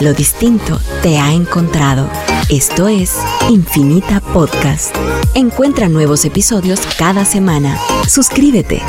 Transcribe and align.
Lo 0.00 0.14
distinto 0.14 0.78
te 1.02 1.18
ha 1.18 1.32
encontrado. 1.32 2.08
Esto 2.48 2.86
es 2.86 3.16
Infinita 3.50 4.20
Podcast. 4.20 4.94
Encuentra 5.34 5.88
nuevos 5.88 6.24
episodios 6.24 6.80
cada 6.96 7.24
semana. 7.24 7.76
Suscríbete. 8.06 8.80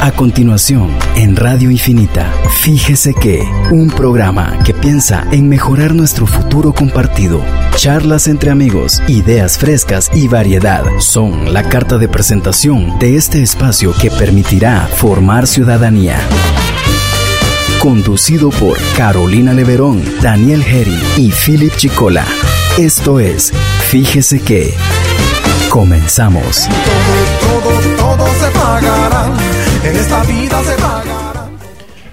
A 0.00 0.10
continuación, 0.10 0.90
en 1.14 1.36
Radio 1.36 1.70
Infinita, 1.70 2.32
fíjese 2.62 3.14
que 3.14 3.48
un 3.70 3.88
programa 3.88 4.58
que 4.64 4.74
piensa 4.74 5.24
en 5.30 5.48
mejorar 5.48 5.94
nuestro 5.94 6.26
futuro 6.26 6.72
compartido. 6.74 7.40
Charlas 7.76 8.26
entre 8.26 8.50
amigos, 8.50 9.00
ideas 9.06 9.56
frescas 9.56 10.10
y 10.12 10.26
variedad 10.26 10.82
son 10.98 11.52
la 11.52 11.62
carta 11.62 11.98
de 11.98 12.08
presentación 12.08 12.98
de 12.98 13.14
este 13.14 13.40
espacio 13.40 13.94
que 14.00 14.10
permitirá 14.10 14.88
formar 14.88 15.46
ciudadanía. 15.46 16.18
Conducido 17.82 18.50
por 18.50 18.78
Carolina 18.96 19.52
Leverón, 19.52 20.04
Daniel 20.22 20.62
Herry 20.62 20.96
y 21.16 21.32
Philip 21.32 21.74
Chicola. 21.74 22.24
Esto 22.78 23.18
es 23.18 23.50
Fíjese 23.90 24.40
que. 24.40 24.72
Comenzamos. 25.68 26.68
Todo, 27.40 27.96
todo, 27.96 28.26
se 28.34 28.50
pagará. 28.52 29.36
Esta 29.82 30.22
vida 30.22 30.62
se 30.62 30.80
pagará. 30.80 31.50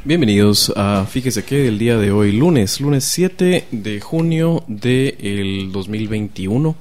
Bienvenidos 0.03 0.73
a 0.75 1.05
Fíjese 1.05 1.45
que 1.45 1.67
el 1.67 1.77
día 1.77 1.97
de 1.99 2.11
hoy, 2.11 2.31
lunes, 2.31 2.81
lunes 2.81 3.03
7 3.03 3.67
de 3.69 4.01
junio 4.01 4.63
del 4.65 5.71
2021, 5.71 6.75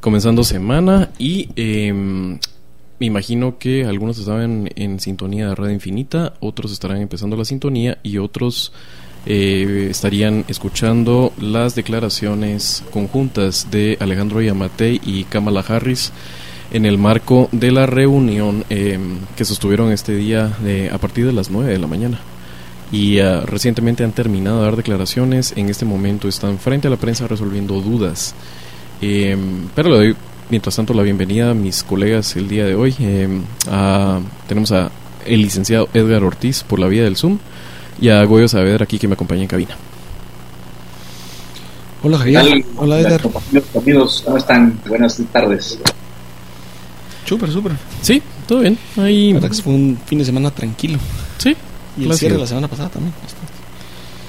comenzando 0.00 0.42
semana 0.42 1.10
y 1.16 1.48
em, 1.54 2.40
me 3.00 3.06
imagino 3.06 3.58
que 3.58 3.86
algunos 3.86 4.18
estaban 4.18 4.70
en 4.76 5.00
sintonía 5.00 5.48
de 5.48 5.54
Radio 5.54 5.72
Infinita, 5.72 6.34
otros 6.38 6.70
estarán 6.70 6.98
empezando 6.98 7.34
la 7.34 7.46
sintonía 7.46 7.98
y 8.02 8.18
otros 8.18 8.72
eh, 9.24 9.88
estarían 9.90 10.44
escuchando 10.48 11.32
las 11.40 11.74
declaraciones 11.74 12.84
conjuntas 12.92 13.70
de 13.70 13.96
Alejandro 14.00 14.42
Yamatei 14.42 15.00
y 15.02 15.24
Kamala 15.24 15.64
Harris 15.66 16.12
en 16.72 16.84
el 16.84 16.98
marco 16.98 17.48
de 17.52 17.72
la 17.72 17.86
reunión 17.86 18.64
eh, 18.68 18.98
que 19.34 19.46
sostuvieron 19.46 19.92
este 19.92 20.14
día 20.14 20.48
de, 20.62 20.90
a 20.90 20.98
partir 20.98 21.24
de 21.24 21.32
las 21.32 21.50
9 21.50 21.72
de 21.72 21.78
la 21.78 21.86
mañana. 21.86 22.20
Y 22.92 23.20
uh, 23.20 23.46
recientemente 23.46 24.04
han 24.04 24.12
terminado 24.12 24.58
de 24.58 24.64
dar 24.64 24.76
declaraciones, 24.76 25.54
en 25.56 25.68
este 25.68 25.84
momento 25.84 26.28
están 26.28 26.58
frente 26.58 26.88
a 26.88 26.90
la 26.90 26.96
prensa 26.96 27.28
resolviendo 27.28 27.80
dudas. 27.80 28.34
Eh, 29.00 29.36
pero 29.74 29.88
le 29.90 29.96
doy 29.96 30.16
mientras 30.50 30.74
tanto 30.76 30.92
la 30.94 31.02
bienvenida 31.02 31.50
a 31.50 31.54
mis 31.54 31.82
colegas 31.82 32.34
el 32.36 32.48
día 32.48 32.64
de 32.64 32.74
hoy. 32.74 32.94
Eh, 32.98 33.40
a, 33.70 34.20
tenemos 34.48 34.72
a 34.72 34.90
el 35.24 35.42
licenciado 35.42 35.88
Edgar 35.94 36.24
Ortiz 36.24 36.64
por 36.64 36.78
la 36.78 36.88
vía 36.88 37.04
del 37.04 37.16
Zoom 37.16 37.38
y 38.00 38.08
a 38.08 38.24
Goyo 38.24 38.48
Saavedra 38.48 38.84
aquí 38.84 38.98
que 38.98 39.06
me 39.06 39.14
acompaña 39.14 39.42
en 39.42 39.48
cabina. 39.48 39.76
Hola 42.02 42.18
Javier. 42.18 42.64
Hola 42.76 43.00
Edgar. 43.00 43.20
Amigos, 43.76 44.22
¿cómo 44.24 44.38
están? 44.38 44.78
Buenas 44.86 45.20
tardes. 45.32 45.78
Súper, 47.24 47.50
súper. 47.52 47.72
Sí, 48.02 48.20
todo 48.48 48.60
bien. 48.60 48.76
Ahí... 48.96 49.28
La 49.28 49.40
verdad 49.40 49.56
que 49.56 49.62
fue 49.62 49.72
un 49.72 49.98
fin 50.04 50.18
de 50.18 50.24
semana 50.24 50.50
tranquilo. 50.50 50.98
Sí. 51.38 51.54
Y 51.96 52.04
el 52.04 52.14
cierre 52.14 52.34
de 52.34 52.40
la 52.40 52.46
semana 52.46 52.66
pasada 52.66 52.88
también. 52.88 53.12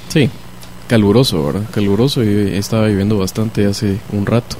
Sí. 0.09 0.29
Caluroso, 0.87 1.43
¿verdad? 1.45 1.63
Caluroso. 1.71 2.23
y 2.23 2.55
estaba 2.55 2.87
viviendo 2.87 3.17
bastante 3.17 3.65
hace 3.65 3.97
un 4.11 4.25
rato. 4.25 4.57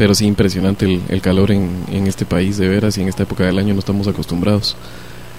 Pero 0.00 0.14
sí, 0.14 0.24
impresionante 0.24 0.98
el, 1.10 1.20
calor 1.20 1.50
en, 1.50 1.68
en, 1.92 2.06
este 2.06 2.24
país, 2.24 2.56
de 2.56 2.66
veras, 2.68 2.96
y 2.96 3.02
en 3.02 3.08
esta 3.08 3.24
época 3.24 3.44
del 3.44 3.58
año 3.58 3.74
no 3.74 3.80
estamos 3.80 4.08
acostumbrados. 4.08 4.74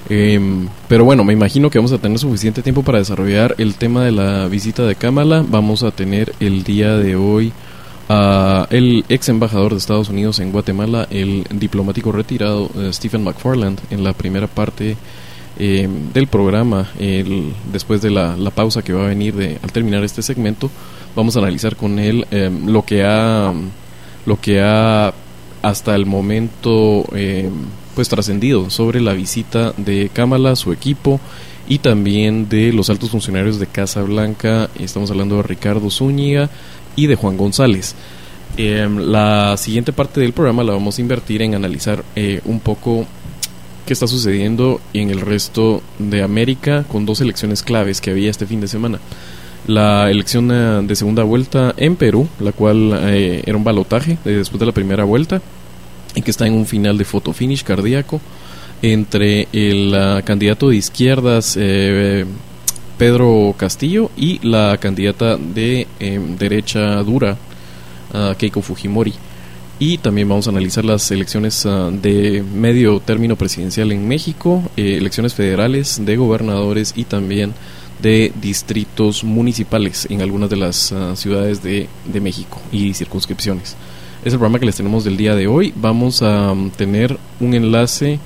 Eh, 0.08 0.40
pero 0.88 1.03
bueno, 1.03 1.23
me 1.23 1.34
imagino 1.34 1.72
que 1.72 1.80
vamos 1.80 1.92
a 1.94 1.98
tener 1.98 2.20
suficiente 2.20 2.62
tiempo 2.62 2.84
para 2.84 3.00
desarrollar 3.00 3.56
el 3.58 3.73
tema 3.73 4.06
de 4.06 4.12
la 4.12 4.48
visita 4.48 4.84
de 4.86 4.94
Kamala. 4.94 5.44
Vamos 5.48 5.81
a 5.81 5.90
tener 5.90 6.36
el 6.40 6.64
día 6.64 6.95
de 6.98 7.16
hoy 7.16 7.52
a 8.08 8.68
el 8.69 9.03
ex 9.09 9.30
embajador 9.30 9.72
de 9.72 9.80
Estados 9.80 10.09
Unidos 10.09 10.38
en 10.38 10.52
Guatemala, 10.52 11.08
el 11.09 11.44
diplomático 11.50 12.12
retirado 12.12 12.69
uh, 12.75 12.94
Stephen 12.94 13.24
McFarland, 13.24 13.80
en 13.90 14.03
la 14.03 14.14
primera 14.14 14.46
parte 14.46 14.96
eh, 15.58 15.90
del 16.14 16.28
programa, 16.28 16.88
el, 17.00 17.52
después 17.74 18.00
de 18.03 18.12
la, 18.12 18.38
la, 18.38 18.52
pausa 18.52 18.84
que 18.84 18.94
va 18.94 19.06
a 19.06 19.08
venir 19.08 19.34
de, 19.34 19.58
al 19.64 19.72
terminar 19.72 20.03
este 20.03 20.22
segmento, 20.22 20.69
vamos 21.16 21.35
a 21.35 21.40
analizar 21.40 21.75
con 21.75 21.97
él 21.97 22.28
eh, 22.30 22.52
lo 22.64 22.85
que 22.85 23.03
ha 23.03 23.52
lo 24.26 24.40
que 24.40 24.62
ha 24.62 25.14
hasta 25.62 25.96
el 25.96 26.06
momento 26.06 27.06
eh, 27.14 27.50
pues 27.96 28.09
trascendido 28.09 28.70
sobre 28.70 29.02
la 29.02 29.14
visita 29.14 29.74
de 29.78 30.09
Kamala, 30.12 30.56
su 30.56 30.72
equipo 30.72 31.20
y 31.68 31.80
también 31.80 32.50
de 32.50 32.74
los 32.74 32.90
altos 32.90 33.12
funcionarios 33.12 33.59
de 33.59 33.68
Casa 33.68 34.02
Blanca. 34.02 34.70
Estamos 34.80 35.12
hablando 35.12 35.38
de 35.38 35.44
Ricardo 35.44 35.90
Zúñiga 35.90 36.50
y 36.96 37.08
de 37.08 37.16
Juan 37.16 37.38
González. 37.38 37.96
Eh, 38.58 38.90
la 38.90 39.56
siguiente 39.58 39.94
parte 39.94 40.20
del 40.20 40.34
programa 40.34 40.64
la 40.64 40.74
vamos 40.74 40.98
a 40.98 41.02
invertir 41.02 41.42
en 41.42 41.56
analizar 41.56 42.03
eh, 42.16 42.42
un 42.46 42.59
poco 42.59 43.06
qué 43.86 43.94
está 43.94 44.08
sucediendo 44.08 44.82
en 44.94 45.09
el 45.09 45.22
resto 45.22 45.82
de 46.00 46.22
América 46.22 46.84
con 46.84 47.06
dos 47.06 47.22
elecciones 47.22 47.64
claves 47.64 48.02
que 48.02 48.12
había 48.12 48.30
este 48.30 48.46
fin 48.46 48.59
de 48.59 48.68
semana 48.68 49.00
la 49.67 50.09
elección 50.09 50.47
de 50.88 50.95
segunda 50.95 51.23
vuelta 51.23 51.73
en 51.77 51.95
Perú, 51.95 52.27
la 52.39 52.51
cual 52.51 52.94
eh, 53.03 53.44
era 53.45 53.57
un 53.57 53.63
balotaje 53.63 54.17
después 54.23 54.59
de 54.59 54.66
la 54.66 54.72
primera 54.72 55.03
vuelta 55.03 55.41
y 56.16 56.22
que 56.22 56.31
está 56.31 56.47
en 56.47 56.53
un 56.53 56.66
final 56.66 56.97
de 56.97 57.05
photo 57.05 57.33
finish 57.33 57.63
cardíaco 57.63 58.19
entre 58.81 59.47
el 59.53 59.94
uh, 59.94 60.23
candidato 60.25 60.69
de 60.69 60.75
izquierdas 60.75 61.55
eh, 61.59 62.25
Pedro 63.01 63.55
Castillo 63.57 64.11
y 64.16 64.38
la 64.47 64.77
candidata 64.77 65.35
de 65.35 65.88
eh, 65.99 66.19
derecha 66.38 67.01
dura 67.01 67.35
uh, 68.13 68.35
Keiko 68.35 68.61
Fujimori. 68.61 69.11
Y 69.79 69.97
también 69.97 70.29
vamos 70.29 70.45
a 70.45 70.51
analizar 70.51 70.85
las 70.85 71.09
elecciones 71.09 71.66
uh, 71.66 71.89
de 71.89 72.43
medio 72.53 72.99
término 72.99 73.35
presidencial 73.35 73.91
en 73.91 74.07
México, 74.07 74.61
eh, 74.78 74.97
elecciones 74.99 75.33
federales 75.33 76.05
de 76.05 76.16
gobernadores 76.16 76.93
y 76.95 77.05
también 77.05 77.55
de 78.01 78.31
distritos 78.41 79.23
municipales 79.23 80.07
en 80.09 80.22
algunas 80.22 80.50
de 80.50 80.57
las 80.57 80.91
uh, 80.91 81.16
ciudades 81.16 81.62
de, 81.62 81.88
de, 82.06 82.19
México 82.19 82.59
y 82.72 82.94
circunscripciones. 82.94 83.75
Es 84.23 84.34
el 84.34 84.39
programa 84.39 84.59
que 84.59 84.66
les 84.66 84.75
tenemos 84.75 85.03
del 85.03 85.17
día 85.17 85.35
de 85.35 85.47
hoy. 85.47 85.73
Vamos 85.75 86.22
a 86.22 86.51
um, 86.51 86.69
tener 86.69 87.17
un 87.40 87.53
enlace 87.53 88.19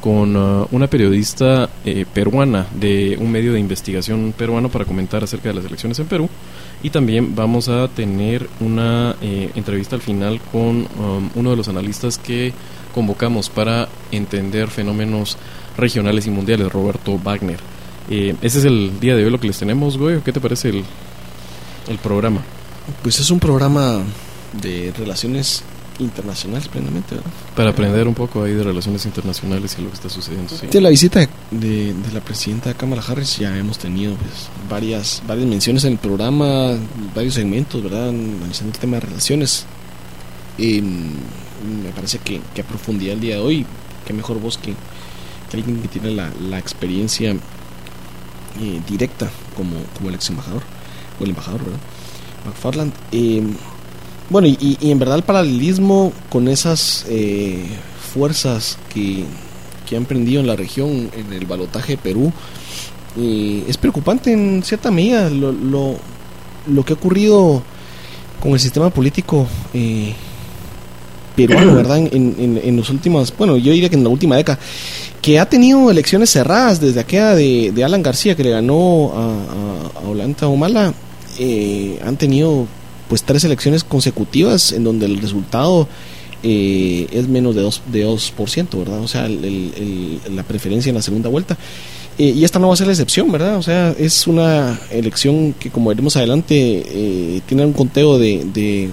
con 0.00 0.36
uh, 0.36 0.66
una 0.70 0.86
periodista 0.86 1.68
eh, 1.84 2.06
peruana 2.12 2.66
de 2.74 3.16
un 3.20 3.30
medio 3.30 3.52
de 3.52 3.60
investigación 3.60 4.32
peruano 4.36 4.68
para 4.68 4.84
comentar 4.84 5.24
acerca 5.24 5.48
de 5.48 5.56
las 5.56 5.64
elecciones 5.64 5.98
en 5.98 6.06
Perú. 6.06 6.28
Y 6.82 6.90
también 6.90 7.34
vamos 7.34 7.68
a 7.68 7.88
tener 7.88 8.48
una 8.60 9.16
eh, 9.20 9.50
entrevista 9.56 9.96
al 9.96 10.02
final 10.02 10.40
con 10.52 10.86
um, 10.98 11.30
uno 11.34 11.50
de 11.50 11.56
los 11.56 11.68
analistas 11.68 12.18
que 12.18 12.52
convocamos 12.94 13.50
para 13.50 13.88
entender 14.12 14.68
fenómenos 14.68 15.36
regionales 15.76 16.26
y 16.26 16.30
mundiales, 16.30 16.72
Roberto 16.72 17.18
Wagner. 17.18 17.58
Eh, 18.10 18.34
ese 18.40 18.60
es 18.60 18.64
el 18.64 18.98
día 19.00 19.16
de 19.16 19.24
hoy 19.24 19.30
lo 19.30 19.40
que 19.40 19.46
les 19.46 19.58
tenemos, 19.58 19.98
güey. 19.98 20.20
¿Qué 20.20 20.32
te 20.32 20.40
parece 20.40 20.70
el, 20.70 20.84
el 21.88 21.98
programa? 21.98 22.42
Pues 23.02 23.20
es 23.20 23.30
un 23.30 23.38
programa 23.38 24.02
de 24.62 24.92
relaciones 24.96 25.62
internacionales 25.98 26.68
plenamente, 26.68 27.16
¿verdad? 27.16 27.30
Para 27.56 27.70
aprender 27.70 28.06
un 28.06 28.14
poco 28.14 28.44
ahí 28.44 28.52
de 28.52 28.62
relaciones 28.62 29.04
internacionales 29.04 29.76
y 29.78 29.82
lo 29.82 29.88
que 29.88 29.94
está 29.94 30.08
sucediendo. 30.08 30.54
Sí. 30.54 30.68
De 30.68 30.80
la 30.80 30.88
visita 30.90 31.28
de, 31.50 31.94
la 32.12 32.20
presidenta 32.20 32.74
Kamala 32.74 33.02
Harris 33.06 33.38
ya 33.38 33.56
hemos 33.56 33.78
tenido 33.78 34.14
pues, 34.14 34.48
varias, 34.70 35.22
varias 35.26 35.46
menciones 35.46 35.84
en 35.84 35.92
el 35.92 35.98
programa, 35.98 36.76
varios 37.14 37.34
segmentos, 37.34 37.82
¿verdad? 37.82 38.08
Analizando 38.08 38.72
el 38.72 38.78
tema 38.78 38.96
de 38.96 39.00
relaciones. 39.00 39.66
Y 40.56 40.80
me 40.80 41.90
parece 41.94 42.18
que, 42.18 42.40
que 42.54 42.62
a 42.62 42.64
profundidad 42.64 43.14
el 43.14 43.20
día 43.20 43.36
de 43.36 43.40
hoy, 43.40 43.66
qué 44.06 44.12
mejor 44.12 44.40
vos 44.40 44.58
que, 44.58 44.74
que 45.50 45.56
alguien 45.56 45.82
que 45.82 45.88
tiene 45.88 46.10
la, 46.10 46.30
la 46.48 46.58
experiencia 46.58 47.36
eh, 48.60 48.80
directa 48.88 49.30
como, 49.56 49.76
como 49.96 50.08
el 50.08 50.14
ex 50.14 50.30
embajador, 50.30 50.62
o 51.20 51.24
el 51.24 51.30
embajador, 51.30 51.64
¿verdad? 51.64 51.80
McFarland. 52.46 52.92
Eh, 53.12 53.42
bueno, 54.30 54.46
y, 54.46 54.76
y, 54.80 54.90
en 54.90 54.98
verdad 54.98 55.16
el 55.16 55.22
paralelismo 55.22 56.12
con 56.28 56.48
esas 56.48 57.06
eh, 57.08 57.64
fuerzas 58.12 58.78
que, 58.92 59.24
que, 59.88 59.96
han 59.96 60.04
prendido 60.04 60.40
en 60.40 60.46
la 60.46 60.54
región, 60.54 61.10
en 61.16 61.32
el 61.32 61.46
balotaje 61.46 61.92
de 61.92 61.98
Perú, 61.98 62.32
eh, 63.16 63.64
es 63.66 63.78
preocupante 63.78 64.32
en 64.32 64.62
cierta 64.62 64.90
medida 64.90 65.30
lo, 65.30 65.50
lo, 65.50 65.96
lo, 66.66 66.84
que 66.84 66.92
ha 66.92 66.96
ocurrido 66.96 67.62
con 68.40 68.52
el 68.52 68.60
sistema 68.60 68.90
político 68.90 69.48
eh, 69.72 70.14
peruano, 71.46 71.74
¿verdad? 71.82 71.98
En, 71.98 72.34
en, 72.38 72.60
en, 72.62 72.76
los 72.76 72.90
últimos, 72.90 73.32
bueno, 73.36 73.56
yo 73.56 73.72
diría 73.72 73.88
que 73.88 73.96
en 73.96 74.02
la 74.04 74.10
última 74.10 74.36
década, 74.36 74.58
que 75.22 75.38
ha 75.38 75.48
tenido 75.48 75.90
elecciones 75.90 76.30
cerradas 76.30 76.80
desde 76.80 77.00
aquella 77.00 77.34
de, 77.34 77.72
de 77.74 77.84
Alan 77.84 78.02
García 78.02 78.36
que 78.36 78.44
le 78.44 78.50
ganó 78.50 79.12
a, 79.14 80.00
a, 80.00 80.04
a 80.04 80.08
Olanta 80.08 80.46
Humala, 80.48 80.92
eh, 81.38 81.98
han 82.04 82.16
tenido 82.16 82.66
pues 83.08 83.22
tres 83.22 83.42
elecciones 83.44 83.84
consecutivas 83.84 84.72
en 84.72 84.84
donde 84.84 85.06
el 85.06 85.18
resultado 85.20 85.88
eh, 86.42 87.06
es 87.10 87.26
menos 87.26 87.54
de 87.56 87.62
2%, 87.64 87.80
de 87.90 88.06
2%, 88.06 88.78
¿verdad? 88.78 89.00
O 89.00 89.08
sea, 89.08 89.26
el- 89.26 89.44
el- 89.44 90.36
la 90.36 90.42
preferencia 90.44 90.90
en 90.90 90.96
la 90.96 91.02
segunda 91.02 91.28
vuelta. 91.28 91.56
Eh, 92.18 92.32
y 92.36 92.44
esta 92.44 92.58
no 92.58 92.68
va 92.68 92.74
a 92.74 92.76
ser 92.76 92.86
la 92.86 92.92
excepción, 92.92 93.30
¿verdad? 93.32 93.56
O 93.56 93.62
sea, 93.62 93.94
es 93.98 94.26
una 94.26 94.78
elección 94.90 95.52
que, 95.58 95.70
como 95.70 95.88
veremos 95.90 96.16
adelante, 96.16 96.54
eh, 96.86 97.40
tiene 97.46 97.64
un 97.64 97.72
conteo 97.72 98.18
de, 98.18 98.44
de 98.52 98.90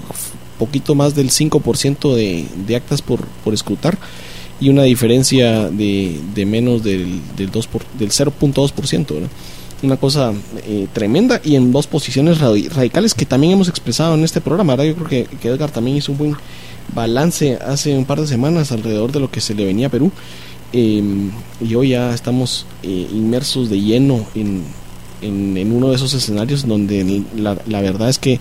poquito 0.57 0.95
más 0.95 1.15
del 1.15 1.29
5% 1.29 2.13
de, 2.15 2.45
de 2.67 2.75
actas 2.75 3.01
por, 3.01 3.25
por 3.43 3.53
escrutar 3.53 3.97
y 4.59 4.69
una 4.69 4.83
diferencia 4.83 5.69
de, 5.69 6.19
de 6.33 6.45
menos 6.45 6.83
del, 6.83 7.19
del, 7.35 7.51
2 7.51 7.67
por- 7.67 7.85
del 7.99 8.09
0.2%, 8.11 9.13
¿verdad? 9.13 9.29
Una 9.83 9.97
cosa 9.97 10.33
eh, 10.65 10.87
tremenda 10.93 11.41
y 11.43 11.55
en 11.55 11.71
dos 11.73 11.85
posiciones 11.87 12.39
radi- 12.39 12.69
radicales 12.69 13.13
que 13.13 13.25
también 13.25 13.53
hemos 13.53 13.67
expresado 13.67 14.15
en 14.15 14.23
este 14.23 14.39
programa. 14.41 14.75
Yo 14.83 14.95
creo 14.95 15.27
que, 15.41 15.47
Edgar 15.49 15.69
también 15.71 15.97
hizo 15.97 16.13
un 16.13 16.17
buen 16.17 16.35
balance 16.93 17.55
hace 17.55 17.95
un 17.97 18.05
par 18.05 18.21
de 18.21 18.27
semanas 18.27 18.71
alrededor 18.71 19.11
de 19.11 19.19
lo 19.19 19.29
que 19.29 19.41
se 19.41 19.53
le 19.53 19.65
venía 19.65 19.87
a 19.87 19.91
Perú. 19.91 20.11
Eh, 20.73 21.03
y 21.61 21.75
hoy 21.75 21.89
ya 21.89 22.13
estamos 22.13 22.65
eh, 22.83 23.07
inmersos 23.13 23.69
de 23.69 23.79
lleno 23.81 24.25
en, 24.35 24.63
en, 25.21 25.57
en 25.57 25.71
uno 25.71 25.89
de 25.89 25.95
esos 25.97 26.13
escenarios 26.13 26.65
donde 26.67 27.23
la, 27.35 27.57
la 27.67 27.81
verdad 27.81 28.09
es 28.09 28.17
que 28.17 28.39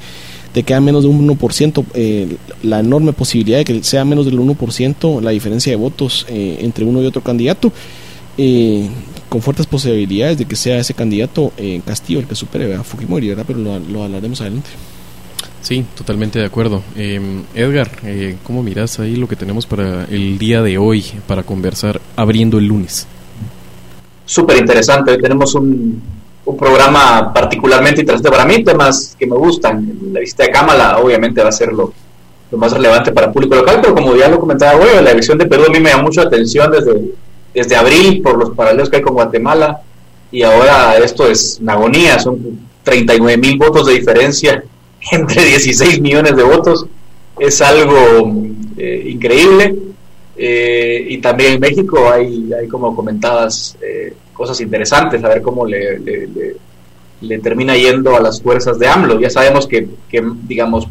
te 0.54 0.62
queda 0.62 0.80
menos 0.80 1.02
de 1.02 1.10
un 1.10 1.28
1%, 1.28 1.84
eh, 1.92 2.36
la 2.62 2.80
enorme 2.80 3.12
posibilidad 3.12 3.58
de 3.58 3.64
que 3.64 3.82
sea 3.82 4.06
menos 4.06 4.24
del 4.24 4.38
1% 4.38 5.20
la 5.20 5.32
diferencia 5.32 5.70
de 5.72 5.76
votos 5.76 6.24
eh, 6.30 6.58
entre 6.60 6.86
uno 6.86 7.02
y 7.02 7.06
otro 7.06 7.22
candidato, 7.22 7.70
eh, 8.38 8.88
con 9.28 9.42
fuertes 9.42 9.66
posibilidades 9.66 10.38
de 10.38 10.46
que 10.46 10.56
sea 10.56 10.78
ese 10.78 10.94
candidato 10.94 11.52
eh, 11.58 11.82
Castillo 11.84 12.20
el 12.20 12.26
que 12.26 12.36
supere 12.36 12.72
a 12.74 12.82
Fujimori, 12.82 13.28
¿verdad? 13.28 13.44
pero 13.46 13.58
lo, 13.58 13.78
lo 13.78 14.04
hablaremos 14.04 14.40
adelante. 14.40 14.70
Sí, 15.64 15.82
totalmente 15.96 16.38
de 16.38 16.44
acuerdo. 16.44 16.82
Eh, 16.94 17.42
Edgar, 17.54 17.90
eh, 18.04 18.36
¿cómo 18.42 18.62
miras 18.62 19.00
ahí 19.00 19.16
lo 19.16 19.26
que 19.26 19.34
tenemos 19.34 19.64
para 19.64 20.04
el 20.04 20.38
día 20.38 20.62
de 20.62 20.76
hoy 20.76 21.02
para 21.26 21.42
conversar 21.42 22.02
abriendo 22.16 22.58
el 22.58 22.66
lunes? 22.66 23.06
Súper 24.26 24.58
interesante. 24.58 25.12
Hoy 25.12 25.18
tenemos 25.22 25.54
un, 25.54 26.02
un 26.46 26.56
programa 26.56 27.32
particularmente 27.32 28.00
interesante 28.00 28.30
para 28.30 28.44
mí, 28.44 28.62
temas 28.62 29.16
que 29.18 29.26
me 29.26 29.36
gustan. 29.36 29.98
La 30.12 30.20
visita 30.20 30.44
de 30.44 30.50
Cámara 30.50 30.98
obviamente 30.98 31.42
va 31.42 31.48
a 31.48 31.52
ser 31.52 31.72
lo, 31.72 31.92
lo 32.50 32.58
más 32.58 32.72
relevante 32.72 33.12
para 33.12 33.28
el 33.28 33.32
público 33.32 33.54
local, 33.54 33.78
pero 33.80 33.94
como 33.94 34.14
ya 34.14 34.28
lo 34.28 34.38
comentaba 34.38 34.78
la 35.02 35.10
elección 35.10 35.38
de 35.38 35.46
Perú 35.46 35.64
a 35.68 35.72
mí 35.72 35.80
me 35.80 35.90
llama 35.90 36.04
mucho 36.04 36.20
la 36.20 36.28
atención 36.28 36.70
desde, 36.70 37.12
desde 37.54 37.76
abril 37.76 38.20
por 38.22 38.36
los 38.38 38.50
paralelos 38.50 38.90
que 38.90 38.96
hay 38.96 39.02
con 39.02 39.14
Guatemala 39.14 39.80
y 40.30 40.42
ahora 40.42 40.96
esto 40.96 41.28
es 41.28 41.58
una 41.62 41.74
agonía, 41.74 42.18
son 42.18 42.60
39 42.82 43.38
mil 43.38 43.56
votos 43.56 43.86
de 43.86 43.94
diferencia 43.94 44.64
entre 45.12 45.44
16 45.44 46.00
millones 46.00 46.36
de 46.36 46.42
votos. 46.42 46.86
Es 47.38 47.60
algo 47.60 48.30
eh, 48.76 49.06
increíble. 49.08 49.76
Eh, 50.36 51.06
y 51.10 51.18
también 51.18 51.54
en 51.54 51.60
México 51.60 52.10
hay, 52.10 52.52
hay 52.52 52.66
como 52.66 52.94
comentabas, 52.94 53.76
eh, 53.80 54.14
cosas 54.32 54.60
interesantes, 54.60 55.22
a 55.22 55.28
ver 55.28 55.42
cómo 55.42 55.64
le, 55.64 55.98
le, 56.00 56.26
le, 56.26 56.56
le, 57.20 57.38
termina 57.38 57.76
yendo 57.76 58.16
a 58.16 58.20
las 58.20 58.42
fuerzas 58.42 58.78
de 58.78 58.88
AMLO. 58.88 59.20
Ya 59.20 59.30
sabemos 59.30 59.66
que, 59.66 59.88
que, 60.08 60.22
digamos, 60.42 60.88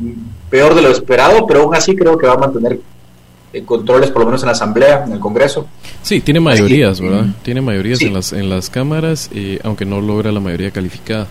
peor 0.50 0.76
de 0.76 0.82
lo 0.82 0.90
esperado, 0.90 1.46
pero 1.46 1.64
aún 1.64 1.76
así 1.76 1.96
creo 1.96 2.18
que 2.18 2.28
va 2.28 2.34
a 2.34 2.38
mantener 2.38 2.80
eh, 3.52 3.64
controles, 3.64 4.12
por 4.12 4.22
lo 4.22 4.28
menos 4.28 4.42
en 4.44 4.48
la 4.48 4.54
Asamblea, 4.54 5.04
en 5.06 5.14
el 5.14 5.20
Congreso. 5.20 5.68
Sí, 6.02 6.22
tiene 6.22 6.40
mayorías, 6.40 7.02
¿verdad? 7.02 7.26
Tiene 7.44 7.62
mayorías 7.62 8.00
sí. 8.00 8.06
en, 8.06 8.14
las, 8.14 8.32
en 8.34 8.50
las 8.50 8.70
cámaras, 8.70 9.30
aunque 9.64 9.86
no 9.86 10.00
logra 10.00 10.32
la 10.32 10.40
mayoría 10.40 10.72
calificada 10.72 11.28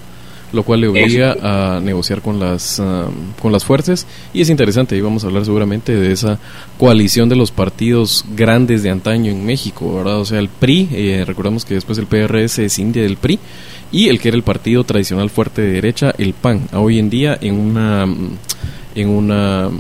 lo 0.52 0.62
cual 0.62 0.80
le 0.82 0.88
obliga 0.88 1.36
a 1.42 1.80
negociar 1.80 2.20
con 2.20 2.38
las 2.38 2.78
um, 2.78 3.32
con 3.40 3.52
las 3.52 3.64
fuerzas. 3.64 4.06
Y 4.32 4.40
es 4.40 4.50
interesante 4.50 4.96
y 4.96 5.00
vamos 5.00 5.24
a 5.24 5.28
hablar 5.28 5.44
seguramente 5.44 5.94
de 5.94 6.12
esa 6.12 6.38
coalición 6.78 7.28
de 7.28 7.36
los 7.36 7.50
partidos 7.50 8.24
grandes 8.34 8.82
de 8.82 8.90
antaño 8.90 9.30
en 9.30 9.44
México 9.44 9.94
verdad 9.96 10.20
o 10.20 10.24
sea 10.24 10.38
el 10.38 10.48
PRI 10.48 10.88
eh, 10.92 11.24
recordamos 11.26 11.64
que 11.64 11.74
después 11.74 11.98
el 11.98 12.06
PRS 12.06 12.58
es 12.58 12.78
India 12.78 13.02
del 13.02 13.16
PRI 13.16 13.38
y 13.90 14.08
el 14.08 14.20
que 14.20 14.28
era 14.28 14.36
el 14.36 14.42
partido 14.42 14.84
tradicional 14.84 15.30
fuerte 15.30 15.62
de 15.62 15.72
derecha 15.72 16.14
el 16.18 16.34
PAN 16.34 16.68
hoy 16.72 16.98
en 16.98 17.10
día 17.10 17.38
en 17.40 17.54
una 17.54 18.06
en 18.94 19.08
una 19.08 19.70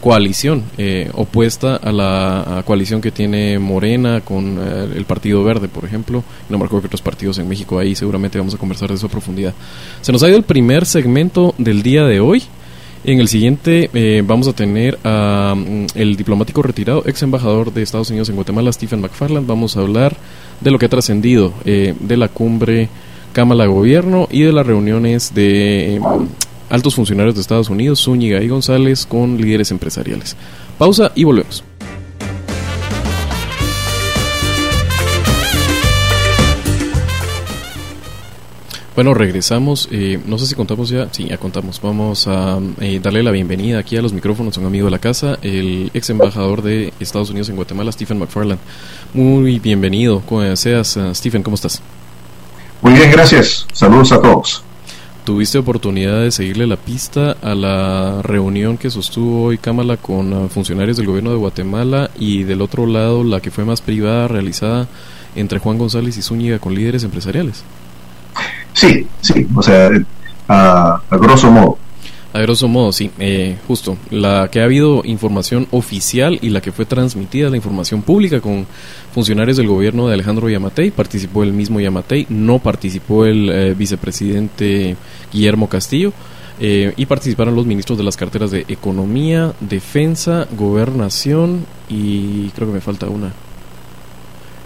coalición 0.00 0.64
eh, 0.76 1.10
opuesta 1.14 1.76
a 1.76 1.92
la 1.92 2.62
coalición 2.64 3.00
que 3.00 3.10
tiene 3.10 3.58
Morena 3.58 4.20
con 4.20 4.58
eh, 4.58 4.88
el 4.96 5.04
Partido 5.04 5.42
Verde, 5.42 5.68
por 5.68 5.84
ejemplo. 5.84 6.22
No 6.48 6.58
me 6.58 6.64
acuerdo 6.64 6.82
que 6.82 6.86
otros 6.86 7.02
partidos 7.02 7.38
en 7.38 7.48
México 7.48 7.78
ahí 7.78 7.94
seguramente 7.94 8.38
vamos 8.38 8.54
a 8.54 8.58
conversar 8.58 8.88
de 8.88 8.94
eso 8.94 9.06
a 9.06 9.10
profundidad. 9.10 9.54
Se 10.00 10.12
nos 10.12 10.22
ha 10.22 10.28
ido 10.28 10.36
el 10.36 10.44
primer 10.44 10.86
segmento 10.86 11.54
del 11.58 11.82
día 11.82 12.04
de 12.04 12.20
hoy. 12.20 12.42
En 13.04 13.20
el 13.20 13.28
siguiente 13.28 13.90
eh, 13.94 14.22
vamos 14.26 14.48
a 14.48 14.52
tener 14.52 14.98
a 15.04 15.54
um, 15.56 15.86
el 15.94 16.16
diplomático 16.16 16.62
retirado, 16.62 17.04
ex 17.06 17.22
embajador 17.22 17.72
de 17.72 17.82
Estados 17.82 18.10
Unidos 18.10 18.28
en 18.28 18.34
Guatemala, 18.34 18.72
Stephen 18.72 19.00
McFarland. 19.00 19.46
Vamos 19.46 19.76
a 19.76 19.80
hablar 19.80 20.16
de 20.60 20.70
lo 20.70 20.78
que 20.78 20.86
ha 20.86 20.88
trascendido 20.88 21.54
eh, 21.64 21.94
de 21.98 22.16
la 22.16 22.28
cumbre 22.28 22.88
Cámara 23.32 23.66
Gobierno 23.66 24.26
y 24.30 24.42
de 24.42 24.52
las 24.52 24.66
reuniones 24.66 25.32
de 25.32 25.96
eh, 25.96 26.00
altos 26.70 26.94
funcionarios 26.94 27.34
de 27.34 27.40
Estados 27.40 27.70
Unidos, 27.70 28.02
Zúñiga 28.02 28.42
y 28.42 28.48
González, 28.48 29.06
con 29.06 29.36
líderes 29.36 29.70
empresariales. 29.70 30.36
Pausa 30.78 31.12
y 31.14 31.24
volvemos. 31.24 31.64
Bueno, 38.98 39.14
regresamos. 39.14 39.88
Eh, 39.92 40.18
no 40.26 40.38
sé 40.38 40.46
si 40.48 40.56
contamos 40.56 40.88
ya. 40.88 41.06
Sí, 41.12 41.28
ya 41.28 41.38
contamos. 41.38 41.80
Vamos 41.80 42.26
a 42.26 42.58
eh, 42.80 42.98
darle 43.00 43.22
la 43.22 43.30
bienvenida 43.30 43.78
aquí 43.78 43.96
a 43.96 44.02
los 44.02 44.12
micrófonos 44.12 44.56
a 44.56 44.60
un 44.60 44.66
amigo 44.66 44.86
de 44.86 44.90
la 44.90 44.98
casa, 44.98 45.38
el 45.40 45.92
ex 45.94 46.10
embajador 46.10 46.62
de 46.62 46.92
Estados 46.98 47.30
Unidos 47.30 47.48
en 47.48 47.54
Guatemala, 47.54 47.92
Stephen 47.92 48.18
McFarland. 48.18 48.58
Muy 49.14 49.60
bienvenido. 49.60 50.20
Seas, 50.56 50.96
uh, 50.96 51.14
Stephen, 51.14 51.44
¿cómo 51.44 51.54
estás? 51.54 51.80
Muy 52.82 52.92
bien, 52.94 53.12
gracias. 53.12 53.68
Saludos 53.72 54.10
a 54.10 54.20
todos. 54.20 54.64
¿Tuviste 55.28 55.58
oportunidad 55.58 56.22
de 56.22 56.30
seguirle 56.30 56.66
la 56.66 56.78
pista 56.78 57.36
a 57.42 57.54
la 57.54 58.22
reunión 58.22 58.78
que 58.78 58.88
sostuvo 58.88 59.42
hoy 59.44 59.58
Cámara 59.58 59.98
con 59.98 60.32
uh, 60.32 60.48
funcionarios 60.48 60.96
del 60.96 61.04
gobierno 61.04 61.28
de 61.28 61.36
Guatemala 61.36 62.10
y 62.18 62.44
del 62.44 62.62
otro 62.62 62.86
lado 62.86 63.22
la 63.24 63.40
que 63.40 63.50
fue 63.50 63.66
más 63.66 63.82
privada 63.82 64.26
realizada 64.26 64.88
entre 65.36 65.58
Juan 65.58 65.76
González 65.76 66.16
y 66.16 66.22
Zúñiga 66.22 66.58
con 66.58 66.74
líderes 66.74 67.04
empresariales? 67.04 67.62
Sí, 68.72 69.06
sí, 69.20 69.46
o 69.54 69.62
sea, 69.62 69.90
a, 70.48 71.02
a 71.10 71.16
grosso 71.18 71.50
modo. 71.50 71.78
A 72.30 72.40
grosso 72.40 72.68
modo, 72.68 72.92
sí, 72.92 73.10
eh, 73.18 73.56
justo. 73.66 73.96
La 74.10 74.48
que 74.50 74.60
ha 74.60 74.64
habido 74.64 75.00
información 75.04 75.66
oficial 75.70 76.38
y 76.42 76.50
la 76.50 76.60
que 76.60 76.72
fue 76.72 76.84
transmitida, 76.84 77.48
la 77.48 77.56
información 77.56 78.02
pública 78.02 78.40
con 78.40 78.66
funcionarios 79.14 79.56
del 79.56 79.66
gobierno 79.66 80.06
de 80.06 80.14
Alejandro 80.14 80.48
Yamatei, 80.50 80.90
participó 80.90 81.42
el 81.42 81.54
mismo 81.54 81.80
Yamatei, 81.80 82.26
no 82.28 82.58
participó 82.58 83.24
el 83.24 83.48
eh, 83.48 83.74
vicepresidente 83.74 84.96
Guillermo 85.32 85.70
Castillo, 85.70 86.12
eh, 86.60 86.92
y 86.96 87.06
participaron 87.06 87.54
los 87.54 87.64
ministros 87.64 87.96
de 87.96 88.04
las 88.04 88.16
carteras 88.16 88.50
de 88.50 88.66
Economía, 88.68 89.52
Defensa, 89.60 90.46
Gobernación 90.50 91.64
y 91.88 92.50
creo 92.50 92.68
que 92.68 92.74
me 92.74 92.80
falta 92.80 93.06
una. 93.06 93.32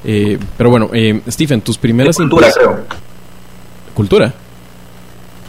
Eh, 0.05 0.37
pero 0.57 0.71
bueno, 0.71 0.91
Stephen, 1.29 1.61
tus 1.61 1.79
primeras 1.79 2.17
Cultura, 2.17 2.49
creo. 2.53 2.81
¿Cultura? 3.95 4.35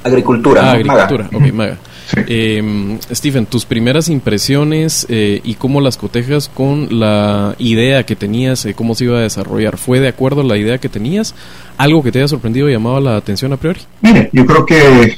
Agricultura. 0.04 0.62
Ah, 0.64 0.72
agricultura, 0.74 1.30
maga. 1.32 1.46
ok, 1.46 1.54
Maga. 1.54 1.78
Sí. 2.14 2.22
Eh, 2.28 3.00
Stephen, 3.12 3.46
tus 3.46 3.66
primeras 3.66 4.10
impresiones 4.10 5.06
eh, 5.10 5.42
y 5.44 5.56
cómo 5.56 5.82
las 5.82 5.98
cotejas 5.98 6.50
con 6.54 7.00
la 7.00 7.56
idea 7.58 8.06
que 8.06 8.16
tenías, 8.16 8.66
eh, 8.66 8.74
cómo 8.74 8.96
se 8.96 9.06
iba 9.06 9.18
a 9.18 9.22
desarrollar, 9.22 9.78
¿fue 9.78 10.00
de 10.00 10.10
acuerdo 10.10 10.42
a 10.42 10.44
la 10.44 10.58
idea 10.58 10.78
que 10.78 10.90
tenías? 10.90 11.34
¿Algo 11.78 12.04
que 12.04 12.12
te 12.12 12.20
haya 12.20 12.28
sorprendido 12.28 12.70
y 12.70 12.74
llamaba 12.74 13.00
la 13.00 13.18
atención 13.18 13.54
a 13.54 13.58
priori? 13.58 13.82
Mire, 14.02 14.30
yo 14.32 14.46
creo 14.46 14.66
que 14.66 15.18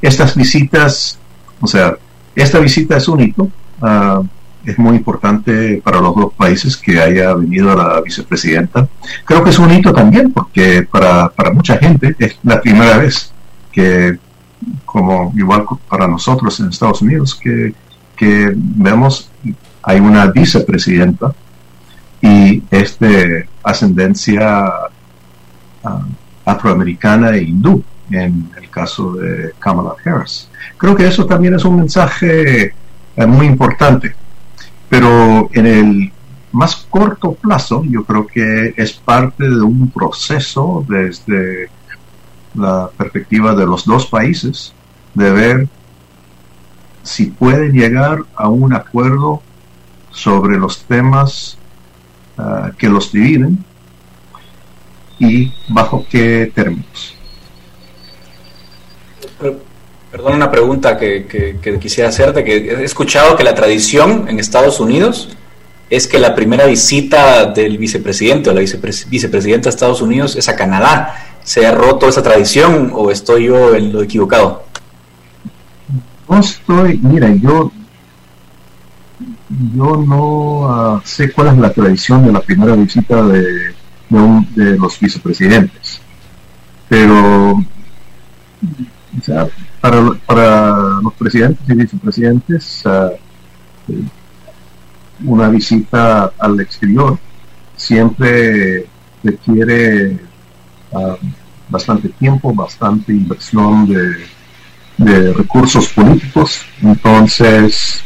estas 0.00 0.34
visitas, 0.34 1.18
o 1.60 1.66
sea, 1.66 1.96
esta 2.34 2.58
visita 2.58 2.96
es 2.96 3.08
único, 3.08 3.50
uh, 3.82 4.24
es 4.64 4.78
muy 4.78 4.96
importante 4.96 5.80
para 5.82 6.00
los 6.00 6.14
dos 6.14 6.32
países 6.34 6.76
que 6.76 7.00
haya 7.00 7.34
venido 7.34 7.74
la 7.74 8.00
vicepresidenta. 8.00 8.88
Creo 9.24 9.42
que 9.42 9.50
es 9.50 9.58
un 9.58 9.72
hito 9.72 9.92
también 9.92 10.32
porque 10.32 10.86
para, 10.90 11.28
para 11.28 11.52
mucha 11.52 11.78
gente 11.78 12.14
es 12.18 12.38
la 12.42 12.60
primera 12.60 12.98
vez 12.98 13.32
que 13.72 14.18
como 14.84 15.32
igual 15.36 15.64
para 15.88 16.06
nosotros 16.06 16.58
en 16.60 16.68
Estados 16.68 17.02
Unidos, 17.02 17.34
que, 17.34 17.74
que 18.16 18.52
vemos 18.54 19.30
hay 19.82 20.00
una 20.00 20.26
vicepresidenta 20.26 21.32
y 22.20 22.62
es 22.70 22.98
de 22.98 23.48
ascendencia 23.62 24.66
uh, 25.82 25.88
afroamericana 26.44 27.30
e 27.30 27.44
hindú, 27.44 27.82
en 28.10 28.50
el 28.60 28.68
caso 28.68 29.14
de 29.14 29.52
Kamala 29.58 29.94
Harris. 30.04 30.48
Creo 30.76 30.94
que 30.94 31.06
eso 31.06 31.24
también 31.26 31.54
es 31.54 31.64
un 31.64 31.76
mensaje 31.76 32.74
uh, 33.16 33.26
muy 33.26 33.46
importante, 33.46 34.14
pero 34.88 35.48
en 35.52 35.66
el 35.66 36.12
más 36.52 36.76
corto 36.90 37.32
plazo 37.34 37.84
yo 37.88 38.04
creo 38.04 38.26
que 38.26 38.74
es 38.76 38.92
parte 38.92 39.48
de 39.48 39.62
un 39.62 39.90
proceso 39.90 40.84
desde 40.88 41.70
la 42.54 42.90
perspectiva 42.96 43.54
de 43.54 43.66
los 43.66 43.84
dos 43.84 44.06
países 44.06 44.72
de 45.14 45.30
ver 45.30 45.68
si 47.02 47.26
pueden 47.26 47.72
llegar 47.72 48.20
a 48.34 48.48
un 48.48 48.74
acuerdo 48.74 49.42
sobre 50.10 50.58
los 50.58 50.82
temas 50.84 51.56
ah, 52.36 52.70
que 52.76 52.88
los 52.88 53.12
dividen 53.12 53.64
y 55.18 55.52
bajo 55.68 56.04
qué 56.10 56.50
términos. 56.54 57.14
Perdón, 60.10 60.34
una 60.34 60.50
pregunta 60.50 60.98
que, 60.98 61.26
que, 61.62 61.78
quisiera 61.78 62.08
hacerte, 62.08 62.42
que 62.42 62.56
he 62.56 62.84
escuchado 62.84 63.36
que 63.36 63.44
la 63.44 63.54
tradición 63.54 64.26
en 64.28 64.40
Estados 64.40 64.80
Unidos 64.80 65.36
es 65.90 66.06
que 66.06 66.20
la 66.20 66.34
primera 66.36 66.66
visita 66.66 67.46
del 67.46 67.76
vicepresidente 67.76 68.48
o 68.48 68.54
la 68.54 68.60
vicepresidenta 68.60 69.64
de 69.64 69.70
Estados 69.70 70.00
Unidos 70.00 70.36
es 70.36 70.48
a 70.48 70.54
Canadá. 70.54 71.16
¿Se 71.42 71.66
ha 71.66 71.72
roto 71.72 72.08
esa 72.08 72.22
tradición 72.22 72.92
o 72.94 73.10
estoy 73.10 73.46
yo 73.46 73.74
en 73.74 73.92
lo 73.92 74.00
equivocado? 74.00 74.64
No 76.28 76.38
estoy, 76.38 76.98
mira, 77.02 77.34
yo 77.34 77.72
yo 79.74 79.96
no 79.96 80.68
ah, 80.68 81.02
sé 81.04 81.32
cuál 81.32 81.48
es 81.48 81.58
la 81.58 81.72
tradición 81.72 82.24
de 82.24 82.32
la 82.32 82.40
primera 82.40 82.74
visita 82.76 83.22
de, 83.24 83.74
de, 84.08 84.78
los 84.78 84.98
vicepresidentes, 85.00 86.00
pero 86.88 87.64
para, 89.80 90.12
para, 90.24 91.00
los 91.02 91.12
presidentes 91.14 91.68
y 91.68 91.74
vicepresidentes, 91.74 92.82
ah, 92.86 93.10
una 95.24 95.48
visita 95.48 96.32
al 96.38 96.60
exterior 96.60 97.18
siempre 97.76 98.86
requiere 99.22 100.18
ah, 100.92 101.16
bastante 101.68 102.08
tiempo, 102.10 102.52
bastante 102.52 103.12
inversión 103.12 103.86
de, 103.86 105.32
recursos 105.32 105.88
políticos, 105.88 106.60
entonces 106.82 108.02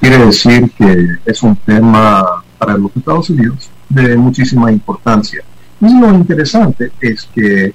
quiere 0.00 0.24
decir 0.24 0.70
que 0.70 1.18
es 1.26 1.42
un 1.42 1.54
tema 1.56 2.42
para 2.56 2.78
los 2.78 2.90
Estados 2.96 3.28
Unidos 3.28 3.68
de 3.90 4.16
muchísima 4.16 4.72
importancia. 4.72 5.42
Y 5.78 6.00
lo 6.00 6.08
interesante 6.14 6.90
es 7.02 7.28
que, 7.34 7.74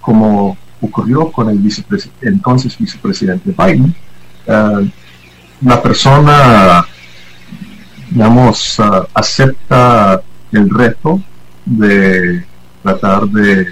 como 0.00 0.56
ocurrió 0.80 1.30
con 1.30 1.50
el 1.50 1.58
entonces 2.22 2.78
vicepresidente 2.78 3.54
Biden, 3.54 3.94
eh, 4.46 4.90
la 5.62 5.82
persona, 5.82 6.86
digamos, 8.10 8.80
acepta 9.14 10.22
el 10.52 10.70
reto 10.70 11.20
de 11.64 12.44
tratar 12.82 13.26
de 13.28 13.66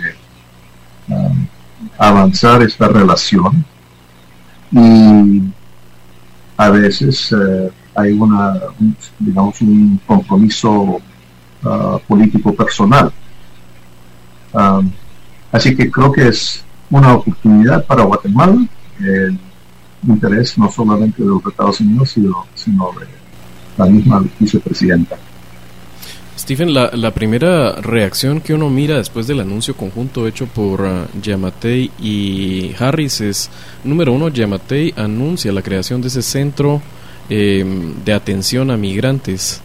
um, 1.09 1.47
avanzar 1.97 2.63
esta 2.63 2.89
relación 2.89 3.65
y 4.71 5.43
a 6.57 6.69
veces 6.71 7.33
uh, 7.33 7.71
hay 7.95 8.13
una, 8.13 8.55
digamos, 9.19 9.61
un 9.63 9.99
compromiso 10.07 11.01
uh, 11.65 11.99
político 12.07 12.55
personal. 12.55 13.11
Um, 14.53 14.91
así 15.51 15.75
que 15.75 15.91
creo 15.91 16.13
que 16.13 16.29
es 16.29 16.65
una 16.91 17.15
oportunidad 17.15 17.85
para 17.87 18.05
Guatemala 18.05 18.59
interés 20.07 20.57
no 20.59 20.71
solamente 20.71 21.23
de 21.23 21.29
los 21.29 21.45
Estados 21.45 21.81
Unidos, 21.81 22.11
sino, 22.11 22.47
sino 22.55 22.91
de 22.99 23.07
la 23.77 23.87
misma 23.87 24.25
vicepresidenta. 24.39 25.17
Stephen, 26.39 26.73
la, 26.73 26.91
la, 26.95 27.13
primera 27.13 27.73
reacción 27.73 28.41
que 28.41 28.55
uno 28.55 28.71
mira 28.71 28.97
después 28.97 29.27
del 29.27 29.41
anuncio 29.41 29.75
conjunto 29.75 30.27
hecho 30.27 30.47
por 30.47 30.81
uh, 30.83 31.21
Yamatei 31.21 31.91
y 32.01 32.73
Harris 32.79 33.21
es, 33.21 33.51
número 33.83 34.13
uno, 34.13 34.29
Yamatei 34.29 34.95
anuncia 34.97 35.53
la 35.53 35.63
creación 35.63 36.01
de 36.01 36.09
ese 36.09 36.23
centro 36.23 36.81
em, 37.29 37.93
de 38.05 38.13
atención 38.13 38.71
a 38.71 38.77
migrantes 38.77 39.61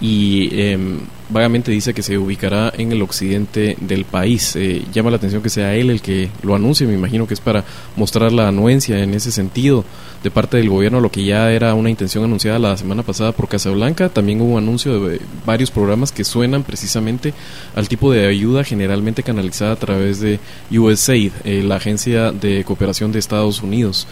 y 0.00 0.48
em, 0.52 1.00
vagamente 1.28 1.70
dice 1.70 1.94
que 1.94 2.02
se 2.02 2.18
ubicará 2.18 2.72
en 2.76 2.92
el 2.92 3.02
occidente 3.02 3.76
del 3.80 4.04
país. 4.04 4.56
Eh, 4.56 4.84
llama 4.92 5.10
la 5.10 5.16
atención 5.16 5.42
que 5.42 5.50
sea 5.50 5.74
él 5.74 5.90
el 5.90 6.00
que 6.00 6.30
lo 6.42 6.54
anuncie, 6.54 6.86
me 6.86 6.94
imagino 6.94 7.26
que 7.26 7.34
es 7.34 7.40
para 7.40 7.64
mostrar 7.96 8.32
la 8.32 8.48
anuencia 8.48 9.02
en 9.02 9.14
ese 9.14 9.32
sentido 9.32 9.84
de 10.22 10.30
parte 10.30 10.56
del 10.56 10.70
gobierno, 10.70 11.00
lo 11.00 11.10
que 11.10 11.24
ya 11.24 11.50
era 11.52 11.74
una 11.74 11.90
intención 11.90 12.24
anunciada 12.24 12.58
la 12.58 12.76
semana 12.76 13.02
pasada 13.02 13.32
por 13.32 13.48
Casablanca. 13.48 14.08
También 14.08 14.40
hubo 14.40 14.58
anuncio 14.58 15.06
de 15.06 15.20
varios 15.44 15.70
programas 15.70 16.12
que 16.12 16.24
suenan 16.24 16.62
precisamente 16.62 17.34
al 17.74 17.88
tipo 17.88 18.12
de 18.12 18.26
ayuda 18.26 18.64
generalmente 18.64 19.22
canalizada 19.22 19.72
a 19.72 19.76
través 19.76 20.20
de 20.20 20.40
USAID, 20.70 21.32
eh, 21.44 21.62
la 21.62 21.76
agencia 21.76 22.32
de 22.32 22.64
cooperación 22.64 23.12
de 23.12 23.18
Estados 23.18 23.62
Unidos. 23.62 24.06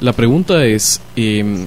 La 0.00 0.12
pregunta 0.12 0.66
es, 0.66 1.00
eh, 1.16 1.66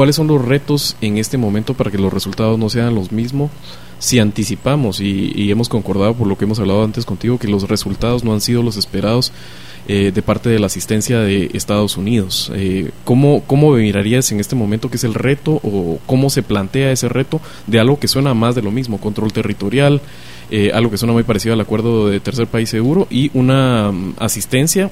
¿Cuáles 0.00 0.16
son 0.16 0.28
los 0.28 0.42
retos 0.42 0.96
en 1.02 1.18
este 1.18 1.36
momento 1.36 1.74
para 1.74 1.90
que 1.90 1.98
los 1.98 2.10
resultados 2.10 2.58
no 2.58 2.70
sean 2.70 2.94
los 2.94 3.12
mismos? 3.12 3.50
Si 3.98 4.18
anticipamos 4.18 4.98
y, 4.98 5.50
hemos 5.50 5.68
concordado 5.68 6.14
por 6.14 6.26
lo 6.26 6.38
que 6.38 6.46
hemos 6.46 6.58
hablado 6.58 6.82
antes 6.84 7.04
contigo 7.04 7.38
que 7.38 7.48
los 7.48 7.68
resultados 7.68 8.24
no 8.24 8.32
han 8.32 8.40
sido 8.40 8.62
los 8.62 8.78
esperados 8.78 9.30
eh, 9.88 10.10
de 10.10 10.22
parte 10.22 10.48
de 10.48 10.58
la 10.58 10.68
asistencia 10.68 11.18
de 11.18 11.50
Estados 11.52 11.98
Unidos, 11.98 12.50
eh, 12.54 12.92
¿cómo, 13.04 13.42
¿cómo 13.46 13.72
mirarías 13.72 14.32
en 14.32 14.40
este 14.40 14.56
momento 14.56 14.88
que 14.88 14.96
es 14.96 15.04
el 15.04 15.12
reto 15.12 15.60
o 15.62 15.98
cómo 16.06 16.30
se 16.30 16.42
plantea 16.42 16.92
ese 16.92 17.10
reto 17.10 17.38
de 17.66 17.78
algo 17.78 18.00
que 18.00 18.08
suena 18.08 18.32
más 18.32 18.54
de 18.54 18.62
lo 18.62 18.70
mismo, 18.70 19.02
control 19.02 19.34
territorial, 19.34 20.00
eh, 20.50 20.70
algo 20.72 20.90
que 20.90 20.96
suena 20.96 21.12
muy 21.12 21.24
parecido 21.24 21.52
al 21.52 21.60
acuerdo 21.60 22.08
de 22.08 22.20
tercer 22.20 22.46
país 22.46 22.70
seguro 22.70 23.06
y 23.10 23.30
una 23.34 23.92
mm, 23.92 24.14
asistencia 24.18 24.90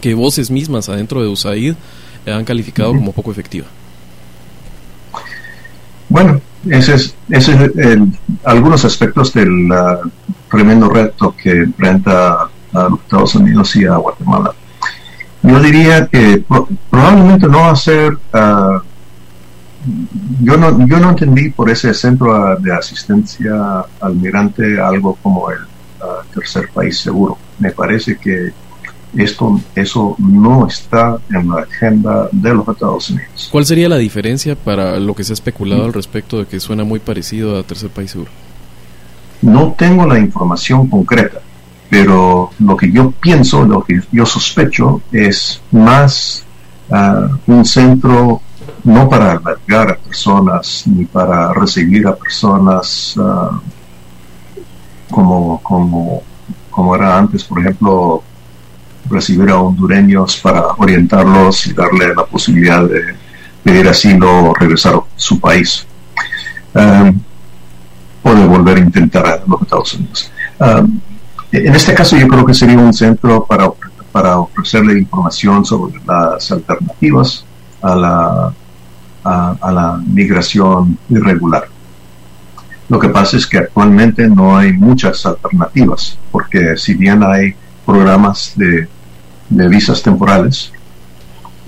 que 0.00 0.14
voces 0.14 0.50
mismas 0.50 0.88
adentro 0.88 1.20
de 1.20 1.28
USAID 1.28 1.74
han 2.24 2.46
calificado 2.46 2.94
como 2.94 3.12
poco 3.12 3.30
efectiva? 3.30 3.66
Bueno, 6.12 6.42
ese 6.68 6.94
es, 6.96 7.14
ese 7.30 7.72
es 7.74 7.98
algunos 8.44 8.84
aspectos 8.84 9.32
del 9.32 9.66
tremendo 10.50 10.90
reto 10.90 11.34
que 11.34 11.50
enfrenta 11.50 12.50
a 12.74 12.88
los 12.90 13.00
Estados 13.00 13.34
Unidos 13.34 13.74
y 13.76 13.86
a 13.86 13.96
Guatemala. 13.96 14.52
Yo 15.42 15.58
diría 15.58 16.06
que 16.08 16.44
probablemente 16.90 17.48
no 17.48 17.60
va 17.60 17.70
a 17.70 17.76
ser, 17.76 18.18
ah, 18.34 18.82
yo, 20.42 20.58
no, 20.58 20.86
yo 20.86 21.00
no 21.00 21.10
entendí 21.10 21.48
por 21.48 21.70
ese 21.70 21.94
centro 21.94 22.56
de 22.56 22.74
asistencia 22.74 23.82
al 23.98 24.14
migrante 24.14 24.78
algo 24.78 25.16
como 25.22 25.50
el 25.50 25.60
ah, 26.02 26.20
tercer 26.34 26.68
país 26.74 26.98
seguro. 26.98 27.38
Me 27.58 27.70
parece 27.70 28.18
que 28.18 28.52
esto, 29.16 29.60
eso 29.74 30.16
no 30.18 30.66
está 30.66 31.18
en 31.30 31.50
la 31.50 31.62
agenda 31.62 32.28
de 32.32 32.54
los 32.54 32.66
Estados 32.68 33.10
Unidos. 33.10 33.48
¿Cuál 33.50 33.66
sería 33.66 33.88
la 33.88 33.98
diferencia 33.98 34.56
para 34.56 34.98
lo 34.98 35.14
que 35.14 35.24
se 35.24 35.32
ha 35.32 35.34
especulado 35.34 35.84
al 35.84 35.92
respecto 35.92 36.38
de 36.38 36.46
que 36.46 36.60
suena 36.60 36.84
muy 36.84 36.98
parecido 36.98 37.58
a 37.58 37.62
Tercer 37.62 37.90
País 37.90 38.12
Seguro? 38.12 38.30
No 39.42 39.74
tengo 39.76 40.06
la 40.06 40.18
información 40.18 40.86
concreta, 40.88 41.40
pero 41.90 42.50
lo 42.58 42.76
que 42.76 42.90
yo 42.90 43.10
pienso, 43.10 43.64
lo 43.64 43.82
que 43.82 44.00
yo 44.10 44.24
sospecho 44.24 45.02
es 45.10 45.60
más 45.72 46.44
ah, 46.90 47.28
un 47.46 47.64
centro 47.64 48.40
no 48.84 49.08
para 49.08 49.32
albergar 49.32 49.90
a 49.90 49.96
personas 49.96 50.84
ni 50.86 51.04
para 51.04 51.52
recibir 51.52 52.06
a 52.06 52.14
personas 52.14 53.14
ah, 53.18 53.60
como, 55.10 55.60
como, 55.62 56.22
como 56.70 56.96
era 56.96 57.18
antes, 57.18 57.44
por 57.44 57.60
ejemplo, 57.60 58.22
recibir 59.10 59.50
a 59.50 59.56
hondureños 59.56 60.36
para 60.38 60.66
orientarlos 60.78 61.66
y 61.66 61.72
darle 61.72 62.14
la 62.14 62.24
posibilidad 62.24 62.82
de 62.84 63.14
pedir 63.62 63.88
asilo 63.88 64.50
o 64.50 64.54
regresar 64.54 64.94
a 64.94 65.02
su 65.16 65.38
país. 65.38 65.86
Um, 66.74 67.20
o 68.22 68.34
de 68.34 68.46
volver 68.46 68.78
a 68.78 68.80
intentar 68.80 69.26
a 69.26 69.42
los 69.46 69.62
Estados 69.62 69.94
Unidos. 69.94 70.30
Um, 70.58 71.00
en 71.50 71.74
este 71.74 71.92
caso 71.94 72.16
yo 72.16 72.26
creo 72.28 72.46
que 72.46 72.54
sería 72.54 72.78
un 72.78 72.94
centro 72.94 73.44
para, 73.44 73.68
para 74.10 74.38
ofrecerle 74.38 74.98
información 74.98 75.64
sobre 75.64 76.00
las 76.06 76.50
alternativas 76.50 77.44
a 77.82 77.94
la, 77.94 78.54
a 79.24 79.72
la 79.72 80.00
migración 80.06 80.96
irregular. 81.10 81.68
Lo 82.88 82.98
que 82.98 83.08
pasa 83.08 83.36
es 83.36 83.46
que 83.46 83.58
actualmente 83.58 84.28
no 84.28 84.56
hay 84.56 84.72
muchas 84.72 85.26
alternativas, 85.26 86.18
porque 86.30 86.76
si 86.76 86.94
bien 86.94 87.22
hay 87.22 87.54
programas 87.84 88.52
de, 88.56 88.88
visas 89.68 90.02
temporales. 90.02 90.72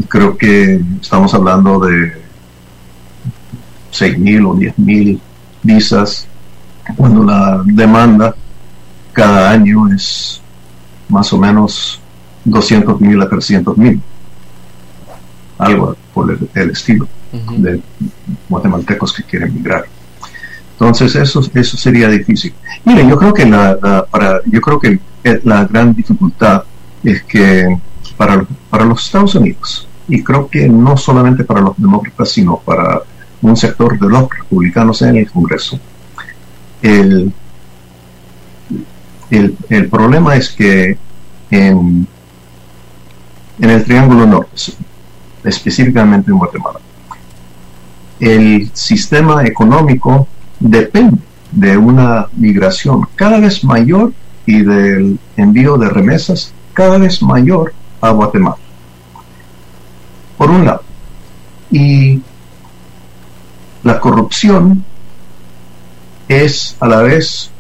Creo 0.09 0.37
que 0.37 0.80
estamos 1.00 1.35
hablando 1.35 1.78
de 1.80 2.12
6.000 3.92 4.47
o 4.47 4.54
10.000 4.56 5.21
visas, 5.62 6.26
cuando 6.97 7.25
la 7.25 7.62
demanda 7.64 8.35
cada 9.12 9.50
año 9.50 9.88
es 9.92 10.40
más 11.09 11.33
o 11.33 11.38
menos 11.38 12.00
200.000 12.47 13.23
a 13.23 13.30
300.000, 13.30 14.00
algo 15.59 15.97
por 16.12 16.38
el, 16.54 16.71
estilo 16.71 17.06
de 17.59 17.80
guatemaltecos 18.49 19.12
que 19.12 19.23
quieren 19.23 19.54
migrar. 19.54 19.85
Entonces 20.73 21.14
eso, 21.14 21.40
eso 21.54 21.76
sería 21.76 22.09
difícil. 22.09 22.52
Miren, 22.85 23.09
yo 23.09 23.16
creo 23.16 23.33
que 23.33 23.47
la, 23.47 24.04
para, 24.11 24.40
yo 24.47 24.61
creo 24.61 24.80
que 24.80 24.99
la 25.44 25.64
gran 25.64 25.94
dificultad 25.94 26.64
es 27.02 27.22
que 27.22 27.78
para, 28.16 28.46
para 28.70 28.84
los 28.84 29.04
Estados 29.04 29.34
Unidos 29.34 29.88
y 30.08 30.22
creo 30.22 30.48
que 30.48 30.68
no 30.68 30.96
solamente 30.96 31.44
para 31.44 31.60
los 31.60 31.74
demócratas, 31.76 32.30
sino 32.30 32.58
para 32.58 33.00
un 33.40 33.56
sector 33.56 33.98
de 33.98 34.08
los 34.08 34.28
republicanos 34.30 35.02
en 35.02 35.16
el 35.16 35.30
Congreso. 35.30 35.78
El, 36.82 37.32
el, 39.30 39.88
problema 39.88 40.36
es 40.36 40.50
que 40.50 40.98
en, 41.50 42.06
en 43.58 43.70
el 43.70 43.84
Triángulo 43.84 44.26
Norte, 44.26 44.72
específicamente 45.42 46.30
en 46.30 46.38
Guatemala, 46.38 46.80
el 48.20 48.70
sistema 48.74 49.44
económico 49.44 50.28
depende 50.60 51.18
de 51.50 51.76
una 51.76 52.26
migración 52.36 53.06
cada 53.14 53.38
vez 53.40 53.64
mayor 53.64 54.12
y 54.46 54.62
del 54.62 55.18
envío 55.36 55.76
de 55.76 55.88
remesas 55.88 56.52
cada 56.72 56.98
vez 56.98 57.22
mayor 57.22 57.72
a 58.00 58.10
Guatemala. 58.10 58.56
Por 60.36 60.50
un 60.50 60.64
lado. 60.64 60.82
Y 61.70 62.20
la 63.82 64.00
corrupción 64.00 64.84
es 66.28 66.76
a 66.80 66.88
la 66.88 67.02
vez 67.02 67.50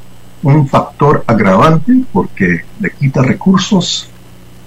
un 0.42 0.68
factor 0.68 1.24
agravante 1.26 2.04
porque 2.12 2.64
le 2.80 2.90
quita 2.90 3.22
recursos 3.22 4.08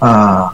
a, 0.00 0.52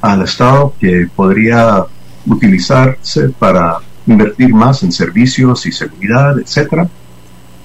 al 0.00 0.22
Estado 0.22 0.74
que 0.78 1.08
podría 1.14 1.84
utilizarse 2.26 3.30
para 3.30 3.78
invertir 4.06 4.54
más 4.54 4.82
en 4.82 4.92
servicios 4.92 5.66
y 5.66 5.72
seguridad, 5.72 6.38
etcétera, 6.38 6.88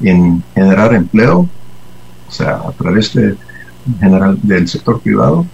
en 0.01 0.43
generar 0.53 0.93
empleo, 0.93 1.47
o 2.31 2.33
sea, 2.33 2.61
a 2.67 2.71
través 2.71 3.13
de, 3.13 3.35
general, 3.99 4.39
del 4.41 4.65
sector 4.67 5.01
privado, 5.01 5.45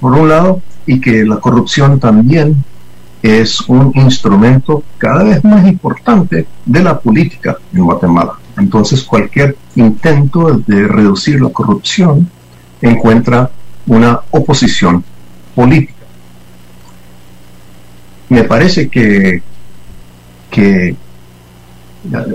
por 0.00 0.12
un 0.12 0.28
lado, 0.28 0.60
y 0.84 1.00
que 1.00 1.24
la 1.24 1.36
corrupción 1.36 2.00
también 2.00 2.64
es 3.22 3.60
un 3.68 3.92
instrumento 3.94 4.82
cada 4.98 5.22
vez 5.22 5.44
más 5.44 5.64
importante 5.68 6.46
de 6.66 6.82
la 6.82 6.98
política 6.98 7.56
en 7.72 7.84
Guatemala. 7.84 8.32
Entonces, 8.58 9.04
cualquier 9.04 9.56
intento 9.76 10.60
de 10.66 10.88
reducir 10.88 11.40
la 11.40 11.50
corrupción 11.50 12.28
encuentra 12.80 13.48
una 13.86 14.20
oposición 14.32 15.04
política. 15.54 15.94
Me 18.28 18.42
parece 18.42 18.88
que 18.88 19.42
que, 20.52 20.94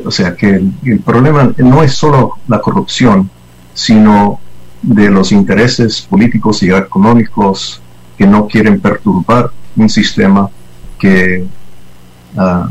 o 0.05 0.12
sea, 0.12 0.36
que 0.36 0.50
el, 0.83 1.00
problema 1.05 1.51
no 1.57 1.83
es 1.83 1.93
solo 1.93 2.38
la 2.47 2.59
corrupción, 2.59 3.29
sino 3.74 4.39
de 4.81 5.09
los 5.09 5.31
intereses 5.31 6.01
políticos 6.01 6.63
y 6.63 6.71
económicos 6.71 7.81
que 8.17 8.25
no 8.25 8.47
quieren 8.47 8.79
perturbar 8.79 9.51
un 9.75 9.89
sistema 9.89 10.50
que, 10.97 11.45
ah, 12.38 12.69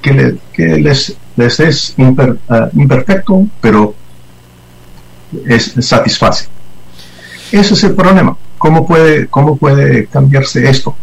que, 0.00 0.38
les, 0.56 1.16
les, 1.36 1.60
es 1.60 1.94
ah, 2.48 2.68
imperfecto, 2.74 3.46
pero 3.60 3.94
es, 5.46 5.74
satisface. 5.80 6.48
Ese 7.50 7.74
es 7.74 7.84
el 7.84 7.94
problema. 7.94 8.36
¿Cómo 8.58 8.86
puede, 8.86 9.26
¿Cómo 9.26 9.56
puede 9.56 10.06
cambiarse 10.06 10.68
esto? 10.68 10.96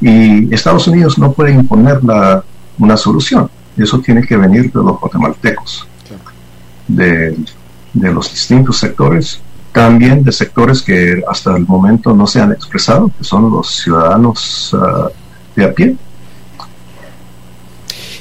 Y 0.00 0.52
Estados 0.54 0.86
Unidos 0.88 1.18
no 1.18 1.32
puede 1.32 1.52
imponer 1.52 2.02
la, 2.02 2.42
una 2.78 2.96
solución. 2.96 3.50
Eso 3.80 3.98
tiene 4.00 4.22
que 4.22 4.36
venir 4.36 4.70
de 4.70 4.82
los 4.82 5.00
guatemaltecos, 5.00 5.88
de, 6.86 7.34
los 7.94 8.30
distintos 8.30 8.78
sectores, 8.78 9.40
también 9.72 10.22
de 10.22 10.32
sectores 10.32 10.82
que 10.82 11.22
hasta 11.26 11.56
el 11.56 11.66
momento 11.66 12.14
no 12.14 12.26
se 12.26 12.40
han 12.42 12.52
expresado, 12.52 13.10
que 13.16 13.24
son 13.24 13.50
los 13.50 13.74
ciudadanos 13.76 14.76
ah, 14.78 15.08
de 15.56 15.64
a 15.64 15.72
pie. 15.72 15.96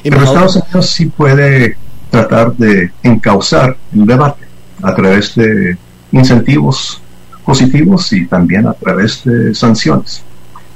Pero 0.01 0.23
Estados 0.23 0.55
Unidos 0.55 0.89
sí 0.91 1.07
puede 1.07 1.75
tratar 2.09 2.55
de 2.55 2.93
encauzar 3.03 3.75
el 3.93 4.05
debate 4.05 4.47
a 4.81 4.95
través 4.95 5.35
de 5.35 5.77
incentivos 6.13 7.01
positivos 7.43 8.13
y 8.13 8.25
también 8.27 8.65
a 8.65 8.73
través 8.73 9.25
de 9.25 9.53
sanciones. 9.53 10.23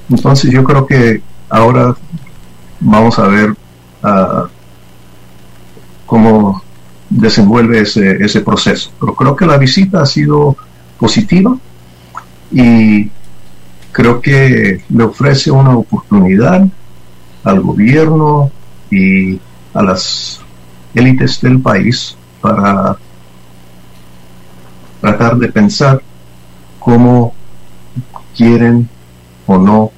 Entonces 0.10 0.52
yo 0.52 0.62
creo 0.66 0.86
que 0.86 1.22
ahora 1.50 1.96
vamos 2.82 3.18
a 3.18 3.28
ver 3.28 3.56
cómo 6.06 6.64
desenvuelve 7.10 7.82
ese, 7.82 8.24
ese 8.24 8.42
proceso. 8.42 8.92
Pero 9.00 9.16
creo 9.16 9.36
que 9.36 9.46
la 9.46 9.58
visita 9.58 10.02
ha 10.02 10.06
sido 10.06 10.56
positiva 10.98 11.56
y 12.52 13.10
creo 13.92 14.22
que 14.22 14.84
le 14.90 15.04
ofrece 15.04 15.52
una 15.52 15.78
oportunidad 15.78 16.68
al 17.44 17.62
gobierno 17.62 18.52
y 18.90 19.40
a 19.74 19.84
las 19.84 20.42
élites 20.94 21.42
del 21.42 21.60
país 21.60 22.16
para 22.42 22.98
tratar 25.02 25.38
de 25.38 25.52
pensar 25.52 26.02
cómo 26.80 27.34
quieren 28.36 28.90
o 29.46 29.58
no 29.58 29.92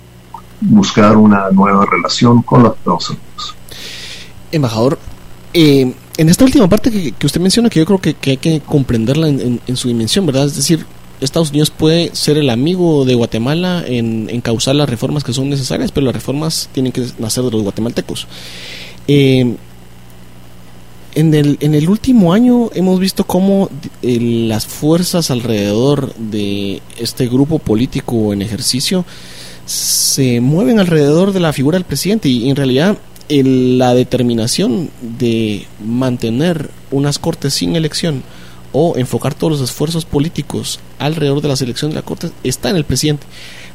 buscar 0.61 1.15
una 1.17 1.49
nueva 1.51 1.85
relación 1.85 2.41
con 2.41 2.63
los 2.63 2.75
Estados 2.75 3.09
Unidos. 3.11 3.55
Embajador, 4.51 4.97
eh, 5.57 5.93
en 6.17 6.27
esta 6.29 6.43
última 6.43 6.67
parte 6.67 6.91
que, 6.91 7.25
usted 7.25 7.39
menciona, 7.39 7.69
que 7.69 7.79
yo 7.79 7.85
creo 7.85 8.01
que, 8.01 8.13
hay 8.29 8.35
que 8.35 8.59
comprenderla 8.59 9.29
en, 9.29 9.77
su 9.77 9.87
dimensión, 9.87 10.25
¿verdad? 10.25 10.47
Es 10.47 10.57
decir, 10.57 10.85
Estados 11.21 11.51
Unidos 11.51 11.71
puede 11.71 12.13
ser 12.13 12.37
el 12.37 12.49
amigo 12.49 13.05
de 13.05 13.15
Guatemala 13.15 13.81
en, 13.87 14.41
causar 14.41 14.75
las 14.75 14.89
reformas 14.89 15.23
que 15.23 15.31
son 15.31 15.49
necesarias, 15.49 15.93
pero 15.93 16.07
las 16.07 16.13
reformas 16.13 16.69
tienen 16.73 16.91
que 16.91 17.05
nacer 17.19 17.45
de 17.45 17.51
los 17.51 17.63
guatemaltecos. 17.63 18.27
Eh, 19.07 19.55
en, 21.15 21.33
el, 21.33 21.57
en 21.61 21.73
el 21.73 21.87
último 21.87 22.33
año 22.33 22.69
hemos 22.73 22.99
visto 22.99 23.23
cómo 23.23 23.69
eh, 24.01 24.19
las 24.19 24.65
fuerzas 24.65 25.31
alrededor 25.31 26.13
de 26.15 26.81
este 26.99 27.27
grupo 27.27 27.59
político 27.59 28.33
en 28.33 28.41
ejercicio 28.41 29.05
se 29.65 30.41
mueven 30.41 30.81
alrededor 30.81 31.31
de 31.31 31.39
la 31.39 31.53
figura 31.53 31.77
del 31.77 31.85
presidente 31.85 32.27
y 32.27 32.49
en 32.49 32.57
realidad 32.57 32.97
la 33.29 33.93
determinación 33.93 34.89
de 35.01 35.65
mantener 35.83 36.69
unas 36.91 37.19
cortes 37.19 37.53
sin 37.53 37.75
elección 37.75 38.23
o 38.77 38.97
enfocar 38.97 39.33
todos 39.33 39.59
los 39.59 39.69
esfuerzos 39.69 40.03
políticos 40.03 40.81
alrededor 40.99 41.41
de 41.41 41.47
la 41.47 41.55
selección 41.55 41.91
de 41.91 41.95
la 41.95 42.01
corte 42.01 42.29
está 42.43 42.69
en 42.69 42.75
el 42.75 42.83
presidente. 42.83 43.25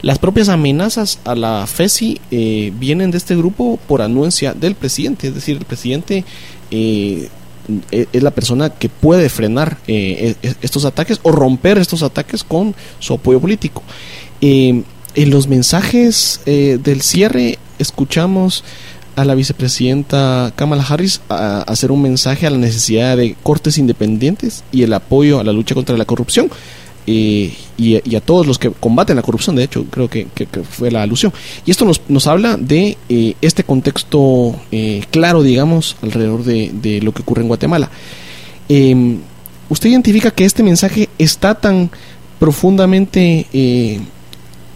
Las 0.03 0.19
propias 0.19 0.51
amenazas 0.51 1.19
a 1.25 1.35
la 1.35 1.67
FESI 1.67 2.21
eh, 2.31 2.71
vienen 2.79 3.11
de 3.11 3.17
este 3.17 3.35
grupo 3.35 3.79
por 3.89 4.03
anuencia 4.03 4.53
del 4.53 4.75
presidente, 4.75 5.29
es 5.29 5.35
decir, 5.35 5.57
el 5.57 5.65
presidente 5.65 6.25
eh, 6.71 7.29
e, 7.91 8.09
es 8.13 8.23
la 8.23 8.31
persona 8.31 8.71
que 8.71 8.91
puede 8.91 9.31
frenar 9.31 9.79
eh, 9.87 10.37
e, 10.43 10.49
e, 10.49 10.55
estos 10.61 10.85
ataques 10.85 11.19
o 11.23 11.33
romper 11.33 11.79
estos 11.79 12.03
ataques 12.03 12.45
con 12.45 12.75
su 12.99 13.15
apoyo 13.15 13.41
político. 13.41 13.83
en 14.43 14.85
los 15.15 15.49
mensajes 15.49 16.41
del 16.45 17.01
cierre 17.03 17.59
escuchamos 17.79 18.65
a 19.17 19.25
la 19.25 19.35
vicepresidenta 19.35 20.53
Kamala 20.57 20.85
Harris 20.89 21.21
a 21.29 21.63
hacer 21.63 21.93
un 21.93 22.03
mensaje 22.03 22.47
a 22.47 22.51
la 22.51 22.59
necesidad 22.59 23.17
de 23.17 23.37
cortes 23.43 23.79
independientes 23.79 24.65
y 24.73 24.83
el 24.83 24.93
apoyo 24.93 25.41
a 25.41 25.45
la 25.45 25.53
lucha 25.53 25.75
contra 25.75 25.97
la 25.97 26.05
corrupción. 26.05 26.51
Eh, 27.07 27.53
y, 27.77 28.15
a 28.15 28.21
todos 28.21 28.47
los 28.47 28.59
que 28.59 28.71
combaten 28.71 29.17
la 29.17 29.23
corrupción, 29.23 29.57
de 29.57 29.65
hecho, 29.65 29.85
creo 29.91 30.09
que, 30.09 30.29
fue 30.69 30.91
la 30.91 31.03
alusión. 31.03 31.33
Y 31.65 31.71
esto 31.71 31.85
nos, 31.85 32.03
nos 32.09 32.27
habla 32.27 32.57
de 32.57 32.99
eh, 33.09 33.35
este 33.41 33.65
contexto 33.65 34.55
eh, 34.71 35.03
claro, 35.11 35.43
digamos, 35.43 35.97
alrededor 36.03 36.45
de, 36.45 36.71
de, 36.73 37.01
lo 37.01 37.13
que 37.13 37.23
ocurre 37.23 37.43
en 37.43 37.49
Guatemala. 37.49 37.91
Em, 38.69 39.19
¿Usted 39.71 39.89
identifica 39.89 40.31
que 40.31 40.45
este 40.45 40.63
mensaje 40.63 41.09
está 41.19 41.55
tan 41.55 41.91
profundamente 42.39 43.47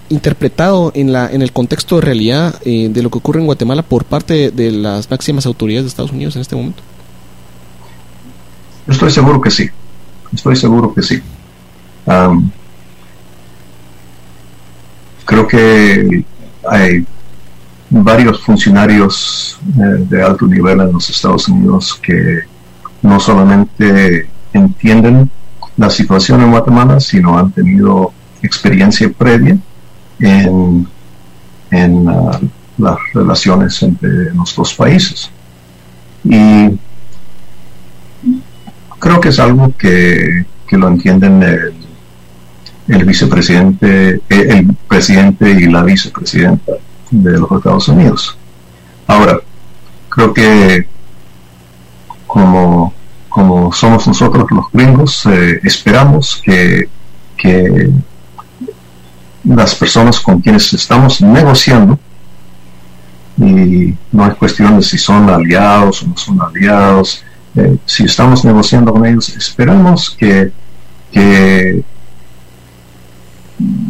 interpretado 0.09 0.93
en, 0.95 1.12
la, 1.12 1.31
en 1.31 1.43
el 1.43 1.53
contexto 1.53 1.97
de 1.97 2.03
realidad 2.03 2.61
eh, 2.64 2.88
de 2.90 3.03
lo 3.03 3.11
que 3.11 3.19
ocurre 3.19 3.40
en 3.40 3.47
Guatemala 3.47 3.83
por 3.83 4.05
parte 4.05 4.51
de, 4.51 4.71
las 4.71 5.11
máximas 5.11 5.47
autoridades 5.47 5.85
de 5.85 5.88
Estados 5.88 6.12
Unidos 6.12 6.37
en 6.37 6.43
este 6.43 6.57
momento? 6.57 6.83
Estoy 8.87 9.11
seguro 9.11 9.40
que 9.40 9.51
sí. 9.51 9.69
Estoy 10.33 10.57
seguro 10.57 10.93
que 10.93 11.03
sí. 11.03 11.23
creo 15.25 15.47
que 15.47 16.25
hay 16.69 17.07
varios 17.88 18.40
funcionarios 18.43 19.59
eh, 19.77 20.05
de 20.09 20.23
alto 20.23 20.47
nivel 20.47 20.81
en 20.81 20.93
los 20.93 21.09
Estados 21.09 21.49
Unidos 21.49 21.99
que 22.03 22.40
no 23.03 23.21
solamente 23.21 24.29
entienden 24.53 25.31
la 25.77 25.90
situación 25.90 26.43
en 26.43 26.51
Guatemala, 26.51 27.01
sino 27.01 27.38
han 27.38 27.51
tenido 27.53 28.12
experiencia 28.43 29.11
previa 29.11 29.57
en, 30.18 30.87
en 31.70 32.09
uh, 32.09 32.31
las 32.79 32.96
relaciones 33.12 33.83
entre 33.83 34.31
dos 34.57 34.74
países. 34.74 35.31
Y 36.24 36.70
creo 38.98 39.20
que 39.20 39.29
es 39.29 39.38
algo 39.38 39.72
que, 39.77 40.46
que 40.66 40.79
lo 40.79 40.88
entienden 40.88 41.42
el, 41.42 41.74
el 42.88 43.05
vicepresidente, 43.05 44.14
eh, 44.14 44.20
el 44.29 44.74
presidente 44.88 45.50
y 45.50 45.66
la 45.66 45.83
vicepresidenta 45.83 46.72
de 47.11 47.38
los 47.38 47.50
Estados 47.53 47.88
Unidos. 47.88 48.37
Ahora, 49.07 49.38
creo 50.09 50.33
que 50.33 50.87
como, 52.27 52.92
como 53.29 53.72
somos 53.72 54.07
nosotros 54.07 54.46
los 54.50 54.64
gringos, 54.72 55.27
eh, 55.27 55.61
esperamos 55.62 56.40
que, 56.42 56.88
que 57.37 57.90
las 59.45 59.75
personas 59.75 60.21
con 60.21 60.41
quienes 60.41 60.73
estamos 60.73 61.21
negociando, 61.21 61.99
y 63.39 63.95
no 64.13 64.27
es 64.27 64.35
cuestión 64.37 64.77
de 64.77 64.83
si 64.83 64.97
son 64.97 65.29
aliados 65.29 66.03
o 66.03 66.09
no 66.09 66.17
son 66.17 66.41
aliados, 66.41 67.23
eh, 67.57 67.77
si 67.85 68.05
estamos 68.05 68.45
negociando 68.45 68.93
con 68.93 69.05
ellos, 69.07 69.29
esperamos 69.31 70.11
que, 70.11 70.53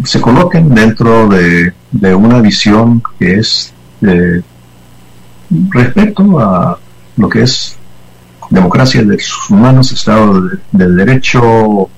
se 0.05 0.21
coloquen 0.21 0.75
dentro 0.75 1.27
de, 1.27 1.73
de 1.91 2.15
una 2.15 2.41
visión 2.43 3.03
que 3.19 3.37
es 3.37 3.73
de 4.03 4.43
respeto 5.71 6.39
a 6.39 6.79
lo 7.17 7.29
que 7.29 7.43
es 7.43 7.77
democracia, 8.51 9.03
derechos 9.03 9.51
humanos, 9.51 9.93
Estado 9.93 10.41
de, 10.73 10.89
Derecho 10.89 11.89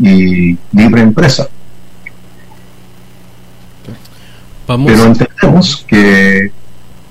y 0.00 0.56
libre 0.72 1.02
empresa. 1.02 1.48
Pero 4.66 5.04
entendemos 5.04 5.84
que, 5.86 6.50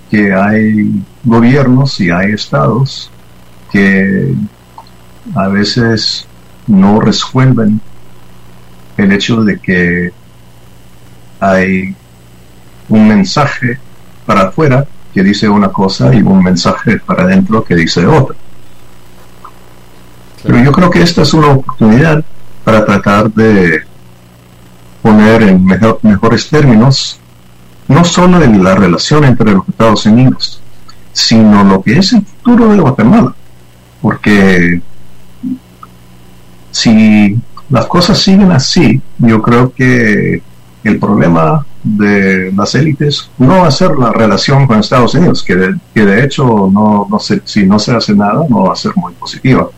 que 0.09 0.33
hay 0.33 1.03
gobiernos 1.23 1.99
y 1.99 2.09
hay 2.09 2.31
estados 2.31 3.11
que 3.71 4.33
a 5.35 5.47
veces 5.47 6.27
no 6.67 6.99
resuelven 6.99 7.79
el 8.97 9.11
hecho 9.11 9.43
de 9.43 9.59
que 9.59 10.11
hay 11.39 11.95
un 12.89 13.07
mensaje 13.07 13.79
para 14.25 14.49
afuera 14.49 14.85
que 15.13 15.23
dice 15.23 15.47
una 15.47 15.69
cosa 15.69 16.13
y 16.13 16.21
un 16.21 16.43
mensaje 16.43 16.99
para 16.99 17.23
adentro 17.23 17.63
que 17.63 17.75
dice 17.75 18.05
otra. 18.05 18.35
Pero 20.43 20.59
yo 20.59 20.71
creo 20.71 20.89
que 20.89 21.01
esta 21.01 21.21
es 21.21 21.33
una 21.33 21.49
oportunidad 21.49 22.23
para 22.63 22.85
tratar 22.85 23.31
de 23.31 23.83
poner 25.01 25.43
en 25.43 25.65
mejores 25.65 26.49
términos 26.49 27.19
no 27.87 28.03
solo 28.03 28.41
en 28.41 28.63
la 28.63 28.75
relación 28.75 29.25
entre 29.25 29.51
los 29.51 29.67
Estados 29.67 30.05
Unidos, 30.05 30.61
sino 31.11 31.63
lo 31.63 31.81
que 31.81 31.99
es 31.99 32.13
el 32.13 32.25
futuro 32.25 32.69
de 32.69 32.79
Guatemala. 32.79 33.33
Porque 34.01 34.81
si 36.71 37.37
las 37.69 37.85
cosas 37.85 38.17
siguen 38.17 38.51
así, 38.51 39.01
yo 39.19 39.41
creo 39.41 39.73
que 39.73 40.41
el 40.83 40.99
problema 40.99 41.65
de 41.83 42.51
las 42.55 42.75
élites 42.75 43.29
no 43.37 43.59
va 43.59 43.67
a 43.67 43.71
ser 43.71 43.91
la 43.97 44.11
relación 44.11 44.67
con 44.67 44.79
Estados 44.79 45.15
Unidos, 45.15 45.43
que 45.43 45.55
de, 45.55 45.75
que 45.93 46.05
de 46.05 46.23
hecho 46.23 46.69
no, 46.71 47.07
no 47.09 47.19
sé, 47.19 47.41
si 47.45 47.65
no 47.65 47.77
se 47.77 47.93
hace 47.93 48.15
nada 48.15 48.45
no 48.49 48.63
va 48.65 48.73
a 48.73 48.77
ser 48.77 48.93
muy 48.95 49.13
positiva. 49.13 49.69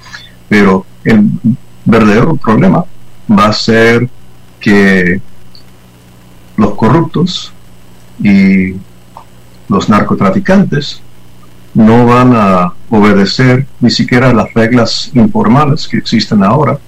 Pero 0.48 0.86
el 1.04 1.30
verdadero 1.84 2.36
problema 2.36 2.86
va 3.30 3.46
a 3.48 3.54
ser 3.54 4.10
que 4.60 5.20
los 6.58 6.76
corruptos 6.76 7.54
y 8.20 8.76
los 9.68 9.90
narcotraficantes 9.90 11.02
no 11.74 12.06
van 12.06 12.34
a 12.34 12.74
obedecer 12.90 13.68
ni 13.82 13.92
siquiera 13.92 14.34
las 14.34 14.54
reglas 14.54 15.12
informales 15.14 15.88
que 15.88 15.98
existen 15.98 16.44
ahora 16.44 16.80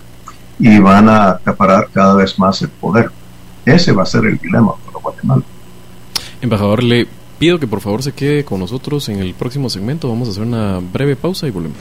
y 0.59 0.79
van 0.79 1.09
a 1.09 1.31
acaparar 1.31 1.89
cada 1.93 2.15
vez 2.15 2.39
más 2.39 2.61
el 2.61 2.69
poder. 2.69 3.11
Ese 3.65 3.91
va 3.91 4.03
a 4.03 4.05
ser 4.05 4.25
el 4.25 4.37
dilema 4.37 4.73
para 4.85 4.99
Guatemala. 4.99 5.43
Embajador, 6.41 6.83
le 6.83 7.07
pido 7.37 7.59
que 7.59 7.67
por 7.67 7.81
favor 7.81 8.01
se 8.01 8.13
quede 8.13 8.45
con 8.45 8.59
nosotros 8.59 9.09
en 9.09 9.19
el 9.19 9.33
próximo 9.33 9.69
segmento. 9.69 10.07
Vamos 10.07 10.29
a 10.29 10.31
hacer 10.31 10.43
una 10.43 10.79
breve 10.79 11.15
pausa 11.15 11.47
y 11.47 11.51
volvemos. 11.51 11.77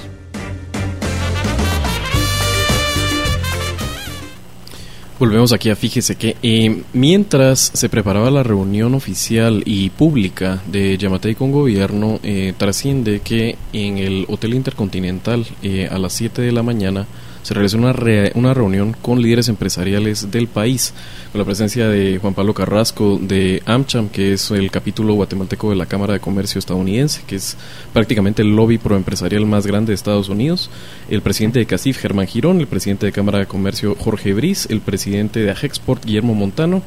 Volvemos 5.19 5.55
aquí 5.55 5.71
a 5.71 5.77
fíjese 5.77 6.17
que 6.17 6.37
eh, 6.43 6.83
mientras 6.93 7.71
se 7.73 7.89
preparaba 7.89 8.31
la 8.31 8.43
reunión 8.43 8.95
oficial 8.95 9.63
y 9.65 9.89
pública 9.89 10.61
de 10.67 10.99
Yamatei 10.99 11.35
con 11.35 11.53
gobierno, 11.53 12.21
eh, 12.23 12.53
trasciende 12.59 13.21
que 13.21 13.57
en 13.73 13.97
el 13.97 14.27
Hotel 14.29 14.53
Intercontinental 14.53 15.47
eh, 15.63 15.89
a 15.91 15.97
las 15.97 16.13
7 16.13 16.43
de 16.43 16.53
la 16.53 16.63
mañana 16.63 17.07
se 17.47 17.55
realizó 17.55 17.79
una, 17.79 17.95
una 18.35 18.55
reunión 18.55 18.93
con 19.01 19.23
líderes 19.23 19.49
empresariales 19.49 20.33
del 20.33 20.49
país, 20.49 20.93
con 21.31 21.39
la 21.39 21.45
presencia 21.45 21.87
de 21.87 22.19
Juan 22.19 22.35
Pablo 22.35 22.53
Carrasco 22.53 23.21
de 23.23 23.63
AmCham, 23.67 24.09
que 24.09 24.33
es 24.33 24.51
el 24.51 24.69
capítulo 24.73 25.15
guatemalteco 25.15 25.71
de 25.71 25.77
la 25.77 25.87
Cámara 25.87 26.15
de 26.15 26.19
Comercio 26.19 26.59
estadounidense, 26.59 27.23
que 27.25 27.37
es 27.37 27.57
prácticamente 27.93 28.43
el 28.43 28.57
lobby 28.57 28.79
proempresarial 28.79 29.47
más 29.47 29.65
grande 29.65 29.91
de 29.91 29.95
Estados 29.95 30.29
Unidos, 30.29 30.71
el 31.09 31.23
presidente 31.23 31.61
de 31.61 31.67
CACIF, 31.67 31.99
Germán 31.99 32.27
Girón, 32.27 32.59
el 32.59 32.67
presidente 32.67 33.07
de 33.07 33.13
Cámara 33.13 33.39
de 33.39 33.47
Comercio, 33.47 33.95
Jorge 33.95 34.35
Briz, 34.35 34.67
el 34.69 34.81
presidente 34.81 35.39
de 35.39 35.53
Ajexport, 35.53 36.05
Guillermo 36.05 36.35
Montano, 36.35 36.83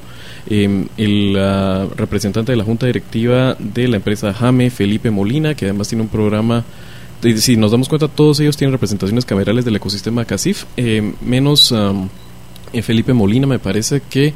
em, 0.50 0.90
el 0.98 1.38
representante 1.96 2.52
de 2.52 2.58
la 2.58 2.66
Junta 2.66 2.86
Directiva 2.86 3.56
de 3.60 3.88
la 3.88 3.96
empresa 3.96 4.34
Jame, 4.34 4.72
Felipe 4.72 5.10
Molina, 5.10 5.56
que 5.56 5.68
además 5.68 5.88
tiene 5.88 6.02
un 6.02 6.10
programa 6.10 6.66
si 7.38 7.58
nos 7.58 7.72
damos 7.72 7.90
cuenta, 7.90 8.08
todos 8.08 8.40
ellos 8.40 8.58
tienen 8.58 8.72
representaciones 8.72 9.26
camerales 9.26 9.66
del 9.66 9.76
ecosistema 9.76 10.26
CACIF, 10.26 10.66
eh, 10.78 11.14
menos 11.22 11.74
eh, 12.74 12.82
Felipe 12.82 13.14
Molina 13.14 13.48
me 13.48 13.60
parece 13.60 14.02
que 14.10 14.34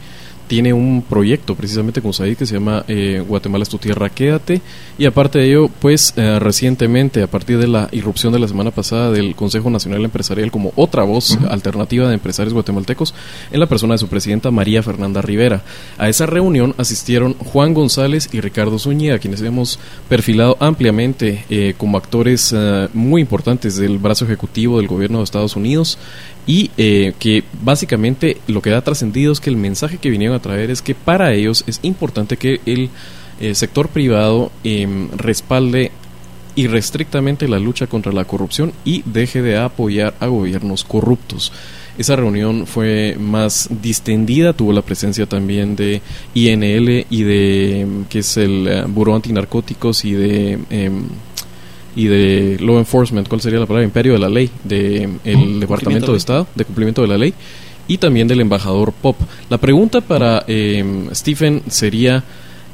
tiene 0.48 0.74
un 0.74 1.04
proyecto 1.08 1.56
precisamente 1.56 2.02
con 2.02 2.14
Said 2.14 2.38
que 2.38 2.46
se 2.46 2.56
llama 2.56 2.84
eh, 2.88 3.24
Guatemala 3.28 3.64
es 3.64 3.70
tu 3.70 3.78
tierra, 3.78 4.10
quédate. 4.10 4.62
Y 4.98 5.06
aparte 5.06 5.40
de 5.40 5.48
ello, 5.48 5.70
pues 5.80 6.14
eh, 6.18 6.40
recientemente, 6.40 7.24
a 7.24 7.28
partir 7.28 7.58
de 7.58 7.68
la 7.68 7.90
irrupción 7.92 8.34
de 8.34 8.40
la 8.40 8.48
semana 8.48 8.72
pasada 8.72 9.12
del 9.12 9.36
Consejo 9.36 9.70
Nacional 9.70 10.04
Empresarial 10.04 10.52
como 10.52 10.72
otra 10.76 11.04
voz 11.04 11.38
alternativa 11.50 12.08
de 12.08 12.16
empresarios 12.16 12.54
guatemaltecos, 12.54 13.14
en 13.52 13.60
la 13.60 13.68
persona 13.68 13.94
de 13.94 14.00
su 14.00 14.08
presidenta 14.08 14.52
María 14.52 14.84
Fernanda 14.84 15.22
Rivera. 15.22 15.64
A 15.98 16.10
esa 16.10 16.26
reunión 16.26 16.76
asistieron 16.78 17.34
Juan 17.36 17.74
González 17.74 18.30
y 18.34 18.42
Ricardo 18.42 18.80
Zúñiga, 18.80 19.20
quienes 19.20 19.42
hemos 19.42 19.80
perfilado 20.10 20.58
ampliamente 20.60 21.46
eh, 21.50 21.74
como 21.78 21.98
actores 21.98 22.54
muy 22.94 23.22
importantes 23.22 23.76
del 23.78 23.98
brazo 23.98 24.26
ejecutivo 24.26 24.78
del 24.78 24.88
gobierno 24.88 25.20
de 25.20 25.24
Estados 25.24 25.56
Unidos 25.56 25.98
y 26.46 26.72
eh, 26.78 27.14
que 27.20 27.44
básicamente 27.62 28.38
lo 28.48 28.62
que 28.62 28.70
da 28.70 28.82
trascendido 28.82 29.32
es 29.32 29.40
que 29.40 29.50
el 29.50 29.58
mensaje 29.58 29.98
que 29.98 30.10
vinieron 30.10 30.36
a 30.36 30.42
traer 30.42 30.72
es 30.72 30.82
que 30.82 30.96
para 30.96 31.34
ellos 31.34 31.64
es 31.68 31.80
importante 31.84 32.38
que 32.38 32.60
el 32.66 32.90
eh, 33.40 33.56
sector 33.56 33.90
privado 33.90 34.52
em, 34.64 35.10
respalde 35.12 35.92
irrestrictamente 36.56 37.48
la 37.48 37.60
lucha 37.60 37.88
contra 37.88 38.12
la 38.12 38.26
corrupción 38.26 38.74
y 38.86 39.04
deje 39.06 39.42
de 39.42 39.58
apoyar 39.58 40.14
a 40.20 40.28
gobiernos 40.28 40.84
corruptos. 40.84 41.52
Esa 41.98 42.16
reunión 42.16 42.66
fue 42.66 43.16
más 43.20 43.70
distendida, 43.82 44.54
tuvo 44.54 44.74
la 44.74 44.82
presencia 44.82 45.26
también 45.28 45.76
de 45.76 46.02
INL 46.34 47.06
y 47.10 47.24
de, 47.24 47.82
em, 47.82 48.06
que 48.06 48.20
es 48.20 48.38
el 48.38 48.86
uh, 48.86 48.88
Buró 48.88 49.16
Antinarcóticos 49.16 50.04
y 50.06 50.14
de 50.14 50.60
em, 50.70 51.04
y 51.96 52.06
de 52.06 52.58
law 52.60 52.78
enforcement, 52.78 53.28
¿cuál 53.28 53.42
sería 53.42 53.60
la 53.60 53.66
palabra? 53.66 53.86
Imperio 53.86 54.14
de 54.14 54.20
la 54.20 54.30
ley, 54.30 54.50
del 54.64 55.20
de 55.24 55.60
Departamento 55.60 56.12
de 56.12 56.18
Estado, 56.18 56.48
de 56.56 56.66
cumplimiento 56.66 57.02
de 57.02 57.08
la 57.08 57.18
ley, 57.18 57.34
y 57.88 57.98
también 57.98 58.28
del 58.28 58.42
embajador 58.42 58.94
Pop. 58.94 59.18
La 59.50 59.58
pregunta 59.58 60.02
para 60.02 60.44
eh, 60.48 61.10
Stephen 61.14 61.62
sería, 61.68 62.24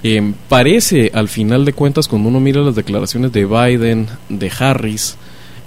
eh, 0.03 0.33
parece 0.47 1.11
al 1.13 1.27
final 1.27 1.65
de 1.65 1.73
cuentas 1.73 2.07
cuando 2.07 2.29
uno 2.29 2.39
mira 2.39 2.61
las 2.61 2.75
declaraciones 2.75 3.31
de 3.31 3.45
Biden, 3.45 4.07
de 4.29 4.51
Harris, 4.57 5.17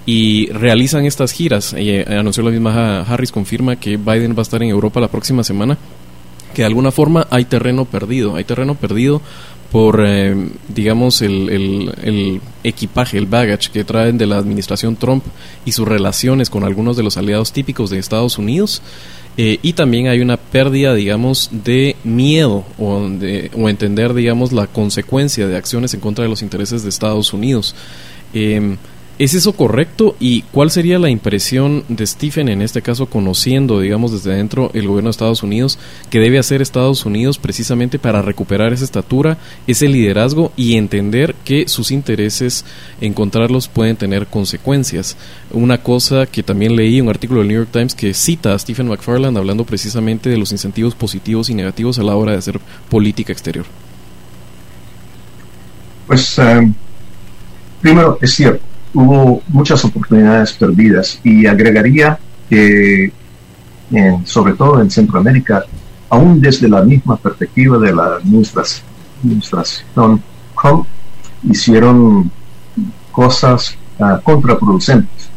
y 0.05 0.47
realizan 0.47 1.05
estas 1.05 1.31
giras, 1.31 1.73
eh, 1.77 2.05
anunció 2.07 2.43
la 2.43 2.51
misma 2.51 3.01
Harris, 3.01 3.31
confirma 3.31 3.77
que 3.77 3.97
Biden 3.97 4.35
va 4.35 4.39
a 4.39 4.41
estar 4.41 4.61
en 4.61 4.69
Europa 4.69 4.99
la 4.99 5.07
próxima 5.07 5.43
semana, 5.43 5.77
que 6.53 6.61
de 6.61 6.67
alguna 6.67 6.91
forma 6.91 7.27
hay 7.29 7.45
terreno 7.45 7.85
perdido, 7.85 8.35
hay 8.35 8.43
terreno 8.43 8.75
perdido 8.75 9.21
por, 9.73 10.03
eh, 10.05 10.35
digamos, 10.67 11.23
el, 11.23 11.49
el, 11.49 12.41
equipaje, 12.63 13.17
el 13.17 13.25
baggage 13.25 13.71
que 13.71 13.83
traen 13.83 14.19
de 14.19 14.27
la 14.27 14.37
administración 14.37 14.95
Trump 14.95 15.23
y 15.65 15.71
sus 15.71 15.87
relaciones 15.87 16.51
con 16.51 16.63
algunos 16.63 16.95
de 16.95 17.01
los 17.01 17.17
aliados 17.17 17.51
típicos 17.51 17.89
de 17.89 17.97
Estados 17.97 18.37
Unidos. 18.37 18.83
Eh, 19.35 19.57
y 19.63 19.73
también 19.73 20.09
hay 20.09 20.21
una 20.21 20.37
pérdida, 20.37 20.93
digamos, 20.93 21.49
de 21.51 21.95
miedo 22.03 22.65
o, 22.77 23.01
de, 23.09 23.49
o 23.57 23.67
entender, 23.67 24.13
digamos, 24.13 24.51
la 24.51 24.67
consecuencia 24.67 25.47
de 25.47 25.57
acciones 25.57 25.95
en 25.95 26.01
contra 26.01 26.23
de 26.23 26.29
los 26.29 26.43
intereses 26.43 26.83
de 26.83 26.89
Estados 26.89 27.33
Unidos. 27.33 27.73
Em, 28.31 28.77
¿Es 29.19 29.35
eso 29.35 29.53
correcto? 29.53 30.15
¿Y 30.19 30.41
cuál 30.41 30.71
sería 30.71 30.97
la 30.97 31.11
impresión 31.11 31.83
de 31.87 32.07
Stephen 32.07 32.49
en 32.49 32.63
este 32.63 32.81
caso, 32.81 33.05
conociendo, 33.05 33.79
digamos, 33.79 34.11
desde 34.11 34.35
dentro 34.35 34.71
el 34.73 34.87
gobierno 34.87 35.09
de 35.09 35.11
Estados 35.11 35.43
Unidos, 35.43 35.77
que 36.09 36.19
debe 36.19 36.39
hacer 36.39 36.63
Estados 36.63 37.05
Unidos 37.05 37.37
precisamente 37.37 37.99
para 37.99 38.23
recuperar 38.23 38.73
esa 38.73 38.85
estatura, 38.85 39.37
ese 39.67 39.87
liderazgo 39.87 40.51
y 40.55 40.77
entender 40.77 41.35
que 41.45 41.67
sus 41.67 41.91
intereses, 41.91 42.65
encontrarlos, 43.01 43.67
pueden 43.67 43.97
tener 43.97 44.25
consecuencias? 44.25 45.15
Una 45.51 45.77
cosa 45.77 46.25
que 46.25 46.41
también 46.41 46.75
leí, 46.75 46.99
un 46.99 47.09
artículo 47.09 47.41
del 47.41 47.49
New 47.49 47.57
York 47.57 47.69
Times 47.71 47.93
que 47.93 48.15
cita 48.15 48.55
a 48.55 48.59
Stephen 48.59 48.87
McFarland 48.87 49.37
hablando 49.37 49.63
precisamente 49.63 50.31
de 50.31 50.37
los 50.37 50.51
incentivos 50.51 50.95
positivos 50.95 51.51
y 51.51 51.53
negativos 51.53 51.99
a 51.99 52.03
la 52.03 52.15
hora 52.15 52.31
de 52.31 52.39
hacer 52.39 52.59
política 52.89 53.31
exterior. 53.31 53.65
Pues, 56.07 56.39
eh, 56.39 56.73
primero, 57.79 58.17
es 58.19 58.33
cierto 58.33 58.72
hubo 58.93 59.41
muchas 59.47 59.83
oportunidades 59.85 60.53
perdidas 60.53 61.19
y 61.23 61.45
agregaría 61.45 62.17
que, 62.49 63.11
sobre 64.25 64.53
todo 64.53 64.81
en 64.81 64.89
Centroamérica, 64.89 65.63
aún 66.09 66.39
desde 66.39 66.69
la 66.69 66.81
misma 66.81 67.17
perspectiva 67.17 67.77
de 67.77 67.93
la 67.93 68.17
administración, 68.17 68.83
hicieron 71.43 72.31
cosas 73.11 73.75
ah, 73.99 74.19
contraproducentes. 74.23 75.29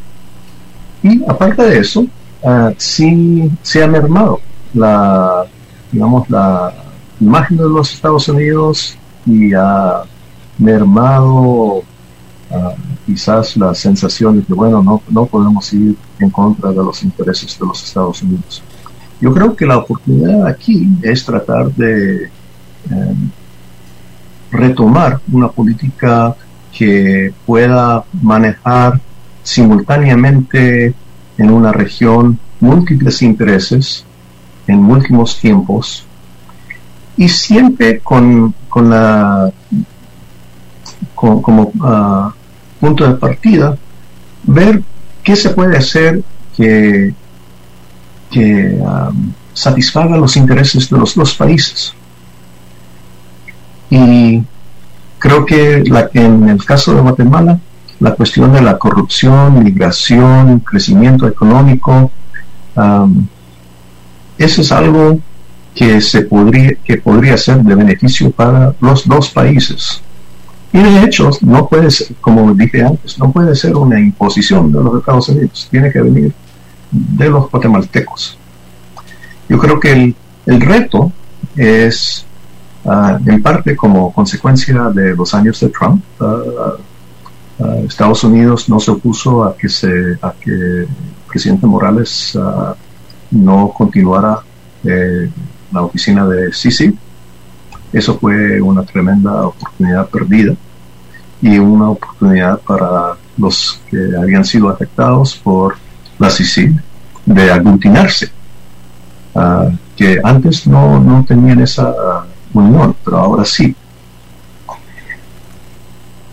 Y 1.03 1.23
aparte 1.29 1.63
de 1.63 1.79
eso, 1.79 2.01
uh, 2.43 2.73
sí 2.77 3.51
se 3.63 3.83
ha 3.83 3.87
mermado 3.87 4.41
la, 4.75 5.45
digamos, 5.93 6.29
la 6.31 6.73
imagen 7.21 7.57
de 7.57 7.69
los 7.69 7.93
Estados 7.93 8.29
Unidos 8.29 8.97
y 9.25 9.53
ha 9.55 10.03
mermado 10.59 11.83
quizás 13.05 13.57
la 13.57 13.75
sensación 13.75 14.39
de 14.39 14.45
que, 14.45 14.55
bueno, 14.55 14.83
no, 14.83 15.03
no 15.09 15.27
podemos 15.27 15.73
ir 15.73 15.97
en 16.19 16.31
contra 16.31 16.71
de 16.71 16.77
los 16.77 17.03
intereses 17.03 17.59
de 17.59 17.67
los 17.67 17.83
Estados 17.83 18.23
Unidos. 18.23 18.63
Yo 19.21 19.33
creo 19.33 19.57
que 19.57 19.67
la 19.67 19.79
oportunidad 19.79 20.47
aquí 20.47 20.89
es 21.03 21.25
tratar 21.25 21.73
de 21.73 22.31
em, 22.91 23.31
retomar 24.51 25.21
una 25.33 25.49
política 25.49 26.37
que 26.73 27.33
pueda 27.47 28.05
manejar 28.23 29.01
simultáneamente 29.43 30.95
en 31.39 31.51
una 31.51 31.73
región 31.73 32.39
múltiples 32.61 33.23
intereses 33.23 34.05
en 34.67 34.83
múltiples 34.83 35.39
tiempos 35.39 36.05
y 37.17 37.29
siempre 37.29 38.01
con, 38.01 38.55
con 38.69 38.91
la 38.91 39.51
como 41.17 41.73
uh, 41.81 42.31
punto 42.79 43.09
de 43.09 43.15
partida, 43.15 43.77
ver 44.45 44.83
qué 45.25 45.35
se 45.35 45.51
puede 45.51 45.77
hacer 45.77 46.23
que, 46.57 47.13
que 48.31 48.79
um, 48.79 49.33
satisfaga 49.53 50.17
los 50.17 50.37
intereses 50.37 50.89
de 50.89 50.99
los 50.99 51.15
dos 51.15 51.35
países. 51.35 51.95
Y 53.91 54.43
creo 55.19 55.45
que 55.45 55.83
la, 55.87 56.11
en 56.13 56.49
el 56.49 56.65
caso 56.65 56.95
de 56.95 57.01
Guatemala, 57.01 57.59
la 57.99 58.15
cuestión 58.15 58.53
de 58.53 58.61
la 58.61 58.79
corrupción, 58.79 59.65
migración, 59.65 60.61
crecimiento 60.61 61.27
económico, 61.27 62.11
um, 62.77 63.27
eso 64.39 64.61
es 64.61 64.71
algo 64.71 65.19
que 65.75 66.01
se 66.01 66.23
podría 66.23 66.75
que 66.85 66.99
podría 66.99 67.37
ser 67.37 67.63
de 67.63 67.75
beneficio 67.75 68.31
para 68.31 68.75
los 68.81 69.07
dos 69.07 69.31
países 69.31 70.03
y 70.77 70.83
de 70.83 71.05
hecho, 71.05 71.31
no 71.41 71.67
puede 71.67 71.91
ser, 71.91 72.15
como 72.21 72.53
dije 72.55 72.85
antes, 72.85 73.19
no 73.19 73.33
puede 73.33 73.55
ser 73.55 73.75
una 73.75 73.99
imposición 73.99 74.71
de 74.71 74.83
los 74.83 74.99
Estados 74.99 75.29
Unidos, 75.31 75.69
tiene 75.71 75.91
que 75.91 76.03
venir 76.03 76.35
de 76.91 77.31
los 77.31 77.51
guatemaltecos. 77.51 78.37
Yo 79.49 79.59
creo 79.59 79.81
que 79.81 79.93
el, 79.93 80.17
el 80.45 80.61
reto 80.61 81.11
es, 81.57 82.27
ah, 82.85 83.19
en 83.25 83.43
parte 83.43 83.75
como 83.75 84.13
consecuencia 84.13 84.91
de 84.91 85.17
los 85.17 85.33
años 85.33 85.59
de 85.61 85.69
Trump, 85.71 86.05
uh, 86.21 87.87
Estados 87.87 88.23
Unidos 88.23 88.69
no 88.69 88.79
se 88.79 88.91
opuso 88.91 89.45
a 89.45 89.57
que, 89.57 89.71
se, 89.71 89.89
a 90.21 90.35
que 90.39 90.51
el 90.51 90.89
presidente 91.27 91.67
Morales 91.67 92.39
no 93.31 93.73
continuara 93.75 94.41
eh, 94.85 95.31
la 95.73 95.83
oficina 95.83 96.27
de 96.27 96.53
Sisi. 96.53 96.95
Eso 97.95 98.19
fue 98.19 98.61
una 98.61 98.83
tremenda 98.83 99.47
oportunidad 99.47 100.07
perdida 100.11 100.55
y 101.43 101.59
una 101.59 101.91
oportunidad 101.91 102.59
para 102.61 103.17
los 103.37 103.81
que 103.91 103.99
habían 104.21 104.45
sido 104.45 104.69
afectados 104.69 105.37
por 105.37 105.77
la 106.19 106.31
CICIG 106.31 106.81
de 107.27 107.51
aglutinarse, 107.51 108.31
ah, 109.35 109.69
que 109.97 110.21
antes 110.23 110.67
no, 110.67 111.01
no 111.01 111.25
tenían 111.25 111.61
esa 111.61 111.93
unión, 112.53 112.95
pero 113.05 113.19
ahora 113.19 113.45
sí. 113.45 113.75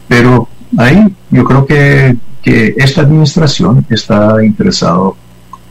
Pero 0.07 0.47
ahí 0.77 1.13
yo 1.31 1.43
creo 1.43 1.65
que, 1.65 2.17
que 2.41 2.75
esta 2.77 3.01
administración 3.01 3.85
está 3.89 4.43
interesado 4.43 5.17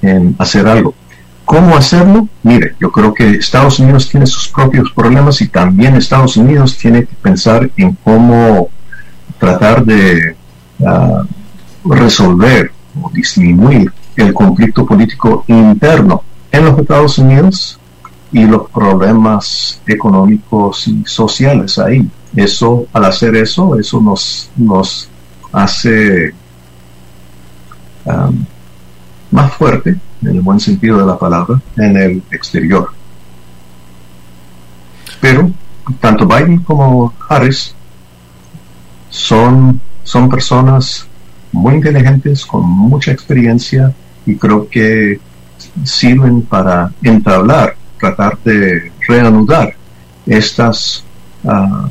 en 0.03 0.35
hacer 0.38 0.66
algo. 0.66 0.95
¿Cómo 1.45 1.77
hacerlo? 1.77 2.29
Mire, 2.42 2.75
yo 2.81 2.90
creo 2.90 3.12
que 3.12 3.31
Estados 3.33 3.79
Unidos 3.79 4.09
tiene 4.09 4.27
sus 4.27 4.49
propios 4.49 4.90
problemas 4.92 5.40
y 5.42 5.49
también 5.49 5.97
Estados 5.97 6.37
Unidos 6.37 6.79
tiene 6.79 7.05
que 7.05 7.14
pensar 7.21 7.71
en 7.77 7.97
cómo 8.03 8.71
tratar 9.42 9.85
de 9.85 10.37
ah, 10.87 11.24
resolver 11.85 12.70
o 13.02 13.11
disminuir 13.11 13.92
el 14.14 14.33
conflicto 14.33 14.87
político 14.87 15.44
interno 15.48 16.22
en 16.52 16.64
los 16.66 16.78
Estados 16.78 17.18
Unidos 17.18 17.76
y 18.31 18.44
los 18.44 18.70
problemas 18.70 19.83
económicos 19.85 20.87
y 20.87 21.02
sociales 21.05 21.76
ahí. 21.81 22.09
Eso, 22.37 22.87
al 22.92 23.05
hacer 23.07 23.35
eso, 23.35 23.76
eso 23.81 24.00
nos, 24.00 24.48
nos 24.57 25.09
hace 25.50 26.33
ah, 28.07 28.31
más 29.33 29.52
fuerte, 29.55 29.98
en 30.22 30.28
el 30.28 30.40
buen 30.40 30.61
sentido 30.61 30.98
de 30.98 31.07
la 31.07 31.18
palabra, 31.18 31.61
en 31.78 31.96
el 31.96 32.22
exterior. 32.31 32.90
Pero 35.20 35.50
tanto 35.98 36.28
Biden 36.28 36.59
como 36.59 37.12
Harris 37.28 37.74
son, 39.12 39.81
son 40.03 40.29
personas 40.31 41.07
muy 41.53 41.75
inteligentes, 41.75 42.46
con 42.46 42.62
mucha 42.64 43.12
experiencia 43.12 43.92
y 44.25 44.37
creo 44.37 44.68
que 44.68 45.20
sirven 45.85 46.42
para 46.42 46.90
entablar, 47.03 47.77
tratar 48.01 48.38
de 48.42 48.90
reanudar 49.07 49.75
estas 50.27 51.05
ah, 51.46 51.88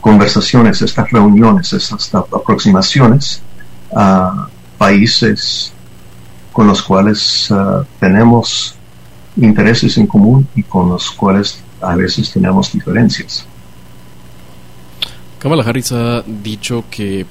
conversaciones, 0.00 0.82
estas 0.82 1.10
reuniones, 1.10 1.72
estas 1.72 2.14
aproximaciones 2.14 3.40
a 3.96 4.48
países 4.76 5.72
con 6.52 6.66
los 6.66 6.82
cuales 6.82 7.48
ah, 7.50 7.82
tenemos 7.98 8.76
intereses 9.36 9.96
en 9.96 10.06
común 10.06 10.46
y 10.54 10.62
con 10.62 10.90
los 10.90 11.10
cuales 11.10 11.62
a 11.80 11.96
veces 11.96 12.30
tenemos 12.30 12.70
diferencias. 12.72 13.46
Kamala 15.44 15.62
Harris 15.62 15.92
ha 15.92 16.22
dicho 16.22 16.84
que 16.90 17.26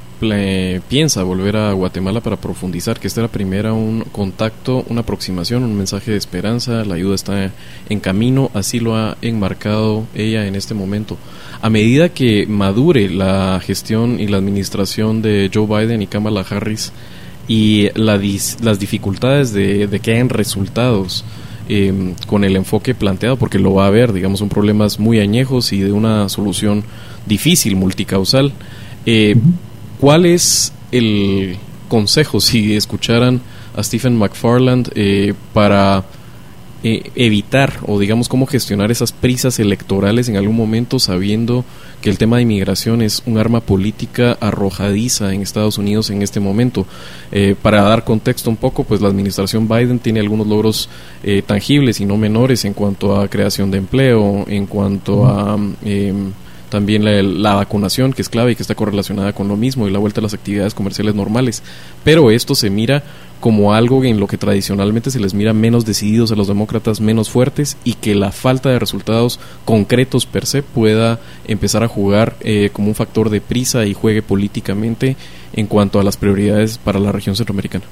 piensa 0.88 1.24
volver 1.24 1.58
a 1.58 1.74
Guatemala 1.74 2.22
para 2.22 2.36
profundizar, 2.38 3.00
que 3.00 3.08
esta 3.08 3.22
era 3.22 3.28
primera 3.28 3.74
un 3.74 4.02
contacto, 4.12 4.86
una 4.90 5.02
aproximación, 5.02 5.64
un 5.64 5.76
mensaje 5.76 6.12
de 6.12 6.18
esperanza, 6.18 6.86
la 6.86 6.94
ayuda 6.94 7.16
está 7.16 7.52
en 7.90 8.00
camino, 8.00 8.52
así 8.54 8.80
lo 8.80 8.96
ha 8.96 9.18
enmarcado 9.24 10.06
ella 10.14 10.46
en 10.46 10.54
este 10.54 10.76
momento. 10.76 11.18
A 11.60 11.72
medida 11.72 12.10
que 12.10 12.46
madure 12.46 13.10
la 13.10 13.60
gestión 13.66 14.20
y 14.20 14.28
la 14.28 14.38
administración 14.38 15.24
de 15.24 15.50
Joe 15.52 15.66
Biden 15.66 16.04
y 16.04 16.06
Kamala 16.06 16.46
Harris 16.48 16.94
y 17.48 17.90
las 17.96 18.78
dificultades 18.78 19.54
de, 19.54 19.88
de 19.88 20.00
que 20.00 20.12
hayan 20.12 20.30
resultados, 20.30 21.26
Em, 21.70 22.14
con 22.28 22.44
el 22.44 22.58
enfoque 22.58 22.94
planteado, 22.94 23.38
porque 23.38 23.58
lo 23.58 23.74
va 23.74 23.86
a 23.86 23.88
haber, 23.88 24.12
digamos, 24.12 24.40
son 24.40 24.50
problemas 24.50 25.00
muy 25.00 25.22
añejos 25.22 25.72
y 25.72 25.80
de 25.80 25.94
una 25.94 26.28
solución 26.28 26.84
difícil, 27.26 27.76
multicausal. 27.76 28.54
Eh, 29.06 29.36
¿Cuál 30.00 30.26
es 30.26 30.74
el 30.92 31.58
consejo 31.88 32.40
si 32.42 32.76
escucharan 32.76 33.42
a 33.76 33.84
Stephen 33.84 34.18
McFarland 34.18 34.92
eh, 34.96 35.34
para 35.54 36.04
eh, 36.86 37.12
evitar 37.16 37.80
o 37.88 37.98
digamos 37.98 38.28
cómo 38.28 38.46
gestionar 38.46 38.92
esas 38.92 39.14
prisas 39.14 39.58
electorales 39.58 40.28
en 40.28 40.36
algún 40.36 40.58
momento 40.58 41.00
sabiendo 41.00 41.64
que 42.02 42.10
el 42.10 42.18
tema 42.18 42.36
de 42.36 42.42
inmigración 42.42 43.02
es 43.02 43.24
un 43.26 43.38
arma 43.38 43.62
política 43.62 44.38
arrojadiza 44.42 45.34
en 45.34 45.42
Estados 45.42 45.78
Unidos 45.78 46.10
en 46.10 46.22
este 46.22 46.42
momento. 46.42 46.86
Eh, 47.32 47.56
para 47.62 47.84
dar 47.84 48.04
contexto 48.04 48.50
un 48.50 48.58
poco, 48.58 48.84
pues 48.84 49.00
la 49.00 49.08
administración 49.08 49.70
Biden 49.70 50.00
tiene 50.00 50.20
algunos 50.20 50.46
logros 50.46 50.90
eh, 51.24 51.42
tangibles 51.42 52.02
y 52.02 52.06
no 52.06 52.18
menores 52.18 52.66
en 52.66 52.74
cuanto 52.74 53.18
a 53.18 53.30
creación 53.30 53.72
de 53.72 53.78
empleo, 53.78 54.44
en 54.50 54.66
cuanto 54.66 55.26
a 55.26 55.58
em, 55.86 56.34
también 56.74 57.06
la, 57.06 57.22
la, 57.22 57.54
vacunación, 57.54 58.14
que 58.14 58.24
es 58.24 58.30
clave 58.30 58.52
y 58.52 58.56
que 58.56 58.64
está 58.64 58.74
correlacionada 58.74 59.32
con 59.32 59.48
lo 59.48 59.56
mismo, 59.56 59.88
y 59.88 59.92
la 59.92 60.00
vuelta 60.00 60.22
a 60.22 60.24
las 60.24 60.34
actividades 60.34 60.74
comerciales 60.74 61.14
normales. 61.14 61.62
Pero 62.04 62.32
esto 62.32 62.56
se 62.56 62.72
mira 62.72 63.04
como 63.40 63.76
algo 63.76 64.04
en 64.04 64.20
lo 64.20 64.26
que 64.26 64.40
tradicionalmente 64.40 65.12
se 65.12 65.20
les 65.20 65.36
mira 65.36 65.54
menos 65.54 65.86
decididos 65.86 66.32
a 66.32 66.36
los 66.36 66.48
demócratas, 66.48 67.00
menos 67.00 67.30
fuertes, 67.30 67.78
y 67.84 67.94
que 67.94 68.16
la 68.16 68.32
falta 68.32 68.70
de 68.70 68.80
resultados 68.80 69.40
concretos 69.66 70.26
per 70.26 70.48
se 70.48 70.64
pueda 70.64 71.20
empezar 71.46 71.84
a 71.84 71.88
jugar 71.88 72.38
eh, 72.40 72.72
como 72.74 72.88
un 72.88 72.96
factor 72.96 73.30
de 73.30 73.40
prisa 73.40 73.86
y 73.86 73.94
juegue 73.94 74.24
políticamente 74.24 75.16
en 75.54 75.68
cuanto 75.68 76.00
a 76.00 76.04
las 76.04 76.18
prioridades 76.18 76.80
para 76.80 77.00
la 77.00 77.12
región 77.12 77.36
centroamericana. 77.36 77.86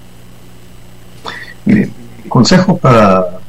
Mire, 1.65 1.91
consejo 2.27 2.77
para 2.77 3.41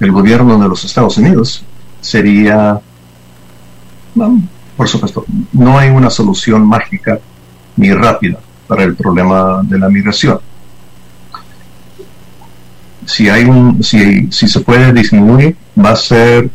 el 0.00 0.12
gobierno 0.12 0.58
de 0.58 0.66
los 0.66 0.82
Estados 0.82 1.18
Unidos 1.18 1.62
sería, 2.00 2.80
por 4.78 4.88
supuesto, 4.88 5.24
no 5.52 5.76
hay 5.76 5.90
una 5.90 6.08
solución 6.08 6.64
mágica 6.64 7.18
ni 7.76 7.92
rápida 7.92 8.38
para 8.68 8.84
el 8.84 8.94
problema 8.94 9.60
de 9.64 9.76
la 9.76 9.88
migración. 9.88 10.38
Si 13.04 13.28
hay 13.28 13.42
un 13.42 13.82
si, 13.82 14.30
si 14.30 14.46
se 14.46 14.60
puede 14.60 14.92
disminuir 14.92 15.56
va 15.76 15.90
a 15.90 15.96
ser 15.96 16.48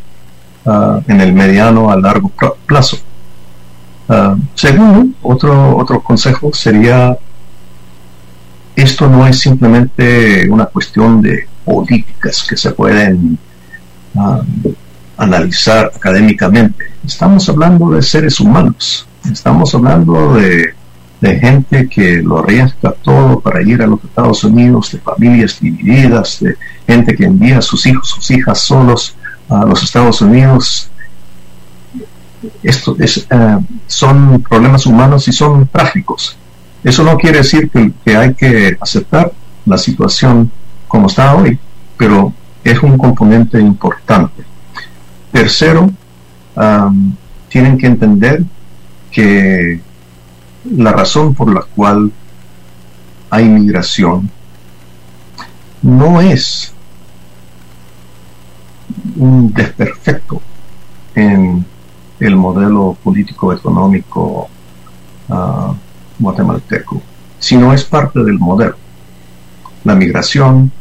ah, 0.65 1.01
en 1.05 1.19
el 1.19 1.33
mediano 1.33 1.91
a 1.91 1.97
largo 1.97 2.31
plazo. 2.65 2.97
Uh, 4.07 4.37
segundo 4.53 5.15
otro 5.21 5.77
otro 5.77 6.01
consejo 6.01 6.53
sería 6.53 7.17
esto 8.75 9.07
no 9.07 9.25
es 9.25 9.39
simplemente 9.39 10.49
una 10.49 10.65
cuestión 10.65 11.21
de 11.21 11.47
políticas 11.63 12.45
que 12.47 12.57
se 12.57 12.71
pueden 12.71 13.37
ah, 14.15 14.41
analizar 15.23 15.91
académicamente 15.95 16.85
estamos 17.05 17.47
hablando 17.49 17.91
de 17.91 18.01
seres 18.01 18.39
humanos 18.39 19.07
estamos 19.31 19.73
hablando 19.73 20.35
de 20.35 21.39
gente 21.39 21.87
que 21.87 22.21
lo 22.21 22.39
arriesga 22.39 22.91
todo 23.01 23.39
para 23.39 23.61
ir 23.61 23.81
a 23.81 23.87
los 23.87 24.03
Estados 24.03 24.43
Unidos, 24.43 24.91
de 24.91 24.99
familias 24.99 25.57
divididas, 25.57 26.41
de 26.41 26.57
gente 26.85 27.15
que 27.15 27.23
envía 27.23 27.59
a 27.59 27.61
sus 27.61 27.85
hijos, 27.85 28.09
sus 28.09 28.29
hijas 28.31 28.59
solos 28.59 29.15
a 29.47 29.65
los 29.65 29.81
Estados 29.83 30.21
Unidos. 30.21 30.89
Esto 32.61 32.97
es, 32.99 33.25
eh, 33.29 33.57
son 33.87 34.41
problemas 34.41 34.85
humanos 34.85 35.27
y 35.29 35.31
son 35.31 35.65
trágicos. 35.67 36.37
Eso 36.83 37.03
no 37.05 37.17
quiere 37.17 37.37
decir 37.37 37.69
que, 37.69 38.17
hay 38.17 38.33
que 38.33 38.77
aceptar 38.81 39.31
la 39.65 39.77
situación 39.77 40.51
como 40.89 41.07
está 41.07 41.35
hoy, 41.35 41.57
pero 41.97 42.33
es 42.65 42.83
un 42.83 42.97
componente 42.97 43.61
importante. 43.61 44.43
Tercero, 45.33 45.91
tienen 47.49 47.77
que 47.79 47.87
entender 47.87 48.43
que 49.11 49.81
la 50.77 50.91
razón 50.91 51.33
por 51.33 51.51
la 51.51 51.61
cual 51.61 52.11
hay 53.31 53.45
migración 53.45 54.29
no 55.81 56.21
es 56.21 56.71
un 59.15 59.51
desperfecto 59.51 60.39
en 61.15 61.65
el 62.19 62.35
modelo 62.35 62.95
político 63.03 63.51
económico 63.51 64.47
uh, 65.29 65.73
guatemalteco, 66.19 67.01
sino 67.39 67.73
es 67.73 67.83
parte 67.83 68.23
del 68.23 68.37
modelo. 68.37 68.75
La 69.83 69.95
migración, 69.95 70.71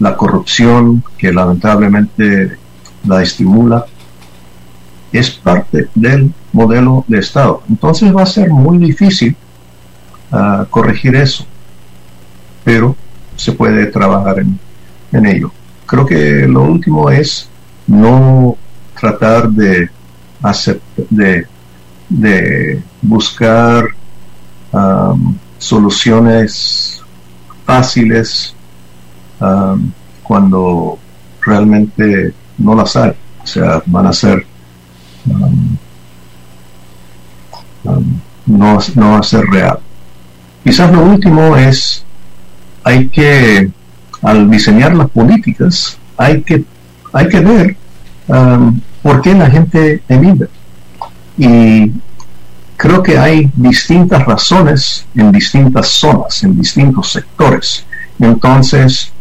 la 0.00 0.16
corrupción 0.16 1.04
que 1.16 1.32
lamentablemente 1.32 2.58
la 3.04 3.22
estimula, 3.22 3.86
es 5.12 5.30
parte 5.30 5.88
del 5.94 6.32
modelo 6.52 7.04
de 7.08 7.18
Estado. 7.18 7.62
Entonces 7.68 8.14
va 8.14 8.22
a 8.22 8.26
ser 8.26 8.50
muy 8.50 8.78
difícil 8.78 9.36
uh, 10.32 10.64
corregir 10.70 11.16
eso, 11.16 11.44
pero 12.64 12.96
se 13.36 13.52
puede 13.52 13.86
trabajar 13.86 14.40
en, 14.40 14.58
en, 15.12 15.26
ello. 15.26 15.52
Creo 15.86 16.06
que 16.06 16.46
lo 16.46 16.62
último 16.62 17.10
es 17.10 17.48
no 17.86 18.56
tratar 18.98 19.48
de, 19.50 19.90
hacer, 20.42 20.80
de, 21.08 21.46
de 22.08 22.82
buscar 23.02 23.88
um, 24.72 25.34
soluciones 25.58 27.02
fáciles 27.64 28.54
um, 29.40 29.90
cuando 30.22 30.98
realmente 31.42 32.32
no 32.58 32.74
las 32.74 32.96
hay. 32.96 33.12
O 33.42 33.46
sea, 33.46 33.82
van 33.86 34.06
a 34.06 34.12
ser 34.12 34.46
um, 35.26 35.78
no, 38.46 38.78
no 38.94 39.10
va 39.12 39.18
a 39.18 39.22
ser 39.22 39.44
real. 39.46 39.78
Quizás 40.64 40.92
lo 40.92 41.02
último 41.02 41.56
es, 41.56 42.04
hay 42.84 43.08
que, 43.08 43.70
al 44.22 44.50
diseñar 44.50 44.94
las 44.94 45.10
políticas, 45.10 45.98
hay 46.16 46.42
que, 46.42 46.64
hay 47.12 47.28
que 47.28 47.40
ver 47.40 47.76
um, 48.28 48.80
por 49.02 49.22
qué 49.22 49.34
la 49.34 49.50
gente 49.50 50.02
emigra. 50.08 50.48
Y 51.38 51.92
creo 52.76 53.02
que 53.02 53.18
hay 53.18 53.50
distintas 53.54 54.24
razones 54.26 55.06
en 55.14 55.32
distintas 55.32 55.88
zonas, 55.88 56.42
en 56.44 56.56
distintos 56.58 57.12
sectores. 57.12 57.86
Entonces, 58.18 59.12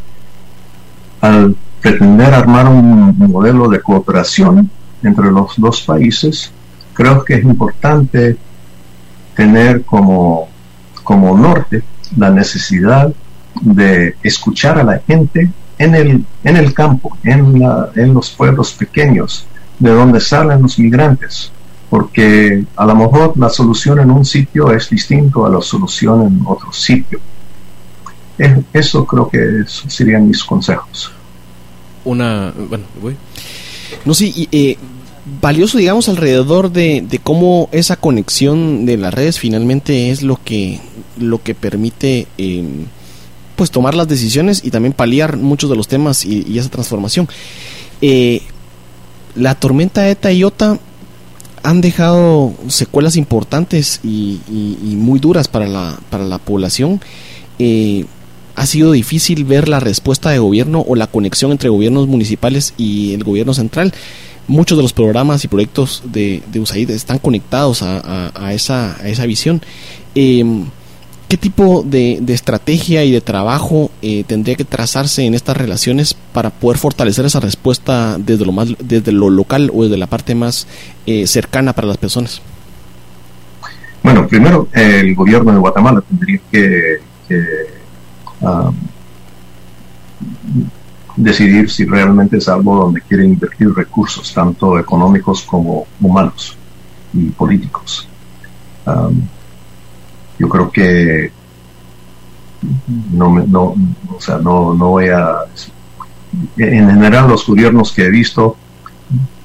al 1.22 1.56
pretender 1.82 2.34
armar 2.34 2.68
un 2.68 3.18
modelo 3.18 3.70
de 3.70 3.82
cooperación 3.82 4.70
entre 5.04 5.32
los 5.32 5.54
dos 5.58 5.82
países, 5.82 6.52
creo 6.94 7.24
que 7.24 7.36
es 7.36 7.44
importante 7.44 8.38
tener 9.36 9.84
como, 9.84 10.50
como 11.04 11.38
norte 11.38 11.84
la 12.18 12.30
necesidad 12.30 13.14
de 13.62 14.16
escuchar 14.24 14.80
a 14.80 14.84
la 14.84 15.00
gente 15.00 15.50
en 15.78 15.96
el, 15.96 16.26
en 16.44 16.58
el 16.58 16.74
campo, 16.74 17.18
en, 17.24 17.60
la, 17.60 17.90
en 17.96 18.14
los 18.14 18.30
pueblos 18.32 18.74
pequeños, 18.74 19.48
de 19.80 19.92
donde 19.92 20.20
salen 20.20 20.62
los 20.62 20.78
migrantes, 20.78 21.52
porque 21.90 22.66
a 22.76 22.86
lo 22.86 22.96
mejor 22.96 23.34
la 23.38 23.50
solución 23.50 24.00
en 24.00 24.12
un 24.12 24.26
sitio 24.26 24.72
es 24.74 24.90
distinto 24.90 25.46
a 25.46 25.50
la 25.50 25.62
solución 25.62 26.28
en 26.28 26.42
otro 26.46 26.72
sitio. 26.74 27.20
Eso 28.74 29.06
creo 29.06 29.30
que 29.30 29.64
serían 29.68 30.28
mis 30.28 30.44
consejos. 30.44 31.12
Una, 32.06 32.54
bueno, 32.70 32.86
voy. 33.02 33.16
No, 34.06 34.14
sí, 34.14 34.48
eh, 34.52 34.78
valioso, 35.42 35.78
digamos, 35.78 36.10
alrededor 36.10 36.72
de, 36.72 37.20
cómo 37.24 37.70
esa 37.72 37.98
conexión 37.98 38.86
de 38.86 38.98
las 38.98 39.14
redes 39.14 39.40
finalmente 39.40 40.12
es 40.12 40.24
lo 40.24 40.40
que, 40.44 40.80
lo 41.18 41.42
que 41.44 41.56
permite 41.56 42.28
em, 42.38 42.86
pues 43.56 43.72
tomar 43.72 43.96
las 43.96 44.08
decisiones 44.08 44.62
y 44.64 44.72
también 44.72 44.94
paliar 44.94 45.38
muchos 45.38 45.70
de 45.70 45.76
los 45.76 45.88
temas 45.88 46.26
y, 46.26 46.58
esa 46.58 46.70
transformación. 46.70 47.28
Eh, 48.02 48.42
la 49.36 49.56
tormenta 49.56 50.10
ETA 50.10 50.32
y 50.32 50.44
OTA 50.44 50.80
han 51.62 51.82
dejado 51.82 52.54
secuelas 52.68 53.18
importantes 53.18 54.00
y, 54.04 54.40
muy 54.98 55.20
duras 55.20 55.48
para 55.48 55.68
la, 55.68 56.00
para 56.10 56.24
la 56.24 56.38
población. 56.38 57.02
Eh, 57.60 58.06
ha 58.60 58.66
sido 58.66 58.92
difícil 58.92 59.46
ver 59.46 59.70
la 59.70 59.80
respuesta 59.80 60.32
de 60.32 60.40
gobierno 60.40 60.84
o 60.86 60.96
la 60.96 61.08
conexión 61.08 61.52
entre 61.52 61.70
gobiernos 61.70 62.10
municipales 62.10 62.74
y 62.78 63.14
el 63.14 63.24
gobierno 63.24 63.54
central 63.54 63.94
muchos 64.50 64.78
de 64.78 64.82
los 64.82 64.92
programas 64.92 65.46
y 65.46 65.48
proyectos 65.48 66.04
de, 66.06 66.42
USAID 66.54 66.90
están 66.90 67.20
conectados 67.20 67.84
a, 67.84 68.32
a, 68.36 68.54
esa, 68.54 68.98
a 68.98 69.08
esa, 69.08 69.26
visión. 69.26 69.62
Em, 70.14 70.66
¿Qué 71.30 71.38
tipo 71.38 71.84
de, 71.86 72.22
estrategia 72.28 73.06
y 73.06 73.12
de 73.12 73.22
trabajo 73.22 73.92
eh, 74.02 74.26
tendría 74.28 74.56
que 74.56 74.66
trazarse 74.66 75.24
en 75.24 75.36
estas 75.36 75.56
relaciones 75.56 76.14
para 76.34 76.50
poder 76.50 76.80
fortalecer 76.80 77.24
esa 77.26 77.40
respuesta 77.40 78.18
desde 78.18 78.46
lo, 78.46 78.52
más, 78.52 78.70
desde 78.80 79.14
lo 79.14 79.30
local 79.30 79.72
o 79.74 79.84
desde 79.84 79.98
la 79.98 80.08
parte 80.08 80.36
más 80.36 80.68
eh, 81.06 81.28
cercana 81.28 81.72
para 81.72 81.88
las 81.88 81.98
personas? 81.98 82.42
Bueno, 84.04 84.28
primero 84.28 84.68
el 84.74 85.16
gobierno 85.16 85.54
de 85.54 85.60
Guatemala 85.60 86.02
tendría 86.02 86.42
que, 86.52 86.98
decidir 91.16 91.70
si 91.70 91.86
realmente 91.86 92.38
es 92.38 92.48
algo 92.48 92.76
donde 92.76 93.02
quiere 93.02 93.26
invertir 93.26 93.74
recursos, 93.74 94.34
tanto 94.34 94.80
económicos 94.80 95.44
como 95.44 95.86
humanos 96.00 96.58
y 97.14 97.26
políticos. 97.30 98.08
yo 100.38 100.48
creo 100.50 100.72
que 100.72 101.32
no, 103.12 103.30
no, 103.46 103.76
o 104.16 104.20
sea, 104.20 104.38
no, 104.38 104.74
no 104.74 104.90
voy 104.90 105.10
a... 105.10 105.40
En 106.58 106.90
general 106.90 107.28
los 107.28 107.46
gobiernos 107.46 107.92
que 107.92 108.06
he 108.06 108.10
visto, 108.10 108.56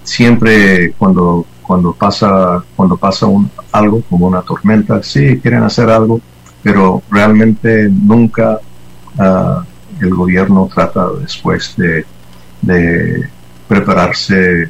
siempre 0.02 0.92
cuando, 0.92 1.46
cuando 1.62 1.92
pasa, 1.92 2.62
cuando 2.76 2.96
pasa 2.96 3.26
un, 3.26 3.50
algo 3.72 4.02
como 4.02 4.26
una 4.26 4.42
tormenta, 4.42 5.02
sí 5.02 5.38
quieren 5.40 5.62
hacer 5.62 5.88
algo, 5.88 6.20
pero 6.62 7.02
realmente 7.10 7.88
nunca 7.90 8.60
uh, 9.18 9.62
el 10.00 10.14
gobierno 10.14 10.68
trata 10.72 11.06
después 11.20 11.74
de, 11.76 12.04
prepararse 13.68 14.68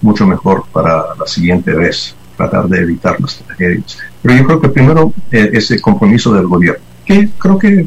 mucho 0.00 0.26
mejor 0.26 0.64
para 0.72 1.14
la 1.18 1.26
siguiente 1.26 1.72
vez, 1.72 2.14
tratar 2.36 2.66
de 2.66 2.80
evitar 2.80 3.20
las 3.20 3.36
tragedias. 3.38 3.98
Pero 4.20 4.34
yo 4.34 4.44
creo 4.44 4.60
que 4.60 4.68
primero 4.68 5.12
eh, 5.30 5.50
ese 5.52 5.80
compromiso 5.80 6.32
del 6.34 6.46
gobierno, 6.46 6.82
que 7.04 7.28
creo 7.38 7.58
que 7.58 7.86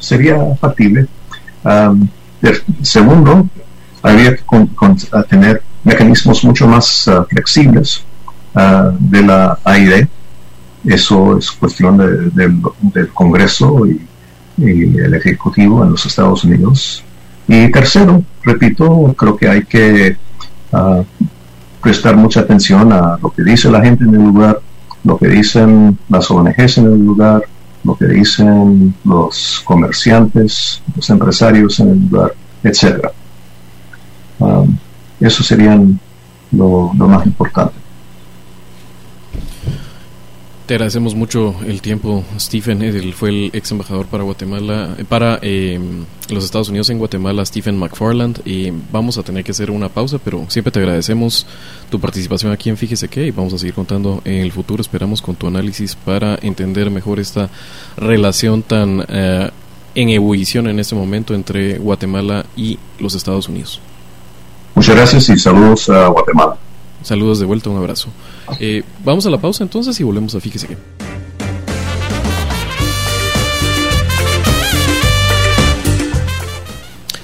sería 0.00 0.38
factible. 0.60 1.06
segundo, 2.82 3.48
habría 4.02 4.36
que 4.36 4.44
tener 5.28 5.62
mecanismos 5.84 6.44
mucho 6.44 6.66
más 6.66 7.06
ah, 7.08 7.24
flexibles 7.28 8.04
ah, 8.54 8.92
de 8.98 9.22
la 9.22 9.58
AID. 9.64 10.06
Eso 10.84 11.38
es 11.38 11.50
cuestión 11.52 11.96
del 12.34 13.08
Congreso 13.12 13.86
y, 13.86 14.00
el 14.70 15.14
Ejecutivo 15.14 15.84
en 15.84 15.90
los 15.90 16.06
Estados 16.06 16.44
Unidos. 16.44 17.04
Y 17.48 17.70
tercero, 17.70 18.22
repito, 18.42 19.14
creo 19.16 19.36
que 19.36 19.48
hay 19.48 19.62
que 19.64 20.16
ah, 20.72 21.02
prestar 21.82 22.16
mucha 22.16 22.40
atención 22.40 22.92
a 22.92 23.18
lo 23.20 23.30
que 23.30 23.42
dice 23.42 23.70
la 23.70 23.82
gente 23.82 24.04
en 24.04 24.14
el 24.14 24.22
lugar, 24.22 24.60
lo 25.04 25.18
que 25.18 25.28
dicen 25.28 25.98
las 26.08 26.30
ONGs 26.30 26.78
en 26.78 26.86
el 26.86 27.04
lugar, 27.04 27.42
lo 27.84 27.96
que 27.96 28.06
dicen 28.06 28.94
los 29.04 29.60
comerciantes, 29.64 30.82
los 30.94 31.10
empresarios 31.10 31.80
en 31.80 31.90
el 31.90 31.98
lugar, 32.08 32.34
etcétera. 32.62 33.10
Um, 34.38 34.76
eso 35.20 35.42
serían 35.42 35.98
lo, 36.52 36.92
más 36.94 37.26
importante. 37.26 37.74
Te 40.66 40.74
agradecemos 40.74 41.16
mucho 41.16 41.56
el 41.66 41.82
tiempo, 41.82 42.22
Stephen. 42.38 42.82
Él 42.82 43.14
fue 43.14 43.30
el 43.30 43.50
ex 43.52 43.72
embajador 43.72 44.06
para 44.06 44.22
Guatemala, 44.22 44.94
eh, 44.96 45.04
para 45.04 45.40
eh, 45.42 45.80
los 46.28 46.44
Estados 46.44 46.68
Unidos 46.68 46.88
en 46.90 46.98
Guatemala, 46.98 47.44
Stephen 47.44 47.76
McFarland. 47.76 48.40
Y 48.44 48.72
vamos 48.92 49.18
a 49.18 49.24
tener 49.24 49.42
que 49.42 49.50
hacer 49.50 49.72
una 49.72 49.88
pausa, 49.88 50.18
pero 50.22 50.46
siempre 50.48 50.70
te 50.70 50.78
agradecemos 50.78 51.46
tu 51.90 51.98
participación 51.98 52.52
aquí 52.52 52.70
en 52.70 52.76
Fíjese 52.76 53.08
que 53.08 53.26
y 53.26 53.30
vamos 53.32 53.52
a 53.54 53.58
seguir 53.58 53.74
contando 53.74 54.22
en 54.24 54.36
el 54.36 54.52
futuro. 54.52 54.80
Esperamos 54.80 55.20
con 55.20 55.34
tu 55.34 55.48
análisis 55.48 55.96
para 55.96 56.38
entender 56.40 56.90
mejor 56.90 57.18
esta 57.18 57.50
relación 57.96 58.62
tan 58.62 59.04
eh, 59.08 59.50
en 59.96 60.08
ebullición 60.10 60.68
en 60.68 60.78
este 60.78 60.94
momento 60.94 61.34
entre 61.34 61.78
Guatemala 61.78 62.46
y 62.56 62.78
los 63.00 63.16
Estados 63.16 63.48
Unidos. 63.48 63.80
Muchas 64.76 64.94
gracias 64.94 65.28
y 65.28 65.38
saludos 65.38 65.88
a 65.88 66.06
Guatemala. 66.06 66.56
Saludos 67.02 67.40
de 67.40 67.46
vuelta, 67.46 67.68
un 67.68 67.78
abrazo. 67.78 68.10
Eh, 68.60 68.82
vamos 69.04 69.26
a 69.26 69.30
la 69.30 69.38
pausa 69.40 69.62
entonces 69.62 69.98
y 70.00 70.02
volvemos 70.02 70.34
a 70.34 70.40
Fíjese 70.40 70.68
que. 70.68 70.76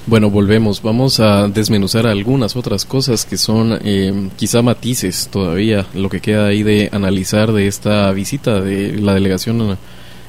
Bueno, 0.07 0.31
volvemos. 0.31 0.81
Vamos 0.81 1.20
a 1.20 1.49
desmenuzar 1.49 2.07
algunas 2.07 2.57
otras 2.57 2.87
cosas 2.87 3.26
que 3.26 3.37
son 3.37 3.79
eh, 3.85 4.31
quizá 4.37 4.62
matices 4.62 5.29
todavía, 5.31 5.87
lo 5.95 6.09
que 6.09 6.20
queda 6.20 6.47
ahí 6.47 6.62
de 6.62 6.89
analizar 6.93 7.53
de 7.53 7.66
esta 7.66 8.11
visita 8.12 8.61
de 8.61 8.97
la 8.99 9.12
delegación 9.12 9.76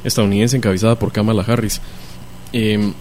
estadounidense 0.04 0.58
encabezada 0.58 1.00
por 1.00 1.14
Kamala 1.14 1.44
Harris. 1.48 1.80
Eh, 2.52 2.92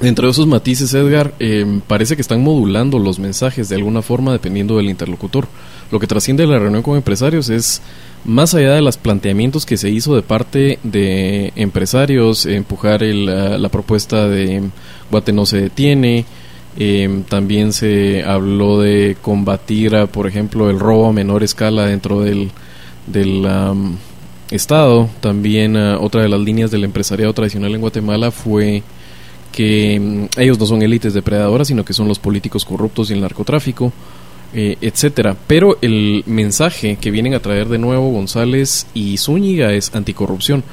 Dentro 0.00 0.26
de 0.26 0.32
esos 0.32 0.46
matices, 0.46 0.92
Edgar, 0.92 1.32
em, 1.38 1.80
parece 1.80 2.16
que 2.16 2.22
están 2.22 2.42
modulando 2.42 2.98
los 2.98 3.18
mensajes 3.18 3.70
de 3.70 3.76
alguna 3.76 4.02
forma 4.02 4.30
dependiendo 4.30 4.76
del 4.76 4.90
interlocutor. 4.90 5.48
Lo 5.90 6.00
que 6.00 6.06
trasciende 6.06 6.44
de 6.44 6.48
la 6.48 6.58
reunión 6.58 6.82
con 6.82 6.96
empresarios 6.96 7.48
es, 7.48 7.80
más 8.24 8.54
allá 8.54 8.74
de 8.74 8.82
los 8.82 8.96
planteamientos 8.96 9.66
que 9.66 9.76
se 9.76 9.90
hizo 9.90 10.14
de 10.16 10.22
parte 10.22 10.78
de 10.82 11.52
empresarios, 11.56 12.46
empujar 12.46 13.02
la, 13.02 13.68
propuesta 13.68 14.28
de 14.28 14.62
Guate 15.10 15.32
no 15.32 15.46
se 15.46 15.60
detiene, 15.60 16.24
em, 16.78 17.22
también 17.22 17.72
se 17.72 18.24
habló 18.24 18.80
de 18.80 19.16
combatir, 19.22 19.92
por 20.12 20.26
ejemplo, 20.26 20.70
el 20.70 20.80
robo 20.80 21.08
a 21.08 21.12
menor 21.12 21.42
escala 21.42 21.86
dentro 21.86 22.20
del, 22.20 22.50
del 23.06 23.46
Estado. 24.50 25.08
También 25.20 25.76
ah, 25.76 25.98
otra 26.00 26.22
de 26.22 26.28
las 26.28 26.40
líneas 26.40 26.70
del 26.70 26.84
empresariado 26.84 27.32
tradicional 27.32 27.74
en 27.74 27.80
Guatemala 27.80 28.30
fue 28.30 28.82
que 29.52 29.98
mm, 30.00 30.40
ellos 30.40 30.58
no 30.58 30.66
son 30.66 30.82
élites 30.82 31.14
depredadoras, 31.14 31.68
sino 31.68 31.84
que 31.84 31.92
son 31.92 32.08
los 32.08 32.18
políticos 32.18 32.64
corruptos 32.64 33.10
y 33.10 33.14
el 33.14 33.20
narcotráfico, 33.20 33.92
eh, 34.58 34.78
etcétera. 34.80 35.36
Pero 35.46 35.76
el 35.82 36.24
mensaje 36.24 36.96
que 36.98 37.10
vienen 37.10 37.34
a 37.34 37.40
traer 37.40 37.68
de 37.68 37.76
nuevo 37.76 38.10
González 38.10 38.86
y 38.94 39.18
Zúñiga 39.18 39.74
es 39.74 39.94
anticorrupción. 39.94 40.64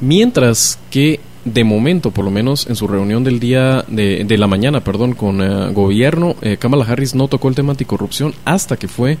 Mientras 0.00 0.78
que 0.90 1.20
de 1.46 1.64
momento, 1.64 2.10
por 2.10 2.26
lo 2.26 2.30
menos 2.30 2.66
en 2.66 2.76
su 2.76 2.86
reunión 2.86 3.24
del 3.24 3.40
día 3.40 3.82
de, 3.88 4.24
de 4.24 4.38
la 4.38 4.46
mañana, 4.46 4.84
perdón, 4.84 5.14
con 5.14 5.42
eh, 5.42 5.72
gobierno, 5.72 6.36
eh, 6.42 6.58
Kamala 6.58 6.84
Harris 6.84 7.14
no 7.14 7.26
tocó 7.28 7.48
el 7.48 7.54
tema 7.54 7.72
anticorrupción 7.72 8.34
hasta 8.44 8.76
que 8.76 8.88
fue 8.88 9.16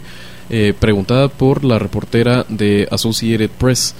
preguntada 0.78 1.28
por 1.28 1.64
la 1.64 1.78
reportera 1.78 2.44
de 2.50 2.86
Associated 2.90 3.48
Press 3.48 3.94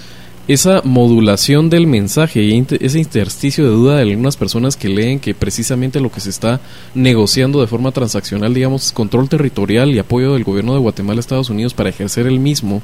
esa 0.46 0.82
modulación 0.84 1.70
del 1.70 1.86
mensaje 1.86 2.42
y 2.42 2.66
ese 2.80 2.98
intersticio 2.98 3.64
de 3.64 3.70
duda 3.70 3.96
de 3.96 4.02
algunas 4.02 4.36
personas 4.36 4.76
que 4.76 4.90
leen 4.90 5.18
que 5.18 5.34
precisamente 5.34 6.00
lo 6.00 6.12
que 6.12 6.20
se 6.20 6.30
está 6.30 6.60
negociando 6.94 7.60
de 7.60 7.66
forma 7.66 7.92
transaccional, 7.92 8.52
digamos, 8.52 8.92
control 8.92 9.28
territorial 9.28 9.90
y 9.90 9.98
apoyo 9.98 10.34
del 10.34 10.44
gobierno 10.44 10.74
de 10.74 10.80
Guatemala 10.80 11.18
a 11.18 11.20
Estados 11.20 11.48
Unidos 11.48 11.72
para 11.72 11.88
ejercer 11.88 12.26
el 12.26 12.40
mismo, 12.40 12.82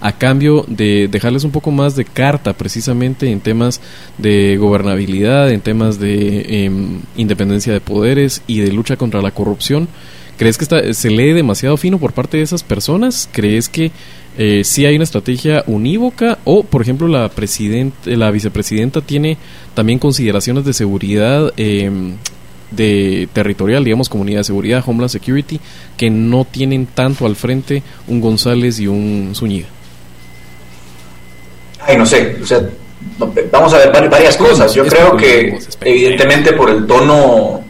a 0.00 0.12
cambio 0.12 0.64
de 0.68 1.08
dejarles 1.08 1.44
un 1.44 1.50
poco 1.50 1.70
más 1.70 1.96
de 1.96 2.04
carta 2.04 2.52
precisamente 2.52 3.30
en 3.32 3.40
temas 3.40 3.80
de 4.18 4.56
gobernabilidad, 4.58 5.50
en 5.50 5.60
temas 5.60 5.98
de 5.98 6.64
em, 6.64 7.00
independencia 7.16 7.72
de 7.72 7.80
poderes 7.80 8.42
y 8.46 8.60
de 8.60 8.70
lucha 8.70 8.96
contra 8.96 9.22
la 9.22 9.30
corrupción. 9.30 9.88
¿Crees 10.38 10.56
que 10.56 10.94
se 10.94 11.10
lee 11.10 11.32
demasiado 11.32 11.76
fino 11.76 11.98
por 11.98 12.12
parte 12.12 12.36
de 12.36 12.44
esas 12.44 12.62
personas? 12.62 13.28
¿Crees 13.32 13.68
que 13.68 13.90
eh, 14.38 14.62
si 14.62 14.86
hay 14.86 14.94
una 14.94 15.02
estrategia 15.02 15.64
unívoca 15.66 16.38
o, 16.44 16.62
por 16.62 16.80
ejemplo, 16.80 17.08
la, 17.08 17.28
la 18.04 18.30
vicepresidenta 18.30 19.00
tiene 19.00 19.36
también 19.74 19.98
consideraciones 19.98 20.64
de 20.64 20.72
seguridad 20.72 21.52
em, 21.56 22.14
de 22.70 23.28
territorial, 23.32 23.82
digamos, 23.82 24.08
comunidad 24.08 24.38
de 24.38 24.44
seguridad, 24.44 24.84
Homeland 24.86 25.10
Security, 25.10 25.58
que 25.96 26.08
no 26.08 26.44
tienen 26.44 26.86
tanto 26.86 27.26
al 27.26 27.34
frente 27.34 27.82
un 28.06 28.20
González 28.20 28.78
y 28.78 28.86
un 28.86 29.32
Zúñiga? 29.34 29.66
Ay, 31.80 31.96
no 31.96 32.06
sé, 32.06 32.36
o 32.40 32.46
sea, 32.46 32.60
vamos 33.50 33.74
a 33.74 33.78
ver 33.78 34.08
varias 34.08 34.36
cosas. 34.36 34.72
Yo 34.72 34.86
creo 34.86 35.16
que, 35.16 35.58
evidentemente, 35.80 36.52
por 36.52 36.70
el 36.70 36.86
tono, 36.86 37.64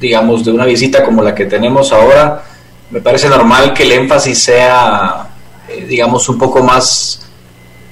digamos, 0.00 0.44
de 0.44 0.52
una 0.52 0.66
visita 0.66 1.04
como 1.04 1.22
la 1.22 1.34
que 1.34 1.46
tenemos 1.46 1.92
ahora, 1.92 2.42
me 2.90 3.00
parece 3.00 3.28
normal 3.28 3.72
que 3.72 3.84
el 3.84 3.92
énfasis 3.92 4.42
sea 4.42 5.28
eh, 5.72 5.86
digamos, 5.88 6.28
un 6.28 6.38
poco 6.38 6.62
más 6.62 7.20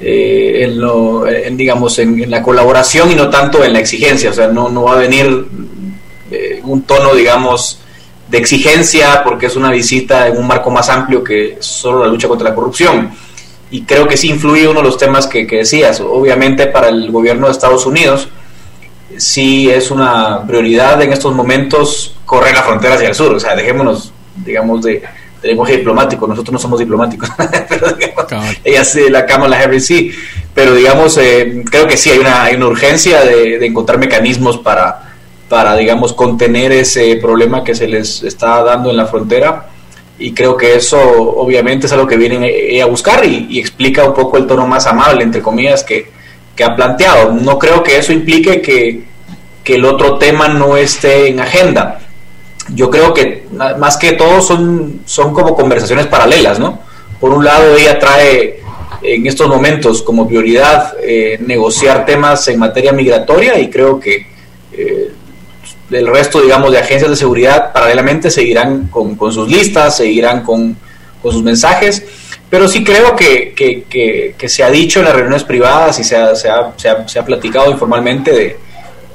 eh, 0.00 0.64
en, 0.64 0.80
lo, 0.80 1.24
digamos, 1.52 1.98
en, 1.98 2.30
la 2.30 2.42
colaboración 2.42 3.10
y 3.10 3.14
no 3.14 3.30
tanto 3.30 3.64
en 3.64 3.72
la 3.72 3.80
exigencia. 3.80 4.30
O 4.30 4.32
sea, 4.32 4.48
no, 4.48 4.68
no 4.68 4.84
va 4.84 4.94
a 4.94 4.98
venir 4.98 5.46
eh, 6.30 6.60
un 6.64 6.82
tono, 6.82 7.14
digamos, 7.14 7.80
de 8.28 8.38
exigencia 8.38 9.22
porque 9.24 9.46
es 9.46 9.56
una 9.56 9.70
visita 9.70 10.28
en 10.28 10.36
un 10.36 10.46
marco 10.46 10.70
más 10.70 10.88
amplio 10.88 11.24
que 11.24 11.56
solo 11.60 12.04
la 12.04 12.10
lucha 12.10 12.28
contra 12.28 12.50
la 12.50 12.54
corrupción. 12.54 13.10
Y 13.70 13.82
creo 13.82 14.08
que 14.08 14.16
sí 14.16 14.28
influye 14.28 14.66
uno 14.66 14.80
de 14.80 14.86
los 14.86 14.98
temas 14.98 15.26
que, 15.26 15.46
que 15.46 15.58
decías. 15.58 16.00
Obviamente 16.00 16.66
para 16.66 16.88
el 16.88 17.10
gobierno 17.10 17.46
de 17.46 17.52
Estados 17.52 17.86
Unidos 17.86 18.28
sí 19.20 19.70
es 19.70 19.90
una 19.90 20.46
prioridad 20.46 21.00
en 21.02 21.12
estos 21.12 21.34
momentos 21.34 22.16
correr 22.24 22.54
la 22.54 22.62
frontera 22.62 22.94
hacia 22.94 23.08
el 23.08 23.14
sur. 23.14 23.34
O 23.34 23.40
sea, 23.40 23.54
dejémonos, 23.54 24.12
digamos, 24.44 24.82
de, 24.82 25.02
de 25.42 25.48
lenguaje 25.48 25.78
diplomático, 25.78 26.26
nosotros 26.26 26.52
no 26.52 26.58
somos 26.58 26.78
diplomáticos, 26.78 27.30
ella 28.64 28.84
sí, 28.84 29.08
la 29.08 29.24
Kamala 29.24 29.58
Harris 29.58 29.86
sí, 29.86 30.12
pero 30.54 30.74
digamos, 30.74 31.16
eh, 31.16 31.64
creo 31.70 31.86
que 31.86 31.96
sí 31.96 32.10
hay 32.10 32.18
una, 32.18 32.44
hay 32.44 32.56
una 32.56 32.66
urgencia 32.66 33.22
de, 33.22 33.64
encontrar 33.64 33.98
mecanismos 33.98 34.58
para, 34.58 35.14
para, 35.48 35.76
digamos, 35.76 36.12
contener 36.12 36.72
ese 36.72 37.16
problema 37.16 37.64
que 37.64 37.74
se 37.74 37.88
les 37.88 38.22
está 38.22 38.62
dando 38.62 38.90
en 38.90 38.96
la 38.96 39.06
frontera. 39.06 39.66
Y 40.18 40.34
creo 40.34 40.54
que 40.54 40.74
eso 40.74 41.00
obviamente 41.00 41.86
es 41.86 41.92
algo 41.94 42.06
que 42.06 42.18
vienen 42.18 42.44
a 42.82 42.84
buscar 42.84 43.24
y, 43.24 43.58
explica 43.58 44.04
un 44.04 44.12
poco 44.12 44.36
el 44.36 44.46
tono 44.46 44.66
más 44.66 44.86
amable, 44.86 45.24
entre 45.24 45.40
comillas, 45.40 45.82
que, 45.82 46.10
que 46.54 46.62
ha 46.62 46.76
planteado. 46.76 47.32
No 47.32 47.58
creo 47.58 47.82
que 47.82 47.96
eso 47.96 48.12
implique 48.12 48.60
que, 48.60 49.04
que 49.64 49.74
el 49.74 49.84
otro 49.84 50.18
tema 50.18 50.48
no 50.48 50.76
esté 50.76 51.28
en 51.28 51.40
agenda 51.40 52.00
yo 52.74 52.90
creo 52.90 53.12
que 53.12 53.46
más 53.78 53.96
que 53.96 54.12
todo 54.12 54.40
son, 54.40 55.00
son 55.04 55.32
como 55.32 55.54
conversaciones 55.54 56.06
paralelas, 56.06 56.58
¿no? 56.58 56.78
Por 57.18 57.32
un 57.32 57.44
lado, 57.44 57.76
ella 57.76 57.98
trae 57.98 58.60
en 59.02 59.26
estos 59.26 59.48
momentos 59.48 60.02
como 60.02 60.28
prioridad 60.28 60.94
eh, 61.02 61.38
negociar 61.40 62.04
temas 62.04 62.46
en 62.48 62.58
materia 62.58 62.92
migratoria 62.92 63.58
y 63.58 63.70
creo 63.70 63.98
que 63.98 64.26
eh, 64.72 65.10
el 65.90 66.06
resto, 66.06 66.40
digamos, 66.40 66.70
de 66.70 66.78
agencias 66.78 67.10
de 67.10 67.16
seguridad 67.16 67.72
paralelamente 67.72 68.30
seguirán 68.30 68.88
con, 68.88 69.16
sus 69.32 69.48
listas, 69.48 69.96
seguirán 69.96 70.42
con, 70.42 70.76
sus 71.22 71.42
mensajes, 71.42 72.02
pero 72.48 72.68
sí 72.68 72.82
creo 72.84 73.14
que, 73.16 73.52
que, 73.54 74.48
se 74.48 74.62
ha 74.62 74.70
dicho 74.70 75.00
en 75.00 75.06
las 75.06 75.14
reuniones 75.14 75.44
privadas 75.44 75.98
y 75.98 76.04
se 76.04 76.16
ha, 76.16 76.34
se 76.34 76.48
ha, 76.48 76.72
se 76.76 77.18
ha, 77.18 77.24
platicado 77.24 77.70
informalmente 77.70 78.32
de, 78.32 78.58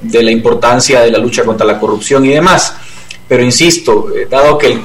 de 0.02 0.24
la 0.24 0.32
importancia 0.32 1.02
de 1.02 1.12
la 1.12 1.18
lucha 1.18 1.44
contra 1.44 1.66
la 1.66 1.80
corrupción 1.80 2.26
y 2.26 2.30
demás. 2.30 2.76
pero 3.28 3.44
insisto, 3.44 4.08
eh, 4.16 4.28
dado 4.30 4.58
que, 4.58 4.80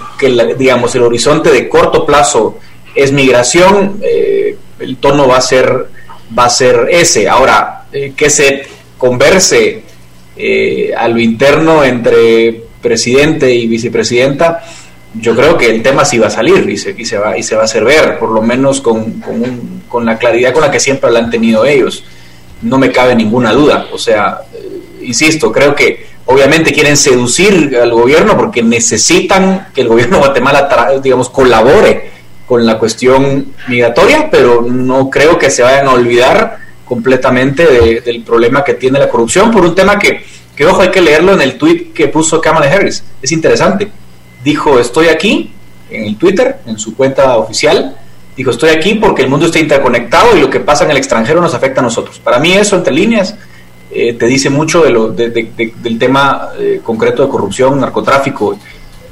digamos, 0.56 0.94
el 0.94 1.02
horizonte 1.02 1.50
de 1.50 1.68
corto 1.68 2.06
plazo 2.06 2.58
es 2.94 3.12
migración, 3.12 4.00
eh, 4.02 4.56
el 4.78 4.96
tono 4.96 5.28
va 5.28 5.36
a 5.36 5.40
ser, 5.42 5.88
va 6.36 6.46
a 6.46 6.50
ser 6.50 6.88
ese. 6.90 7.28
Ahora, 7.28 7.84
eh, 7.92 8.12
que 8.16 8.30
se 8.30 8.62
converse 8.96 9.82
a 10.96 11.06
lo 11.08 11.20
interno 11.20 11.84
entre 11.84 12.64
presidente 12.80 13.52
y 13.52 13.66
vicepresidenta, 13.66 14.64
yo 15.14 15.36
creo 15.36 15.58
que 15.58 15.68
el 15.68 15.82
tema 15.82 16.06
sí 16.06 16.18
va 16.18 16.28
a 16.28 16.30
salir 16.30 16.66
y 16.70 16.78
se, 16.78 16.94
y 16.96 17.04
se, 17.04 17.18
va, 17.18 17.36
y 17.36 17.42
se 17.42 17.56
va 17.56 17.62
a 17.62 17.64
hacer 17.66 17.84
ver, 17.84 18.18
por 18.18 18.30
lo 18.30 18.40
menos 18.40 18.80
con, 18.80 19.20
con, 19.20 19.82
con 19.86 20.06
la 20.06 20.16
claridad 20.16 20.54
con 20.54 20.62
la 20.62 20.70
que 20.70 20.80
siempre 20.80 21.10
la 21.10 21.18
han 21.18 21.30
tenido 21.30 21.66
ellos. 21.66 22.04
No 22.62 22.78
me 22.78 22.90
cabe 22.90 23.14
ninguna 23.14 23.52
duda. 23.52 23.88
O 23.92 23.98
sea, 23.98 24.40
insisto, 25.10 25.52
creo 25.52 25.74
que 25.74 26.06
obviamente 26.26 26.72
quieren 26.72 26.96
seducir 26.96 27.76
al 27.80 27.92
gobierno 27.92 28.36
porque 28.36 28.62
necesitan 28.62 29.68
que 29.74 29.82
el 29.82 29.88
gobierno 29.88 30.16
de 30.16 30.24
Guatemala, 30.26 31.00
digamos, 31.02 31.28
colabore 31.28 32.10
con 32.46 32.64
la 32.64 32.78
cuestión 32.78 33.52
migratoria, 33.68 34.28
pero 34.30 34.62
no 34.62 35.10
creo 35.10 35.38
que 35.38 35.50
se 35.50 35.62
vayan 35.62 35.86
a 35.86 35.92
olvidar 35.92 36.58
completamente 36.84 38.00
del 38.00 38.22
problema 38.22 38.64
que 38.64 38.74
tiene 38.74 38.98
la 38.98 39.08
corrupción 39.08 39.50
por 39.50 39.64
un 39.64 39.74
tema 39.74 39.98
que, 39.98 40.24
que, 40.56 40.66
ojo, 40.66 40.82
hay 40.82 40.90
que 40.90 41.00
leerlo 41.00 41.32
en 41.32 41.42
el 41.42 41.58
tweet 41.58 41.92
que 41.94 42.08
puso 42.08 42.40
Kamala 42.40 42.72
Harris. 42.72 43.04
Es 43.22 43.30
interesante. 43.30 43.88
Dijo, 44.42 44.80
estoy 44.80 45.08
aquí, 45.08 45.52
en 45.90 46.04
el 46.04 46.16
Twitter, 46.16 46.58
en 46.66 46.78
su 46.78 46.96
cuenta 46.96 47.36
oficial, 47.36 47.96
dijo, 48.36 48.50
estoy 48.50 48.70
aquí 48.70 48.94
porque 48.94 49.22
el 49.22 49.28
mundo 49.28 49.46
está 49.46 49.58
interconectado 49.58 50.36
y 50.36 50.40
lo 50.40 50.50
que 50.50 50.60
pasa 50.60 50.84
en 50.84 50.90
el 50.90 50.96
extranjero 50.96 51.40
nos 51.40 51.54
afecta 51.54 51.80
a 51.80 51.84
nosotros. 51.84 52.18
Para 52.18 52.38
mí 52.38 52.52
eso, 52.52 52.76
entre 52.76 52.92
líneas, 52.92 53.36
eh, 53.90 54.14
te 54.14 54.26
dice 54.26 54.50
mucho 54.50 54.82
de 54.82 54.90
lo, 54.90 55.10
del 55.10 55.98
tema 55.98 56.50
eh, 56.58 56.80
concreto 56.82 57.24
de 57.24 57.28
corrupción, 57.28 57.80
narcotráfico 57.80 58.58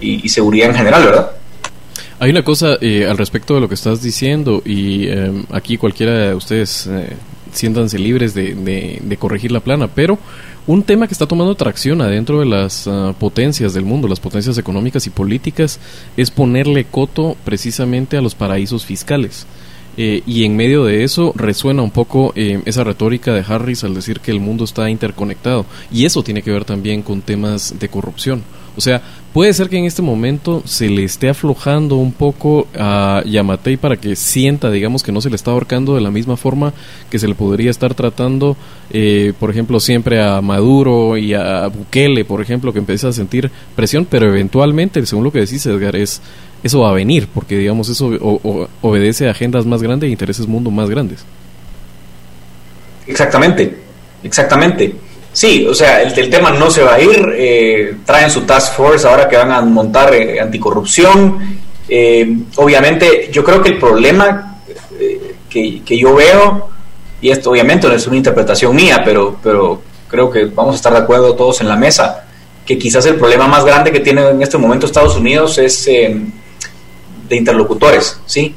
y, 0.01 0.29
seguridad 0.29 0.71
en 0.71 0.77
general, 0.77 1.05
¿verdad? 1.05 1.31
Hay 2.21 2.31
una 2.31 2.43
cosa 2.43 2.79
eh, 2.81 3.07
al 3.09 3.19
respecto 3.19 3.55
de 3.55 3.61
lo 3.61 3.69
que 3.69 3.75
estás 3.75 4.03
diciendo 4.03 4.63
y 4.65 5.09
aquí 5.51 5.77
cualquiera 5.77 6.29
de 6.29 6.35
ustedes 6.35 6.89
siéntanse 7.53 7.99
libres 7.99 8.35
de, 8.35 9.17
corregir 9.19 9.53
la 9.53 9.61
plana, 9.61 9.89
pero 9.89 10.19
un 10.67 10.83
tema 10.83 11.07
que 11.07 11.13
está 11.13 11.27
tomando 11.27 11.55
tracción 11.55 12.01
adentro 12.03 12.41
de 12.41 12.47
las 12.47 12.87
ah, 12.87 13.15
potencias 13.19 13.73
del 13.73 13.85
mundo, 13.85 14.07
las 14.07 14.21
potencias 14.21 14.59
económicas 14.59 15.07
y 15.07 15.11
políticas, 15.11 15.81
es 16.17 16.31
ponerle 16.31 16.85
coto 16.85 17.37
precisamente 17.45 18.17
a 18.17 18.21
los 18.21 18.35
paraísos 18.35 18.85
fiscales. 18.85 19.47
Eh, 20.01 20.23
y 20.27 20.45
en 20.45 20.55
medio 20.55 20.85
de 20.85 21.03
eso 21.03 21.33
resuena 21.35 21.83
un 21.83 21.91
poco 21.91 22.33
eh, 22.37 22.63
esa 22.67 22.85
retórica 22.85 23.35
de 23.35 23.45
Harris 23.47 23.83
al 23.83 23.95
decir 23.95 24.21
que 24.21 24.31
el 24.31 24.39
mundo 24.39 24.63
está 24.63 24.89
interconectado. 24.89 25.67
Y 25.91 26.05
eso 26.05 26.23
tiene 26.23 26.43
que 26.43 26.53
ver 26.53 26.65
también 26.65 27.03
con 27.03 27.21
temas 27.21 27.75
de 27.81 27.89
corrupción. 27.89 28.45
O 28.77 28.81
sea, 28.81 29.03
puede 29.33 29.53
ser 29.55 29.69
que 29.69 29.77
en 29.77 29.87
este 29.87 30.03
momento 30.03 30.63
se 30.65 30.89
le 30.89 31.03
esté 31.03 31.29
aflojando 31.29 31.97
un 31.97 32.13
poco 32.13 32.69
a 32.79 33.25
Yamatei 33.27 33.77
para 33.77 33.97
que 33.97 34.15
sienta, 34.15 34.71
digamos, 34.71 35.03
que 35.03 35.11
no 35.11 35.21
se 35.21 35.31
le 35.31 35.35
está 35.35 35.51
ahorcando 35.51 35.97
de 35.97 36.01
la 36.01 36.13
misma 36.13 36.37
forma 36.37 36.73
que 37.11 37.19
se 37.19 37.27
le 37.27 37.35
podría 37.35 37.73
estar 37.73 37.95
tratando, 37.95 38.57
eh, 38.91 39.33
por 39.41 39.51
ejemplo, 39.51 39.81
siempre 39.81 40.23
a 40.23 40.41
Maduro 40.41 41.17
y 41.17 41.35
a 41.35 41.67
Bukele, 41.67 42.25
por 42.25 42.41
ejemplo, 42.41 42.73
que 42.73 42.79
empieza 42.79 43.09
a 43.09 43.13
sentir 43.13 43.51
presión, 43.75 44.07
pero 44.09 44.29
eventualmente, 44.29 45.05
según 45.07 45.25
lo 45.25 45.33
que 45.33 45.41
decís, 45.41 45.67
Edgar, 45.67 45.97
es 45.97 46.23
eso 46.63 46.81
va 46.81 46.91
a 46.91 46.95
venir, 46.95 47.29
porque 47.33 47.57
digamos 47.57 47.89
eso 47.89 48.07
obedece 48.83 49.29
a 49.29 49.31
agendas 49.31 49.65
más 49.65 49.83
grandes 49.83 50.09
e 50.09 50.11
intereses 50.11 50.47
mundo 50.47 50.71
más 50.71 50.91
grandes. 50.91 51.25
Exactamente, 53.07 53.77
exactamente. 54.23 54.95
Sí, 55.33 55.67
o 55.69 55.75
sea, 55.75 56.03
el, 56.03 56.31
tema 56.31 56.51
no 56.51 56.71
se 56.71 56.83
va 56.83 56.95
a 56.95 57.01
ir. 57.01 57.35
Eh, 57.37 57.97
traen 58.05 58.31
su 58.31 58.43
task 58.43 58.75
force 58.75 59.07
ahora 59.07 59.29
que 59.29 59.37
van 59.37 59.53
a 59.53 59.61
montar 59.61 60.13
eh, 60.15 60.41
anticorrupción. 60.41 61.59
Eh, 61.89 62.37
obviamente, 62.57 63.31
yo 63.33 63.45
creo 63.45 63.63
que 63.63 63.71
el 63.71 63.79
problema 63.79 64.59
que, 65.49 65.83
que, 65.85 65.99
yo 65.99 66.15
veo, 66.15 66.69
y 67.21 67.31
esto 67.31 67.51
obviamente 67.51 67.87
no 67.87 67.95
es 67.95 68.07
una 68.07 68.17
interpretación 68.17 68.75
mía, 68.75 69.01
pero, 69.05 69.39
pero 69.43 69.81
creo 70.09 70.31
que 70.31 70.47
vamos 70.47 70.75
a 70.75 70.77
estar 70.77 70.93
de 70.93 70.99
acuerdo 70.99 71.35
todos 71.35 71.61
en 71.61 71.69
la 71.69 71.77
mesa, 71.77 72.27
que 72.67 72.77
quizás 72.77 73.07
el 73.07 73.15
problema 73.15 73.47
más 73.47 73.65
grande 73.65 73.93
que 73.93 74.01
tiene 74.01 74.29
en 74.29 74.43
este 74.43 74.59
momento 74.59 74.87
Estados 74.87 75.17
Unidos 75.17 75.57
es 75.59 75.89
de 77.29 77.37
interlocutores, 77.37 78.21
¿sí? 78.27 78.55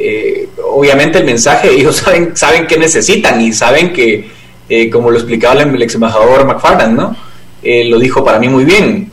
Eh, 0.00 0.48
obviamente 0.64 1.18
el 1.18 1.24
mensaje, 1.24 1.70
ellos 1.76 1.96
saben, 1.96 2.36
saben 2.36 2.66
qué 2.66 2.78
necesitan 2.78 3.40
y 3.40 3.52
saben 3.52 3.92
que, 3.92 4.30
eh, 4.68 4.88
como 4.90 5.10
lo 5.10 5.18
explicaba 5.18 5.60
el, 5.60 5.82
ex 5.82 5.94
embajador 5.94 6.46
McFarland, 6.46 6.96
¿no? 6.96 7.16
Eh, 7.62 7.84
lo 7.84 7.98
dijo 7.98 8.24
para 8.24 8.38
mí 8.38 8.48
muy 8.48 8.64
bien. 8.64 9.10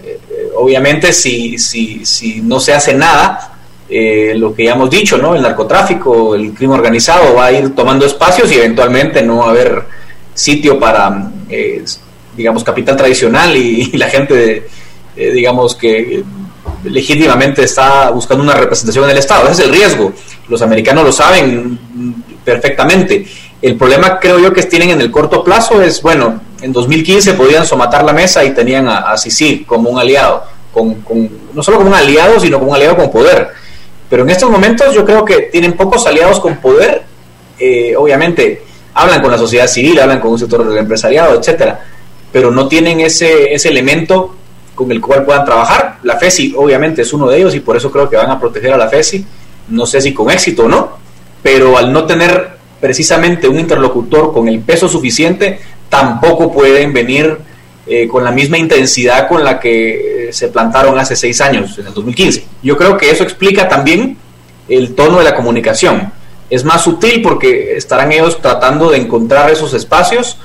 obviamente 0.58 1.12
si, 1.12 1.58
si, 1.58 2.06
si 2.06 2.42
no 2.42 2.60
se 2.60 2.74
hace 2.74 2.94
nada, 2.94 3.52
lo 4.36 4.54
que 4.54 4.66
ya 4.66 4.74
hemos 4.74 4.90
dicho, 4.90 5.18
¿no? 5.18 5.36
El 5.36 5.42
narcotráfico, 5.42 6.36
el 6.36 6.54
crimen 6.54 6.78
organizado 6.78 7.36
va 7.36 7.48
a 7.48 7.52
ir 7.52 7.76
tomando 7.76 8.06
espacios 8.06 8.52
y 8.52 8.56
eventualmente 8.56 9.22
no 9.22 9.38
va 9.38 9.48
a 9.48 9.50
haber 9.50 9.84
sitio 10.34 10.80
para, 10.80 11.32
digamos, 12.38 12.64
capital 12.64 12.96
tradicional 12.96 13.58
y, 13.58 13.90
y 13.94 13.98
la 13.98 14.08
gente, 14.10 14.68
digamos, 15.16 15.76
que 15.76 16.24
legítimamente 16.86 17.64
está 17.64 18.10
buscando 18.12 18.44
una 18.44 18.54
representación 18.54 19.06
en 19.06 19.12
el 19.12 19.18
Estado. 19.18 19.50
Ese 19.50 19.64
es 19.64 19.68
el 19.68 19.74
riesgo. 19.74 20.14
Los 20.48 20.62
americanos 20.62 21.04
lo 21.04 21.12
saben 21.12 21.80
perfectamente. 22.44 23.26
El 23.62 23.76
problema 23.76 24.20
creo 24.20 24.40
yo 24.40 24.54
que 24.54 24.64
tienen 24.64 24.92
en 24.92 25.02
el 25.02 25.12
corto 25.12 25.44
plazo 25.44 25.82
es, 25.82 26.02
bueno, 26.02 26.42
en 26.62 26.72
2015 26.72 27.34
podían 27.34 27.66
somatar 27.66 28.04
la 28.04 28.14
mesa 28.14 28.44
y 28.44 28.54
tenían 28.54 28.88
a, 28.88 29.18
Sisi 29.18 29.64
como 29.64 29.90
un 29.90 30.00
aliado, 30.00 30.44
con, 30.72 31.04
no 31.54 31.64
solo 31.64 31.78
como 31.78 31.90
un 31.90 31.96
aliado, 31.96 32.40
sino 32.40 32.60
como 32.60 32.72
un 32.72 32.76
aliado 32.76 32.96
con 32.96 33.12
poder. 33.12 33.50
Pero 34.10 34.24
en 34.24 34.30
estos 34.30 34.50
momentos 34.50 34.94
yo 34.94 35.04
creo 35.04 35.26
que 35.26 35.44
tienen 35.52 35.74
pocos 35.74 36.06
aliados 36.06 36.40
con 36.40 36.58
poder. 36.58 37.04
Eh, 37.58 37.96
obviamente 37.98 38.64
hablan 38.94 39.22
con 39.22 39.32
la 39.32 39.38
sociedad 39.38 39.68
civil, 39.68 40.00
hablan 40.00 40.20
con 40.20 40.32
un 40.32 40.40
sector 40.40 40.68
del 40.68 40.78
empresariado, 40.78 41.40
etcétera, 41.40 41.86
pero 42.32 42.52
no 42.52 42.68
tienen 42.68 43.00
ese, 43.00 43.54
ese 43.54 43.70
elemento 43.70 44.36
con 44.76 44.92
el 44.92 45.02
cual 45.02 45.26
puedan 45.26 45.46
trabajar. 45.46 45.98
La 46.04 46.18
FESI 46.18 46.54
obviamente 46.58 47.02
es 47.02 47.14
uno 47.14 47.28
de 47.28 47.38
ellos 47.38 47.56
y 47.56 47.62
por 47.62 47.78
eso 47.78 47.92
creo 47.92 48.10
que 48.10 48.18
van 48.18 48.30
a 48.30 48.40
proteger 48.40 48.74
a 48.74 48.78
la 48.78 48.90
FESI, 48.90 49.26
no 49.70 49.86
sé 49.86 50.02
si 50.02 50.14
con 50.14 50.30
éxito 50.30 50.66
o 50.66 50.70
no, 50.70 50.98
pero 51.42 51.78
al 51.78 51.92
no 51.92 52.06
tener 52.06 52.56
precisamente 52.80 53.48
un 53.48 53.58
interlocutor 53.58 54.34
con 54.34 54.48
el 54.48 54.60
peso 54.60 54.88
suficiente, 54.88 55.60
tampoco 55.90 56.52
pueden 56.52 56.94
venir 56.94 57.38
eh, 57.88 58.08
con 58.08 58.24
la 58.24 58.32
misma 58.32 58.58
intensidad 58.58 59.28
con 59.28 59.44
la 59.44 59.60
que 59.60 60.30
eh, 60.30 60.34
se 60.34 60.50
plantaron 60.50 60.98
hace 60.98 61.16
seis 61.16 61.40
años, 61.40 61.78
en 61.78 61.88
el 61.88 61.94
2015. 61.94 62.46
Yo 62.64 62.78
creo 62.78 62.98
que 62.98 63.10
eso 63.10 63.24
explica 63.24 63.68
también 63.68 64.18
el 64.68 64.96
tono 64.96 65.20
de 65.20 65.24
la 65.24 65.36
comunicación. 65.36 66.12
Es 66.50 66.64
más 66.64 66.84
sutil 66.84 67.22
porque 67.22 67.78
estarán 67.78 68.12
ellos 68.12 68.42
tratando 68.42 68.90
de 68.90 68.98
encontrar 68.98 69.50
esos 69.52 69.74
espacios 69.74 70.38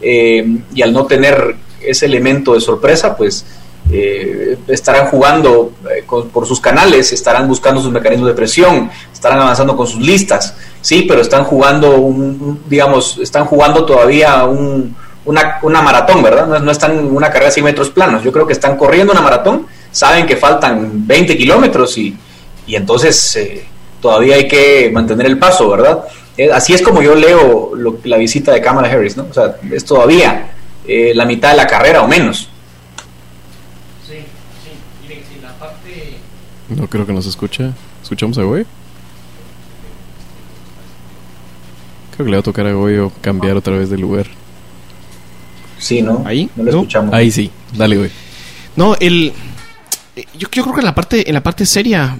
eh, 0.00 0.46
y 0.74 0.82
al 0.82 0.92
no 0.92 1.06
tener 1.06 1.56
ese 1.82 2.06
elemento 2.06 2.54
de 2.54 2.60
sorpresa, 2.60 3.16
pues 3.16 3.44
eh, 3.90 4.58
estarán 4.68 5.06
jugando 5.06 5.72
eh, 5.90 6.04
por 6.06 6.46
sus 6.46 6.60
canales, 6.60 7.10
estarán 7.10 7.48
buscando 7.48 7.80
sus 7.80 7.90
mecanismos 7.90 8.28
de 8.28 8.34
presión, 8.34 8.90
estarán 9.10 9.40
avanzando 9.40 9.76
con 9.78 9.86
sus 9.86 10.00
listas, 10.00 10.54
sí, 10.82 11.06
pero 11.08 11.22
están 11.22 11.44
jugando, 11.44 11.96
un, 11.96 12.60
digamos, 12.68 13.16
están 13.18 13.46
jugando 13.46 13.86
todavía 13.86 14.44
una, 14.44 15.58
una, 15.62 15.80
maratón, 15.80 16.22
¿verdad? 16.22 16.60
No, 16.60 16.70
están 16.70 16.98
en 16.98 17.16
una 17.16 17.28
carrera 17.28 17.46
de 17.46 17.52
100 17.52 17.64
metros 17.64 17.88
planos, 17.88 18.22
yo 18.22 18.30
creo 18.30 18.46
que 18.46 18.52
están 18.52 18.76
corriendo 18.76 19.12
una 19.12 19.22
maratón, 19.22 19.66
saben 19.90 20.26
que 20.26 20.36
faltan 20.36 21.06
20 21.06 21.38
kilómetros 21.38 21.96
y, 21.96 22.14
y 22.66 22.76
entonces 22.76 23.36
eh, 23.36 23.64
todavía 24.02 24.36
hay 24.36 24.46
que 24.46 24.90
mantener 24.92 25.24
el 25.26 25.38
paso, 25.38 25.68
¿verdad? 25.70 26.04
así 26.52 26.72
es 26.72 26.82
como 26.82 27.02
yo 27.02 27.16
leo 27.16 27.72
la 28.04 28.16
visita 28.16 28.52
de 28.52 28.60
Kamala 28.60 28.88
Harris, 28.88 29.16
¿no? 29.16 29.26
O 29.28 29.34
sea, 29.34 29.56
es 29.72 29.84
todavía 29.84 30.52
la 30.86 31.24
mitad 31.24 31.50
de 31.50 31.56
la 31.56 31.66
carrera 31.66 32.02
o 32.02 32.06
menos. 32.06 32.48
No 36.68 36.86
creo 36.86 37.06
que 37.06 37.12
nos 37.12 37.26
escuche. 37.26 37.70
¿Escuchamos 38.02 38.36
a 38.38 38.42
Goyo? 38.42 38.64
Creo 42.14 42.24
que 42.26 42.30
le 42.30 42.36
va 42.36 42.40
a 42.40 42.44
tocar 42.44 42.66
a 42.66 42.72
Goyo 42.72 43.10
cambiar 43.20 43.56
otra 43.56 43.76
vez 43.76 43.88
de 43.90 43.96
lugar. 43.96 44.26
Sí, 45.78 46.02
¿no? 46.02 46.22
Ahí. 46.26 46.50
No 46.56 46.64
lo 46.64 46.70
escuchamos. 46.70 47.14
Ahí 47.14 47.30
sí. 47.30 47.50
Dale, 47.74 47.96
güey. 47.96 48.10
No, 48.76 48.96
el. 48.96 49.32
Yo, 50.36 50.50
creo 50.50 50.72
que 50.72 50.80
en 50.80 50.86
la 50.86 50.94
parte, 50.94 51.26
en 51.26 51.34
la 51.34 51.42
parte 51.42 51.64
seria. 51.64 52.18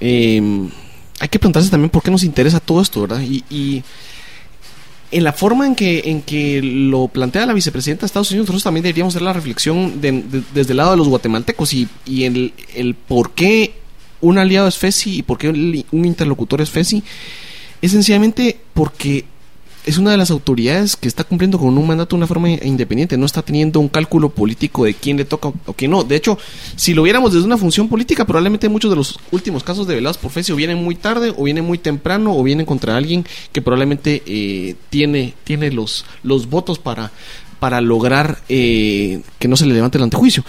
Em, 0.00 0.70
hay 1.18 1.28
que 1.28 1.38
preguntarse 1.38 1.70
también 1.70 1.90
por 1.90 2.02
qué 2.02 2.10
nos 2.10 2.22
interesa 2.22 2.60
todo 2.60 2.80
esto, 2.80 3.00
¿verdad? 3.00 3.20
Y, 3.20 3.82
en 5.10 5.24
la 5.24 5.32
forma 5.32 5.66
en 5.66 5.74
que, 5.74 6.02
en 6.04 6.20
que 6.20 6.60
lo 6.62 7.08
plantea 7.08 7.46
la 7.46 7.54
vicepresidenta 7.54 8.02
de 8.02 8.06
Estados 8.06 8.30
Unidos, 8.30 8.44
nosotros 8.44 8.62
también 8.62 8.82
deberíamos 8.82 9.14
hacer 9.14 9.22
la 9.22 9.32
reflexión 9.32 10.02
desde 10.02 10.70
el 10.72 10.76
lado 10.76 10.90
de 10.90 10.98
los 10.98 11.08
guatemaltecos 11.08 11.72
y, 11.72 11.88
y 12.04 12.24
el, 12.24 12.52
el 12.74 12.94
por 12.94 13.30
qué 13.30 13.72
un 14.20 14.38
aliado 14.38 14.68
es 14.68 14.78
FESI 14.78 15.18
y 15.18 15.22
por 15.22 15.38
qué 15.38 15.48
un 15.48 16.04
interlocutor 16.04 16.60
es 16.60 16.70
FESI, 16.70 17.02
es 17.80 17.92
sencillamente 17.92 18.58
porque 18.74 19.24
es 19.88 19.96
una 19.96 20.10
de 20.10 20.18
las 20.18 20.30
autoridades 20.30 20.96
que 20.96 21.08
está 21.08 21.24
cumpliendo 21.24 21.58
con 21.58 21.78
un 21.78 21.86
mandato 21.86 22.14
de 22.14 22.18
una 22.18 22.26
forma 22.26 22.50
independiente, 22.50 23.16
no 23.16 23.24
está 23.24 23.40
teniendo 23.40 23.80
un 23.80 23.88
cálculo 23.88 24.28
político 24.28 24.84
de 24.84 24.92
quién 24.92 25.16
le 25.16 25.24
toca 25.24 25.48
o 25.48 25.72
quién 25.72 25.92
no. 25.92 26.04
De 26.04 26.14
hecho, 26.14 26.38
si 26.76 26.92
lo 26.92 27.04
viéramos 27.04 27.32
desde 27.32 27.46
una 27.46 27.56
función 27.56 27.88
política, 27.88 28.26
probablemente 28.26 28.68
muchos 28.68 28.90
de 28.90 28.96
los 28.96 29.18
últimos 29.30 29.64
casos 29.64 29.86
de 29.86 29.94
velados 29.94 30.18
por 30.18 30.30
fe 30.30 30.52
o 30.52 30.56
vienen 30.56 30.76
muy 30.84 30.94
tarde, 30.94 31.32
o 31.34 31.44
vienen 31.44 31.64
muy 31.64 31.78
temprano, 31.78 32.36
o 32.36 32.42
vienen 32.42 32.66
contra 32.66 32.98
alguien 32.98 33.24
que 33.50 33.62
probablemente 33.62 34.22
eh, 34.26 34.74
tiene, 34.90 35.32
tiene 35.44 35.70
los, 35.70 36.04
los 36.22 36.50
votos 36.50 36.78
para, 36.78 37.10
para 37.58 37.80
lograr 37.80 38.42
eh, 38.50 39.22
que 39.38 39.48
no 39.48 39.56
se 39.56 39.64
le 39.64 39.72
levante 39.72 39.96
el 39.96 40.04
antejuicio. 40.04 40.44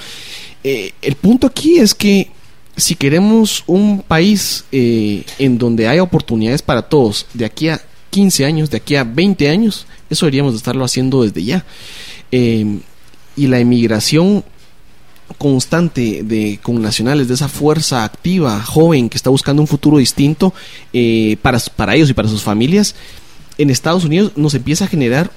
Eh, 0.66 0.92
el 1.02 1.16
punto 1.16 1.48
aquí 1.48 1.78
es 1.78 1.96
que 1.96 2.30
si 2.76 2.96
queremos 2.96 3.64
un 3.68 4.02
país 4.02 4.66
en 4.72 5.58
donde 5.58 5.88
haya 5.88 6.04
oportunidades 6.04 6.62
para 6.62 6.82
todos 6.82 7.26
de 7.34 7.46
aquí 7.46 7.70
a 7.70 7.82
15 8.10 8.46
años, 8.46 8.70
de 8.70 8.78
aquí 8.78 8.96
a 8.96 9.04
20 9.04 9.50
años, 9.50 9.86
eso 10.10 10.26
deberíamos 10.26 10.54
de 10.54 10.58
estarlo 10.58 10.84
haciendo 10.84 11.24
desde 11.24 11.44
ya. 11.44 11.66
Eh, 12.32 12.80
y 13.36 13.48
la 13.48 13.60
emigración 13.60 14.44
constante 15.38 16.24
de 16.24 16.60
con 16.62 16.82
nacionales 16.82 17.28
de 17.28 17.36
esa 17.36 17.48
fuerza 17.48 18.04
activa 18.04 18.62
joven 18.64 19.10
que 19.10 19.18
está 19.18 19.30
buscando 19.30 19.62
un 19.62 19.68
futuro 19.68 20.00
distinto 20.00 20.54
eh, 20.92 21.38
para, 21.42 21.60
para 21.76 21.96
ellos 21.96 22.10
y 22.10 22.14
para 22.14 22.28
sus 22.28 22.42
familias 22.42 22.96
en 23.60 23.70
Estados 23.70 24.06
Unidos 24.06 24.32
nos 24.36 24.56
empieza 24.56 24.86
a 24.86 24.88
generar 24.88 25.32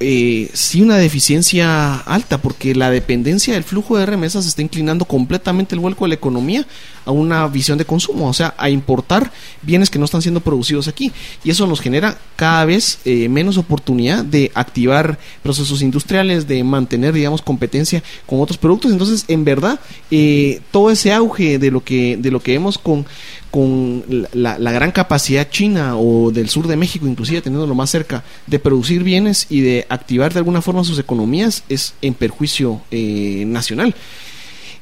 eh, 0.00 0.48
sí 0.52 0.80
una 0.80 0.96
deficiencia 0.96 1.96
alta, 1.96 2.38
porque 2.38 2.74
la 2.74 2.90
dependencia 2.90 3.54
del 3.54 3.64
flujo 3.64 3.98
de 3.98 4.06
remesas 4.06 4.46
está 4.46 4.62
inclinando 4.62 5.04
completamente 5.04 5.74
el 5.74 5.80
vuelco 5.80 6.04
de 6.04 6.10
la 6.10 6.14
economía 6.14 6.66
a 7.04 7.10
una 7.10 7.46
visión 7.48 7.78
de 7.78 7.84
consumo, 7.84 8.28
o 8.28 8.34
sea, 8.34 8.54
a 8.58 8.70
importar 8.70 9.32
bienes 9.62 9.90
que 9.90 9.98
no 9.98 10.04
están 10.04 10.22
siendo 10.22 10.40
producidos 10.40 10.88
aquí. 10.88 11.10
Y 11.42 11.50
eso 11.50 11.66
nos 11.66 11.80
genera 11.80 12.18
cada 12.36 12.64
vez 12.64 12.98
eh, 13.04 13.28
menos 13.28 13.56
oportunidad 13.56 14.24
de 14.24 14.52
activar 14.54 15.18
procesos 15.42 15.82
industriales, 15.82 16.46
de 16.46 16.62
mantener, 16.62 17.14
digamos, 17.14 17.42
competencia 17.42 18.02
con 18.26 18.40
otros 18.40 18.58
productos. 18.58 18.92
Entonces, 18.92 19.24
en 19.28 19.44
verdad, 19.44 19.80
eh, 20.10 20.60
todo 20.70 20.90
ese 20.90 21.12
auge 21.12 21.58
de 21.58 21.70
lo 21.70 21.82
que, 21.82 22.16
de 22.18 22.30
lo 22.30 22.40
que 22.40 22.52
vemos 22.52 22.78
con 22.78 23.06
con 23.50 24.04
la, 24.32 24.72
gran 24.72 24.92
capacidad 24.92 25.48
china 25.48 25.96
o 25.96 26.30
del 26.30 26.48
sur 26.48 26.66
de 26.66 26.76
México, 26.76 27.06
inclusive 27.06 27.42
teniendo 27.42 27.74
más 27.74 27.90
cerca, 27.90 28.24
de 28.46 28.58
producir 28.58 29.02
bienes 29.02 29.46
y 29.48 29.60
de 29.60 29.86
activar 29.88 30.32
de 30.32 30.38
alguna 30.38 30.62
forma 30.62 30.84
sus 30.84 30.98
economías, 30.98 31.64
es 31.68 31.94
en 32.02 32.14
perjuicio 32.14 32.80
eh, 32.90 33.44
nacional. 33.46 33.94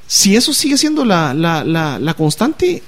Si 0.06 0.36
eso 0.36 0.52
sigue 0.52 0.78
siendo 0.78 1.04
la, 1.04 1.34
la, 1.34 1.64
la 1.64 2.14
constante, 2.14 2.82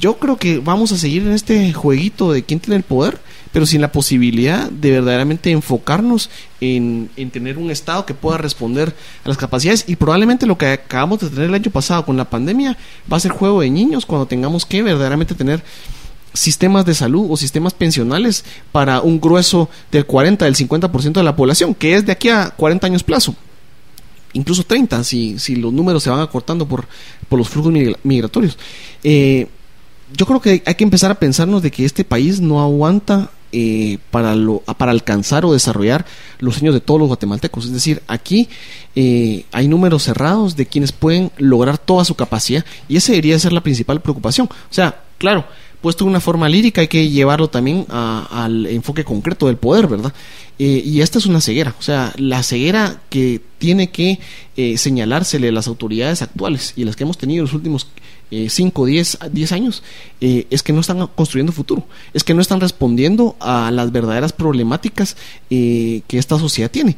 yo 0.00 0.18
creo 0.18 0.36
que 0.36 0.58
vamos 0.58 0.92
a 0.92 0.98
seguir 0.98 1.22
en 1.22 1.32
este 1.32 1.72
jueguito 1.72 2.32
de 2.32 2.42
quién 2.42 2.60
tiene 2.60 2.76
el 2.76 2.82
poder 2.82 3.18
pero 3.52 3.66
sin 3.66 3.80
la 3.80 3.92
posibilidad 3.92 4.70
de 4.70 4.90
verdaderamente 4.90 5.50
enfocarnos 5.50 6.30
en, 6.60 7.10
tener 7.32 7.58
un 7.58 7.70
Estado 7.70 8.06
que 8.06 8.14
pueda 8.14 8.38
responder 8.38 8.94
a 9.24 9.28
las 9.28 9.36
capacidades. 9.36 9.84
Y 9.86 9.96
probablemente 9.96 10.46
lo 10.46 10.58
que 10.58 10.66
acabamos 10.66 11.20
de 11.20 11.28
tener 11.28 11.48
el 11.48 11.54
año 11.54 11.70
pasado 11.70 12.04
con 12.04 12.16
la 12.16 12.28
pandemia 12.28 12.76
va 13.10 13.18
a 13.18 13.20
ser 13.20 13.32
juego 13.32 13.60
de 13.60 13.70
niños 13.70 14.06
cuando 14.06 14.26
tengamos 14.26 14.64
que 14.64 14.82
verdaderamente 14.82 15.34
tener 15.34 15.62
sistemas 16.32 16.86
de 16.86 16.94
salud 16.94 17.26
o 17.30 17.36
sistemas 17.36 17.74
pensionales 17.74 18.44
para 18.72 19.02
un 19.02 19.20
grueso 19.20 19.68
del 19.90 20.06
40, 20.06 20.46
del 20.46 20.56
50% 20.56 21.12
de 21.12 21.22
la 21.22 21.36
población, 21.36 21.74
que 21.74 21.94
es 21.94 22.06
de 22.06 22.12
aquí 22.12 22.30
a 22.30 22.50
40 22.50 22.86
años 22.86 23.02
plazo 23.02 23.36
incluso 24.34 24.64
30 24.64 25.04
si, 25.04 25.38
si 25.38 25.56
los 25.56 25.74
números 25.74 26.02
se 26.02 26.08
van 26.08 26.20
acortando 26.20 26.66
por, 26.66 26.86
por 27.28 27.38
los 27.38 27.50
flujos 27.50 27.70
migratorios. 28.02 28.56
Eh, 29.04 29.46
yo 30.16 30.26
creo 30.26 30.40
que 30.40 30.62
hay 30.64 30.74
que 30.74 30.84
empezar 30.84 31.10
a 31.10 31.16
pensarnos 31.16 31.62
de 31.62 31.70
que 31.70 31.84
este 31.84 32.04
país 32.04 32.40
no 32.40 32.60
aguanta 32.60 33.30
eh, 33.54 33.98
para, 34.10 34.34
lo, 34.34 34.60
para 34.60 34.92
alcanzar 34.92 35.44
o 35.44 35.52
desarrollar 35.52 36.06
los 36.38 36.54
sueños 36.54 36.72
de 36.72 36.80
todos 36.80 36.98
los 36.98 37.08
guatemaltecos. 37.08 37.66
Es 37.66 37.72
decir, 37.72 38.02
aquí 38.06 38.48
eh, 38.96 39.44
hay 39.52 39.68
números 39.68 40.04
cerrados 40.04 40.56
de 40.56 40.64
quienes 40.64 40.92
pueden 40.92 41.30
lograr 41.36 41.76
toda 41.76 42.06
su 42.06 42.14
capacidad 42.14 42.64
y 42.88 42.96
esa 42.96 43.12
debería 43.12 43.38
ser 43.38 43.52
la 43.52 43.60
principal 43.60 44.00
preocupación. 44.00 44.48
O 44.48 44.74
sea, 44.74 45.02
claro, 45.18 45.44
puesto 45.82 46.04
de 46.04 46.10
una 46.10 46.20
forma 46.20 46.48
lírica 46.48 46.80
hay 46.80 46.88
que 46.88 47.10
llevarlo 47.10 47.48
también 47.48 47.84
al 47.90 48.64
enfoque 48.64 49.04
concreto 49.04 49.48
del 49.48 49.56
poder, 49.56 49.86
¿verdad? 49.86 50.14
Eh, 50.58 50.82
y 50.84 51.02
esta 51.02 51.18
es 51.18 51.26
una 51.26 51.42
ceguera, 51.42 51.74
o 51.78 51.82
sea, 51.82 52.14
la 52.16 52.42
ceguera 52.42 53.02
que 53.10 53.42
tiene 53.58 53.90
que 53.90 54.18
señalársele 54.76 55.48
a 55.48 55.52
las 55.52 55.66
autoridades 55.68 56.22
actuales 56.22 56.72
y 56.76 56.84
las 56.84 56.96
que 56.96 57.04
hemos 57.04 57.18
tenido 57.18 57.40
en 57.40 57.46
los 57.46 57.54
últimos 57.54 57.86
5, 58.48 58.86
10, 58.86 59.18
10 59.30 59.52
años, 59.52 59.82
eh, 60.20 60.46
es 60.50 60.62
que 60.62 60.72
no 60.72 60.80
están 60.80 61.06
construyendo 61.08 61.52
futuro, 61.52 61.86
es 62.14 62.24
que 62.24 62.34
no 62.34 62.40
están 62.40 62.60
respondiendo 62.60 63.36
a 63.40 63.70
las 63.70 63.92
verdaderas 63.92 64.32
problemáticas 64.32 65.16
eh, 65.50 66.02
que 66.06 66.18
esta 66.18 66.38
sociedad 66.38 66.70
tiene. 66.70 66.96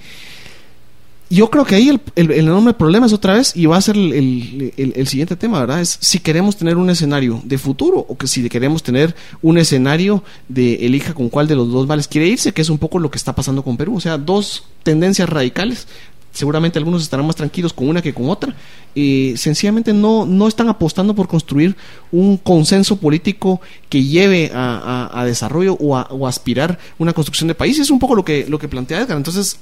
Yo 1.30 1.51
creo 1.51 1.64
que 1.64 1.74
ahí 1.74 2.01
el, 2.14 2.30
enorme 2.30 2.74
problema 2.74 3.07
es 3.07 3.12
otra 3.12 3.35
vez, 3.35 3.57
y 3.57 3.66
va 3.66 3.78
a 3.78 3.80
ser 3.80 3.97
el, 3.97 5.07
siguiente 5.07 5.35
tema, 5.35 5.59
¿verdad? 5.59 5.80
Es 5.80 5.99
si 6.01 6.20
queremos 6.20 6.57
tener 6.57 6.76
un 6.76 6.91
escenario 6.91 7.41
de 7.43 7.59
futuro 7.59 8.05
o 8.09 8.16
que 8.16 8.28
si 8.28 8.49
queremos 8.49 8.82
tener 8.82 9.16
un 9.43 9.59
escenario 9.59 10.22
de 10.49 10.87
elija 10.87 11.14
con 11.14 11.30
cuál 11.30 11.49
de 11.49 11.57
los 11.57 11.72
dos 11.72 11.87
vales 11.87 12.07
quiere 12.07 12.28
irse, 12.28 12.53
que 12.53 12.62
es 12.62 12.68
un 12.68 12.78
poco 12.78 13.01
lo 13.01 13.11
que 13.11 13.18
está 13.18 13.35
pasando 13.35 13.64
con 13.64 13.76
Perú. 13.76 13.97
O 13.97 14.01
sea, 14.01 14.18
dos 14.18 14.66
tendencias 14.85 15.28
radicales 15.28 15.89
seguramente 16.35 16.78
algunos 16.78 17.03
estarán 17.03 17.26
más 17.26 17.37
tranquilos 17.37 17.72
con 17.72 17.89
una 17.89 18.03
que 18.03 18.12
con 18.12 18.28
otra, 18.28 18.55
y 18.95 19.35
sencillamente 19.37 19.93
no, 19.93 20.26
no 20.26 20.49
están 20.49 20.68
apostando 20.68 21.14
por 21.14 21.28
construir 21.28 21.76
un 22.12 22.37
consenso 22.37 22.97
político 22.97 23.61
que 23.89 24.03
lleve 24.03 24.51
a, 24.53 25.24
desarrollo 25.24 25.74
o 25.74 25.97
a, 25.97 26.28
aspirar 26.28 26.78
una 26.99 27.12
construcción 27.12 27.49
de 27.49 27.55
país. 27.55 27.78
Es 27.78 27.91
un 27.91 27.99
poco 27.99 28.16
lo 28.16 28.24
que, 28.24 28.47
lo 28.49 28.59
que 28.59 28.68
plantea 28.68 29.01
Edgar. 29.01 29.16
Entonces, 29.16 29.59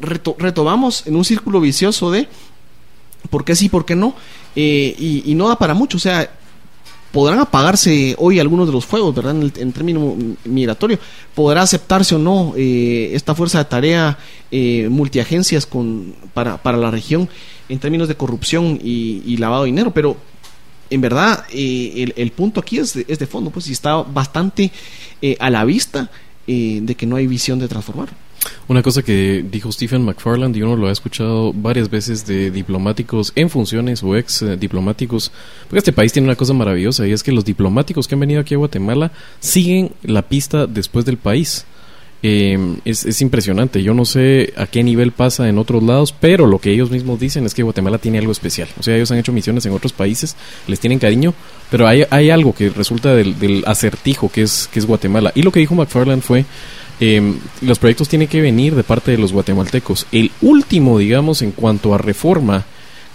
retomamos 0.00 1.06
en 1.06 1.16
un 1.16 1.24
círculo 1.24 1.60
vicioso 1.60 2.10
de 2.10 2.28
por 3.30 3.44
qué 3.44 3.56
sí, 3.56 3.68
por 3.68 3.84
qué 3.84 3.96
no, 3.96 4.14
eh, 4.54 4.94
y, 4.98 5.30
y, 5.30 5.34
no 5.34 5.48
da 5.48 5.58
para 5.58 5.74
mucho. 5.74 5.96
O 5.96 6.00
sea, 6.00 6.30
podrán 7.14 7.38
apagarse 7.38 8.16
hoy 8.18 8.40
algunos 8.40 8.66
de 8.66 8.72
los 8.72 8.84
fuegos, 8.84 9.14
¿verdad? 9.14 9.36
En, 9.56 9.72
términos 9.72 10.14
migratorio. 10.44 10.98
Podrá 11.32 11.62
aceptarse 11.62 12.16
o 12.16 12.18
no 12.18 12.54
eh, 12.56 13.12
esta 13.14 13.36
fuerza 13.36 13.58
de 13.58 13.66
tarea 13.66 14.18
eh, 14.50 14.88
multiagencias 14.90 15.64
con, 15.64 16.16
para, 16.34 16.56
para 16.56 16.76
la 16.76 16.90
región 16.90 17.28
en 17.68 17.78
términos 17.78 18.08
de 18.08 18.16
corrupción 18.16 18.80
y, 18.82 19.36
lavado 19.36 19.62
de 19.62 19.66
dinero, 19.66 19.92
pero 19.92 20.16
en 20.90 21.00
verdad 21.00 21.44
eh, 21.52 22.12
el, 22.16 22.32
punto 22.32 22.58
aquí 22.58 22.78
es 22.78 22.94
de, 22.94 23.04
es 23.06 23.20
de 23.20 23.28
fondo, 23.28 23.50
pues 23.50 23.68
y 23.68 23.72
está 23.72 24.02
bastante 24.02 24.72
eh, 25.22 25.36
a 25.38 25.50
la 25.50 25.64
vista 25.64 26.10
de 26.46 26.94
que 26.98 27.06
no 27.06 27.14
hay 27.14 27.28
visión 27.28 27.60
de 27.60 27.68
transformar. 27.68 28.08
Una 28.68 28.82
cosa 28.82 29.02
que 29.02 29.44
dijo 29.50 29.70
Stephen 29.70 30.02
McFarland 30.02 30.56
y 30.56 30.62
uno 30.62 30.76
lo 30.76 30.88
ha 30.88 30.92
escuchado 30.92 31.52
varias 31.52 31.90
veces 31.90 32.26
de 32.26 32.50
diplomáticos 32.50 33.32
en 33.36 33.50
funciones 33.50 34.02
o 34.02 34.16
ex 34.16 34.42
eh, 34.42 34.56
diplomáticos, 34.56 35.30
porque 35.64 35.78
este 35.78 35.92
país 35.92 36.12
tiene 36.12 36.28
una 36.28 36.36
cosa 36.36 36.52
maravillosa 36.52 37.06
y 37.06 37.12
es 37.12 37.22
que 37.22 37.32
los 37.32 37.44
diplomáticos 37.44 38.08
que 38.08 38.14
han 38.14 38.20
venido 38.20 38.40
aquí 38.40 38.54
a 38.54 38.58
Guatemala 38.58 39.12
siguen 39.40 39.92
la 40.02 40.22
pista 40.22 40.66
después 40.66 41.04
del 41.04 41.16
país. 41.16 41.66
Em, 42.26 42.78
es, 42.86 43.04
es, 43.04 43.20
impresionante. 43.20 43.82
Yo 43.82 43.92
no 43.92 44.06
sé 44.06 44.54
a 44.56 44.66
qué 44.66 44.82
nivel 44.82 45.12
pasa 45.12 45.46
en 45.46 45.58
otros 45.58 45.82
lados, 45.82 46.14
pero 46.18 46.46
lo 46.46 46.58
que 46.58 46.70
ellos 46.70 46.90
mismos 46.90 47.20
dicen 47.20 47.44
es 47.44 47.52
que 47.52 47.62
Guatemala 47.62 47.98
tiene 47.98 48.16
algo 48.16 48.32
especial. 48.32 48.66
O 48.80 48.82
sea, 48.82 48.96
ellos 48.96 49.10
han 49.10 49.18
hecho 49.18 49.30
misiones 49.30 49.66
en 49.66 49.72
otros 49.72 49.92
países, 49.92 50.34
les 50.66 50.80
tienen 50.80 50.98
cariño, 50.98 51.34
pero 51.70 51.86
hay, 51.86 52.06
hay 52.08 52.30
algo 52.30 52.54
que 52.54 52.70
resulta 52.70 53.14
del, 53.14 53.38
del 53.38 53.62
acertijo 53.66 54.30
que 54.30 54.40
es, 54.40 54.70
que 54.72 54.78
es 54.78 54.86
Guatemala. 54.86 55.32
Y 55.34 55.42
lo 55.42 55.52
que 55.52 55.60
dijo 55.60 55.74
McFarland 55.74 56.22
fue 56.22 56.46
eh, 57.00 57.34
los 57.60 57.78
proyectos 57.78 58.08
tienen 58.08 58.28
que 58.28 58.40
venir 58.40 58.74
de 58.74 58.84
parte 58.84 59.10
de 59.10 59.18
los 59.18 59.32
guatemaltecos. 59.32 60.06
El 60.12 60.30
último, 60.42 60.98
digamos, 60.98 61.42
en 61.42 61.52
cuanto 61.52 61.94
a 61.94 61.98
reforma, 61.98 62.64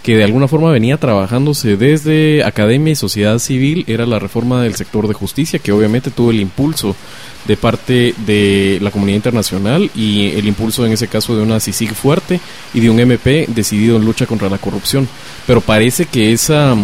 que 0.02 0.16
de 0.16 0.24
alguna 0.24 0.48
forma 0.48 0.70
venía 0.70 0.96
trabajándose 0.96 1.76
desde 1.76 2.42
academia 2.44 2.92
y 2.92 2.96
sociedad 2.96 3.38
civil, 3.38 3.84
era 3.86 4.06
la 4.06 4.18
reforma 4.18 4.62
del 4.62 4.74
sector 4.74 5.06
de 5.06 5.14
justicia, 5.14 5.58
que 5.58 5.72
obviamente 5.72 6.10
tuvo 6.10 6.30
el 6.30 6.40
impulso 6.40 6.96
de 7.46 7.56
parte 7.56 8.14
de 8.26 8.78
la 8.80 8.90
comunidad 8.90 9.16
internacional 9.16 9.90
y 9.94 10.28
el 10.28 10.46
impulso 10.46 10.86
en 10.86 10.92
ese 10.92 11.08
caso 11.08 11.36
de 11.36 11.42
una 11.42 11.60
CICIG 11.60 11.94
fuerte 11.94 12.40
y 12.72 12.80
de 12.80 12.90
un 12.90 13.00
MP 13.00 13.46
decidido 13.48 13.96
en 13.96 14.04
lucha 14.04 14.26
contra 14.26 14.48
la 14.48 14.58
corrupción. 14.58 15.08
Pero 15.46 15.60
parece 15.60 16.06
que 16.06 16.32
esa, 16.32 16.76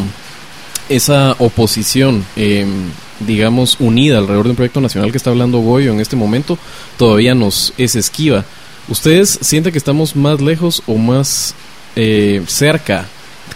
esa 0.88 1.36
oposición 1.38 2.24
eh, 2.36 2.66
digamos, 3.20 3.76
unida 3.80 4.18
alrededor 4.18 4.44
de 4.44 4.50
un 4.50 4.56
proyecto 4.56 4.80
nacional 4.80 5.10
que 5.10 5.18
está 5.18 5.30
hablando 5.30 5.58
Goyo 5.58 5.92
en 5.92 6.00
este 6.00 6.16
momento, 6.16 6.58
todavía 6.98 7.34
nos 7.34 7.72
es 7.78 7.96
esquiva. 7.96 8.44
¿Ustedes 8.88 9.38
sienten 9.42 9.72
que 9.72 9.78
estamos 9.78 10.14
más 10.14 10.40
lejos 10.40 10.82
o 10.86 10.96
más 10.96 11.54
eh, 11.96 12.42
cerca 12.46 13.06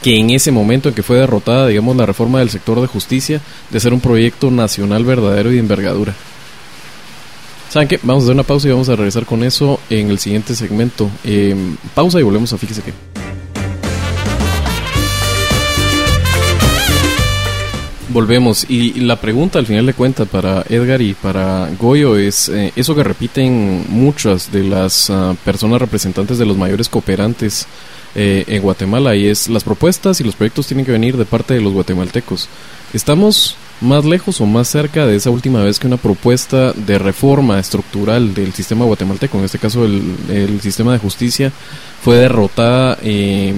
que 0.02 0.16
en 0.18 0.30
ese 0.30 0.50
momento 0.50 0.88
en 0.88 0.94
que 0.94 1.02
fue 1.02 1.18
derrotada, 1.18 1.66
digamos, 1.66 1.96
la 1.96 2.06
reforma 2.06 2.38
del 2.38 2.50
sector 2.50 2.80
de 2.80 2.86
justicia, 2.86 3.40
de 3.70 3.80
ser 3.80 3.92
un 3.92 4.00
proyecto 4.00 4.50
nacional 4.50 5.04
verdadero 5.04 5.50
y 5.50 5.54
de 5.54 5.60
envergadura? 5.60 6.14
¿Saben 7.68 7.86
qué? 7.86 8.00
Vamos 8.02 8.24
a 8.24 8.26
hacer 8.26 8.34
una 8.34 8.42
pausa 8.42 8.66
y 8.66 8.72
vamos 8.72 8.88
a 8.88 8.96
regresar 8.96 9.24
con 9.24 9.44
eso 9.44 9.78
en 9.90 10.10
el 10.10 10.18
siguiente 10.18 10.56
segmento. 10.56 11.08
Eh, 11.22 11.54
pausa 11.94 12.18
y 12.18 12.24
volvemos 12.24 12.52
a 12.52 12.58
Fíjese 12.58 12.82
que. 12.82 12.92
Volvemos. 18.12 18.66
Y 18.68 18.94
la 19.00 19.20
pregunta 19.20 19.60
al 19.60 19.66
final 19.66 19.86
de 19.86 19.94
cuentas 19.94 20.26
para 20.28 20.64
Edgar 20.68 21.00
y 21.00 21.14
para 21.14 21.70
Goyo 21.78 22.16
es 22.16 22.48
eh, 22.48 22.72
eso 22.74 22.96
que 22.96 23.04
repiten 23.04 23.84
muchas 23.88 24.50
de 24.50 24.64
las 24.64 25.10
ah, 25.10 25.36
personas 25.44 25.80
representantes 25.80 26.36
de 26.36 26.44
los 26.44 26.56
mayores 26.56 26.88
cooperantes 26.88 27.68
eh, 28.16 28.44
en 28.48 28.62
Guatemala 28.62 29.14
y 29.14 29.28
es 29.28 29.48
las 29.48 29.62
propuestas 29.62 30.20
y 30.20 30.24
los 30.24 30.34
proyectos 30.34 30.66
tienen 30.66 30.84
que 30.84 30.90
venir 30.90 31.16
de 31.16 31.24
parte 31.24 31.54
de 31.54 31.60
los 31.60 31.72
guatemaltecos. 31.72 32.48
¿Estamos 32.92 33.54
más 33.80 34.04
lejos 34.04 34.40
o 34.40 34.46
más 34.46 34.66
cerca 34.66 35.06
de 35.06 35.14
esa 35.14 35.30
última 35.30 35.62
vez 35.62 35.78
que 35.78 35.86
una 35.86 35.96
propuesta 35.96 36.72
de 36.72 36.98
reforma 36.98 37.60
estructural 37.60 38.34
del 38.34 38.52
sistema 38.52 38.86
guatemalteco, 38.86 39.38
en 39.38 39.44
este 39.44 39.60
caso 39.60 39.84
el, 39.84 40.16
el 40.28 40.60
sistema 40.60 40.92
de 40.92 40.98
justicia, 40.98 41.52
fue 42.02 42.16
derrotada, 42.16 42.98
eh, 43.02 43.54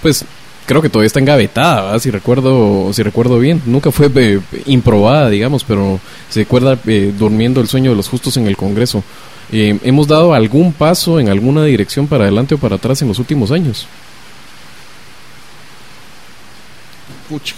pues 0.00 0.24
creo 0.66 0.82
que 0.82 0.88
todavía 0.88 1.06
está 1.06 1.20
engavetada, 1.20 1.82
¿verdad? 1.82 1.98
si 1.98 2.10
recuerdo, 2.10 2.92
si 2.92 3.02
recuerdo 3.02 3.38
bien. 3.38 3.62
Nunca 3.66 3.90
fue 3.90 4.10
eh, 4.14 4.40
improbada, 4.66 5.28
digamos, 5.28 5.64
pero 5.64 6.00
se 6.28 6.40
recuerda 6.40 6.78
eh, 6.86 7.12
durmiendo 7.16 7.60
el 7.60 7.68
sueño 7.68 7.90
de 7.90 7.96
los 7.96 8.08
justos 8.08 8.36
en 8.36 8.46
el 8.46 8.56
Congreso. 8.56 9.02
Eh, 9.50 9.78
¿Hemos 9.82 10.06
dado 10.06 10.32
algún 10.34 10.72
paso 10.72 11.20
en 11.20 11.28
alguna 11.28 11.64
dirección 11.64 12.06
para 12.06 12.24
adelante 12.24 12.54
o 12.54 12.58
para 12.58 12.76
atrás 12.76 13.02
en 13.02 13.08
los 13.08 13.18
últimos 13.18 13.50
años? 13.50 13.86
Pucha. 17.28 17.54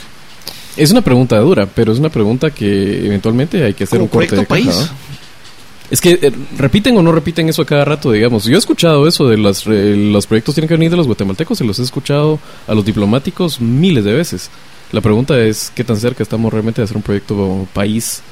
Es 0.76 0.90
una 0.90 1.02
pregunta 1.02 1.38
dura, 1.38 1.66
pero 1.66 1.92
es 1.92 1.98
una 2.00 2.08
pregunta 2.08 2.50
que 2.50 3.06
eventualmente 3.06 3.62
hay 3.62 3.74
que 3.74 3.84
hacer 3.84 3.98
Como 4.00 4.04
un 4.04 4.08
corte 4.08 4.34
de 4.34 4.42
caja, 4.42 4.48
país. 4.48 4.66
¿verdad? 4.66 4.90
Es 5.90 6.00
que 6.00 6.18
eh, 6.20 6.32
repiten 6.56 6.96
o 6.96 7.02
no 7.02 7.12
repiten 7.12 7.48
eso 7.48 7.62
a 7.62 7.66
cada 7.66 7.84
rato, 7.84 8.10
digamos. 8.10 8.44
Yo 8.44 8.54
he 8.54 8.58
escuchado 8.58 9.06
eso 9.06 9.28
de 9.28 9.36
las, 9.36 9.66
los 9.66 10.26
proyectos 10.26 10.54
tienen 10.54 10.68
que 10.68 10.74
venir 10.74 10.90
de 10.90 10.96
los 10.96 11.06
guatemaltecos 11.06 11.60
y 11.60 11.66
los 11.66 11.78
he 11.78 11.82
escuchado 11.82 12.38
a 12.66 12.74
los 12.74 12.84
diplomáticos 12.84 13.60
miles 13.60 14.04
de 14.04 14.14
veces. 14.14 14.50
La 14.92 15.00
pregunta 15.00 15.38
es 15.38 15.72
qué 15.74 15.84
tan 15.84 15.96
cerca 15.96 16.22
estamos 16.22 16.52
realmente 16.52 16.80
de 16.80 16.84
hacer 16.84 16.96
un 16.96 17.02
proyecto 17.02 17.66
país. 17.72 18.22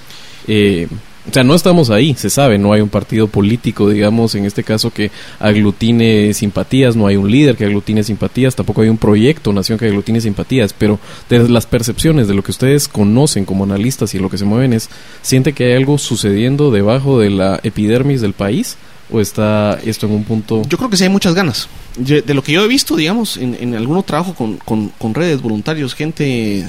Eh, 0.46 0.88
o 1.28 1.32
sea, 1.32 1.44
no 1.44 1.54
estamos 1.54 1.90
ahí, 1.90 2.14
se 2.14 2.30
sabe, 2.30 2.58
no 2.58 2.72
hay 2.72 2.80
un 2.80 2.88
partido 2.88 3.28
político, 3.28 3.88
digamos, 3.88 4.34
en 4.34 4.44
este 4.44 4.64
caso 4.64 4.90
que 4.92 5.10
aglutine 5.38 6.34
simpatías, 6.34 6.96
no 6.96 7.06
hay 7.06 7.16
un 7.16 7.30
líder 7.30 7.56
que 7.56 7.64
aglutine 7.64 8.02
simpatías, 8.02 8.56
tampoco 8.56 8.80
hay 8.82 8.88
un 8.88 8.98
proyecto, 8.98 9.52
nación 9.52 9.78
que 9.78 9.86
aglutine 9.86 10.20
simpatías, 10.20 10.72
pero 10.72 10.98
de 11.28 11.48
las 11.48 11.66
percepciones 11.66 12.26
de 12.28 12.34
lo 12.34 12.42
que 12.42 12.50
ustedes 12.50 12.88
conocen 12.88 13.44
como 13.44 13.64
analistas 13.64 14.14
y 14.14 14.18
lo 14.18 14.30
que 14.30 14.38
se 14.38 14.44
mueven 14.44 14.72
es, 14.72 14.88
¿siente 15.22 15.52
que 15.52 15.66
hay 15.66 15.72
algo 15.74 15.98
sucediendo 15.98 16.70
debajo 16.70 17.18
de 17.20 17.30
la 17.30 17.60
epidermis 17.62 18.20
del 18.20 18.32
país? 18.32 18.76
¿O 19.14 19.20
está 19.20 19.78
esto 19.84 20.06
en 20.06 20.12
un 20.14 20.24
punto... 20.24 20.62
Yo 20.68 20.78
creo 20.78 20.88
que 20.88 20.96
sí 20.96 21.04
hay 21.04 21.10
muchas 21.10 21.34
ganas. 21.34 21.68
De 21.98 22.32
lo 22.32 22.42
que 22.42 22.52
yo 22.52 22.64
he 22.64 22.68
visto, 22.68 22.96
digamos, 22.96 23.36
en, 23.36 23.54
en 23.60 23.74
algún 23.74 24.02
trabajo 24.04 24.34
con, 24.34 24.56
con- 24.56 24.88
con 24.96 25.12
redes, 25.12 25.42
voluntarios, 25.42 25.94
gente, 25.94 26.64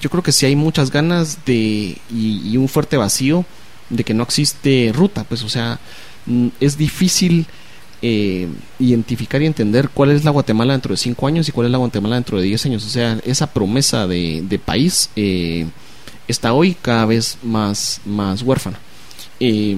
yo 0.00 0.08
creo 0.08 0.22
que 0.22 0.30
sí 0.30 0.46
hay 0.46 0.54
muchas 0.54 0.92
ganas 0.92 1.38
de 1.44 1.96
y, 2.14 2.40
y 2.44 2.56
un 2.56 2.68
fuerte 2.68 2.96
vacío 2.96 3.44
de 3.90 4.04
que 4.04 4.14
no 4.14 4.22
existe 4.22 4.90
ruta. 4.94 5.24
Pues, 5.24 5.42
o 5.42 5.48
sea, 5.48 5.78
mm, 6.26 6.48
es 6.60 6.76
difícil 6.78 7.46
eh, 8.02 8.46
identificar 8.78 9.42
y 9.42 9.46
entender 9.46 9.88
cuál 9.88 10.10
es 10.12 10.24
la 10.24 10.30
Guatemala 10.30 10.72
dentro 10.74 10.92
de 10.94 10.98
cinco 10.98 11.26
años 11.26 11.48
y 11.48 11.52
cuál 11.52 11.66
es 11.66 11.72
la 11.72 11.78
Guatemala 11.78 12.14
dentro 12.14 12.38
de 12.38 12.44
10 12.44 12.66
años. 12.66 12.84
O 12.86 12.88
sea, 12.88 13.18
esa 13.24 13.48
promesa 13.52 14.06
de, 14.06 14.42
de 14.48 14.58
país 14.58 15.10
eh, 15.16 15.66
está 16.28 16.52
hoy 16.52 16.76
cada 16.80 17.06
vez 17.06 17.38
más, 17.42 18.00
más 18.04 18.42
huérfana. 18.42 18.78
Eh, 19.40 19.76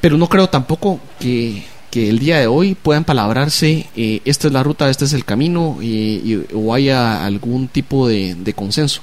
pero 0.00 0.16
no 0.16 0.28
creo 0.28 0.48
tampoco 0.48 1.00
que, 1.18 1.64
que 1.90 2.08
el 2.08 2.18
día 2.18 2.38
de 2.38 2.46
hoy 2.46 2.74
puedan 2.74 3.04
palabrarse, 3.04 3.86
eh, 3.96 4.20
esta 4.24 4.46
es 4.46 4.52
la 4.52 4.62
ruta, 4.62 4.88
este 4.88 5.04
es 5.06 5.12
el 5.12 5.24
camino, 5.24 5.78
y- 5.82 6.44
o 6.54 6.72
haya 6.74 7.24
algún 7.24 7.66
tipo 7.68 8.06
de, 8.06 8.34
de 8.36 8.52
consenso. 8.52 9.00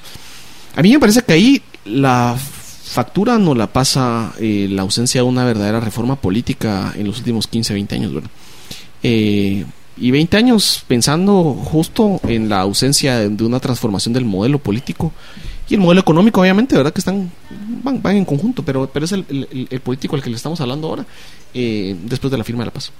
A 0.76 0.82
mí 0.82 0.92
me 0.92 0.98
parece 1.00 1.22
que 1.22 1.32
ahí 1.34 1.62
la 1.84 2.36
factura 2.94 3.36
no 3.38 3.54
la 3.54 3.66
pasa 3.66 4.32
eh, 4.40 4.68
la 4.70 4.82
ausencia 4.82 5.20
de 5.20 5.26
una 5.28 5.44
verdadera 5.44 5.80
reforma 5.80 6.16
política 6.16 6.94
en 6.96 7.06
los 7.06 7.18
últimos 7.18 7.46
15, 7.46 7.74
20 7.74 7.94
años, 7.96 8.14
¿verdad? 8.14 8.30
Eh, 9.02 9.64
y 9.96 10.10
20 10.10 10.36
años 10.36 10.82
pensando 10.88 11.54
justo 11.54 12.20
en 12.26 12.48
la 12.48 12.60
ausencia 12.62 13.18
de, 13.18 13.44
una 13.44 13.60
transformación 13.60 14.12
del 14.14 14.24
modelo 14.24 14.58
político 14.58 15.12
y 15.68 15.74
el 15.74 15.80
modelo 15.80 16.00
económico, 16.00 16.40
obviamente, 16.40 16.76
¿verdad? 16.76 16.92
Que 16.92 17.00
están 17.00 17.30
van, 17.82 18.00
van 18.02 18.16
en 18.16 18.24
conjunto, 18.24 18.62
pero, 18.64 18.88
pero 18.92 19.04
es 19.04 19.12
el, 19.12 19.24
el- 19.28 19.68
el 19.70 19.80
político 19.80 20.16
al 20.16 20.22
que 20.22 20.30
le 20.30 20.36
estamos 20.36 20.60
hablando 20.60 20.88
ahora, 20.88 21.04
eh, 21.52 21.94
después 22.04 22.30
de 22.30 22.38
la 22.38 22.44
firma 22.44 22.62
de 22.62 22.66
la 22.66 22.72
paz. 22.72 22.90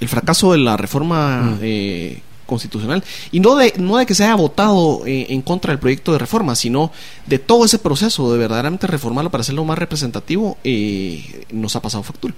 El 0.00 0.08
fracaso 0.08 0.52
de 0.52 0.58
la 0.58 0.76
reforma 0.76 1.58
eh, 1.62 2.20
constitucional, 2.46 3.02
y 3.30 3.40
no 3.40 3.56
de, 3.56 3.74
no 3.78 3.96
de 3.96 4.06
que 4.06 4.14
se 4.14 4.24
haya 4.24 4.34
votado 4.34 5.06
eh, 5.06 5.26
en 5.30 5.42
contra 5.42 5.72
del 5.72 5.78
proyecto 5.78 6.12
de 6.12 6.18
reforma, 6.18 6.54
sino 6.54 6.92
de 7.26 7.38
todo 7.38 7.64
ese 7.64 7.78
proceso 7.78 8.32
de 8.32 8.38
verdaderamente 8.38 8.86
reformarlo 8.86 9.30
para 9.30 9.42
hacerlo 9.42 9.64
más 9.64 9.78
representativo, 9.78 10.58
eh, 10.64 11.46
nos 11.50 11.76
ha 11.76 11.82
pasado 11.82 12.02
factura. 12.02 12.34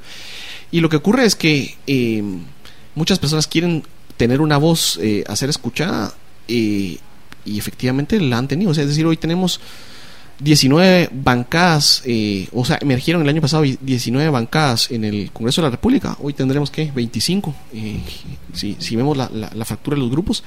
Y 0.71 0.81
lo 0.81 0.89
que 0.89 0.97
ocurre 0.97 1.25
es 1.25 1.37
que 1.37 1.77
eh, 1.87 2.23
muchas 2.95 3.21
personas 3.21 3.47
quieren 3.47 3.85
tener 4.17 4.41
una 4.41 4.57
voz 4.57 4.99
eh, 5.03 5.25
a 5.29 5.37
ser 5.37 5.49
escuchada 5.49 6.15
eh, 6.49 6.99
y 7.45 7.59
efectivamente 7.59 8.21
la 8.21 8.39
han 8.39 8.49
tenido. 8.49 8.71
O 8.71 8.75
sea, 8.75 8.83
es 8.83 8.91
decir, 8.91 9.07
hoy 9.07 9.17
tenemos 9.17 9.61
19 10.41 11.11
bancadas, 11.13 12.03
eh, 12.05 12.49
o 12.53 12.65
sea, 12.65 12.79
emergieron 12.81 13.23
el 13.23 13.29
año 13.29 13.41
pasado 13.41 13.63
19 13.63 14.31
bancadas 14.31 14.91
en 14.91 15.05
el 15.05 15.31
Congreso 15.33 15.61
de 15.61 15.67
la 15.67 15.71
República. 15.71 16.17
Hoy 16.21 16.33
tendremos 16.33 16.71
que 16.71 16.91
25, 16.91 17.55
eh, 17.73 18.01
si, 18.53 18.97
vemos 18.97 19.17
la, 19.17 19.65
factura 19.65 19.97
de 19.97 20.03
los 20.03 20.11
grupos. 20.11 20.43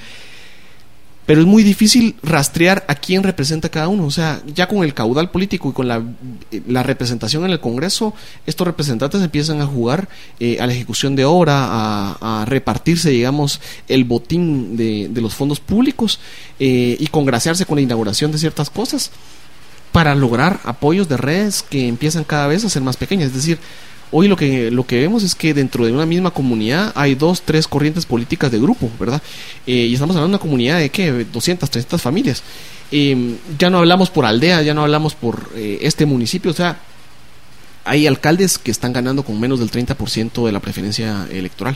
Pero 1.25 1.41
es 1.41 1.45
muy 1.45 1.61
difícil 1.61 2.15
rastrear 2.23 2.85
a 2.87 2.95
quién 2.95 3.21
representa 3.21 3.67
cada 3.67 3.89
uno. 3.89 4.05
O 4.05 4.11
sea, 4.11 4.41
ya 4.55 4.69
con 4.69 4.85
el 4.85 4.93
caudal 4.93 5.29
político 5.29 5.69
y 5.69 5.73
con 5.73 5.85
la, 5.85 6.01
eh, 6.51 6.61
representación 6.83 7.43
en 7.43 7.51
el 7.51 7.59
Congreso, 7.59 8.13
estos 8.45 8.65
representantes 8.65 9.21
empiezan 9.21 9.59
a 9.59 9.65
jugar 9.65 10.07
eh, 10.39 10.57
a 10.61 10.65
la 10.65 10.71
ejecución 10.71 11.17
de 11.17 11.25
obra, 11.25 11.65
a, 11.65 12.41
a 12.43 12.45
repartirse, 12.45 13.09
digamos, 13.09 13.59
el 13.89 14.05
botín 14.05 14.77
de, 14.77 15.09
de 15.09 15.21
los 15.21 15.33
fondos 15.33 15.59
públicos 15.59 16.21
eh, 16.61 16.95
y 16.97 17.07
congraciarse 17.07 17.65
con 17.65 17.75
la 17.75 17.81
inauguración 17.81 18.31
de 18.31 18.37
ciertas 18.37 18.69
cosas 18.69 19.11
para 19.97 20.13
lograr 20.13 20.59
apoyos 20.63 21.09
de 21.09 21.17
redes 21.17 21.65
que 21.67 21.87
empiezan 21.87 22.23
cada 22.23 22.45
vez 22.45 22.63
a 22.63 22.69
ser 22.69 22.83
más 22.83 22.97
pequeñas. 22.97 23.29
Es 23.29 23.33
decir, 23.33 23.57
hoy 24.11 24.27
lo 24.27 24.35
que, 24.35 24.69
lo 24.69 24.85
que 24.85 24.99
vemos 24.99 25.23
es 25.23 25.33
que 25.33 25.55
dentro 25.55 25.87
de 25.87 25.91
una 25.91 26.05
misma 26.05 26.29
comunidad 26.29 26.91
hay 26.93 27.15
dos, 27.15 27.41
tres 27.41 27.67
corrientes 27.67 28.05
políticas 28.05 28.51
de 28.51 28.59
grupo, 28.59 28.91
¿verdad? 28.99 29.23
Eh, 29.65 29.73
y 29.73 29.95
estamos 29.95 30.15
hablando 30.15 30.27
de 30.27 30.35
una 30.35 30.39
comunidad 30.39 30.77
de, 30.77 30.91
¿qué? 30.91 31.25
200, 31.33 31.67
300 31.67 31.99
familias. 31.99 32.43
Eh, 32.91 33.37
ya 33.57 33.71
no 33.71 33.79
hablamos 33.79 34.11
por 34.11 34.27
aldea, 34.27 34.61
ya 34.61 34.75
no 34.75 34.83
hablamos 34.83 35.15
por 35.15 35.49
eh, 35.55 35.79
este 35.81 36.05
municipio, 36.05 36.51
o 36.51 36.53
sea, 36.53 36.77
hay 37.83 38.05
alcaldes 38.05 38.59
que 38.59 38.69
están 38.69 38.93
ganando 38.93 39.23
con 39.23 39.39
menos 39.39 39.57
del 39.57 39.71
30% 39.71 40.45
de 40.45 40.51
la 40.51 40.59
preferencia 40.59 41.27
electoral. 41.31 41.75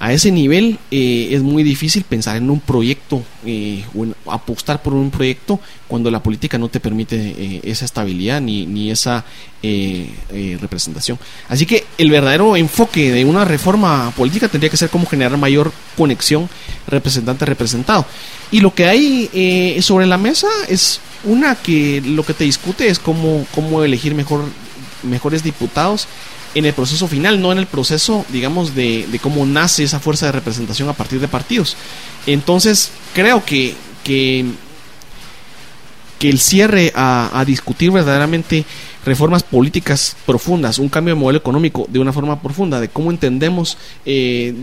A 0.00 0.12
ese 0.12 0.30
nivel 0.30 0.78
eh, 0.92 1.30
es 1.32 1.42
muy 1.42 1.64
difícil 1.64 2.04
pensar 2.04 2.36
en 2.36 2.50
un 2.50 2.60
proyecto 2.60 3.24
eh, 3.44 3.84
o 3.96 4.06
apostar 4.30 4.80
por 4.80 4.94
un 4.94 5.10
proyecto 5.10 5.58
cuando 5.88 6.08
la 6.08 6.22
política 6.22 6.56
no 6.56 6.68
te 6.68 6.78
permite 6.78 7.16
eh, 7.16 7.60
esa 7.64 7.84
estabilidad 7.84 8.40
ni, 8.40 8.64
ni 8.64 8.92
esa 8.92 9.24
eh, 9.60 10.08
representación. 10.60 11.18
Así 11.48 11.66
que 11.66 11.84
el 11.98 12.10
verdadero 12.10 12.56
enfoque 12.56 13.10
de 13.10 13.24
una 13.24 13.44
reforma 13.44 14.12
política 14.16 14.48
tendría 14.48 14.70
que 14.70 14.76
ser 14.76 14.88
cómo 14.88 15.04
generar 15.04 15.36
mayor 15.36 15.72
conexión 15.96 16.48
representante-representado. 16.86 18.06
Y 18.52 18.60
lo 18.60 18.72
que 18.72 18.86
hay 18.86 19.80
sobre 19.82 20.06
la 20.06 20.16
mesa 20.16 20.48
es 20.68 21.00
una 21.24 21.56
que 21.56 22.00
lo 22.02 22.24
que 22.24 22.34
te 22.34 22.44
discute 22.44 22.88
es 22.88 23.00
cómo, 23.00 23.44
cómo 23.52 23.82
elegir 23.82 24.14
mejor, 24.14 24.44
mejores 25.02 25.42
diputados 25.42 26.06
en 26.54 26.64
el 26.64 26.72
proceso 26.72 27.08
final, 27.08 27.40
no 27.40 27.52
en 27.52 27.58
el 27.58 27.66
proceso, 27.66 28.24
digamos, 28.30 28.74
de, 28.74 29.06
cómo 29.22 29.46
nace 29.46 29.84
esa 29.84 30.00
fuerza 30.00 30.26
de 30.26 30.32
representación 30.32 30.88
a 30.88 30.94
partir 30.94 31.20
de 31.20 31.28
partidos. 31.28 31.76
Entonces, 32.26 32.90
creo 33.14 33.44
que, 33.44 33.74
que, 34.04 34.46
el 36.20 36.38
cierre 36.38 36.92
a, 36.94 37.44
discutir 37.46 37.90
verdaderamente 37.90 38.64
reformas 39.04 39.42
políticas 39.42 40.16
profundas, 40.26 40.78
un 40.78 40.88
cambio 40.88 41.14
de 41.14 41.20
modelo 41.20 41.38
económico 41.38 41.86
de 41.88 41.98
una 41.98 42.12
forma 42.12 42.42
profunda, 42.42 42.80
de 42.80 42.88
cómo 42.88 43.10
entendemos 43.10 43.78
eh, 44.04 44.54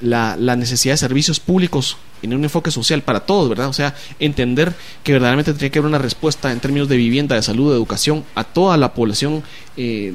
la 0.00 0.56
necesidad 0.56 0.94
de 0.94 0.98
servicios 0.98 1.40
públicos 1.40 1.96
en 2.22 2.34
un 2.34 2.44
enfoque 2.44 2.70
social 2.70 3.02
para 3.02 3.20
todos, 3.20 3.48
¿verdad? 3.48 3.68
O 3.68 3.72
sea, 3.72 3.94
entender 4.18 4.74
que 5.02 5.12
verdaderamente 5.12 5.52
tendría 5.52 5.70
que 5.70 5.78
haber 5.78 5.88
una 5.88 5.98
respuesta 5.98 6.52
en 6.52 6.60
términos 6.60 6.88
de 6.88 6.96
vivienda, 6.96 7.34
de 7.36 7.42
salud, 7.42 7.70
de 7.70 7.76
educación 7.76 8.24
a 8.34 8.44
toda 8.44 8.76
la 8.76 8.94
población, 8.94 9.42
eh, 9.76 10.12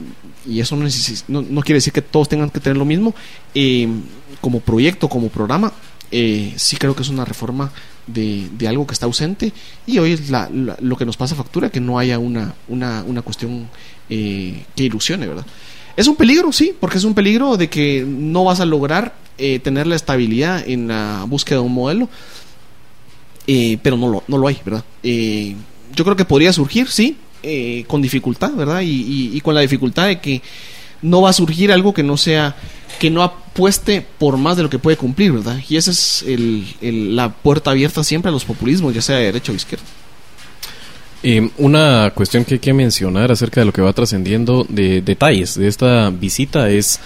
y 0.47 0.60
eso 0.60 0.76
no 0.76 1.62
quiere 1.62 1.78
decir 1.78 1.93
que 1.93 2.01
todos 2.01 2.30
tengan 2.30 2.49
que 2.49 2.60
tener 2.60 2.78
lo 2.78 2.86
mismo, 2.86 3.16
eh, 3.53 3.88
como 4.41 4.60
proyecto, 4.60 5.10
como 5.10 5.30
programa, 5.30 5.74
eh, 6.12 6.53
sí 6.58 6.78
creo 6.78 6.95
que 6.95 7.01
es 7.01 7.10
una 7.10 7.26
reforma 7.26 7.72
de, 8.08 8.47
de 8.51 8.68
algo 8.68 8.86
que 8.86 8.93
está 8.93 9.08
ausente 9.08 9.51
y 9.88 9.97
hoy 9.97 10.12
es 10.12 10.30
la- 10.30 10.47
la- 10.53 10.78
lo 10.80 10.95
que 10.95 11.06
nos 11.06 11.18
pasa 11.18 11.34
factura 11.36 11.72
que 11.72 11.80
no 11.80 11.97
haya 11.97 12.20
una, 12.20 12.53
una, 12.68 13.03
una 13.08 13.24
cuestión 13.24 13.68
eh, 14.10 14.64
que 14.76 14.84
ilusione, 14.84 15.26
¿verdad? 15.28 15.45
Es 15.98 16.08
un 16.08 16.16
peligro, 16.16 16.52
sí, 16.52 16.74
porque 16.80 16.98
es 16.98 17.04
un 17.04 17.14
peligro 17.14 17.58
de 17.58 17.70
que 17.70 18.06
no 18.06 18.43
vas 18.43 18.60
a 18.60 18.66
lograr 18.66 19.16
eh, 19.38 19.60
tener 19.60 19.88
la 19.88 19.96
estabilidad 19.96 20.68
en 20.68 20.88
la 20.89 21.26
búsqueda 21.28 21.60
de 21.60 21.66
un 21.66 21.74
modelo, 21.74 22.10
eh, 23.48 23.78
pero 23.82 23.96
no 23.98 24.10
lo, 24.10 24.24
no 24.28 24.38
lo 24.38 24.48
hay, 24.48 24.60
¿verdad? 24.66 24.84
Eh, 25.04 25.56
yo 25.96 26.04
creo 26.04 26.16
que 26.16 26.26
podría 26.26 26.52
surgir, 26.52 26.89
sí, 26.89 27.18
eh, 27.43 27.86
con 27.88 28.02
dificultad, 28.02 28.52
¿verdad? 28.54 28.82
Y, 28.84 29.39
con 29.41 29.54
la 29.54 29.62
dificultad 29.62 30.08
de 30.08 30.20
que 30.20 30.41
no 31.02 31.22
va 31.22 31.30
a 31.30 31.34
surgir 31.34 31.72
algo 31.72 31.93
que 31.93 32.02
no 32.02 32.18
sea, 32.18 32.56
que 33.00 33.12
no 33.12 33.22
apueste 33.22 34.06
por 34.18 34.38
más 34.38 34.58
de 34.58 34.64
lo 34.64 34.70
que 34.70 34.80
puede 34.80 34.98
cumplir, 34.98 35.32
¿verdad? 35.32 35.60
Y 35.70 35.78
esa 35.78 35.91
es 35.91 36.24
el, 36.28 37.16
la 37.16 37.30
puerta 37.30 37.70
abierta 37.70 38.04
siempre 38.04 38.30
a 38.30 38.32
los 38.32 38.46
populismos, 38.46 38.96
ya 38.96 39.02
sea 39.02 39.18
de 39.18 39.26
derecha 39.26 39.52
o 39.52 39.56
izquierda. 39.56 39.86
Eh, 41.28 41.50
una 41.58 42.12
cuestión 42.14 42.46
que 42.46 42.54
hay 42.54 42.60
que 42.60 42.72
mencionar 42.72 43.32
acerca 43.32 43.60
de 43.60 43.66
lo 43.66 43.74
que 43.74 43.82
va 43.82 43.94
trascendiendo 43.94 44.64
de 44.70 45.02
detalles 45.02 45.58
de 45.58 45.68
esta 45.68 46.12
visita 46.12 46.70
es 46.70 47.00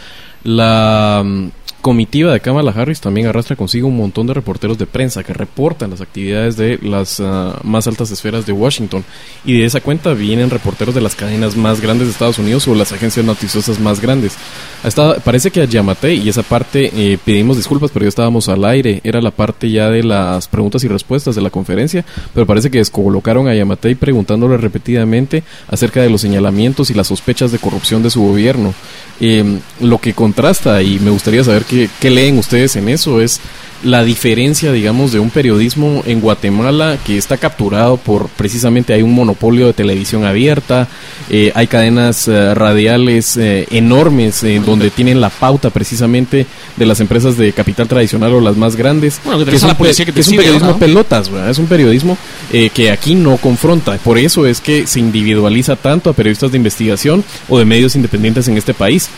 la 0.43 1.21
mm, 1.23 1.51
comitiva 1.81 2.33
de 2.33 2.39
Kamala 2.39 2.71
Harris 2.71 3.01
también 3.01 3.27
arrastra 3.27 3.55
consigo 3.55 3.87
un 3.87 3.97
montón 3.97 4.27
de 4.27 4.33
reporteros 4.33 4.77
de 4.77 4.85
prensa 4.85 5.23
que 5.23 5.33
reportan 5.33 5.89
las 5.89 6.01
actividades 6.01 6.57
de 6.57 6.79
las 6.81 7.19
ah, 7.19 7.59
más 7.63 7.87
altas 7.87 8.11
esferas 8.11 8.45
de 8.45 8.53
Washington. 8.53 9.03
Y 9.45 9.59
de 9.59 9.65
esa 9.65 9.81
cuenta 9.81 10.13
vienen 10.13 10.49
reporteros 10.49 10.95
de 10.95 11.01
las 11.01 11.15
cadenas 11.15 11.55
más 11.55 11.81
grandes 11.81 12.07
de 12.07 12.11
Estados 12.11 12.39
Unidos 12.39 12.67
o 12.67 12.75
las 12.75 12.91
agencias 12.91 13.25
noticiosas 13.25 13.79
más 13.79 14.01
grandes. 14.01 14.37
Parece 15.23 15.51
que 15.51 15.61
a 15.61 15.65
Yamate, 15.65 16.13
y 16.13 16.29
esa 16.29 16.43
parte 16.43 16.91
eh, 16.93 17.17
pedimos 17.23 17.57
disculpas, 17.57 17.91
pero 17.91 18.05
ya 18.05 18.09
estábamos 18.09 18.49
al 18.49 18.65
aire. 18.65 19.01
Era 19.03 19.21
la 19.21 19.31
parte 19.31 19.69
ya 19.69 19.89
de 19.89 20.03
las 20.03 20.47
preguntas 20.47 20.83
y 20.83 20.87
respuestas 20.87 21.35
de 21.35 21.41
la 21.41 21.49
conferencia, 21.49 22.05
pero 22.33 22.45
parece 22.45 22.69
que 22.69 22.79
descolocaron 22.79 23.47
a 23.47 23.55
Yamate 23.55 23.95
preguntándole 23.95 24.57
repetidamente 24.57 25.43
acerca 25.67 26.01
de 26.01 26.09
los 26.09 26.21
señalamientos 26.21 26.89
y 26.89 26.93
las 26.93 27.07
sospechas 27.07 27.51
de 27.51 27.59
corrupción 27.59 28.03
de 28.03 28.09
su 28.09 28.21
gobierno. 28.21 28.73
Eh, 29.21 29.59
lo 29.81 29.97
que 29.97 30.13
contrasta, 30.13 30.81
y 30.81 30.99
me 30.99 31.09
gustaría 31.09 31.43
saber 31.43 31.65
qué, 31.69 32.09
leen 32.09 32.37
ustedes 32.37 32.75
en 32.75 32.89
eso, 32.89 33.21
es 33.21 33.39
la 33.83 34.03
diferencia, 34.03 34.73
digamos, 34.73 35.13
de 35.13 35.19
un 35.19 35.29
periodismo 35.29 36.03
en 36.05 36.19
Guatemala 36.19 36.97
que 37.05 37.17
está 37.17 37.37
capturado 37.37 37.95
por 37.95 38.27
precisamente 38.27 38.93
hay 38.93 39.03
un 39.03 39.13
monopolio 39.13 39.67
de 39.67 39.73
televisión 39.73 40.25
abierta, 40.25 40.89
eh, 41.29 41.53
hay 41.55 41.67
cadenas 41.67 42.27
eh, 42.27 42.53
radiales 42.53 43.37
enormes 43.37 44.43
donde 44.65 44.89
tienen 44.89 45.21
la 45.21 45.29
pauta 45.29 45.69
precisamente 45.69 46.45
de 46.75 46.85
las 46.85 46.99
empresas 46.99 47.37
de 47.37 47.53
capital 47.53 47.87
tradicional 47.87 48.33
o 48.33 48.41
las 48.41 48.57
más 48.57 48.75
grandes. 48.75 49.21
que 49.45 49.55
es, 49.55 49.63
un, 49.63 50.35
periodismo 50.35 50.77
pelotas, 50.77 51.31
es 51.49 51.57
un 51.57 51.67
periodismo 51.67 52.17
que 52.73 52.91
aquí 52.91 53.15
no 53.15 53.37
confronta. 53.37 53.97
Por 53.97 54.17
eso 54.17 54.45
es 54.45 54.59
que 54.59 54.87
se 54.87 54.99
individualiza 54.99 55.77
tanto 55.77 56.09
a 56.09 56.13
periodistas 56.13 56.51
de 56.51 56.57
investigación 56.57 57.23
o 57.47 57.57
de 57.57 57.65
medios 57.65 57.95
independientes 57.95 58.47
en 58.47 58.57
este 58.57 58.73
país. 58.73 59.09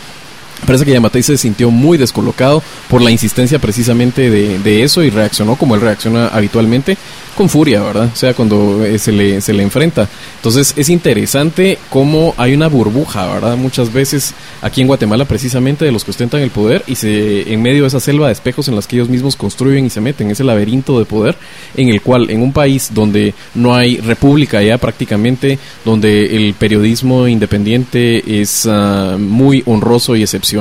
Parece 0.66 0.84
que 0.84 0.92
Yamatei 0.92 1.22
se 1.22 1.36
sintió 1.36 1.70
muy 1.70 1.98
descolocado 1.98 2.62
por 2.88 3.02
la 3.02 3.10
insistencia 3.10 3.58
precisamente 3.58 4.30
de, 4.30 4.58
de, 4.58 4.82
eso 4.82 5.02
y 5.02 5.10
reaccionó 5.10 5.56
como 5.56 5.74
él 5.74 5.80
reacciona 5.80 6.28
habitualmente, 6.28 6.96
con 7.36 7.48
furia, 7.48 7.82
¿verdad? 7.82 8.10
O 8.12 8.16
sea, 8.16 8.34
cuando 8.34 8.84
eh, 8.84 8.98
se 8.98 9.10
le, 9.10 9.40
se 9.40 9.52
le 9.52 9.62
enfrenta. 9.62 10.08
Entonces 10.36 10.74
es 10.76 10.88
interesante 10.88 11.78
cómo 11.88 12.34
hay 12.36 12.54
una 12.54 12.68
burbuja, 12.68 13.26
¿verdad? 13.26 13.56
Muchas 13.56 13.92
veces 13.92 14.34
aquí 14.60 14.82
en 14.82 14.86
Guatemala 14.86 15.24
precisamente 15.24 15.84
de 15.84 15.92
los 15.92 16.04
que 16.04 16.10
ostentan 16.10 16.42
el 16.42 16.50
poder 16.50 16.84
y 16.86 16.94
se 16.94 17.52
en 17.52 17.62
medio 17.62 17.82
de 17.82 17.88
esa 17.88 18.00
selva 18.00 18.26
de 18.26 18.32
espejos 18.32 18.68
en 18.68 18.76
las 18.76 18.86
que 18.86 18.96
ellos 18.96 19.08
mismos 19.08 19.36
construyen 19.36 19.86
y 19.86 19.90
se 19.90 20.00
meten, 20.00 20.30
ese 20.30 20.44
laberinto 20.44 20.98
de 20.98 21.04
poder 21.04 21.36
en 21.76 21.88
el 21.88 22.02
cual 22.02 22.30
en 22.30 22.42
un 22.42 22.52
país 22.52 22.90
donde 22.92 23.34
no 23.54 23.74
hay 23.74 23.96
república 23.98 24.62
ya 24.62 24.78
prácticamente, 24.78 25.58
donde 25.84 26.36
el 26.36 26.54
periodismo 26.54 27.26
independiente 27.28 28.40
es 28.40 28.66
ah, 28.66 29.16
muy 29.18 29.62
honroso 29.66 30.16
y 30.16 30.22
excepcional, 30.22 30.51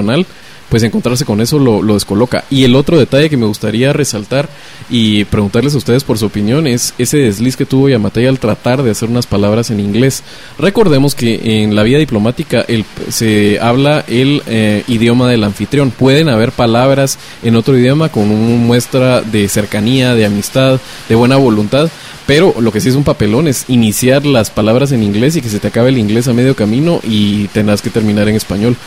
pues 0.71 0.83
encontrarse 0.83 1.25
con 1.25 1.41
eso 1.41 1.59
lo, 1.59 1.81
descoloca. 1.93 2.45
Y 2.49 2.63
el 2.63 2.77
otro 2.77 2.97
detalle 2.97 3.29
que 3.29 3.35
me 3.35 3.45
gustaría 3.45 3.91
resaltar 3.91 4.47
y 4.89 5.25
preguntarles 5.25 5.75
a 5.75 5.77
ustedes 5.77 6.05
por 6.05 6.17
su 6.17 6.27
opinión 6.27 6.65
es 6.65 6.93
ese 6.97 7.17
desliz 7.17 7.57
que 7.57 7.65
tuvo 7.65 7.89
Yamatei 7.89 8.25
al 8.25 8.39
tratar 8.39 8.81
de 8.81 8.91
hacer 8.91 9.09
unas 9.09 9.27
palabras 9.27 9.69
en 9.69 9.81
inglés. 9.81 10.23
Recordemos 10.57 11.13
que 11.13 11.61
en 11.61 11.75
la 11.75 11.83
vía 11.83 11.97
diplomática 11.97 12.65
se 13.09 13.59
habla 13.59 14.05
el 14.07 14.43
eh, 14.47 14.85
idioma 14.87 15.27
del 15.27 15.43
anfitrión. 15.43 15.91
Pueden 15.91 16.29
haber 16.29 16.53
palabras 16.53 17.19
en 17.43 17.57
otro 17.57 17.77
idioma 17.77 18.07
con 18.07 18.31
una 18.31 18.55
muestra 18.55 19.21
de 19.21 19.49
cercanía, 19.49 20.15
de 20.15 20.25
amistad, 20.25 20.79
de 21.09 21.15
buena 21.15 21.35
voluntad. 21.35 21.89
Pero 22.25 22.55
lo 22.61 22.71
que 22.71 22.79
sí 22.79 22.87
es 22.87 22.95
un 22.95 23.03
papelón 23.03 23.49
es 23.49 23.65
iniciar 23.67 24.25
las 24.25 24.51
palabras 24.51 24.93
en 24.93 25.03
inglés 25.03 25.35
y 25.35 25.41
que 25.41 25.49
se 25.49 25.59
te 25.59 25.67
acabe 25.67 25.89
el 25.89 25.97
inglés 25.97 26.29
a 26.29 26.33
medio 26.33 26.55
camino 26.55 27.01
y 27.03 27.49
tendrás 27.49 27.81
que 27.81 27.89
terminar 27.89 28.29
en 28.29 28.35
español. 28.37 28.77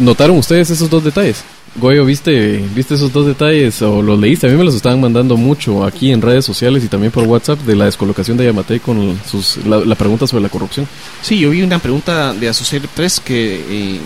¿Notaron 0.00 0.38
ustedes 0.38 0.70
esos 0.70 0.88
dos 0.88 1.04
detalles? 1.04 1.44
Goyo, 1.76 2.06
¿viste, 2.06 2.56
¿viste 2.74 2.94
esos 2.94 3.12
dos 3.12 3.26
detalles 3.26 3.80
o 3.82 4.00
los 4.00 4.18
leíste? 4.18 4.46
A 4.46 4.50
mí 4.50 4.56
me 4.56 4.64
los 4.64 4.74
estaban 4.74 4.98
mandando 4.98 5.36
mucho 5.36 5.84
aquí 5.84 6.10
en 6.10 6.22
redes 6.22 6.44
sociales 6.44 6.82
y 6.82 6.88
también 6.88 7.12
por 7.12 7.24
WhatsApp 7.24 7.60
de 7.60 7.76
la 7.76 7.84
descolocación 7.84 8.38
de 8.38 8.46
Yamate 8.46 8.80
con 8.80 9.20
sus, 9.30 9.58
la, 9.58 9.94
pregunta 9.94 10.26
sobre 10.26 10.42
la 10.42 10.48
corrupción. 10.48 10.88
Sí, 11.22 11.38
yo 11.38 11.50
vi 11.50 11.62
una 11.62 11.78
pregunta 11.78 12.32
de 12.32 12.48
Asociated 12.48 12.88
Press 12.88 13.20
que, 13.20 13.54
eh, 13.56 14.00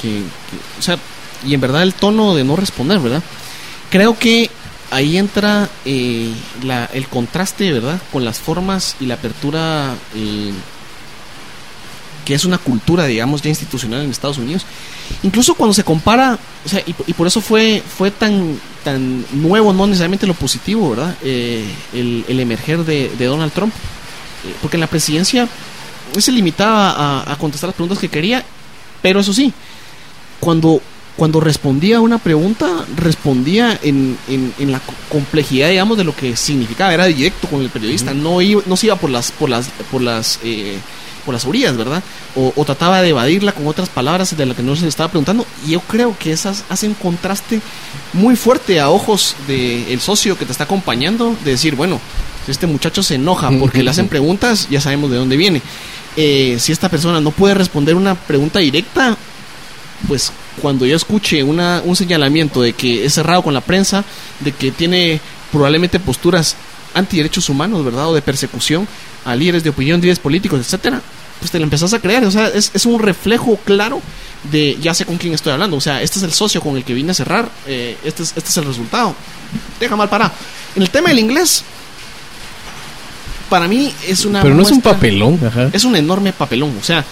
que, 0.00 0.22
o 0.78 0.82
sea, 0.82 0.98
y 1.46 1.52
en 1.52 1.60
verdad 1.60 1.82
el 1.82 1.92
tono 1.92 2.34
de 2.34 2.42
no 2.42 2.56
responder, 2.56 2.98
¿verdad? 2.98 3.22
Creo 3.90 4.18
que 4.18 4.50
ahí 4.90 5.18
entra 5.18 5.68
eh, 5.84 6.32
la, 6.64 6.86
el 6.86 7.06
contraste, 7.06 7.70
¿verdad? 7.70 8.00
Con 8.10 8.24
las 8.24 8.40
formas 8.40 8.96
y 8.98 9.06
la 9.06 9.14
apertura 9.14 9.94
eh, 10.16 10.52
que 12.24 12.34
es 12.34 12.44
una 12.44 12.58
cultura, 12.58 13.06
digamos, 13.06 13.40
ya 13.40 13.48
institucional 13.48 14.02
en 14.02 14.10
Estados 14.10 14.36
Unidos. 14.36 14.66
Incluso 15.22 15.54
cuando 15.54 15.74
se 15.74 15.84
compara, 15.84 16.38
o 16.64 16.68
sea, 16.68 16.82
y, 16.86 17.12
por 17.12 17.26
eso 17.26 17.40
fue, 17.40 17.82
fue 17.96 18.10
tan, 18.10 18.58
tan 18.84 19.24
nuevo, 19.32 19.72
no 19.72 19.86
necesariamente 19.86 20.26
lo 20.26 20.34
positivo, 20.34 20.90
¿verdad? 20.90 21.16
Eh, 21.22 21.64
el, 21.92 22.40
emerger 22.40 22.84
de, 22.84 23.10
Donald 23.18 23.52
Trump. 23.52 23.72
Eh, 24.44 24.54
porque 24.62 24.76
en 24.76 24.82
la 24.82 24.86
presidencia 24.86 25.48
se 26.16 26.32
limitaba 26.32 27.30
a, 27.30 27.36
contestar 27.36 27.68
las 27.68 27.74
preguntas 27.74 27.98
que 27.98 28.08
quería, 28.08 28.44
pero 29.02 29.20
eso 29.20 29.32
sí, 29.32 29.52
cuando 30.40 30.80
cuando 31.16 31.40
respondía 31.40 31.96
a 31.96 32.00
una 32.00 32.18
pregunta, 32.18 32.86
respondía 32.96 33.76
en, 33.82 34.16
en, 34.28 34.70
la 34.70 34.80
complejidad, 35.08 35.68
digamos, 35.68 35.98
de 35.98 36.04
lo 36.04 36.14
que 36.14 36.36
significaba. 36.36 36.94
Era 36.94 37.06
directo 37.06 37.48
con 37.48 37.60
el 37.60 37.70
periodista, 37.70 38.14
no, 38.14 38.40
iba, 38.40 38.62
no 38.66 38.76
se 38.76 38.86
iba 38.86 38.94
por 38.94 39.10
las, 39.10 39.32
por 39.32 39.50
las, 39.50 39.68
por 39.90 40.00
las 40.00 40.38
eh, 40.44 40.78
por 41.28 41.34
las 41.34 41.44
orillas, 41.44 41.76
¿verdad? 41.76 42.02
O, 42.34 42.64
trataba 42.64 43.02
de 43.02 43.10
evadirla 43.10 43.52
con 43.52 43.66
otras 43.66 43.90
palabras 43.90 44.34
de 44.34 44.46
las 44.46 44.56
que 44.56 44.62
no 44.62 44.74
se 44.74 44.84
le 44.84 44.88
estaba 44.88 45.10
preguntando. 45.10 45.44
Y 45.66 45.72
yo 45.72 45.80
creo 45.80 46.16
que 46.18 46.32
esas 46.32 46.64
hacen 46.70 46.94
contraste 46.94 47.60
muy 48.14 48.34
fuerte 48.34 48.80
a 48.80 48.88
ojos 48.88 49.36
del 49.46 50.00
socio 50.00 50.38
que 50.38 50.46
te 50.46 50.52
está 50.52 50.64
acompañando, 50.64 51.36
de 51.44 51.50
decir, 51.50 51.74
bueno, 51.74 52.00
si 52.46 52.52
este 52.52 52.66
muchacho 52.66 53.02
se 53.02 53.16
enoja 53.16 53.50
porque 53.60 53.82
le 53.82 53.90
hacen 53.90 54.08
preguntas, 54.08 54.68
ya 54.70 54.80
sabemos 54.80 55.10
de 55.10 55.18
dónde 55.18 55.36
viene. 55.36 55.60
Eh, 56.16 56.56
si 56.58 56.72
esta 56.72 56.88
persona 56.88 57.20
no 57.20 57.30
puede 57.30 57.52
responder 57.52 57.94
una 57.94 58.14
pregunta 58.14 58.58
directa, 58.60 59.14
pues 60.08 60.32
cuando 60.62 60.86
yo 60.86 60.96
escuche 60.96 61.42
una, 61.42 61.82
un 61.84 61.94
señalamiento 61.94 62.62
de 62.62 62.72
que 62.72 63.04
es 63.04 63.12
cerrado 63.12 63.42
con 63.42 63.52
la 63.52 63.60
prensa, 63.60 64.02
de 64.40 64.52
que 64.52 64.70
tiene 64.70 65.20
probablemente 65.52 66.00
posturas 66.00 66.56
antiderechos 66.94 67.48
humanos, 67.48 67.84
¿verdad? 67.84 68.08
O 68.08 68.14
de 68.14 68.22
persecución 68.22 68.86
a 69.24 69.34
líderes 69.34 69.64
de 69.64 69.70
opinión, 69.70 70.00
líderes 70.00 70.18
políticos, 70.18 70.60
etcétera, 70.60 71.02
pues 71.38 71.50
te 71.50 71.58
lo 71.58 71.64
empezás 71.64 71.92
a 71.92 72.00
creer. 72.00 72.24
O 72.24 72.30
sea, 72.30 72.48
es, 72.48 72.70
es, 72.74 72.86
un 72.86 73.00
reflejo 73.00 73.58
claro 73.64 74.00
de 74.50 74.76
ya 74.80 74.94
sé 74.94 75.04
con 75.04 75.16
quién 75.16 75.34
estoy 75.34 75.52
hablando. 75.52 75.76
O 75.76 75.80
sea, 75.80 76.02
este 76.02 76.18
es 76.18 76.24
el 76.24 76.32
socio 76.32 76.60
con 76.60 76.76
el 76.76 76.84
que 76.84 76.94
vine 76.94 77.12
a 77.12 77.14
cerrar. 77.14 77.50
Eh, 77.66 77.96
este, 78.04 78.22
es, 78.22 78.34
este 78.36 78.50
es 78.50 78.56
el 78.56 78.64
resultado. 78.64 79.14
Deja 79.80 79.96
mal 79.96 80.08
para. 80.08 80.32
En 80.74 80.82
el 80.82 80.90
tema 80.90 81.08
del 81.08 81.18
inglés, 81.18 81.64
para 83.48 83.68
mí 83.68 83.92
es 84.06 84.24
una. 84.24 84.42
Pero 84.42 84.54
no 84.54 84.62
es 84.62 84.70
un 84.70 84.80
papelón, 84.80 85.38
Es 85.72 85.84
un 85.84 85.96
enorme 85.96 86.32
papelón. 86.32 86.76
O 86.80 86.84
sea, 86.84 87.04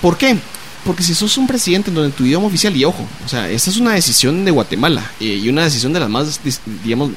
¿por 0.00 0.16
qué? 0.16 0.36
Porque 0.84 1.02
si 1.02 1.14
sos 1.14 1.36
un 1.36 1.46
presidente 1.46 1.90
en 1.90 1.96
donde 1.96 2.12
tu 2.12 2.24
idioma 2.24 2.46
oficial, 2.46 2.74
y 2.76 2.84
ojo, 2.84 3.06
o 3.24 3.28
sea, 3.28 3.50
esta 3.50 3.70
es 3.70 3.76
una 3.76 3.92
decisión 3.92 4.44
de 4.44 4.50
Guatemala 4.50 5.10
eh, 5.20 5.40
y 5.42 5.48
una 5.48 5.64
decisión 5.64 5.92
de 5.92 6.00
las 6.00 6.08
más, 6.08 6.40
digamos, 6.84 7.10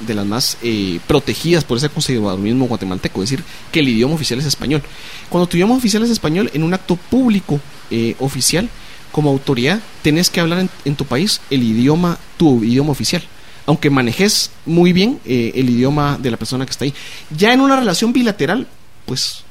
de 0.00 0.14
las 0.14 0.26
más 0.26 0.58
eh, 0.62 1.00
protegidas 1.06 1.64
por 1.64 1.78
ese 1.78 1.88
conservadurismo 1.88 2.66
guatemalteco, 2.66 3.22
es 3.22 3.30
decir, 3.30 3.44
que 3.72 3.80
el 3.80 3.88
idioma 3.88 4.14
oficial 4.14 4.38
es 4.38 4.46
español. 4.46 4.82
Cuando 5.28 5.48
tu 5.48 5.56
idioma 5.56 5.74
oficial 5.74 6.02
es 6.02 6.10
español, 6.10 6.50
en 6.54 6.62
un 6.62 6.74
acto 6.74 6.96
público 6.96 7.60
eh, 7.90 8.14
oficial, 8.18 8.68
como 9.12 9.30
autoridad, 9.30 9.80
tenés 10.02 10.28
que 10.28 10.40
hablar 10.40 10.68
en, 10.84 10.96
tu 10.96 11.06
país 11.06 11.40
el 11.48 11.62
idioma, 11.62 12.18
tu 12.36 12.62
idioma 12.62 12.90
oficial. 12.90 13.22
Aunque 13.64 13.88
manejes 13.90 14.50
muy 14.66 14.92
bien 14.92 15.20
eh, 15.24 15.52
el 15.54 15.70
idioma 15.70 16.18
de 16.20 16.30
la 16.30 16.36
persona 16.36 16.66
que 16.66 16.70
está 16.70 16.84
ahí. 16.84 16.94
Ya 17.36 17.52
en 17.52 17.60
una 17.60 17.76
relación 17.76 18.12
bilateral, 18.12 18.66
pues 19.06 19.42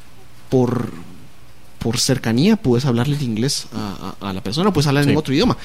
por, 0.50 0.92
por 1.86 2.00
cercanía 2.00 2.56
puedes 2.56 2.84
hablarle 2.86 3.16
en 3.16 3.22
inglés 3.22 3.68
a, 3.72 4.34
la 4.34 4.42
persona, 4.42 4.74
puedes 4.74 4.88
hablar 4.88 5.08
en 5.08 5.16
otro 5.16 5.36
idioma. 5.36 5.56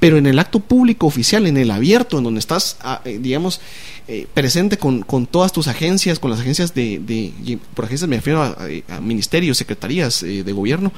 Pero 0.00 0.18
en 0.18 0.26
el 0.26 0.36
acto 0.40 0.58
público 0.58 1.06
oficial, 1.06 1.46
en 1.46 1.56
el 1.56 1.70
abierto, 1.70 2.18
en 2.18 2.24
donde 2.24 2.40
estás, 2.40 2.76
ah, 2.80 3.00
eh, 3.04 3.20
digamos, 3.22 3.60
eh, 4.08 4.26
presente 4.34 4.78
con, 4.78 5.04
todas 5.30 5.52
tus 5.52 5.68
agencias, 5.68 6.18
con 6.18 6.32
las 6.32 6.40
agencias 6.40 6.74
de, 6.74 7.30
por 7.72 7.84
agencias 7.84 8.10
me 8.10 8.16
refiero 8.16 8.42
a, 8.42 9.00
ministerios, 9.00 9.58
secretarías 9.58 10.24
eh, 10.24 10.42
de 10.42 10.52
gobierno, 10.52 10.90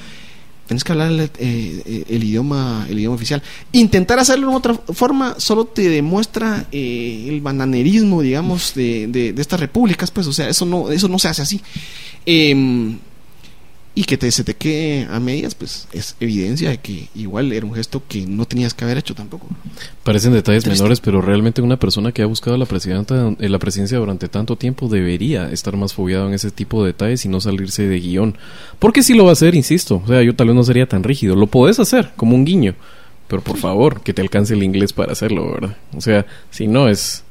tenés 0.66 0.84
que 0.84 0.92
hablar 0.92 1.10
el, 1.12 1.30
eh, 1.38 2.04
el, 2.08 2.24
idioma 2.24 2.86
el 2.88 2.98
idioma 2.98 3.16
oficial. 3.16 3.42
Intentar 3.72 4.18
hacerlo 4.18 4.52
de 4.52 4.56
otra 4.56 4.74
forma 4.74 5.34
solo 5.36 5.66
te 5.66 5.86
demuestra 5.90 6.66
eh, 6.72 7.26
el 7.28 7.42
bananerismo, 7.42 8.22
digamos, 8.22 8.72
de, 8.72 9.06
de, 9.06 9.34
de, 9.34 9.42
estas 9.42 9.60
repúblicas, 9.60 10.10
pues, 10.10 10.26
o 10.26 10.32
sea, 10.32 10.48
eso 10.48 10.64
no, 10.64 10.90
eso 10.90 11.08
no 11.08 11.18
se 11.18 11.28
hace 11.28 11.42
así. 11.42 11.60
Eh, 12.24 12.96
y 13.94 14.04
que 14.04 14.16
te, 14.16 14.30
se 14.30 14.42
te 14.42 14.54
quede 14.54 15.06
a 15.10 15.20
medias, 15.20 15.54
pues 15.54 15.86
es 15.92 16.16
evidencia 16.18 16.70
de 16.70 16.78
que 16.78 17.08
igual 17.14 17.52
era 17.52 17.66
un 17.66 17.74
gesto 17.74 18.02
que 18.08 18.26
no 18.26 18.46
tenías 18.46 18.72
que 18.72 18.84
haber 18.84 18.96
hecho 18.96 19.14
tampoco. 19.14 19.46
Parecen 20.02 20.32
detalles 20.32 20.66
menores, 20.66 21.00
pero 21.00 21.20
realmente 21.20 21.60
una 21.60 21.78
persona 21.78 22.10
que 22.12 22.22
ha 22.22 22.26
buscado 22.26 22.56
la, 22.56 22.64
presidenta, 22.64 23.34
eh, 23.38 23.48
la 23.50 23.58
presidencia 23.58 23.98
durante 23.98 24.28
tanto 24.28 24.56
tiempo 24.56 24.88
debería 24.88 25.50
estar 25.50 25.76
más 25.76 25.92
fobiado 25.92 26.26
en 26.26 26.34
ese 26.34 26.50
tipo 26.50 26.82
de 26.82 26.92
detalles 26.92 27.24
y 27.26 27.28
no 27.28 27.40
salirse 27.40 27.86
de 27.86 28.00
guion. 28.00 28.38
Porque 28.78 29.02
si 29.02 29.12
lo 29.14 29.24
va 29.24 29.30
a 29.30 29.34
hacer, 29.34 29.54
insisto, 29.54 30.00
o 30.02 30.08
sea, 30.08 30.22
yo 30.22 30.34
tal 30.34 30.46
vez 30.46 30.56
no 30.56 30.64
sería 30.64 30.86
tan 30.86 31.02
rígido, 31.02 31.36
lo 31.36 31.46
podés 31.46 31.78
hacer 31.78 32.12
como 32.16 32.34
un 32.34 32.46
guiño, 32.46 32.74
pero 33.28 33.42
por 33.42 33.58
favor, 33.58 34.00
que 34.00 34.14
te 34.14 34.22
alcance 34.22 34.54
el 34.54 34.62
inglés 34.62 34.94
para 34.94 35.12
hacerlo, 35.12 35.52
¿verdad? 35.52 35.76
O 35.94 36.00
sea, 36.00 36.24
si 36.50 36.66
no 36.66 36.88
es... 36.88 37.24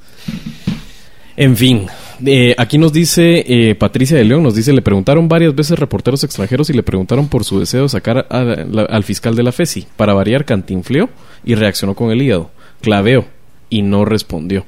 En 1.42 1.58
fin, 1.58 1.88
eh, 2.24 2.54
aquí 2.56 2.78
nos 2.78 2.94
dice 2.94 3.44
eh, 3.48 3.74
Patricia 3.74 4.16
de 4.16 4.24
León, 4.24 4.44
nos 4.44 4.54
dice, 4.54 4.74
le 4.74 4.84
preguntaron 4.84 5.28
varias 5.28 5.56
veces 5.56 5.80
reporteros 5.80 6.24
extranjeros 6.24 6.70
y 6.70 6.74
le 6.74 6.84
preguntaron 6.84 7.30
por 7.30 7.46
su 7.46 7.60
deseo 7.60 7.82
de 7.82 7.90
sacar 7.90 8.28
al 8.30 9.04
fiscal 9.04 9.34
de 9.34 9.42
la 9.42 9.52
FESI. 9.52 9.88
Para 9.96 10.14
variar, 10.14 10.46
cantinfleó 10.46 11.10
y 11.44 11.56
reaccionó 11.56 11.96
con 11.96 12.12
el 12.12 12.22
hígado. 12.22 12.52
Claveó 12.82 13.26
y 13.72 13.82
no 13.82 14.06
respondió. 14.06 14.66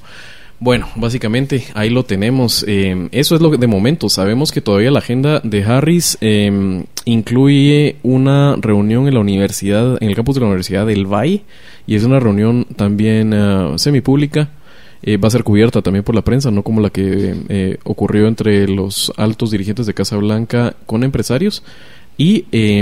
Bueno, 0.59 0.89
básicamente 0.95 1.65
ahí 1.75 1.91
lo 1.91 2.05
tenemos. 2.05 2.65
Eh, 2.67 3.07
eso 3.11 3.35
es 3.35 3.41
lo 3.41 3.51
que 3.51 3.57
de 3.57 3.67
momento. 3.67 4.09
Sabemos 4.09 4.51
que 4.51 4.61
todavía 4.61 4.89
la 4.89 4.97
agenda 4.97 5.41
de 5.43 5.63
Harris 5.63 6.17
eh, 6.21 6.83
incluye 7.05 7.97
una 8.01 8.55
reunión 8.59 9.07
en 9.07 9.13
la 9.13 9.19
universidad, 9.19 10.01
en 10.01 10.09
el 10.09 10.15
campus 10.15 10.33
de 10.33 10.41
la 10.41 10.47
Universidad 10.47 10.87
del 10.87 11.05
Valle, 11.05 11.43
y 11.85 11.93
es 11.93 12.03
una 12.03 12.19
reunión 12.19 12.65
también 12.75 13.31
uh, 13.31 13.77
semipública 13.77 14.49
eh, 15.03 15.17
va 15.17 15.27
a 15.27 15.31
ser 15.31 15.43
cubierta 15.43 15.81
también 15.81 16.03
por 16.03 16.15
la 16.15 16.23
prensa, 16.23 16.49
no 16.49 16.63
como 16.63 16.81
la 16.81 16.89
que 16.89 17.35
eh, 17.49 17.77
ocurrió 17.83 18.27
entre 18.27 18.67
los 18.67 19.11
altos 19.17 19.51
dirigentes 19.51 19.85
de 19.85 19.93
Casa 19.93 20.17
Blanca 20.17 20.75
con 20.85 21.03
empresarios. 21.03 21.63
Y 22.17 22.45
eh, 22.51 22.79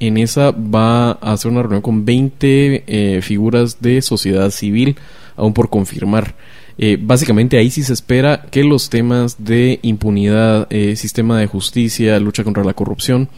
en 0.00 0.16
esa 0.18 0.50
va 0.50 1.12
a 1.12 1.32
hacer 1.32 1.50
una 1.50 1.62
reunión 1.62 1.82
con 1.82 2.04
20 2.04 2.84
eh, 2.86 3.22
figuras 3.22 3.80
de 3.80 4.02
sociedad 4.02 4.50
civil, 4.50 4.96
aún 5.36 5.52
por 5.54 5.70
confirmar. 5.70 6.34
Eh, 6.78 6.98
básicamente 7.00 7.56
ahí 7.56 7.70
sí 7.70 7.82
se 7.82 7.94
espera 7.94 8.46
que 8.50 8.62
los 8.62 8.90
temas 8.90 9.42
de 9.42 9.78
impunidad, 9.82 10.68
sistema 10.94 11.38
de 11.40 11.46
justicia, 11.46 12.20
lucha 12.20 12.44
contra 12.44 12.64
la 12.64 12.74
corrupción, 12.74 13.30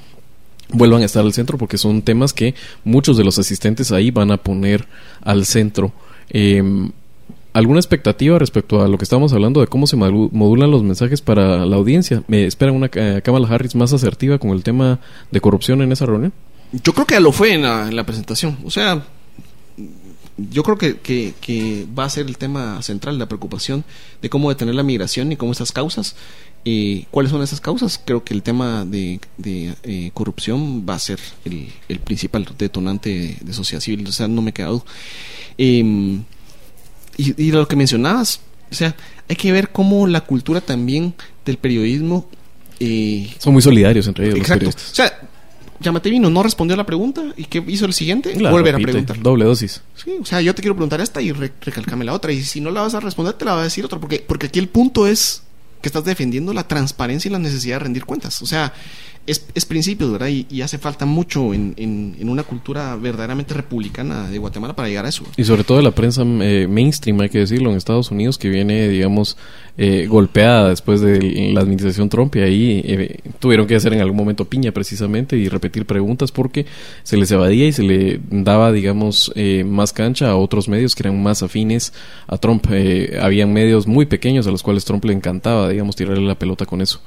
vuelvan 0.72 1.02
a 1.02 1.04
estar 1.06 1.24
al 1.24 1.32
centro 1.32 1.58
porque 1.58 1.78
son 1.78 2.02
temas 2.02 2.32
que 2.32 2.54
muchos 2.84 3.16
de 3.16 3.24
los 3.24 3.38
asistentes 3.38 3.92
ahí 3.92 4.10
van 4.10 4.30
a 4.30 4.38
poner 4.38 4.86
al 5.22 5.46
centro. 5.46 5.92
Eh, 6.30 6.62
¿Alguna 7.54 7.80
expectativa 7.80 8.38
respecto 8.38 8.82
a 8.82 8.88
lo 8.88 8.98
que 8.98 9.04
estamos 9.04 9.32
hablando 9.32 9.60
de 9.60 9.66
cómo 9.66 9.86
se 9.86 9.96
modulan 9.96 10.70
los 10.70 10.82
mensajes 10.82 11.22
para 11.22 11.64
la 11.64 11.76
audiencia? 11.76 12.22
¿Me 12.28 12.44
esperan 12.44 12.74
una 12.74 12.86
uh, 12.86 13.22
Kamala 13.22 13.48
Harris 13.48 13.74
más 13.74 13.92
asertiva 13.92 14.38
con 14.38 14.50
el 14.50 14.62
tema 14.62 15.00
de 15.30 15.40
corrupción 15.40 15.80
en 15.82 15.90
esa 15.90 16.06
reunión? 16.06 16.32
Yo 16.72 16.92
creo 16.92 17.06
que 17.06 17.14
ya 17.14 17.20
lo 17.20 17.32
fue 17.32 17.54
en 17.54 17.62
la, 17.62 17.88
en 17.88 17.96
la 17.96 18.04
presentación. 18.04 18.58
O 18.64 18.70
sea, 18.70 19.02
yo 20.36 20.62
creo 20.62 20.76
que, 20.76 20.98
que, 20.98 21.86
va 21.98 22.04
a 22.04 22.10
ser 22.10 22.26
el 22.26 22.36
tema 22.36 22.80
central, 22.82 23.18
la 23.18 23.26
preocupación 23.26 23.84
de 24.20 24.30
cómo 24.30 24.50
detener 24.50 24.74
la 24.74 24.82
migración 24.82 25.32
y 25.32 25.36
cómo 25.36 25.52
esas 25.52 25.72
causas. 25.72 26.16
Eh, 26.64 27.06
¿Cuáles 27.10 27.32
son 27.32 27.42
esas 27.42 27.60
causas? 27.60 28.00
Creo 28.04 28.22
que 28.22 28.34
el 28.34 28.42
tema 28.42 28.84
de, 28.84 29.20
eh, 29.82 30.10
corrupción 30.12 30.86
va 30.88 30.94
a 30.94 30.98
ser 30.98 31.18
el, 31.46 31.72
el 31.88 32.00
principal 32.00 32.46
detonante 32.58 33.08
de, 33.10 33.36
de, 33.40 33.52
sociedad 33.54 33.80
civil. 33.80 34.06
O 34.06 34.12
sea, 34.12 34.28
no 34.28 34.42
me 34.42 34.50
he 34.50 34.54
quedado. 34.54 34.84
Eh, 35.56 36.20
y, 37.18 37.42
y 37.42 37.52
lo 37.52 37.68
que 37.68 37.76
mencionabas, 37.76 38.40
o 38.70 38.74
sea, 38.74 38.96
hay 39.28 39.36
que 39.36 39.52
ver 39.52 39.68
cómo 39.70 40.06
la 40.06 40.22
cultura 40.22 40.62
también 40.62 41.14
del 41.44 41.58
periodismo... 41.58 42.26
Eh, 42.80 43.34
Son 43.38 43.52
muy 43.52 43.60
solidarios 43.60 44.06
entre 44.06 44.26
ellos. 44.26 44.38
Exacto. 44.38 44.66
Los 44.66 44.74
o 44.76 44.94
sea, 44.94 45.28
Llámate 45.80 46.10
Vino 46.10 46.28
no 46.30 46.42
respondió 46.42 46.74
a 46.74 46.76
la 46.76 46.86
pregunta 46.86 47.22
y 47.36 47.44
¿qué 47.44 47.62
hizo 47.66 47.86
el 47.86 47.92
siguiente? 47.92 48.38
La 48.40 48.50
Volver 48.50 48.74
repite, 48.74 48.90
a 48.90 48.92
preguntar. 48.92 49.20
Doble 49.20 49.44
dosis. 49.44 49.82
Sí, 49.94 50.12
o 50.20 50.24
sea, 50.24 50.40
yo 50.40 50.54
te 50.54 50.62
quiero 50.62 50.74
preguntar 50.74 51.00
esta 51.00 51.22
y 51.22 51.32
re 51.32 51.52
recalcame 51.60 52.04
la 52.04 52.14
otra. 52.14 52.32
Y 52.32 52.42
si 52.42 52.60
no 52.60 52.70
la 52.70 52.82
vas 52.82 52.94
a 52.94 53.00
responder, 53.00 53.34
te 53.34 53.44
la 53.44 53.54
va 53.54 53.60
a 53.60 53.64
decir 53.64 53.84
otra. 53.84 54.00
Porque, 54.00 54.24
porque 54.26 54.46
aquí 54.46 54.58
el 54.58 54.68
punto 54.68 55.06
es 55.06 55.42
que 55.80 55.88
estás 55.88 56.04
defendiendo 56.04 56.52
la 56.52 56.66
transparencia 56.66 57.28
y 57.28 57.32
la 57.32 57.38
necesidad 57.38 57.76
de 57.76 57.84
rendir 57.84 58.04
cuentas. 58.04 58.42
O 58.42 58.46
sea, 58.46 58.72
es, 59.28 59.46
es 59.54 59.66
principios, 59.66 60.10
¿verdad? 60.10 60.28
Y, 60.28 60.62
hace 60.62 60.78
falta 60.78 61.06
mucho 61.06 61.54
en, 61.54 61.74
en, 61.76 62.28
una 62.28 62.42
cultura 62.42 62.96
verdaderamente 62.96 63.54
republicana 63.54 64.28
de 64.28 64.38
Guatemala 64.38 64.74
para 64.74 64.88
llegar 64.88 65.06
a 65.06 65.08
eso. 65.08 65.24
Y 65.36 65.44
sobre 65.44 65.64
todo 65.64 65.80
la 65.82 65.92
prensa 65.92 66.22
eh, 66.24 66.66
mainstream, 66.68 67.20
hay 67.20 67.28
que 67.28 67.38
decirlo, 67.38 67.70
en 67.70 67.76
Estados 67.76 68.10
Unidos, 68.10 68.38
que 68.38 68.48
viene, 68.48 68.88
digamos, 68.88 69.36
eh, 69.80 70.06
golpeada 70.08 70.70
después 70.70 71.00
de 71.00 71.52
la 71.52 71.60
administración 71.60 72.08
Trump 72.08 72.34
y 72.34 72.40
ahí 72.40 72.82
eh, 72.84 73.20
tuvieron 73.38 73.64
que 73.68 73.76
hacer 73.76 73.92
en 73.92 74.00
algún 74.00 74.16
momento 74.16 74.44
piña 74.44 74.72
precisamente 74.72 75.36
y 75.36 75.48
repetir 75.48 75.86
preguntas 75.86 76.32
porque 76.32 76.66
se 77.04 77.16
les 77.16 77.30
evadía 77.30 77.68
y 77.68 77.72
se 77.72 77.84
le 77.84 78.20
daba, 78.28 78.72
digamos, 78.72 79.30
eh, 79.36 79.62
más 79.64 79.92
cancha 79.92 80.30
a 80.30 80.36
otros 80.36 80.68
medios 80.68 80.96
que 80.96 81.04
eran 81.04 81.22
más 81.22 81.44
afines 81.44 81.92
a 82.26 82.38
Trump. 82.38 82.66
Eh, 82.72 83.20
habían 83.22 83.52
medios 83.52 83.86
muy 83.86 84.06
pequeños 84.06 84.48
a 84.48 84.50
los 84.50 84.64
cuales 84.64 84.84
Trump 84.84 85.04
le 85.04 85.12
encantaba, 85.12 85.68
digamos, 85.68 85.94
tirarle 85.94 86.26
la 86.26 86.36
pelota 86.36 86.66
con 86.66 86.80
eso. 86.80 87.00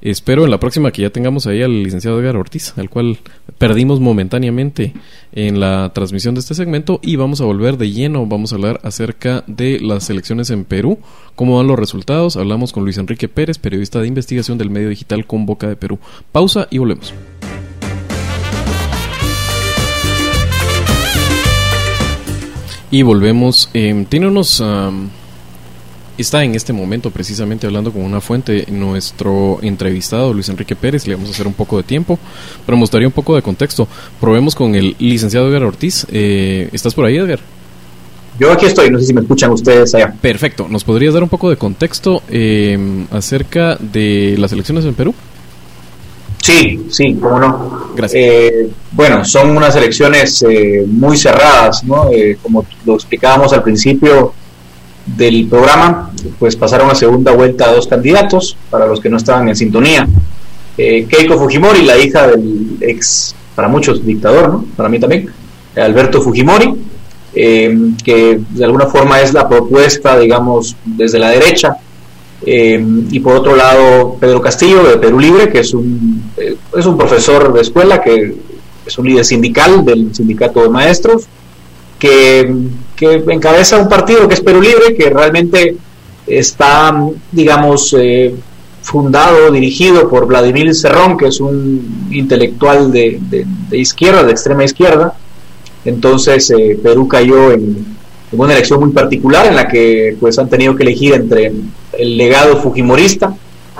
Espero 0.00 0.44
en 0.44 0.50
la 0.50 0.60
próxima 0.60 0.92
que 0.92 1.02
ya 1.02 1.10
tengamos 1.10 1.46
ahí 1.46 1.62
al 1.62 1.82
licenciado 1.82 2.20
Edgar 2.20 2.36
Ortiz, 2.36 2.72
al 2.76 2.88
cual 2.88 3.18
perdimos 3.58 3.98
momentáneamente 3.98 4.94
en 5.32 5.58
la 5.58 5.90
transmisión 5.92 6.34
de 6.34 6.40
este 6.40 6.54
segmento 6.54 7.00
y 7.02 7.16
vamos 7.16 7.40
a 7.40 7.44
volver 7.44 7.78
de 7.78 7.90
lleno, 7.90 8.26
vamos 8.26 8.52
a 8.52 8.56
hablar 8.56 8.80
acerca 8.84 9.42
de 9.48 9.80
las 9.80 10.08
elecciones 10.08 10.50
en 10.50 10.64
Perú, 10.64 10.98
cómo 11.34 11.56
van 11.56 11.66
los 11.66 11.78
resultados, 11.78 12.36
hablamos 12.36 12.72
con 12.72 12.84
Luis 12.84 12.98
Enrique 12.98 13.28
Pérez, 13.28 13.58
periodista 13.58 14.00
de 14.00 14.06
investigación 14.06 14.56
del 14.56 14.70
medio 14.70 14.88
digital 14.88 15.26
con 15.26 15.46
Boca 15.46 15.68
de 15.68 15.76
Perú. 15.76 15.98
Pausa 16.30 16.68
y 16.70 16.78
volvemos. 16.78 17.12
Y 22.90 23.02
volvemos. 23.02 23.68
Eh, 23.74 24.06
tiene 24.08 24.28
unos... 24.28 24.62
está 26.18 26.44
en 26.44 26.54
este 26.54 26.72
momento 26.72 27.10
precisamente 27.10 27.66
hablando 27.66 27.92
con 27.92 28.02
una 28.02 28.20
fuente, 28.20 28.66
nuestro 28.70 29.58
entrevistado 29.62 30.32
Luis 30.32 30.48
Enrique 30.48 30.76
Pérez, 30.76 31.06
le 31.06 31.14
vamos 31.14 31.30
a 31.30 31.32
hacer 31.32 31.46
un 31.46 31.54
poco 31.54 31.76
de 31.76 31.84
tiempo, 31.84 32.18
pero 32.66 32.76
me 32.76 32.82
gustaría 32.82 33.06
un 33.06 33.12
poco 33.12 33.34
de 33.34 33.42
contexto. 33.42 33.88
Probemos 34.20 34.54
con 34.54 34.74
el 34.74 34.96
licenciado 34.98 35.48
Edgar 35.48 35.64
Ortiz. 35.64 36.06
Eh, 36.10 36.68
¿Estás 36.72 36.94
por 36.94 37.04
ahí, 37.04 37.16
Edgar? 37.16 37.40
Yo 38.38 38.52
aquí 38.52 38.66
estoy, 38.66 38.90
no 38.90 39.00
sé 39.00 39.06
si 39.06 39.14
me 39.14 39.20
escuchan 39.20 39.50
ustedes 39.50 39.94
allá. 39.94 40.14
Perfecto, 40.20 40.68
¿nos 40.68 40.84
podrías 40.84 41.14
dar 41.14 41.22
un 41.22 41.28
poco 41.28 41.50
de 41.50 41.56
contexto 41.56 42.22
eh, 42.28 42.78
acerca 43.10 43.76
de 43.76 44.36
las 44.38 44.52
elecciones 44.52 44.84
en 44.84 44.94
Perú? 44.94 45.14
Sí, 46.48 46.86
sí, 46.88 47.14
cómo 47.20 47.38
no. 47.38 47.90
Gracias. 47.94 48.22
Eh, 48.24 48.70
bueno, 48.92 49.24
son 49.24 49.56
unas 49.56 49.76
elecciones 49.76 50.42
eh, 50.48 50.84
muy 50.86 51.16
cerradas, 51.16 51.84
¿no? 51.84 52.10
Eh, 52.10 52.38
como 52.42 52.64
lo 52.86 52.94
explicábamos 52.94 53.52
al 53.52 53.62
principio 53.62 54.32
del 55.16 55.46
programa, 55.46 56.10
pues 56.38 56.56
pasaron 56.56 56.90
a 56.90 56.94
segunda 56.94 57.32
vuelta 57.32 57.72
dos 57.72 57.86
candidatos, 57.86 58.56
para 58.70 58.86
los 58.86 59.00
que 59.00 59.08
no 59.08 59.16
estaban 59.16 59.48
en 59.48 59.56
sintonía. 59.56 60.06
Eh, 60.76 61.06
Keiko 61.08 61.38
Fujimori, 61.38 61.82
la 61.82 61.98
hija 61.98 62.28
del 62.28 62.76
ex, 62.80 63.34
para 63.54 63.68
muchos, 63.68 64.04
dictador, 64.04 64.48
¿no? 64.48 64.64
Para 64.76 64.88
mí 64.88 64.98
también, 65.00 65.28
Alberto 65.76 66.20
Fujimori, 66.20 66.74
eh, 67.34 67.76
que 68.04 68.40
de 68.50 68.64
alguna 68.64 68.86
forma 68.86 69.20
es 69.20 69.32
la 69.32 69.48
propuesta, 69.48 70.18
digamos, 70.18 70.76
desde 70.84 71.18
la 71.18 71.30
derecha. 71.30 71.76
Eh, 72.46 72.80
y 73.10 73.18
por 73.20 73.34
otro 73.34 73.56
lado, 73.56 74.16
Pedro 74.20 74.40
Castillo, 74.40 74.84
de 74.84 74.98
Perú 74.98 75.18
Libre, 75.18 75.50
que 75.50 75.60
es 75.60 75.74
un, 75.74 76.30
es 76.36 76.86
un 76.86 76.96
profesor 76.96 77.52
de 77.52 77.62
escuela, 77.62 78.00
que 78.00 78.36
es 78.86 78.98
un 78.98 79.06
líder 79.06 79.24
sindical 79.24 79.84
del 79.84 80.14
sindicato 80.14 80.62
de 80.62 80.68
maestros, 80.68 81.24
que, 81.98 82.54
que 82.98 83.22
encabeza 83.28 83.78
un 83.78 83.88
partido 83.88 84.26
que 84.26 84.34
es 84.34 84.40
Perú 84.40 84.60
Libre, 84.60 84.96
que 84.96 85.08
realmente 85.08 85.76
está, 86.26 86.92
digamos, 87.30 87.94
eh, 87.96 88.34
fundado, 88.82 89.52
dirigido 89.52 90.08
por 90.08 90.26
Vladimir 90.26 90.74
Cerrón, 90.74 91.16
que 91.16 91.28
es 91.28 91.40
un 91.40 92.08
intelectual 92.10 92.90
de, 92.90 93.20
de, 93.30 93.78
izquierda, 93.78 94.24
de 94.24 94.32
extrema 94.32 94.64
izquierda. 94.64 95.14
Entonces 95.84 96.50
eh, 96.50 96.78
Perú 96.82 97.06
cayó 97.06 97.52
en, 97.52 97.86
una 98.32 98.52
elección 98.52 98.80
muy 98.80 98.90
particular 98.90 99.46
en 99.46 99.54
la 99.54 99.68
que 99.68 100.16
pues 100.18 100.38
han 100.38 100.48
tenido 100.48 100.74
que 100.74 100.82
elegir 100.82 101.14
entre 101.14 101.52
el 101.92 102.16
legado 102.16 102.56
fujimorista, 102.56 103.32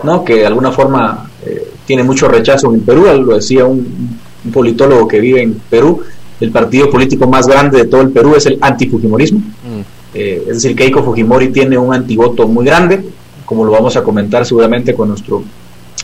¿no? 0.05 0.25
que 0.25 0.37
de 0.37 0.47
alguna 0.47 0.71
forma 0.71 1.29
eh, 1.45 1.69
tiene 1.87 2.05
mucho 2.05 2.29
rechazo 2.29 2.73
en 2.73 2.81
Perú, 2.83 3.07
lo 3.27 3.35
decía 3.35 3.67
un 3.67 4.19
politólogo 4.53 5.09
que 5.09 5.21
vive 5.21 5.43
en 5.43 5.55
Perú, 5.69 6.03
el 6.41 6.51
partido 6.51 6.91
político 6.91 7.27
más 7.27 7.47
grande 7.47 7.79
de 7.79 7.85
todo 7.87 8.01
el 8.03 8.11
Perú 8.11 8.35
es 8.37 8.47
el 8.47 8.59
antifujimorismo. 8.61 9.41
Mm. 9.41 9.81
Eh, 10.15 10.43
es 10.49 10.63
decir, 10.63 10.75
Keiko 10.75 11.03
Fujimori 11.03 11.49
tiene 11.49 11.77
un 11.77 11.93
antivoto 11.93 12.49
muy 12.49 12.65
grande, 12.65 13.05
como 13.45 13.65
lo 13.65 13.73
vamos 13.73 13.97
a 13.97 14.03
comentar 14.03 14.47
seguramente 14.47 14.95
con 14.95 15.09
nuestro 15.09 15.43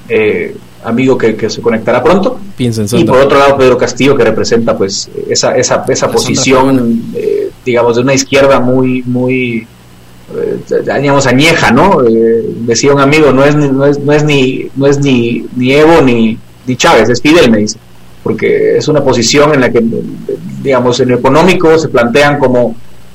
eh, 0.08 0.54
amigo 0.84 1.16
que, 1.16 1.48
se 1.48 1.60
conectará 1.60 2.02
pronto. 2.02 2.38
y 2.58 3.04
por 3.04 3.18
otro 3.18 3.38
lado, 3.38 3.56
Pedro 3.56 3.78
Castillo, 3.78 4.16
que 4.16 4.24
representa 4.24 4.76
pues 4.76 5.10
esa, 5.28 5.56
esa, 5.56 5.84
esa 5.88 6.10
posición, 6.10 7.02
eh, 7.14 7.50
digamos, 7.64 7.96
de 7.96 8.02
una 8.02 8.14
izquierda 8.14 8.60
muy, 8.60 9.02
muy, 9.02 9.66
eh, 10.36 10.60
digamos, 11.00 11.26
añeja, 11.26 11.70
¿no? 11.70 12.02
Eh, 12.02 12.44
decía 12.60 12.92
un 12.92 13.00
amigo, 13.00 13.32
no 13.32 13.44
es, 13.44 13.56
no 13.56 13.86
es, 13.86 13.98
no 13.98 14.12
es, 14.12 14.24
ni, 14.24 14.66
no 14.76 14.86
es 14.86 14.98
ni, 15.00 15.46
ni 15.56 15.72
Evo 15.72 16.02
ni, 16.02 16.38
ni 16.66 16.76
Chávez, 16.76 17.08
es 17.08 17.20
Fidel, 17.20 17.50
me 17.50 17.58
dice, 17.58 17.78
porque 18.24 18.78
es 18.78 18.88
una 18.88 19.04
posición 19.04 19.54
en 19.54 19.60
la 19.60 19.70
que, 19.70 19.84
digamos, 20.62 20.98
en 20.98 21.10
lo 21.10 21.18
económico 21.18 21.78
se 21.78 21.88
plantean 21.88 22.38
como 22.38 22.74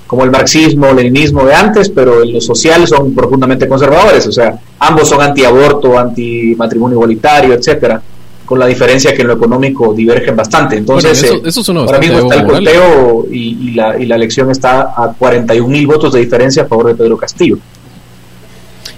como 0.09 0.23
el 0.23 0.31
marxismo, 0.31 0.91
leninismo 0.91 1.45
de 1.45 1.53
antes, 1.53 1.87
pero 1.89 2.23
en 2.23 2.33
lo 2.33 2.41
social 2.41 2.87
son 2.87 3.13
profundamente 3.13 3.67
conservadores, 3.67 4.25
o 4.25 4.31
sea, 4.31 4.59
ambos 4.79 5.07
son 5.07 5.21
antiaborto, 5.21 5.99
anti-matrimonio 5.99 6.95
igualitario, 6.95 7.53
etcétera, 7.53 8.01
con 8.43 8.57
la 8.57 8.65
diferencia 8.65 9.13
que 9.13 9.21
en 9.21 9.27
lo 9.27 9.35
económico 9.35 9.93
divergen 9.93 10.35
bastante. 10.35 10.77
Entonces, 10.77 11.21
eso, 11.21 11.45
eso 11.45 11.73
ahora 11.77 11.99
mismo 11.99 12.17
está 12.17 12.35
el 12.41 12.47
conteo 12.47 13.27
y, 13.31 13.73
la, 13.73 13.99
y 13.99 14.07
la 14.07 14.15
elección 14.15 14.49
está 14.49 14.95
a 14.97 15.13
41 15.15 15.67
mil 15.67 15.85
votos 15.85 16.11
de 16.13 16.21
diferencia 16.21 16.63
a 16.63 16.65
favor 16.65 16.87
de 16.87 16.95
Pedro 16.95 17.15
Castillo. 17.15 17.59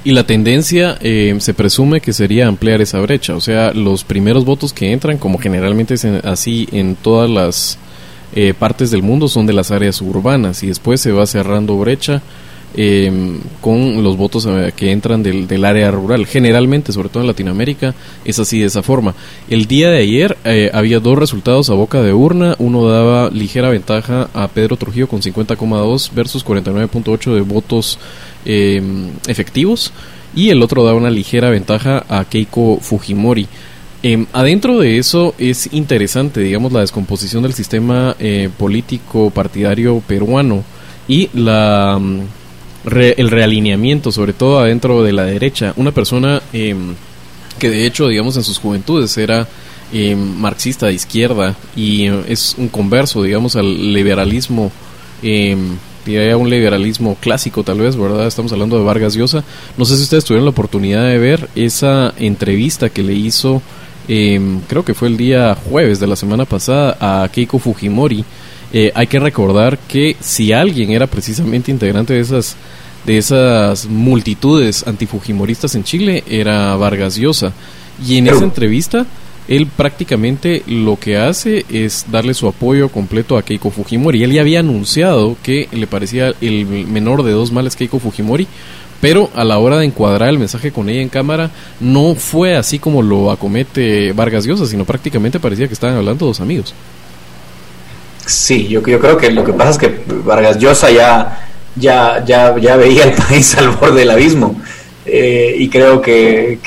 Y 0.03 0.11
la 0.11 0.25
tendencia 0.25 0.97
eh, 1.01 1.35
se 1.39 1.53
presume 1.53 2.01
que 2.01 2.11
sería 2.11 2.47
ampliar 2.47 2.81
esa 2.81 2.99
brecha, 2.99 3.35
o 3.35 3.41
sea, 3.41 3.71
los 3.71 4.03
primeros 4.03 4.45
votos 4.45 4.73
que 4.73 4.91
entran, 4.91 5.17
como 5.17 5.37
generalmente 5.37 5.93
es 5.93 6.05
así 6.05 6.67
en 6.71 6.95
todas 6.95 7.29
las 7.29 7.77
eh, 8.33 8.53
partes 8.57 8.91
del 8.91 9.03
mundo 9.03 9.27
son 9.27 9.45
de 9.45 9.51
las 9.51 9.71
áreas 9.71 10.01
urbanas 10.01 10.63
y 10.63 10.67
después 10.67 11.01
se 11.01 11.11
va 11.11 11.25
cerrando 11.25 11.77
brecha 11.77 12.21
em, 12.77 13.41
con 13.59 14.01
los 14.01 14.15
votos 14.15 14.45
eh, 14.45 14.71
que 14.73 14.91
entran 14.93 15.21
del, 15.21 15.47
del, 15.47 15.65
área 15.65 15.91
rural. 15.91 16.25
Generalmente, 16.25 16.93
sobre 16.93 17.09
todo 17.09 17.23
en 17.23 17.27
Latinoamérica, 17.27 17.93
es 18.23 18.39
así 18.39 18.59
de 18.59 18.67
esa 18.67 18.81
forma. 18.83 19.15
El 19.49 19.65
día 19.65 19.89
de 19.89 19.97
ayer 19.97 20.37
eh, 20.45 20.71
había 20.73 21.01
dos 21.01 21.17
resultados 21.17 21.69
a 21.69 21.73
boca 21.73 22.01
de 22.01 22.13
urna. 22.13 22.55
Uno 22.57 22.87
daba 22.87 23.29
ligera 23.29 23.69
ventaja 23.69 24.29
a 24.33 24.47
Pedro 24.47 24.77
Trujillo 24.77 25.09
con 25.09 25.21
50,2 25.21 26.11
versus 26.13 26.45
49,8 26.45 27.35
de 27.35 27.41
votos 27.41 27.99
em, 28.45 29.09
efectivos. 29.27 29.91
Y 30.35 30.49
el 30.49 30.61
otro 30.61 30.83
daba 30.83 30.97
una 30.97 31.09
ligera 31.09 31.49
ventaja 31.49 32.05
a 32.07 32.25
Keiko 32.25 32.79
Fujimori. 32.81 33.47
Eh, 34.03 34.25
adentro 34.33 34.79
de 34.79 34.97
eso 34.97 35.35
es 35.37 35.71
interesante, 35.73 36.39
digamos, 36.39 36.71
la 36.71 36.79
descomposición 36.79 37.43
del 37.43 37.53
sistema 37.53 38.15
eh, 38.19 38.49
político 38.57 39.29
partidario 39.29 40.01
peruano 40.07 40.63
y 41.07 41.29
la, 41.33 41.99
mm, 42.01 42.21
el 42.95 43.29
realineamiento, 43.29 44.11
sobre 44.11 44.33
todo 44.33 44.59
adentro 44.59 45.03
de 45.03 45.13
la 45.13 45.25
derecha. 45.25 45.73
Una 45.75 45.91
persona 45.91 46.41
em, 46.51 46.95
que 47.59 47.69
de 47.69 47.85
hecho, 47.85 48.07
digamos, 48.07 48.37
en 48.37 48.43
sus 48.43 48.57
juventudes 48.57 49.15
era 49.17 49.47
em, 49.93 50.17
marxista 50.17 50.87
de 50.87 50.93
izquierda 50.93 51.55
y 51.75 52.07
eh, 52.07 52.23
es 52.27 52.55
un 52.57 52.69
converso, 52.69 53.21
digamos, 53.21 53.55
al 53.55 53.93
liberalismo. 53.93 54.71
Y 56.05 56.17
un 56.17 56.49
liberalismo 56.49 57.15
clásico 57.19 57.63
tal 57.63 57.79
vez, 57.79 57.95
¿verdad? 57.95 58.27
Estamos 58.27 58.51
hablando 58.51 58.77
de 58.77 58.83
Vargas 58.83 59.13
Llosa. 59.13 59.43
No 59.77 59.85
sé 59.85 59.97
si 59.97 60.03
ustedes 60.03 60.25
tuvieron 60.25 60.45
la 60.45 60.51
oportunidad 60.51 61.05
de 61.05 61.17
ver 61.17 61.49
esa 61.55 62.13
entrevista 62.17 62.89
que 62.89 63.03
le 63.03 63.13
hizo 63.13 63.61
Em, 64.07 64.59
creo 64.67 64.83
que 64.83 64.93
fue 64.93 65.07
el 65.07 65.17
día 65.17 65.55
jueves 65.55 65.99
de 65.99 66.07
la 66.07 66.15
semana 66.15 66.45
pasada, 66.45 66.97
a 66.99 67.29
Keiko 67.29 67.59
Fujimori. 67.59 68.25
Eh, 68.73 68.91
hay 68.95 69.07
que 69.07 69.19
recordar 69.19 69.77
que 69.77 70.15
si 70.19 70.51
alguien 70.53 70.91
era 70.91 71.07
precisamente 71.07 71.71
integrante 71.71 72.13
de 72.13 72.19
esas 72.19 72.55
de 73.05 73.17
esas 73.17 73.87
multitudes 73.87 74.85
antifujimoristas 74.85 75.73
en 75.73 75.83
Chile 75.83 76.23
era 76.27 76.75
Vargas 76.75 77.15
Llosa 77.15 77.51
y 78.05 78.17
en 78.17 78.27
esa 78.27 78.43
entrevista 78.43 79.07
él 79.51 79.67
prácticamente 79.67 80.63
lo 80.65 80.97
que 80.97 81.17
hace 81.17 81.65
es 81.69 82.05
darle 82.09 82.33
su 82.33 82.47
apoyo 82.47 82.87
completo 82.87 83.37
a 83.37 83.43
Keiko 83.43 83.69
Fujimori. 83.69 84.23
Él 84.23 84.31
ya 84.31 84.39
había 84.39 84.61
anunciado 84.61 85.35
que 85.43 85.67
le 85.73 85.87
parecía 85.87 86.33
el 86.39 86.65
menor 86.65 87.23
de 87.23 87.33
dos 87.33 87.51
males 87.51 87.75
Keiko 87.75 87.99
Fujimori, 87.99 88.47
pero 89.01 89.29
a 89.35 89.43
la 89.43 89.57
hora 89.57 89.77
de 89.77 89.85
encuadrar 89.85 90.29
el 90.29 90.39
mensaje 90.39 90.71
con 90.71 90.87
ella 90.87 91.01
en 91.01 91.09
cámara 91.09 91.51
no 91.81 92.15
fue 92.15 92.55
así 92.55 92.79
como 92.79 93.01
lo 93.01 93.29
acomete 93.29 94.13
Vargas 94.13 94.45
Llosa, 94.45 94.65
sino 94.65 94.85
prácticamente 94.85 95.37
parecía 95.37 95.67
que 95.67 95.73
estaban 95.73 95.97
hablando 95.97 96.27
dos 96.27 96.39
amigos. 96.39 96.73
Sí, 98.25 98.69
yo, 98.69 98.81
creo 98.81 99.17
que 99.17 99.31
lo 99.31 99.43
que 99.43 99.51
pasa 99.51 99.71
es 99.71 99.77
que 99.77 100.01
Vargas 100.23 100.59
Llosa 100.59 100.89
ya, 100.91 101.45
ya, 101.75 102.23
ya, 102.25 102.57
ya 102.57 102.77
veía 102.77 103.03
el 103.03 103.11
país 103.27 103.53
al 103.57 103.71
borde 103.71 103.99
del 103.99 104.11
abismo 104.11 104.55
eh, 105.05 105.55
y 105.57 105.67
creo 105.67 106.01
que, 106.01 106.57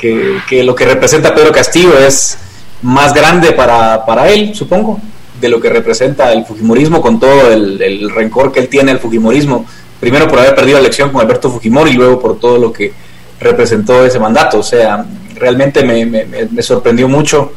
lo 0.63 0.75
que 0.75 0.85
representa 0.85 1.33
Pedro 1.33 1.51
Castillo 1.51 1.97
es 1.97 2.37
más 2.81 3.13
grande 3.13 3.51
para, 3.53 4.05
para 4.05 4.29
él, 4.29 4.53
supongo, 4.53 4.99
de 5.39 5.49
lo 5.49 5.59
que 5.59 5.69
representa 5.69 6.31
el 6.31 6.45
Fujimorismo 6.45 7.01
con 7.01 7.19
todo 7.19 7.51
el, 7.51 7.81
el 7.81 8.09
rencor 8.09 8.51
que 8.51 8.59
él 8.59 8.69
tiene 8.69 8.91
al 8.91 8.99
Fujimorismo 8.99 9.65
primero 9.99 10.27
por 10.27 10.39
haber 10.39 10.55
perdido 10.55 10.77
la 10.77 10.81
elección 10.81 11.09
con 11.09 11.21
Alberto 11.21 11.49
Fujimori 11.49 11.91
y 11.91 11.95
luego 11.95 12.19
por 12.19 12.39
todo 12.39 12.57
lo 12.57 12.71
que 12.71 12.93
representó 13.39 14.05
ese 14.05 14.19
mandato. 14.19 14.59
O 14.59 14.63
sea, 14.63 15.05
realmente 15.35 15.83
me, 15.83 16.61
sorprendió 16.61 17.07
mucho, 17.07 17.53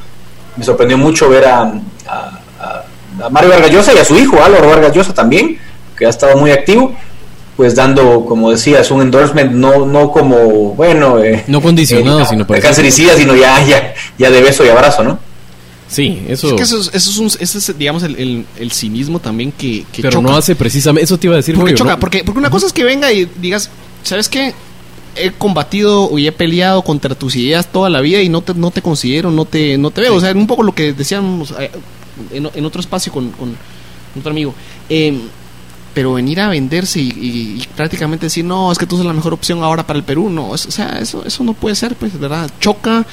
me 0.56 0.64
sorprendió 0.64 0.98
mucho 0.98 1.28
ver 1.28 1.44
a, 1.46 1.72
Mario 3.30 3.50
Vargas 3.50 3.70
Llosa 3.70 3.92
y 3.92 3.98
a 3.98 4.04
su 4.04 4.16
hijo 4.16 4.42
Álvaro 4.42 4.68
Vargas 4.68 4.94
Llosa 4.94 5.12
también, 5.12 5.58
que 5.96 6.06
ha 6.06 6.08
estado 6.08 6.36
muy 6.36 6.52
activo, 6.52 6.94
pues 7.58 7.74
dando, 7.74 8.24
como 8.24 8.52
decías, 8.52 8.88
un 8.92 9.02
endorsement 9.02 9.50
no, 9.50 9.84
no 9.84 10.12
como, 10.12 10.76
bueno, 10.76 11.18
eh, 11.18 11.42
no 11.48 11.60
condicionado, 11.60 12.20
eh, 12.20 12.26
sino 12.30 12.46
para 12.46 12.60
cancericida, 12.60 13.16
sino 13.16 13.34
ya, 13.34 13.60
ya, 13.66 13.94
ya 14.16 14.30
de 14.30 14.40
beso 14.40 14.64
y 14.64 14.68
abrazo, 14.68 15.02
¿no? 15.02 15.18
Sí, 15.88 16.22
eso. 16.28 16.50
Es 16.50 16.54
que 16.54 16.62
eso, 16.62 16.78
es, 16.92 17.16
un, 17.18 17.26
ese 17.26 17.58
es, 17.58 17.76
digamos, 17.76 18.04
el, 18.04 18.46
el, 18.60 18.70
cinismo 18.70 19.18
también 19.18 19.50
que, 19.50 19.84
que 19.90 20.02
Pero 20.02 20.22
no 20.22 20.36
hace 20.36 20.54
precisamente. 20.54 21.02
Eso 21.02 21.18
te 21.18 21.26
iba 21.26 21.34
a 21.34 21.38
decir, 21.38 21.56
Porque 21.56 21.74
choca, 21.74 21.98
porque, 21.98 22.22
porque 22.22 22.38
una 22.38 22.50
cosa 22.50 22.68
es 22.68 22.72
que 22.72 22.84
venga 22.84 23.10
y 23.10 23.28
digas, 23.40 23.70
¿sabes 24.04 24.28
qué? 24.28 24.54
He 25.16 25.32
combatido 25.32 26.16
y 26.16 26.28
he 26.28 26.32
peleado 26.32 26.82
contra 26.82 27.16
tus 27.16 27.34
ideas 27.34 27.66
toda 27.66 27.90
la 27.90 28.00
vida 28.00 28.22
y 28.22 28.28
no 28.28 28.40
te, 28.40 28.54
no 28.54 28.70
te 28.70 28.82
considero, 28.82 29.32
no 29.32 29.46
te, 29.46 29.78
no 29.78 29.90
te 29.90 30.02
veo. 30.02 30.14
O 30.14 30.20
sea, 30.20 30.30
un 30.30 30.46
poco 30.46 30.62
lo 30.62 30.76
que 30.76 30.92
decíamos 30.92 31.52
eh, 31.58 31.72
en, 32.30 32.64
otro 32.64 32.80
espacio 32.80 33.12
con, 33.12 33.32
con 33.32 33.56
otro 34.16 34.30
amigo. 34.30 34.54
Em, 34.88 35.22
pero 35.98 36.12
venir 36.12 36.38
a 36.38 36.46
venderse 36.46 37.00
y, 37.00 37.60
prácticamente 37.74 38.26
decir, 38.26 38.44
no, 38.44 38.70
es 38.70 38.78
que 38.78 38.86
tú 38.86 38.94
eres 38.94 39.06
la 39.08 39.12
mejor 39.12 39.32
opción 39.32 39.64
ahora 39.64 39.84
para 39.84 39.98
el 39.98 40.04
Perú, 40.04 40.30
no, 40.30 40.50
o 40.50 40.56
sea, 40.56 41.00
eso, 41.00 41.24
eso 41.26 41.42
no 41.42 41.54
puede 41.54 41.74
ser, 41.74 41.96
pues, 41.96 42.16
¿verdad? 42.16 42.48
Choca 42.60 43.04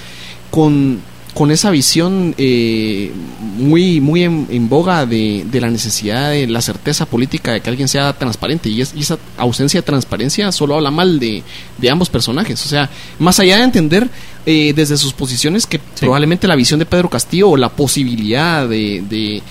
con 0.52 1.00
con 1.34 1.52
esa 1.52 1.70
visión 1.70 2.34
eh, 2.38 3.12
muy, 3.58 4.00
muy 4.00 4.24
en, 4.24 4.70
boga 4.70 5.06
de, 5.06 5.46
la 5.52 5.70
necesidad 5.70 6.30
de 6.30 6.48
la 6.48 6.62
certeza 6.62 7.06
política 7.06 7.52
de 7.52 7.60
que 7.60 7.70
alguien 7.70 7.90
sea 7.90 8.14
transparente. 8.14 8.70
Y, 8.70 8.80
esa 8.82 9.18
ausencia 9.38 9.82
de 9.82 9.86
transparencia 9.86 10.52
solo 10.54 10.76
habla 10.76 10.92
mal 10.92 11.20
de, 11.20 11.44
ambos 11.92 12.10
personajes. 12.10 12.66
O 12.66 12.70
sea, 12.70 12.90
más 13.20 13.38
allá 13.42 13.58
de 13.58 13.64
entender 13.64 14.08
eh, 14.46 14.72
desde 14.74 14.96
sus 14.96 15.12
posiciones 15.12 15.68
que 15.68 15.80
probablemente 16.00 16.48
la 16.48 16.56
visión 16.56 16.80
de 16.80 16.86
Pedro 16.86 17.10
Castillo 17.10 17.50
o 17.50 17.58
la 17.58 17.68
posibilidad 17.68 18.70
de, 18.70 19.04
de, 19.10 19.44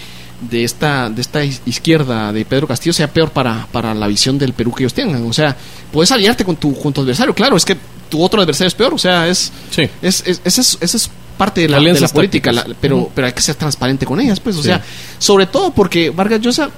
esta, 0.53 1.09
de 1.09 1.21
esta 1.21 1.45
izquierda 1.45 2.33
de 2.33 2.45
Pedro 2.45 2.67
Castillo 2.67 2.93
sea 2.93 3.09
peor 3.13 3.31
para, 3.31 3.67
para 3.73 3.95
la 3.95 4.07
visión 4.07 4.39
del 4.39 4.53
Perú 4.53 4.73
que 4.73 4.83
ellos 4.85 4.95
tengan. 4.95 5.25
O 5.27 5.33
sea, 5.33 5.57
puedes 5.93 6.13
aliarte 6.13 6.45
con 6.45 6.57
tu, 6.57 6.79
con 6.79 6.93
tu 6.93 7.01
adversario. 7.01 7.35
Claro, 7.35 7.57
es 7.57 7.65
que 7.65 7.77
tu 8.09 8.23
otro 8.23 8.43
adversario 8.43 8.69
es 8.69 8.75
peor. 8.75 8.95
O 8.95 8.99
sea, 8.99 9.29
es, 9.29 9.53
es, 10.03 10.23
es, 10.27 10.79
es 10.81 11.11
parte 11.37 11.63
de 11.63 11.69
la, 11.69 11.81
de 11.81 12.01
la 12.01 12.09
política, 12.09 12.53
pero, 12.81 13.11
pero 13.15 13.27
hay 13.27 13.33
que 13.33 13.43
ser 13.43 13.57
transparente 13.57 14.07
con 14.07 14.21
ellas, 14.21 14.41
pues, 14.41 14.57
o 14.57 14.63
sea, 14.63 14.83
sobre 15.19 15.47
todo 15.47 15.73
porque 15.73 16.11
Vargas 16.11 16.41
Llosa, 16.41 16.71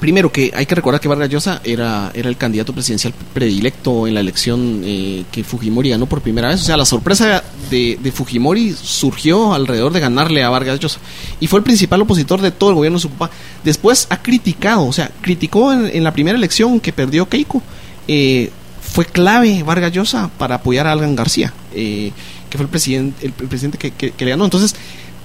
primero 0.00 0.30
que 0.30 0.52
hay 0.54 0.66
que 0.66 0.74
recordar 0.74 1.00
que 1.00 1.08
Vargas 1.08 1.28
Llosa 1.28 1.60
era, 1.64 2.10
era 2.14 2.28
el 2.28 2.36
candidato 2.36 2.72
presidencial 2.72 3.12
predilecto 3.32 4.06
en 4.06 4.14
la 4.14 4.20
elección 4.20 4.82
eh, 4.84 5.24
que 5.30 5.44
Fujimori 5.44 5.90
ganó 5.90 6.06
por 6.06 6.20
primera 6.20 6.48
vez, 6.48 6.60
o 6.60 6.64
sea, 6.64 6.76
la 6.76 6.84
sorpresa 6.84 7.42
de, 7.70 7.98
de, 8.02 8.12
Fujimori 8.12 8.72
surgió 8.72 9.54
alrededor 9.54 9.92
de 9.92 10.00
ganarle 10.00 10.42
a 10.42 10.50
Vargas 10.50 10.80
Llosa, 10.80 11.00
y 11.40 11.46
fue 11.46 11.58
el 11.58 11.64
principal 11.64 12.02
opositor 12.02 12.40
de 12.40 12.50
todo 12.50 12.70
el 12.70 12.76
gobierno 12.76 12.98
de 12.98 13.02
su 13.02 13.10
papá. 13.10 13.30
Después 13.64 14.06
ha 14.10 14.22
criticado, 14.22 14.86
o 14.86 14.92
sea, 14.92 15.10
criticó 15.20 15.72
en, 15.72 16.04
la 16.04 16.12
primera 16.12 16.36
elección 16.38 16.80
que 16.80 16.92
perdió 16.92 17.28
Keiko, 17.28 17.62
eh, 18.08 18.50
fue 18.80 19.04
clave 19.04 19.62
Vargas 19.62 19.92
Llosa 19.92 20.30
para 20.38 20.56
apoyar 20.56 20.86
a 20.86 20.92
Algan 20.92 21.16
García. 21.16 21.52
Eh, 21.74 22.12
que 22.48 22.58
fue 22.58 22.64
el 22.64 22.70
presidente, 22.70 23.26
el, 23.26 23.32
presidente 23.32 23.78
que, 23.78 23.90
que, 23.90 24.24
le 24.24 24.30
ganó. 24.30 24.44
Entonces, 24.44 24.74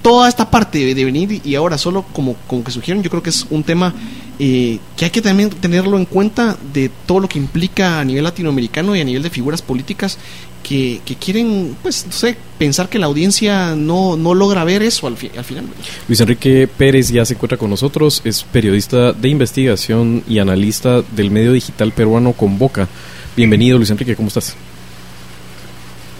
toda 0.02 0.28
esta 0.28 0.50
parte 0.50 0.94
de, 0.94 1.06
venir 1.06 1.42
y 1.44 1.56
ahora 1.56 1.78
solo 1.78 2.04
como, 2.14 2.36
como 2.48 2.64
que 2.64 2.72
surgieron, 2.72 3.04
yo 3.04 3.10
creo 3.10 3.22
que 3.22 3.30
es 3.30 3.46
un 3.50 3.64
tema 3.64 3.94
eh, 4.40 4.80
que 4.98 5.06
hay 5.06 5.12
que 5.12 5.22
también 5.22 5.50
tenerlo 5.50 5.98
en 5.98 6.06
cuenta 6.06 6.58
de 6.74 6.90
todo 7.06 7.20
lo 7.20 7.30
que 7.30 7.38
implica 7.38 8.00
a 8.00 8.06
nivel 8.06 8.24
latinoamericano 8.24 8.96
y 8.96 9.02
a 9.02 9.04
nivel 9.04 9.22
de 9.24 9.30
figuras 9.30 9.62
políticas 9.62 10.18
que, 10.64 11.02
que 11.06 11.16
quieren, 11.16 11.76
pues, 11.82 12.06
no 12.06 12.12
sé, 12.12 12.38
pensar 12.58 12.90
que 12.90 13.00
la 13.00 13.08
audiencia 13.08 13.76
no, 13.76 14.16
no 14.18 14.34
logra 14.34 14.64
ver 14.64 14.84
eso 14.84 15.08
al, 15.08 15.18
al 15.38 15.44
final. 15.44 15.66
Luis 16.08 16.20
Enrique 16.20 16.68
Pérez 16.68 17.10
ya 17.10 17.26
se 17.26 17.34
encuentra 17.34 17.58
con 17.58 17.70
nosotros, 17.70 18.22
es 18.24 18.44
periodista 18.44 19.14
de 19.14 19.30
investigación 19.30 20.24
y 20.28 20.40
analista 20.40 21.02
del 21.02 21.32
medio 21.32 21.54
digital 21.54 21.92
peruano 21.92 22.34
Convoca. 22.34 22.88
Bienvenido, 23.36 23.78
Luis 23.78 23.90
Enrique, 23.90 24.16
¿cómo 24.16 24.28
estás? 24.28 24.56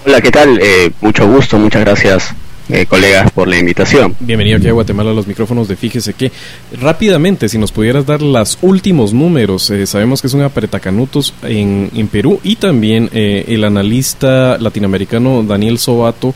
Hola, 0.06 0.22
¿qué 0.22 0.32
tal? 0.32 0.60
Eh, 0.60 0.92
mucho 1.02 1.28
gusto, 1.28 1.60
muchas 1.60 1.82
gracias 1.82 2.36
eh, 2.72 2.86
colegas 2.86 3.32
por 3.32 3.48
la 3.48 3.58
invitación. 3.58 4.16
Bienvenido 4.20 4.58
aquí 4.58 4.68
a 4.68 4.72
Guatemala 4.72 5.12
a 5.12 5.14
los 5.14 5.28
micrófonos 5.28 5.68
de 5.68 5.76
Fíjese 5.76 6.14
que 6.14 6.32
rápidamente, 6.80 7.50
si 7.50 7.58
nos 7.58 7.72
pudieras 7.72 8.06
dar 8.06 8.22
los 8.22 8.58
últimos 8.62 9.14
números, 9.14 9.70
eh, 9.70 9.86
sabemos 9.86 10.22
que 10.22 10.28
es 10.28 10.34
un 10.34 10.42
apretacanutos 10.42 11.34
en, 11.44 11.92
en 11.94 12.08
Perú 12.08 12.40
y 12.44 12.56
también 12.56 13.10
eh, 13.14 13.46
el 13.48 13.64
analista 13.64 14.58
latinoamericano 14.58 15.44
Daniel 15.44 15.80
Sobato 15.80 16.34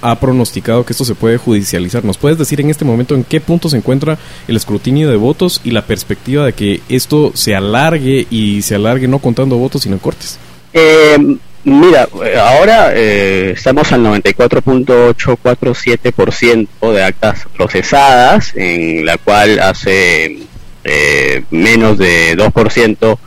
ha 0.00 0.18
pronosticado 0.18 0.84
que 0.84 0.92
esto 0.92 1.04
se 1.04 1.14
puede 1.14 1.38
judicializar. 1.38 2.04
¿Nos 2.04 2.18
puedes 2.18 2.38
decir 2.38 2.60
en 2.60 2.70
este 2.70 2.84
momento 2.84 3.14
en 3.14 3.24
qué 3.24 3.40
punto 3.40 3.68
se 3.68 3.76
encuentra 3.76 4.18
el 4.48 4.56
escrutinio 4.56 5.08
de 5.08 5.16
votos 5.16 5.60
y 5.64 5.70
la 5.70 5.86
perspectiva 5.86 6.44
de 6.44 6.52
que 6.52 6.80
esto 6.88 7.32
se 7.34 7.54
alargue 7.54 8.26
y 8.30 8.62
se 8.62 8.74
alargue 8.74 9.08
no 9.08 9.18
contando 9.18 9.56
votos 9.56 9.82
sino 9.82 9.94
en 9.94 10.00
cortes? 10.00 10.38
Eh, 10.72 11.38
Mira, 11.64 12.08
ahora 12.40 12.90
eh, 12.92 13.52
estamos 13.54 13.92
al 13.92 14.02
94.847% 14.02 16.92
de 16.92 17.04
actas 17.04 17.46
procesadas, 17.56 18.52
en 18.56 19.06
la 19.06 19.16
cual 19.18 19.60
hace 19.60 20.38
eh, 20.82 21.44
menos 21.50 21.98
de 21.98 22.36
2% 22.36 23.18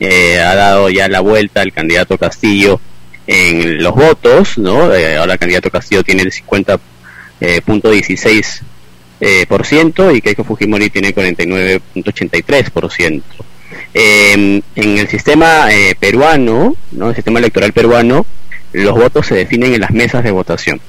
eh, 0.00 0.38
ha 0.40 0.54
dado 0.54 0.90
ya 0.90 1.08
la 1.08 1.20
vuelta 1.20 1.62
el 1.62 1.72
candidato 1.72 2.18
Castillo 2.18 2.78
en 3.26 3.82
los 3.82 3.94
votos, 3.94 4.58
¿no? 4.58 4.94
Eh, 4.94 5.16
ahora 5.16 5.32
el 5.34 5.38
candidato 5.38 5.70
Castillo 5.70 6.02
tiene 6.02 6.22
el 6.22 6.32
50.16% 6.32 8.62
eh, 9.20 9.46
por 9.46 9.64
ciento 9.66 10.10
y 10.10 10.20
Keiko 10.20 10.42
Fujimori 10.44 10.90
tiene 10.90 11.14
49.83%. 11.14 13.22
Eh, 13.94 14.62
en 14.74 14.98
el 14.98 15.08
sistema 15.08 15.70
eh, 15.70 15.94
peruano, 15.98 16.76
¿no? 16.92 17.08
el 17.08 17.14
sistema 17.14 17.38
electoral 17.38 17.72
peruano, 17.72 18.26
los 18.72 18.94
votos 18.94 19.26
se 19.26 19.34
definen 19.34 19.74
en 19.74 19.80
las 19.80 19.90
mesas 19.90 20.24
de 20.24 20.30
votación. 20.30 20.80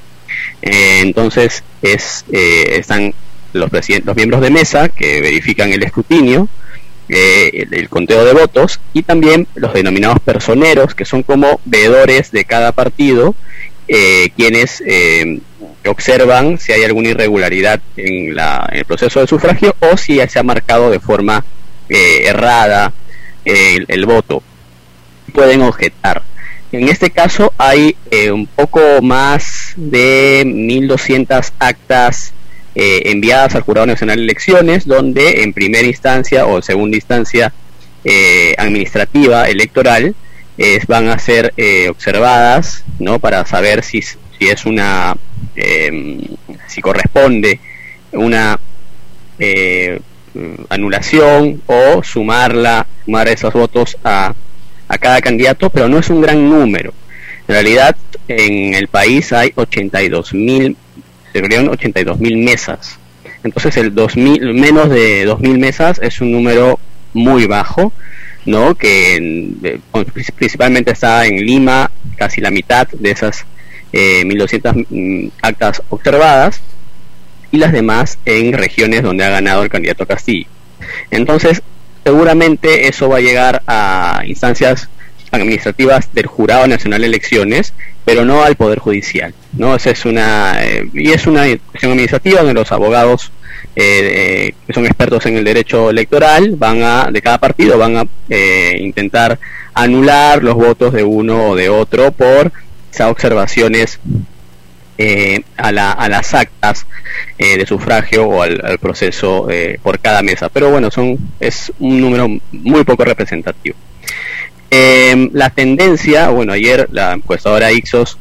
Eh, 0.62 1.00
entonces 1.02 1.64
es, 1.82 2.26
eh, 2.32 2.78
están 2.78 3.14
los, 3.54 3.72
los 3.72 4.16
miembros 4.16 4.42
de 4.42 4.50
mesa 4.50 4.90
que 4.90 5.22
verifican 5.22 5.72
el 5.72 5.84
escrutinio, 5.84 6.48
el, 7.10 7.90
conteo 7.90 8.24
de 8.24 8.32
votos 8.32 8.80
y 8.94 9.04
también 9.04 9.46
los 9.56 9.74
denominados 9.74 10.20
personeros, 10.22 10.96
que 10.96 11.04
son 11.04 11.24
como 11.24 11.60
veedores 11.66 12.32
de 12.32 12.46
cada 12.46 12.72
partido, 12.72 13.36
quienes 14.38 14.82
eh, 14.88 15.42
observan 15.86 16.58
si 16.58 16.72
hay 16.72 16.84
alguna 16.84 17.10
irregularidad 17.10 17.82
en, 17.98 18.34
la, 18.34 18.66
en, 18.72 18.78
el 18.78 18.86
proceso 18.86 19.20
de 19.20 19.28
sufragio 19.28 19.76
o 19.82 19.98
si 19.98 20.20
se 20.30 20.40
ha 20.40 20.44
marcado 20.44 20.90
de 20.90 21.02
forma 21.02 21.44
eh, 21.92 22.24
errada 22.26 22.94
el, 23.46 23.86
el, 23.88 24.06
voto. 24.06 24.42
Pueden 25.34 25.62
objetar. 25.62 26.24
En 26.72 26.88
este 26.88 27.10
caso 27.10 27.54
hay 27.58 27.98
eh, 28.12 28.32
un 28.32 28.48
poco 28.48 28.80
más 29.02 29.74
de 29.76 30.44
1.200 30.46 31.52
actas 31.60 32.34
eh, 32.76 33.02
enviadas 33.06 33.56
al 33.56 33.64
Jurado 33.64 33.88
Nacional 33.88 34.18
de 34.18 34.24
Elecciones, 34.24 34.88
donde 34.88 35.44
en 35.44 35.52
primera 35.52 35.86
instancia 35.86 36.46
o 36.46 36.62
segunda 36.62 36.96
instancia 36.96 37.52
eh, 38.06 38.56
administrativa 38.58 39.50
electoral 39.50 40.16
van 40.88 41.08
a 41.08 41.18
ser 41.18 41.56
observadas, 41.90 42.84
¿no? 43.00 43.18
Para 43.18 43.48
saber 43.48 43.84
si, 43.84 44.04
si 44.04 44.20
es 44.40 44.64
una, 44.66 45.18
em, 45.56 46.22
si 46.68 46.82
corresponde 46.82 47.60
una 48.12 48.60
anulación 50.70 51.62
o 51.66 52.04
sumarla, 52.04 52.86
sumar 53.06 53.28
esos 53.28 53.54
votos 53.54 53.98
a, 54.04 54.34
a 54.88 54.98
cada 54.98 55.22
candidato, 55.22 55.70
pero 55.70 55.88
no 55.88 56.00
es 56.00 56.10
un 56.10 56.22
gran 56.22 56.50
número. 56.50 56.94
En 57.48 57.56
realidad, 57.56 57.96
en 58.28 58.74
el 58.74 58.88
país 58.88 59.34
hay 59.34 59.52
82 59.56 60.34
mil, 60.34 60.78
se 61.34 61.42
crearon 61.42 61.70
82 61.70 62.20
mil 62.20 62.38
mesas. 62.38 62.98
Entonces, 63.44 63.76
el 63.78 63.94
2000, 63.94 64.54
menos 64.54 64.90
de 64.90 65.26
2 65.26 65.40
mil 65.40 65.58
mesas 65.58 66.00
es 66.02 66.22
un 66.22 66.32
número 66.32 66.80
muy 67.14 67.48
bajo, 67.48 67.92
¿no? 68.46 68.76
Que 68.76 69.52
eh, 69.64 69.80
principalmente 70.36 70.92
está 70.92 71.26
en 71.26 71.38
Lima, 71.38 71.90
casi 72.18 72.40
la 72.40 72.52
mitad 72.52 72.88
de 72.88 73.12
esas 73.12 73.46
eh, 73.92 74.24
1.200 74.26 74.86
mm, 74.90 75.32
actas 75.42 75.82
observadas, 75.90 76.62
y 77.52 77.58
las 77.58 77.72
demás 77.72 78.18
en 78.26 78.54
regiones 78.54 79.04
donde 79.04 79.24
ha 79.24 79.30
ganado 79.30 79.64
el 79.64 79.70
candidato 79.70 80.06
Castillo. 80.06 80.48
Entonces, 81.12 81.62
seguramente 82.04 82.88
eso 82.88 83.10
va 83.10 83.18
a 83.18 83.22
llegar 83.22 83.62
a 83.68 84.24
instancias 84.26 84.90
administrativas 85.32 86.14
del 86.14 86.26
Jurado 86.26 86.68
Nacional 86.68 87.02
de 87.02 87.08
Elecciones, 87.08 87.74
pero 88.04 88.26
no 88.26 88.44
al 88.44 88.56
Poder 88.56 88.80
Judicial. 88.80 89.34
¿no? 89.54 89.76
Esa 89.76 89.92
es 89.92 90.06
una, 90.06 90.64
eh, 90.64 90.88
y 90.94 91.12
es 91.12 91.26
una 91.28 91.44
cuestión 91.44 91.94
administrativa 91.94 92.40
donde 92.40 92.54
los 92.54 92.72
abogados 92.72 93.32
eh, 93.76 93.84
eh, 93.84 94.54
que 94.68 94.74
son 94.74 94.86
expertos 94.86 95.26
en 95.28 95.38
el 95.38 95.46
derecho 95.46 95.90
electoral 95.90 96.56
van 96.58 96.84
a, 96.84 97.10
de 97.12 97.22
cada 97.22 97.38
partido, 97.38 97.78
van 97.78 97.98
a 97.98 98.06
intentar 98.78 99.40
anular 99.74 100.44
los 100.44 100.56
votos 100.56 100.92
de 100.92 101.04
uno 101.04 101.50
o 101.50 101.56
de 101.56 101.70
otro 101.70 102.12
por 102.12 102.52
esas 102.92 103.10
observaciones 103.10 104.00
eh, 104.98 105.42
a, 105.58 105.72
la, 105.72 105.92
a, 105.92 106.10
las 106.10 106.34
actas 106.34 106.86
eh, 107.38 107.58
de 107.58 107.66
sufragio 107.66 108.28
o 108.28 108.42
al, 108.42 108.78
proceso 108.80 109.50
eh, 109.50 109.80
por 109.82 110.00
cada 110.00 110.22
mesa. 110.22 110.50
Pero 110.50 110.70
bueno, 110.70 110.92
son 110.92 111.18
es 111.40 111.72
un 111.80 112.02
número 112.02 112.28
muy 112.52 112.84
poco 112.84 113.04
representativo. 113.06 113.76
la 114.70 115.50
tendencia, 115.50 116.30
bueno, 116.30 116.54
ayer 116.54 116.88
la 116.92 117.14
encuestadora 117.14 117.72
Ixos 117.72 118.18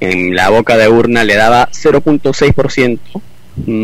en 0.00 0.34
la 0.34 0.50
boca 0.50 0.76
de 0.76 0.88
urna 0.88 1.24
le 1.24 1.36
daba 1.36 1.68
0.6% 1.70 2.98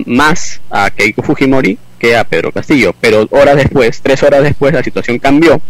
más 0.07 0.61
a 0.71 0.91
Keiko 0.91 1.23
Fujimori 1.23 1.79
que 1.99 2.17
a 2.17 2.25
Pedro 2.25 2.53
Castillo, 2.53 2.95
pero 3.01 3.27
horas 3.31 3.57
después, 3.57 4.01
tres 4.03 4.23
horas 4.23 4.43
después, 4.43 4.75
la 4.75 4.83
situación 4.83 5.19
cambió 5.19 5.63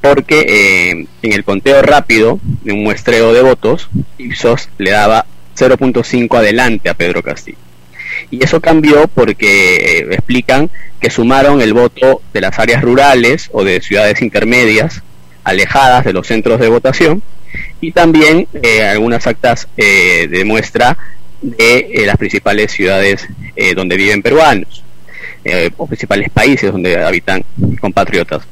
porque 0.00 0.44
eh, 0.46 1.06
en 1.22 1.32
el 1.32 1.44
conteo 1.44 1.80
rápido 1.82 2.38
de 2.62 2.72
un 2.72 2.82
muestreo 2.82 3.32
de 3.32 3.42
votos, 3.42 3.88
Ipsos 4.18 4.68
le 4.78 4.90
daba 4.90 5.26
0.5 5.56 6.38
adelante 6.38 6.88
a 6.88 6.94
Pedro 6.94 7.22
Castillo. 7.22 7.58
Y 8.30 8.42
eso 8.42 8.60
cambió 8.60 9.08
porque 9.08 9.76
eh, 9.76 10.06
explican 10.12 10.70
que 11.00 11.10
sumaron 11.10 11.60
el 11.60 11.74
voto 11.74 12.22
de 12.32 12.40
las 12.40 12.58
áreas 12.58 12.82
rurales 12.82 13.50
o 13.52 13.64
de 13.64 13.80
ciudades 13.80 14.22
intermedias 14.22 15.02
alejadas 15.44 16.04
de 16.04 16.12
los 16.12 16.26
centros 16.26 16.58
de 16.58 16.68
votación 16.68 17.22
y 17.80 17.92
también 17.92 18.48
eh, 18.62 18.82
algunas 18.82 19.26
actas 19.26 19.68
eh, 19.76 20.26
de 20.28 20.44
muestra 20.44 20.96
de 21.40 21.90
eh, 21.92 22.06
las 22.06 22.16
principales 22.16 22.72
ciudades 22.72 23.26
donde 23.76 23.96
viven 23.96 24.20
peruanos 24.20 24.82
o 25.76 25.86
principales 25.86 26.28
países 26.30 26.72
donde 26.72 27.04
habitan 27.04 27.44
compatriotas. 27.80 28.42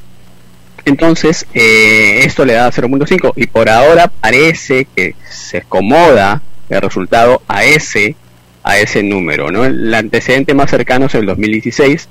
Entonces, 0.85 1.45
esto 1.53 2.45
le 2.45 2.53
da 2.53 2.71
0.5 2.71 3.33
y 3.35 3.47
por 3.47 3.69
ahora 3.69 4.07
parece 4.07 4.87
que 4.95 5.17
se 5.29 5.59
acomoda 5.59 6.41
el 6.77 6.83
resultado 6.83 7.43
a 7.49 7.65
ese 7.65 8.17
a 8.65 8.79
ese 8.79 9.03
número, 9.03 9.51
¿no? 9.51 9.65
El 9.65 9.93
antecedente 9.93 10.55
más 10.55 10.71
cercano 10.71 11.07
es 11.07 11.15
el 11.15 11.27
2016, 11.27 12.09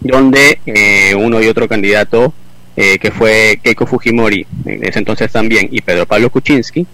donde 0.00 0.58
eh, 0.66 1.14
uno 1.14 1.42
y 1.42 1.48
otro 1.48 1.66
candidato, 1.68 2.34
eh, 2.76 2.98
que 2.98 3.10
fue 3.10 3.58
Keiko 3.62 3.86
Fujimori, 3.86 4.46
en 4.66 4.84
ese 4.86 4.98
entonces 4.98 5.32
también, 5.32 5.68
y 5.70 5.80
Pedro 5.80 6.06
Pablo 6.06 6.30
Kuczynski, 6.30 6.86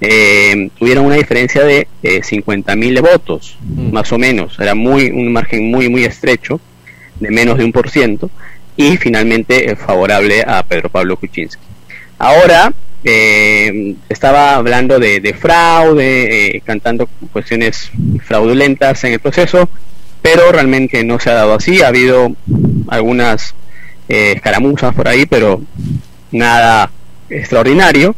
eh, 0.00 0.70
tuvieron 0.78 1.06
una 1.06 1.16
diferencia 1.16 1.62
de 1.64 1.88
eh, 2.02 2.20
50.000 2.20 3.00
votos, 3.00 3.56
mm. 3.60 3.92
más 3.92 4.12
o 4.12 4.18
menos. 4.18 4.58
Era 4.58 4.74
muy 4.74 5.10
un 5.10 5.32
margen 5.32 5.70
muy, 5.70 5.88
muy 5.88 6.04
estrecho, 6.04 6.60
de 7.20 7.30
menos 7.30 7.58
de 7.58 7.64
un 7.64 7.72
por 7.72 7.90
ciento, 7.90 8.30
y 8.76 8.96
finalmente 8.96 9.76
favorable 9.76 10.42
a 10.46 10.62
Pedro 10.62 10.88
Pablo 10.88 11.16
Kuczynski. 11.16 11.62
Ahora, 12.18 12.72
eh, 13.04 13.94
estaba 14.08 14.54
hablando 14.54 14.98
de, 14.98 15.20
de 15.20 15.34
fraude, 15.34 16.56
eh, 16.56 16.62
cantando 16.64 17.08
cuestiones 17.32 17.90
fraudulentas 18.24 19.04
en 19.04 19.12
el 19.12 19.20
proceso, 19.20 19.68
pero 20.22 20.50
realmente 20.50 21.04
no 21.04 21.20
se 21.20 21.30
ha 21.30 21.34
dado 21.34 21.54
así. 21.54 21.82
Ha 21.82 21.88
habido 21.88 22.34
algunas 22.88 23.54
eh, 24.08 24.32
escaramuzas 24.36 24.94
por 24.94 25.06
ahí, 25.06 25.26
pero 25.26 25.62
nada 26.30 26.90
extraordinario. 27.28 28.16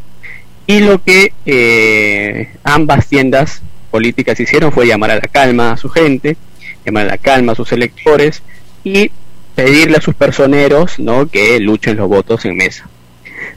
Y 0.69 0.81
lo 0.81 1.03
que 1.03 1.33
eh, 1.45 2.51
ambas 2.65 3.07
tiendas 3.07 3.63
políticas 3.91 4.39
hicieron 4.39 4.73
fue 4.73 4.87
llamar 4.87 5.13
a 5.13 5.17
la 5.17 5.23
calma 5.23 5.73
a 5.73 5.77
su 5.77 5.89
gente, 5.89 6.37
llamar 6.85 7.07
a 7.07 7.11
la 7.11 7.19
calma 7.19 7.53
a 7.53 7.57
sus 7.57 7.73
electores 7.73 8.43
y 8.83 9.11
pedirle 9.55 9.97
a 9.97 10.01
sus 10.01 10.15
personeros 10.15 10.99
¿no? 10.99 11.29
que 11.29 11.59
luchen 11.61 11.97
los 11.97 12.09
votos 12.09 12.45
en 12.45 12.57
mesa. 12.57 12.89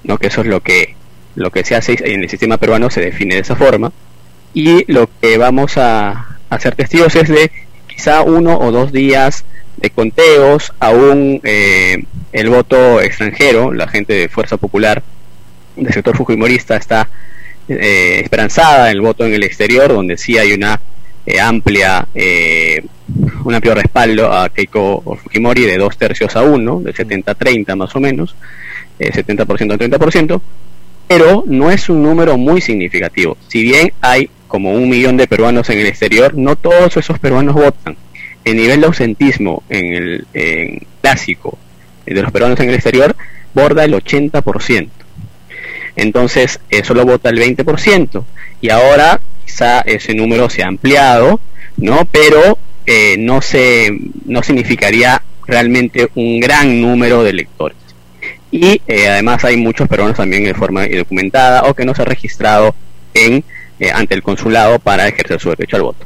¿no? 0.03 0.17
que 0.17 0.27
eso 0.27 0.41
es 0.41 0.47
lo 0.47 0.61
que 0.61 0.95
lo 1.39 1.51
que 1.51 1.63
se 1.63 1.75
hace 1.75 1.97
en 1.99 2.23
el 2.23 2.29
sistema 2.29 2.57
peruano 2.57 2.89
se 2.89 3.01
define 3.01 3.35
de 3.35 3.41
esa 3.41 3.55
forma. 3.55 3.91
Y 4.53 4.91
lo 4.91 5.09
que 5.21 5.37
vamos 5.37 5.77
a 5.77 6.37
hacer 6.49 6.75
testigos 6.75 7.15
es 7.15 7.29
de 7.29 7.51
quizá 7.87 8.21
uno 8.21 8.57
o 8.59 8.71
dos 8.71 8.91
días 8.91 9.45
de 9.77 9.89
conteos, 9.89 10.73
aún 10.79 11.39
eh, 11.43 12.03
el 12.33 12.49
voto 12.49 13.01
extranjero, 13.01 13.73
la 13.73 13.87
gente 13.87 14.13
de 14.13 14.29
Fuerza 14.29 14.57
Popular 14.57 15.01
del 15.75 15.93
sector 15.93 16.15
fujimorista 16.15 16.75
está 16.75 17.09
eh, 17.67 18.21
esperanzada 18.23 18.89
en 18.89 18.97
el 18.97 19.01
voto 19.01 19.25
en 19.25 19.33
el 19.33 19.43
exterior, 19.43 19.89
donde 19.89 20.17
sí 20.17 20.37
hay 20.37 20.53
una 20.53 20.79
eh, 21.25 21.39
amplia, 21.39 22.07
eh, 22.13 22.83
un 23.43 23.53
amplio 23.53 23.75
respaldo 23.75 24.31
a 24.31 24.49
Keiko 24.49 25.17
Fujimori 25.23 25.65
de 25.65 25.77
dos 25.77 25.97
tercios 25.97 26.35
a 26.35 26.41
uno, 26.41 26.81
de 26.81 26.93
70-30 26.93 27.75
más 27.75 27.95
o 27.95 27.99
menos, 27.99 28.35
70% 28.99 29.73
a 29.73 29.77
30%, 29.77 30.41
pero 31.09 31.43
no 31.47 31.71
es 31.71 31.89
un 31.89 32.03
número 32.03 32.37
muy 32.37 32.61
significativo. 32.61 33.35
Si 33.47 33.63
bien 33.63 33.91
hay 33.99 34.29
como 34.47 34.73
un 34.73 34.87
millón 34.87 35.17
de 35.17 35.25
peruanos 35.27 35.67
en 35.71 35.79
el 35.79 35.87
exterior, 35.87 36.35
no 36.35 36.55
todos 36.55 36.95
esos 36.97 37.17
peruanos 37.17 37.55
votan. 37.55 37.97
El 38.45 38.57
nivel 38.57 38.81
de 38.81 38.85
ausentismo 38.85 39.63
en 39.69 40.25
el 40.33 40.85
clásico 41.01 41.57
de 42.05 42.21
los 42.21 42.31
peruanos 42.31 42.59
en 42.59 42.69
el 42.69 42.75
exterior 42.75 43.15
borda 43.55 43.85
el 43.85 43.95
80%. 43.95 44.87
Entonces, 45.95 46.59
solo 46.83 47.05
vota 47.05 47.31
el 47.31 47.39
20%. 47.39 48.23
Y 48.61 48.69
ahora 48.69 49.19
quizá 49.43 49.81
ese 49.81 50.13
número 50.13 50.47
se 50.47 50.61
ha 50.61 50.67
ampliado, 50.67 51.39
¿no? 51.77 52.07
Pero 52.11 52.59
eh, 52.85 53.15
no, 53.17 53.41
se, 53.41 53.97
no 54.25 54.43
significaría 54.43 55.23
realmente 55.47 56.07
un 56.13 56.39
gran 56.39 56.79
número 56.79 57.23
de 57.23 57.31
electores. 57.31 57.77
Y 58.51 58.81
eh, 58.87 59.09
además 59.09 59.43
hay 59.45 59.57
muchos 59.57 59.87
peruanos 59.87 60.17
también 60.17 60.43
de 60.43 60.53
forma 60.53 60.87
documentada 60.87 61.63
o 61.63 61.73
que 61.73 61.85
no 61.85 61.93
se 61.93 62.01
ha 62.01 62.05
registrado 62.05 62.75
en, 63.13 63.43
eh, 63.79 63.91
ante 63.91 64.15
el 64.15 64.23
consulado 64.23 64.79
para 64.79 65.07
ejercer 65.07 65.39
su 65.39 65.49
derecho 65.49 65.75
al 65.75 65.83
voto. 65.83 66.05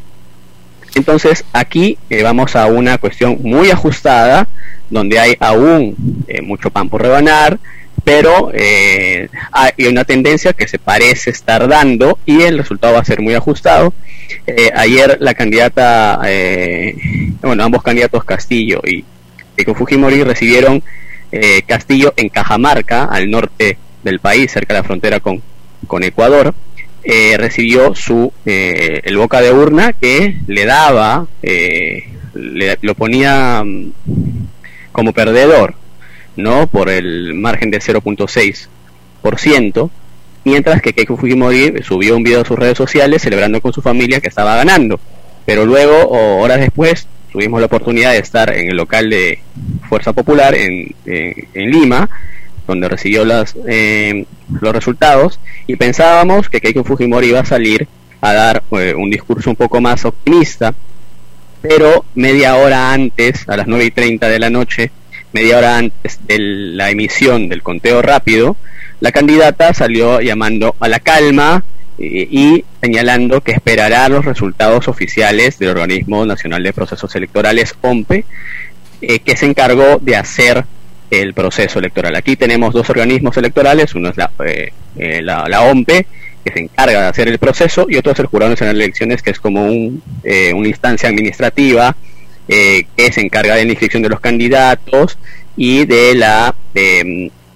Entonces 0.95 1.43
aquí 1.53 1.97
vamos 2.21 2.55
a 2.55 2.67
una 2.67 2.99
cuestión 2.99 3.39
muy 3.41 3.71
ajustada, 3.71 4.47
donde 4.91 5.19
hay 5.19 5.35
aún 5.39 5.95
mucho 6.43 6.69
pan 6.69 6.87
por 6.87 7.01
rebanar, 7.01 7.57
pero 8.03 8.51
eh, 8.53 9.29
hay 9.51 9.87
una 9.87 10.03
tendencia 10.03 10.53
que 10.53 10.67
se 10.67 10.77
parece 10.77 11.29
estar 11.29 11.67
dando 11.67 12.19
y 12.25 12.41
el 12.41 12.57
resultado 12.57 12.93
va 12.93 12.99
a 12.99 13.05
ser 13.05 13.21
muy 13.21 13.33
ajustado. 13.33 13.93
Eh, 14.45 14.71
ayer 14.75 15.17
la 15.21 15.33
candidata, 15.33 16.19
eh, 16.25 16.95
bueno, 17.41 17.63
ambos 17.63 17.81
candidatos 17.81 18.23
Castillo 18.25 18.81
y 18.85 19.05
Keiko 19.55 19.75
Fujimori 19.75 20.23
recibieron 20.23 20.83
eh, 21.33 21.63
Castillo 21.63 22.13
en 22.15 22.29
Cajamarca, 22.29 23.05
al 23.05 23.29
norte 23.29 23.77
del 24.03 24.19
país, 24.19 24.51
cerca 24.51 24.73
de 24.73 24.79
la 24.79 24.85
frontera 24.85 25.19
con, 25.19 25.41
con 25.87 26.03
Ecuador. 26.03 26.53
recibió 27.37 27.93
su 27.95 28.31
el 28.45 29.17
boca 29.17 29.41
de 29.41 29.51
urna 29.51 29.91
que 29.91 30.37
le 30.47 30.65
daba, 30.65 31.27
le, 31.41 32.77
lo 32.81 32.95
ponía 32.95 33.61
mm, 33.63 33.91
como 34.93 35.11
perdedor 35.11 35.75
¿no? 36.35 36.67
Por 36.67 36.89
el 36.89 37.33
margen 37.33 37.71
de 37.71 37.79
0.6%, 37.79 39.89
mientras 40.43 40.81
que 40.81 40.91
Keiko 40.93 41.17
Fujimori 41.17 41.81
subió 41.83 42.17
un 42.17 42.23
video 42.23 42.41
a 42.41 42.45
sus 42.45 42.57
redes 42.57 42.77
sociales 42.77 43.21
celebrando 43.21 43.61
con 43.61 43.73
su 43.73 43.81
familia 43.81 44.19
que 44.19 44.29
estaba 44.29 44.55
ganando. 44.55 44.99
Pero 45.45 45.65
luego, 45.65 46.09
horas 46.39 46.59
después, 46.59 47.07
tuvimos 47.33 47.59
la 47.59 47.65
oportunidad 47.65 48.11
de 48.11 48.19
estar 48.19 48.53
en 48.55 48.69
el 48.69 48.77
local 48.77 49.09
de 49.09 49.39
Fuerza 49.89 50.13
Popular 50.13 50.53
en, 50.53 50.93
Lima, 51.55 52.07
donde 52.67 52.87
recibió 52.87 53.25
las, 53.25 53.55
eh, 53.67 54.25
los 54.61 54.71
resultados, 54.71 55.39
y 55.65 55.75
pensábamos 55.75 56.47
que 56.47 56.61
Keiko 56.61 56.83
Fujimori 56.83 57.29
iba 57.29 57.39
a 57.39 57.45
salir 57.45 57.87
a 58.21 58.33
dar 58.33 58.63
eh, 58.77 58.93
un 58.95 59.09
discurso 59.09 59.49
un 59.49 59.55
poco 59.55 59.81
más 59.81 60.05
optimista, 60.05 60.75
pero 61.61 62.05
media 62.13 62.55
hora 62.55 62.93
antes, 62.93 63.49
a 63.49 63.57
las 63.57 63.67
9 63.67 63.85
y 63.85 63.91
30 63.91 64.29
de 64.29 64.39
la 64.39 64.51
noche, 64.51 64.91
media 65.33 65.57
hora 65.57 65.77
antes 65.77 66.19
de 66.27 66.37
la 66.37 66.91
emisión 66.91 67.49
del 67.49 67.63
conteo 67.63 68.03
rápido, 68.03 68.55
la 68.99 69.11
candidata 69.11 69.73
salió 69.73 70.21
llamando 70.21 70.75
a 70.79 70.87
la 70.87 70.99
calma 70.99 71.63
y 71.97 72.65
señalando 72.81 73.41
que 73.41 73.51
esperará 73.51 74.09
los 74.09 74.25
resultados 74.25 74.87
oficiales 74.87 75.59
del 75.59 75.69
Organismo 75.69 76.25
Nacional 76.25 76.63
de 76.63 76.73
Procesos 76.73 77.15
Electorales, 77.15 77.75
OMPE, 77.81 78.25
eh, 79.01 79.19
que 79.19 79.35
se 79.35 79.45
encargó 79.45 79.99
de 79.99 80.15
hacer 80.15 80.65
el 81.11 81.33
proceso 81.33 81.79
electoral. 81.79 82.15
Aquí 82.15 82.35
tenemos 82.35 82.73
dos 82.73 82.89
organismos 82.89 83.37
electorales, 83.37 83.93
uno 83.95 84.09
es 84.09 84.17
la, 84.17 84.31
eh, 84.45 85.21
la, 85.21 85.61
OMPE, 85.61 86.07
que 86.43 86.51
se 86.51 86.59
encarga 86.59 87.01
de 87.03 87.07
hacer 87.07 87.27
el 87.27 87.37
proceso, 87.37 87.85
y 87.87 87.97
otro 87.97 88.13
es 88.13 88.19
el 88.19 88.25
Jurado 88.25 88.51
Nacional 88.51 88.77
de 88.77 88.85
Elecciones, 88.85 89.21
que 89.21 89.31
es 89.31 89.39
como 89.39 89.65
un, 89.65 90.01
una 90.55 90.67
instancia 90.67 91.09
administrativa 91.09 91.95
eh, 92.47 92.85
que 92.97 93.11
se 93.11 93.21
encarga 93.21 93.55
de 93.55 93.65
la 93.65 93.71
inscripción 93.71 94.03
de 94.03 94.09
los 94.09 94.19
candidatos 94.19 95.17
y 95.55 95.85
de 95.85 96.15
la 96.15 96.55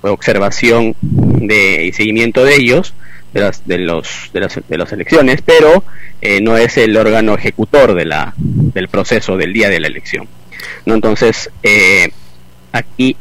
observación 0.01 0.95
de, 1.01 1.85
y 1.85 1.93
seguimiento 1.93 2.43
de 2.45 2.55
ellos, 2.55 2.93
de 3.38 3.45
las, 3.45 3.61
los, 3.65 4.30
de 4.34 4.39
las, 4.39 4.59
de 4.68 4.77
las 4.77 4.91
elecciones, 4.91 5.41
pero 5.41 5.84
eh, 6.22 6.41
no 6.41 6.57
es 6.57 6.77
el 6.77 6.97
órgano 6.97 7.35
ejecutor 7.35 7.93
de 7.93 8.05
la, 8.05 8.34
del 8.38 8.88
proceso 8.88 9.38
del 9.38 9.53
día 9.53 9.69
de 9.69 9.80
la 9.80 9.85
elección. 9.88 10.27
¿no? 10.85 10.95
Entonces, 10.95 11.51
eh, 11.64 12.09
aquí 12.72 13.15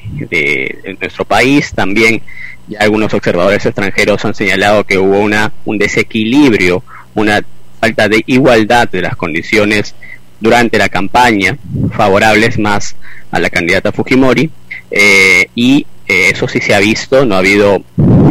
nuestro 1.01 1.25
país. 1.25 1.73
También 1.75 2.23
ya 2.69 2.81
algunos 2.81 3.13
observadores 3.15 3.65
extranjeros 3.67 4.25
han 4.25 4.35
señalado 4.35 4.85
que 4.85 4.99
hubo 4.99 5.19
una, 5.21 5.53
un 5.65 5.79
desequilibrio, 5.79 6.83
una 7.15 7.43
falta 7.81 8.09
de 8.09 8.23
igualdad 8.27 8.89
de 8.89 9.03
las 9.03 9.17
condiciones 9.17 9.95
durante 10.41 10.79
la 10.79 10.89
campaña, 10.89 11.57
favorables 11.93 12.59
más 12.59 12.97
a 13.31 13.39
la 13.39 13.49
candidata 13.49 13.93
Fujimori, 13.93 14.51
eh, 14.91 15.47
y 15.55 15.87
eh, 16.07 16.31
eso 16.33 16.49
sí 16.49 16.61
se 16.61 16.75
ha 16.75 16.81
visto, 16.81 17.25
no 17.25 17.37
ha 17.37 17.39
habido 17.39 17.83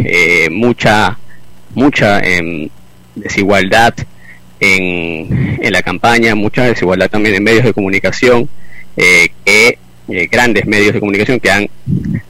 eh, 0.03 0.49
mucha, 0.51 1.17
mucha 1.73 2.19
em, 2.19 2.69
desigualdad 3.15 3.93
en, 4.59 5.57
en, 5.61 5.73
la 5.73 5.81
campaña, 5.81 6.35
mucha 6.35 6.65
desigualdad 6.65 7.09
también 7.09 7.35
en 7.35 7.43
medios 7.43 7.63
de 7.63 7.73
comunicación, 7.73 8.49
que 8.95 9.77
grandes 10.29 10.65
medios 10.65 10.93
de 10.93 10.99
comunicación 10.99 11.39
que 11.39 11.51
han 11.51 11.69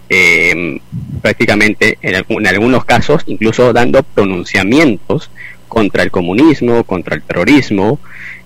em, 0.10 0.80
prácticamente 1.22 1.98
en, 2.02 2.24
en, 2.30 2.48
algunos 2.48 2.86
casos 2.86 3.24
incluso 3.26 3.74
dando 3.74 4.04
pronunciamientos 4.04 5.32
contra 5.68 6.04
el 6.04 6.12
comunismo, 6.12 6.84
contra 6.84 7.16
el 7.16 7.24
terrorismo, 7.24 8.00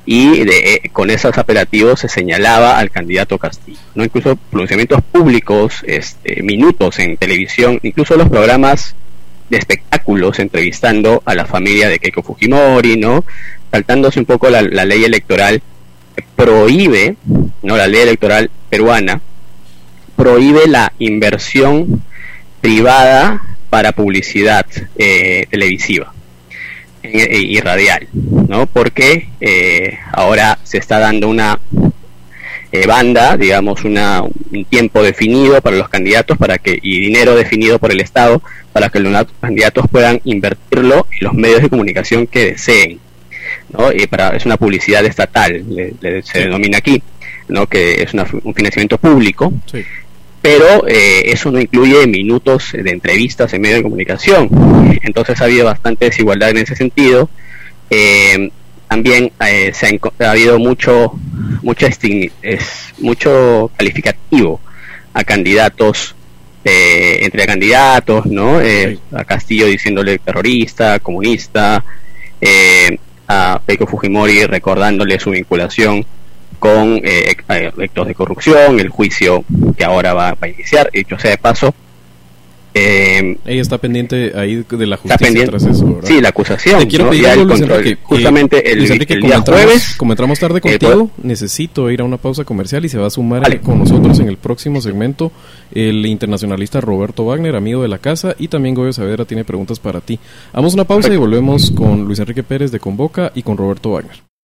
y 0.06 0.44
de, 0.46 0.74
eh, 0.76 0.90
con 0.94 1.10
esos 1.10 1.38
apelativos 1.38 2.00
se 2.00 2.10
señalaba 2.10 2.78
al 2.78 2.92
candidato 2.92 3.40
Castillo, 3.40 3.80
no 3.96 4.04
incluso 4.04 4.36
pronunciamientos 4.36 5.02
públicos, 5.02 5.84
este, 5.88 6.44
minutos 6.44 7.00
en 7.00 7.18
televisión, 7.18 7.80
incluso 7.82 8.16
los 8.16 8.30
programas 8.30 8.96
de 9.50 9.58
espectáculos 9.58 10.40
entrevistando 10.40 11.24
a 11.26 11.34
la 11.34 11.46
familia 11.46 11.90
de 11.90 12.00
Keiko 12.00 12.22
Fujimori, 12.22 12.98
no, 12.98 13.26
saltándose 13.72 14.20
un 14.20 14.26
poco 14.26 14.50
la, 14.50 14.62
ley 14.62 15.04
electoral 15.04 15.62
prohíbe, 16.36 17.18
no, 17.62 17.78
la 17.78 17.88
ley 17.88 18.02
electoral 18.02 18.50
peruana 18.70 19.22
prohíbe 20.16 20.68
la 20.68 20.94
inversión 21.00 22.02
privada 22.62 23.42
para 23.70 23.92
publicidad 23.92 24.66
eh, 24.98 25.48
televisiva 25.50 26.14
y 27.04 27.60
radial, 27.60 28.08
¿no? 28.14 28.66
Porque 28.66 29.28
eh, 29.40 30.00
ahora 30.12 30.58
se 30.64 30.80
está 30.80 30.98
dando 30.98 31.30
una 31.30 31.60
eh, 32.72 32.88
banda, 32.88 33.38
digamos, 33.38 33.86
una, 33.86 34.22
un 34.22 34.66
tiempo 34.66 35.04
definido 35.04 35.62
para 35.62 35.78
los 35.78 35.88
candidatos 35.88 36.38
para 36.38 36.58
que 36.58 36.78
y 36.82 37.00
dinero 37.00 37.36
definido 37.36 37.80
por 37.80 37.92
el 37.92 38.02
Estado 38.02 38.42
para 38.74 38.90
que 38.90 39.00
los 39.00 39.28
candidatos 39.40 39.86
puedan 39.90 40.20
invertirlo 40.26 41.08
en 41.12 41.18
los 41.22 41.34
medios 41.34 41.62
de 41.62 41.70
comunicación 41.70 42.28
que 42.28 42.52
deseen, 42.52 43.00
¿no? 43.78 43.92
Y 43.92 44.08
para 44.08 44.36
es 44.36 44.46
una 44.46 44.58
publicidad 44.58 45.06
estatal, 45.06 45.64
se 46.24 46.40
denomina 46.40 46.78
aquí, 46.78 47.02
¿no? 47.48 47.68
Que 47.68 48.04
es 48.04 48.14
un 48.14 48.54
financiamiento 48.54 48.98
público. 48.98 49.54
pero 50.42 50.88
eh, 50.88 51.24
eso 51.32 51.52
no 51.52 51.60
incluye 51.60 52.06
minutos 52.06 52.72
de 52.74 52.92
entrevistas 52.92 53.52
en 53.54 53.62
medio 53.62 53.78
de 53.78 53.84
comunicación. 53.84 54.48
Entonces 55.02 55.42
ha 55.42 55.46
habido 55.46 55.66
bastante 55.66 56.06
desigualdad 56.06 56.52
en 56.52 56.58
ese 56.58 56.76
sentido. 56.76 57.30
Eh, 57.90 58.52
también 58.88 59.32
eh, 59.44 59.72
se 59.74 60.00
ha, 60.20 60.30
habido 60.32 60.60
mucho, 60.60 61.14
mucho, 61.64 61.88
es, 61.88 62.94
mucho 63.00 63.72
calificativo 63.76 64.62
a 65.16 65.24
candidatos, 65.24 66.16
entre 66.64 67.46
candidatos, 67.46 68.26
¿no? 68.26 68.60
A 69.14 69.24
Castillo 69.24 69.66
diciéndole 69.68 70.20
terrorista, 70.20 71.00
comunista, 71.00 71.84
a 73.28 73.60
Peiko 73.66 73.88
Fujimori 73.88 74.46
recordándole 74.46 75.20
su 75.20 75.32
vinculación 75.32 76.06
con 76.60 77.02
eh, 77.04 77.36
actos 77.48 78.08
de 78.08 78.16
corrupción, 78.16 78.80
el 78.80 78.90
juicio 78.90 79.44
que 79.78 79.84
ahora 79.84 80.14
va, 80.14 80.36
a 80.40 80.48
iniciar, 80.48 80.90
dicho 80.92 81.18
sea 81.20 81.32
de 81.32 81.38
paso. 81.38 81.74
Eh, 82.78 83.38
Ella 83.46 83.62
está 83.62 83.78
pendiente 83.78 84.34
ahí 84.36 84.66
de 84.70 84.86
la 84.86 84.98
justicia 84.98 85.46
tras 85.46 85.64
eso, 85.64 86.02
Sí, 86.04 86.20
la 86.20 86.30
acusación. 86.30 86.80
Te 86.80 86.88
quiero 86.88 87.10
pedir 87.10 87.28
algo, 87.28 87.46
Luis 87.46 87.62
Enrique. 87.62 87.98
Justamente 88.04 88.70
el, 88.70 88.86
día 88.86 89.42
jueves. 89.42 89.96
Como 89.96 90.12
entramos 90.12 90.38
tarde 90.40 90.58
eh, 90.58 90.62
contigo, 90.62 91.10
necesito 91.24 91.90
ir 91.90 92.02
a 92.02 92.04
una 92.04 92.18
pausa 92.18 92.44
comercial 92.44 92.84
y 92.84 92.90
se 92.90 92.98
va 92.98 93.08
a 93.08 93.10
sumar 93.10 93.62
con 93.62 93.80
nosotros 93.80 94.20
en 94.20 94.28
el 94.28 94.36
próximo 94.36 94.82
segmento 94.82 95.32
el 95.72 96.06
internacionalista 96.06 96.82
Roberto 96.82 97.24
Wagner, 97.24 97.56
amigo 97.56 97.82
de 97.82 97.88
la 97.88 98.00
casa, 98.00 98.36
y 98.38 98.50
también 98.50 98.76
Goyo 98.76 98.92
Saavedra 98.92 99.24
tiene 99.24 99.46
preguntas 99.46 99.80
para 99.80 100.02
ti. 100.02 100.20
Vamos 100.52 100.74
una 100.74 100.84
pausa 100.84 101.14
y 101.14 101.18
volvemos 101.18 101.72
con 101.72 102.04
Luis 102.04 102.20
Enrique 102.20 102.44
Pérez 102.44 102.72
de 102.72 102.80
Convoca 102.82 103.32
y 103.36 103.44
con 103.44 103.56
Roberto 103.56 103.92
Wagner. 103.92 104.35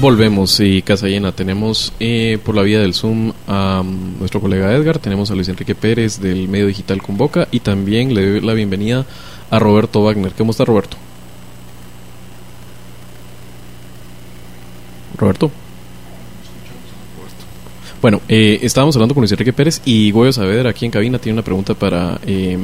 Volvemos 0.00 0.58
y 0.60 0.80
casa 0.80 1.08
llena. 1.08 1.32
Tenemos 1.32 1.92
eh, 2.00 2.38
por 2.42 2.54
la 2.54 2.62
vía 2.62 2.80
del 2.80 2.94
Zoom 2.94 3.34
a 3.46 3.82
nuestro 4.18 4.40
colega 4.40 4.72
Edgar, 4.72 4.98
tenemos 4.98 5.30
a 5.30 5.34
Luis 5.34 5.48
Enrique 5.50 5.74
Pérez 5.74 6.20
del 6.20 6.48
medio 6.48 6.68
digital 6.68 7.02
Convoca 7.02 7.48
y 7.50 7.60
también 7.60 8.14
le 8.14 8.30
doy 8.30 8.40
la 8.40 8.54
bienvenida 8.54 9.04
a 9.50 9.58
Roberto 9.58 10.02
Wagner. 10.02 10.32
¿Cómo 10.32 10.52
está 10.52 10.64
Roberto? 10.64 10.96
Roberto. 15.18 15.50
Bueno, 18.00 18.22
eh, 18.26 18.58
estábamos 18.62 18.96
hablando 18.96 19.14
con 19.14 19.20
Luis 19.20 19.32
Enrique 19.32 19.52
Pérez 19.52 19.82
y 19.84 20.12
Goyo 20.12 20.32
Saavedra 20.32 20.70
aquí 20.70 20.86
en 20.86 20.92
cabina 20.92 21.18
tiene 21.18 21.34
una 21.34 21.44
pregunta 21.44 21.74
para, 21.74 22.18
em, 22.24 22.62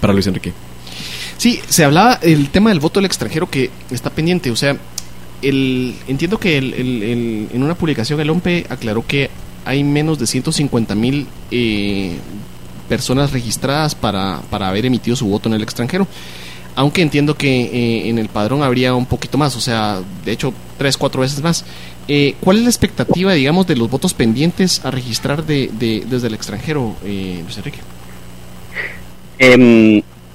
para 0.00 0.12
Luis 0.12 0.26
Enrique. 0.26 0.52
Sí, 1.36 1.60
se 1.68 1.84
hablaba 1.84 2.18
el 2.22 2.50
tema 2.50 2.70
del 2.70 2.80
voto 2.80 2.98
del 2.98 3.06
extranjero 3.06 3.48
que 3.48 3.70
está 3.90 4.10
pendiente. 4.10 4.50
O 4.50 4.56
sea, 4.56 4.76
entiendo 5.48 6.38
que 6.38 6.58
en 6.58 7.62
una 7.62 7.74
publicación 7.74 8.20
el 8.20 8.30
OMPE 8.30 8.66
aclaró 8.68 9.06
que 9.06 9.30
hay 9.64 9.82
menos 9.82 10.18
de 10.18 10.26
150 10.26 10.94
mil 10.94 11.26
eh, 11.50 12.16
personas 12.88 13.32
registradas 13.32 13.94
para, 13.94 14.42
haber 14.50 14.86
emitido 14.86 15.16
su 15.16 15.26
voto 15.26 15.48
en 15.48 15.54
el 15.54 15.62
extranjero. 15.62 16.06
Aunque 16.76 17.02
entiendo 17.02 17.36
que 17.36 17.62
eh, 17.62 18.08
en 18.08 18.18
el 18.18 18.28
padrón 18.28 18.62
habría 18.62 18.94
un 18.94 19.06
poquito 19.06 19.38
más, 19.38 19.54
o 19.56 19.60
sea, 19.60 20.00
de 20.24 20.32
hecho, 20.32 20.52
tres, 20.76 20.96
cuatro 20.96 21.20
veces 21.20 21.40
más. 21.40 21.64
Eh, 22.08 22.34
¿Cuál 22.40 22.58
es 22.58 22.62
la 22.64 22.68
expectativa, 22.68 23.32
digamos, 23.32 23.66
de 23.66 23.76
los 23.76 23.88
votos 23.88 24.12
pendientes 24.12 24.84
a 24.84 24.90
registrar 24.90 25.46
de, 25.46 25.70
desde 26.06 26.26
el 26.26 26.34
extranjero, 26.34 26.96
Luis 27.02 27.56
Enrique? 27.56 27.78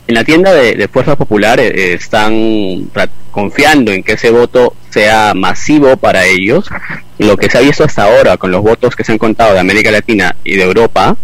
En 0.10 0.15
la 0.15 0.23
tienda 0.23 0.52
de, 0.56 0.88
Fuerza 0.88 1.15
Popular 1.15 1.60
eh, 1.60 1.94
están 1.94 2.90
confiando 3.30 3.91
en 3.91 4.02
que 4.02 4.14
ese 4.14 4.31
voto 4.31 4.73
sea 4.90 5.36
masivo 5.36 5.98
para 5.98 6.26
ellos. 6.26 6.68
Lo 7.19 7.38
que 7.38 7.48
se 7.48 7.60
ha 7.60 7.61
visto 7.61 7.84
hasta 7.84 8.06
ahora 8.06 8.36
con 8.38 8.49
los 8.49 8.64
votos 8.64 8.95
que 8.95 9.03
se 9.03 9.11
han 9.11 9.19
contado 9.19 9.53
de 9.53 9.60
América 9.60 9.91
Latina 9.91 10.36
y 10.44 10.56
de 10.56 10.64
Europa 10.64 11.15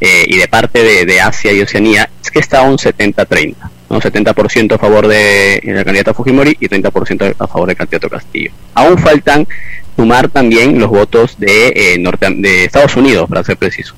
eh, 0.00 0.22
y 0.28 0.36
de 0.36 0.46
parte 0.46 1.04
de, 1.04 1.20
Asia 1.20 1.52
y 1.52 1.62
Oceanía 1.62 2.08
es 2.22 2.30
que 2.30 2.38
está 2.38 2.62
un 2.62 2.78
70-30. 2.78 3.56
¿no? 3.90 4.00
70% 4.00 4.72
a 4.72 4.78
favor 4.78 5.08
de 5.08 5.60
la 5.64 5.84
candidata 5.84 6.14
Fujimori 6.14 6.56
y 6.60 6.68
30% 6.68 7.34
a 7.36 7.46
favor 7.48 7.66
del 7.66 7.76
candidato 7.76 8.08
Castillo. 8.08 8.52
Aún 8.72 8.98
faltan 8.98 9.48
sumar 9.96 10.28
también 10.28 10.78
los 10.78 10.90
votos 10.90 11.40
de, 11.40 11.72
eh, 11.74 11.98
norte, 11.98 12.28
de 12.30 12.66
Estados 12.66 12.94
Unidos, 12.94 13.28
para 13.28 13.42
ser 13.42 13.56
precisos. 13.56 13.96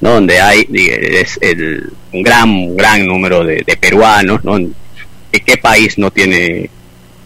¿No? 0.00 0.14
donde 0.14 0.40
hay 0.40 0.66
es 0.70 1.38
el, 1.40 1.90
un 2.12 2.22
gran, 2.22 2.76
gran 2.76 3.06
número 3.06 3.44
de, 3.44 3.64
peruanos. 3.80 4.44
¿no? 4.44 4.58
¿Qué 5.30 5.56
país 5.56 5.98
no 5.98 6.10
tiene 6.10 6.70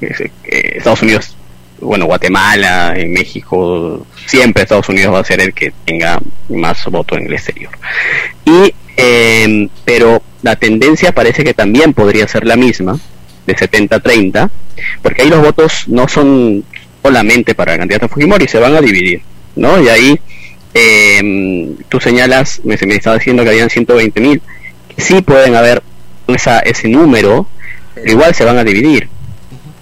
eh, 0.00 0.30
Estados 0.76 1.02
Unidos? 1.02 1.36
Bueno, 1.80 2.06
Guatemala, 2.06 2.94
en 2.96 3.12
México, 3.12 4.06
siempre 4.26 4.62
Estados 4.62 4.88
Unidos 4.88 5.14
va 5.14 5.20
a 5.20 5.24
ser 5.24 5.40
el 5.40 5.52
que 5.52 5.72
tenga 5.84 6.18
más 6.48 6.84
votos 6.86 7.18
en 7.18 7.26
el 7.26 7.34
exterior. 7.34 7.72
Y, 8.44 8.74
em, 8.96 9.68
pero 9.84 10.22
la 10.42 10.56
tendencia 10.56 11.12
parece 11.12 11.44
que 11.44 11.52
también 11.52 11.92
podría 11.92 12.26
ser 12.26 12.46
la 12.46 12.56
misma, 12.56 12.98
de 13.46 13.54
70-30, 13.54 14.50
porque 15.02 15.22
ahí 15.22 15.28
los 15.28 15.42
votos 15.42 15.84
no 15.86 16.08
son 16.08 16.64
solamente 17.02 17.54
para 17.54 17.74
el 17.74 17.78
candidato 17.78 18.08
Fujimori, 18.08 18.48
se 18.48 18.58
van 18.58 18.74
a 18.74 18.80
dividir, 18.80 19.22
¿no? 19.54 19.80
Y 19.80 19.88
ahí 19.88 20.20
eh, 20.76 21.74
tú 21.88 22.00
señalas, 22.00 22.60
me, 22.64 22.76
me 22.86 22.94
estaba 22.94 23.16
diciendo 23.16 23.42
que 23.42 23.50
habían 23.50 23.70
120 23.70 24.20
mil, 24.20 24.42
sí 24.98 25.22
pueden 25.22 25.54
haber 25.54 25.82
ese 26.64 26.88
número, 26.88 27.48
pero 27.94 28.10
igual 28.10 28.34
se 28.34 28.44
van 28.44 28.58
a 28.58 28.64
dividir. 28.64 29.08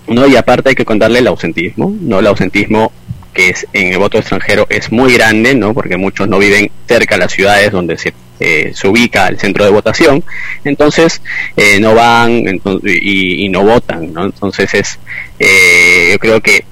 ¿no? 0.06 0.26
Y 0.26 0.36
aparte 0.36 0.68
hay 0.68 0.74
que 0.74 0.84
contarle 0.84 1.18
el 1.18 1.26
ausentismo, 1.26 1.94
¿no? 2.00 2.20
El 2.20 2.26
ausentismo 2.26 2.92
que 3.32 3.48
es 3.48 3.66
en 3.72 3.92
el 3.92 3.98
voto 3.98 4.18
extranjero 4.18 4.66
es 4.70 4.92
muy 4.92 5.14
grande, 5.14 5.54
¿no? 5.54 5.74
Porque 5.74 5.96
muchos 5.96 6.28
no 6.28 6.38
viven 6.38 6.70
cerca 6.86 7.16
de 7.16 7.22
las 7.22 7.32
ciudades 7.32 7.72
donde 7.72 7.98
se, 7.98 8.14
eh, 8.38 8.72
se 8.74 8.86
ubica 8.86 9.26
el 9.26 9.40
centro 9.40 9.64
de 9.64 9.72
votación, 9.72 10.22
entonces 10.64 11.20
eh, 11.56 11.80
no 11.80 11.94
van 11.94 12.44
y, 12.84 13.48
no 13.48 13.64
votan, 13.64 14.12
¿no? 14.12 14.26
Entonces 14.26 14.72
es, 14.74 14.98
eh, 15.40 16.10
yo 16.12 16.18
creo 16.18 16.40
que 16.40 16.64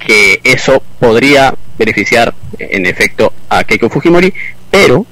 que 0.00 0.40
eso 0.44 0.82
podría 0.98 1.54
beneficiar 1.80 2.34
en 2.58 2.86
efecto 2.86 3.32
a 3.48 3.64
Keiko 3.64 3.88
Fujimori, 3.88 4.32
pero 4.70 5.06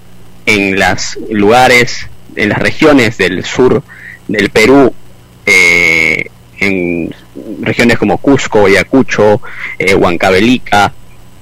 en 0.44 0.78
los 0.78 1.18
lugares, 1.30 2.06
en 2.36 2.50
las 2.50 2.58
regiones 2.58 3.16
del 3.18 3.44
sur 3.44 3.82
del 4.28 4.50
Perú, 4.50 4.92
eh, 5.46 6.30
en 6.60 7.14
regiones 7.62 7.98
como 7.98 8.18
Cusco, 8.18 8.66
Ayacucho, 8.66 9.40
eh, 9.78 9.94
Huancavelica, 9.94 10.92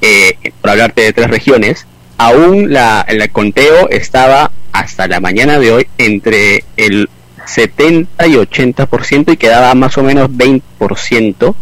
eh, 0.01 0.53
por 0.61 0.71
hablarte 0.71 1.03
de 1.03 1.13
tres 1.13 1.29
regiones, 1.29 1.87
aún 2.19 2.73
la, 2.73 3.05
el 3.09 3.29
conteo 3.31 3.89
estaba 3.91 4.53
hasta 4.73 5.09
la 5.09 5.21
mañana 5.21 5.59
de 5.59 5.73
hoy 5.73 5.89
entre 5.99 6.65
el 6.77 7.09
70 7.47 8.27
y 8.29 8.35
80% 8.35 9.33
y 9.33 9.37
quedaba 9.37 9.75
más 9.75 9.99
o 9.99 10.03
menos 10.03 10.31
20% 10.31 11.55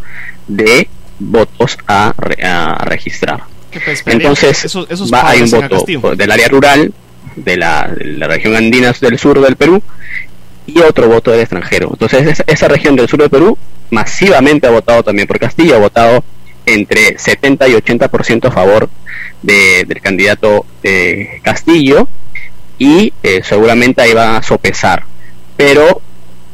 de 0.48 0.88
votos 1.18 1.78
a, 1.86 2.12
a 2.42 2.84
registrar. 2.84 3.53
Entonces, 4.06 4.76
va, 5.12 5.28
hay 5.30 5.42
un 5.42 5.50
voto 5.50 6.16
del 6.16 6.30
área 6.30 6.48
rural, 6.48 6.92
de 7.36 7.56
la, 7.56 7.86
región 8.26 8.54
andina 8.54 8.92
del 9.00 9.18
sur 9.18 9.40
del 9.40 9.56
Perú, 9.56 9.82
y 10.66 10.80
otro 10.80 11.08
voto 11.08 11.30
del 11.30 11.40
extranjero. 11.40 11.90
Entonces, 11.92 12.42
esa, 12.46 12.68
región 12.68 12.96
del 12.96 13.08
sur 13.08 13.20
del 13.20 13.30
Perú 13.30 13.58
masivamente 13.90 14.66
ha 14.66 14.70
votado 14.70 15.02
también 15.02 15.28
por 15.28 15.38
Castillo, 15.38 15.76
ha 15.76 15.78
votado 15.78 16.24
entre 16.66 17.18
70 17.18 17.68
y 17.68 17.72
80% 17.72 18.48
a 18.48 18.50
favor 18.50 18.88
de, 19.42 19.84
del 19.86 20.00
candidato 20.00 20.64
eh, 20.82 21.40
Castillo, 21.42 22.08
y 22.78 23.12
eh, 23.22 23.42
seguramente 23.44 24.02
ahí 24.02 24.12
va 24.12 24.36
a 24.36 24.42
sopesar. 24.42 25.04
Pero 25.56 26.00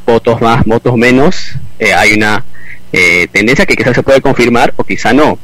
votos 0.06 0.40
más, 0.40 0.64
votos 0.64 0.96
menos, 0.96 1.52
eh, 1.78 1.94
hay 1.94 2.12
una 2.12 2.44
eh, 2.92 3.28
tendencia 3.32 3.66
que 3.66 3.76
quizás 3.76 3.94
se 3.94 4.02
puede 4.02 4.20
confirmar 4.20 4.74
o 4.76 4.84
quizá 4.84 5.12
no, 5.12 5.38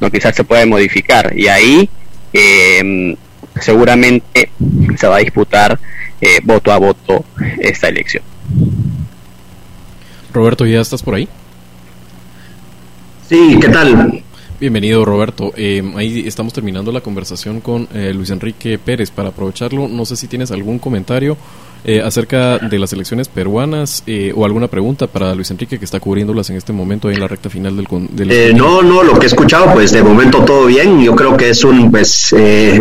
no 0.00 0.10
quizás 0.10 0.34
se 0.34 0.44
puede 0.44 0.66
modificar 0.66 1.32
y 1.36 1.48
ahí 1.48 1.88
em, 2.32 3.16
seguramente 3.60 4.50
se 4.96 5.06
va 5.06 5.16
a 5.16 5.20
disputar 5.20 5.78
eh, 6.20 6.40
voto 6.42 6.72
a 6.72 6.78
voto 6.78 7.24
esta 7.58 7.88
elección. 7.88 8.22
Roberto, 10.32 10.66
¿ya 10.66 10.80
estás 10.80 11.02
por 11.02 11.14
ahí? 11.14 11.28
Sí, 13.28 13.58
¿qué 13.60 13.68
tal? 13.68 14.22
Bienvenido 14.60 15.04
Roberto. 15.04 15.52
Em, 15.56 15.96
ahí 15.96 16.24
estamos 16.26 16.52
terminando 16.52 16.92
la 16.92 17.00
conversación 17.00 17.60
con 17.60 17.88
eh, 17.94 18.12
Luis 18.14 18.30
Enrique 18.30 18.78
Pérez. 18.78 19.10
Para 19.10 19.28
aprovecharlo, 19.30 19.88
no 19.88 20.04
sé 20.04 20.16
si 20.16 20.26
tienes 20.28 20.50
algún 20.50 20.78
comentario 20.78 21.36
eh, 21.86 22.00
acerca 22.02 22.58
de 22.58 22.78
las 22.78 22.94
elecciones 22.94 23.28
peruanas 23.28 24.02
eh, 24.06 24.32
o 24.34 24.46
alguna 24.46 24.68
pregunta 24.68 25.06
para 25.06 25.34
Luis 25.34 25.50
Enrique 25.50 25.78
que 25.78 25.84
está 25.84 26.00
cubriéndolas 26.00 26.48
en 26.48 26.56
este 26.56 26.72
momento 26.72 27.10
en 27.10 27.20
la 27.20 27.28
recta 27.28 27.50
final 27.50 27.76
del... 27.76 27.86
del 28.10 28.30
eh, 28.30 28.54
no, 28.54 28.82
no, 28.82 29.02
lo 29.02 29.18
que 29.18 29.26
he 29.26 29.28
escuchado 29.28 29.72
pues 29.72 29.92
de 29.92 30.02
momento 30.02 30.44
todo 30.44 30.64
bien. 30.66 31.02
Yo 31.02 31.14
creo 31.14 31.36
que 31.36 31.50
es 31.50 31.62
un, 31.62 31.90
pues, 31.90 32.34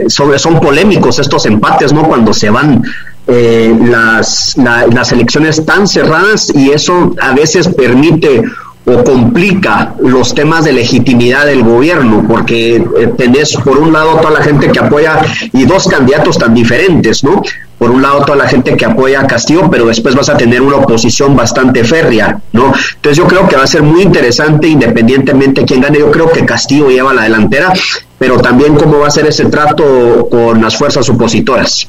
sobre, 0.07 0.39
son 0.39 0.59
polémicos 0.61 1.19
estos 1.19 1.45
empates, 1.45 1.91
¿no? 1.91 2.03
Cuando 2.07 2.33
se 2.33 2.49
van 2.49 2.81
las, 3.27 4.55
las 4.57 5.11
elecciones 5.11 5.65
tan 5.65 5.85
cerradas 5.87 6.53
y 6.55 6.71
eso 6.71 7.13
a 7.21 7.33
veces 7.33 7.67
permite 7.67 8.41
o 8.85 9.03
complica 9.03 9.93
los 9.99 10.33
temas 10.33 10.65
de 10.65 10.73
legitimidad 10.73 11.45
del 11.45 11.63
gobierno, 11.63 12.25
porque 12.27 12.75
eh, 12.75 13.13
tenés 13.17 13.55
por 13.57 13.77
un 13.77 13.93
lado 13.93 14.17
toda 14.17 14.31
la 14.31 14.43
gente 14.43 14.71
que 14.71 14.79
apoya 14.79 15.21
y 15.53 15.63
dos 15.65 15.87
candidatos 15.87 16.37
tan 16.37 16.53
diferentes, 16.53 17.23
¿no? 17.23 17.41
Por 17.77 17.91
un 17.91 18.01
lado 18.01 18.23
toda 18.25 18.37
la 18.37 18.47
gente 18.47 18.75
que 18.75 18.85
apoya 18.85 19.21
a 19.21 19.27
Castillo, 19.27 19.69
pero 19.69 19.85
después 19.85 20.15
vas 20.15 20.29
a 20.29 20.37
tener 20.37 20.61
una 20.61 20.77
oposición 20.77 21.35
bastante 21.35 21.83
férrea, 21.83 22.39
¿no? 22.51 22.73
Entonces 22.95 23.17
yo 23.17 23.27
creo 23.27 23.47
que 23.47 23.55
va 23.55 23.63
a 23.63 23.67
ser 23.67 23.83
muy 23.83 24.01
interesante 24.01 24.67
independientemente 24.67 25.61
de 25.61 25.67
quién 25.67 25.81
gane, 25.81 25.99
yo 25.99 26.11
creo 26.11 26.31
que 26.31 26.45
Castillo 26.45 26.89
lleva 26.89 27.13
la 27.13 27.23
delantera, 27.23 27.73
pero 28.19 28.37
también 28.37 28.75
cómo 28.75 28.99
va 28.99 29.07
a 29.07 29.11
ser 29.11 29.27
ese 29.27 29.45
trato 29.45 30.27
con 30.29 30.61
las 30.61 30.77
fuerzas 30.77 31.07
opositoras. 31.09 31.87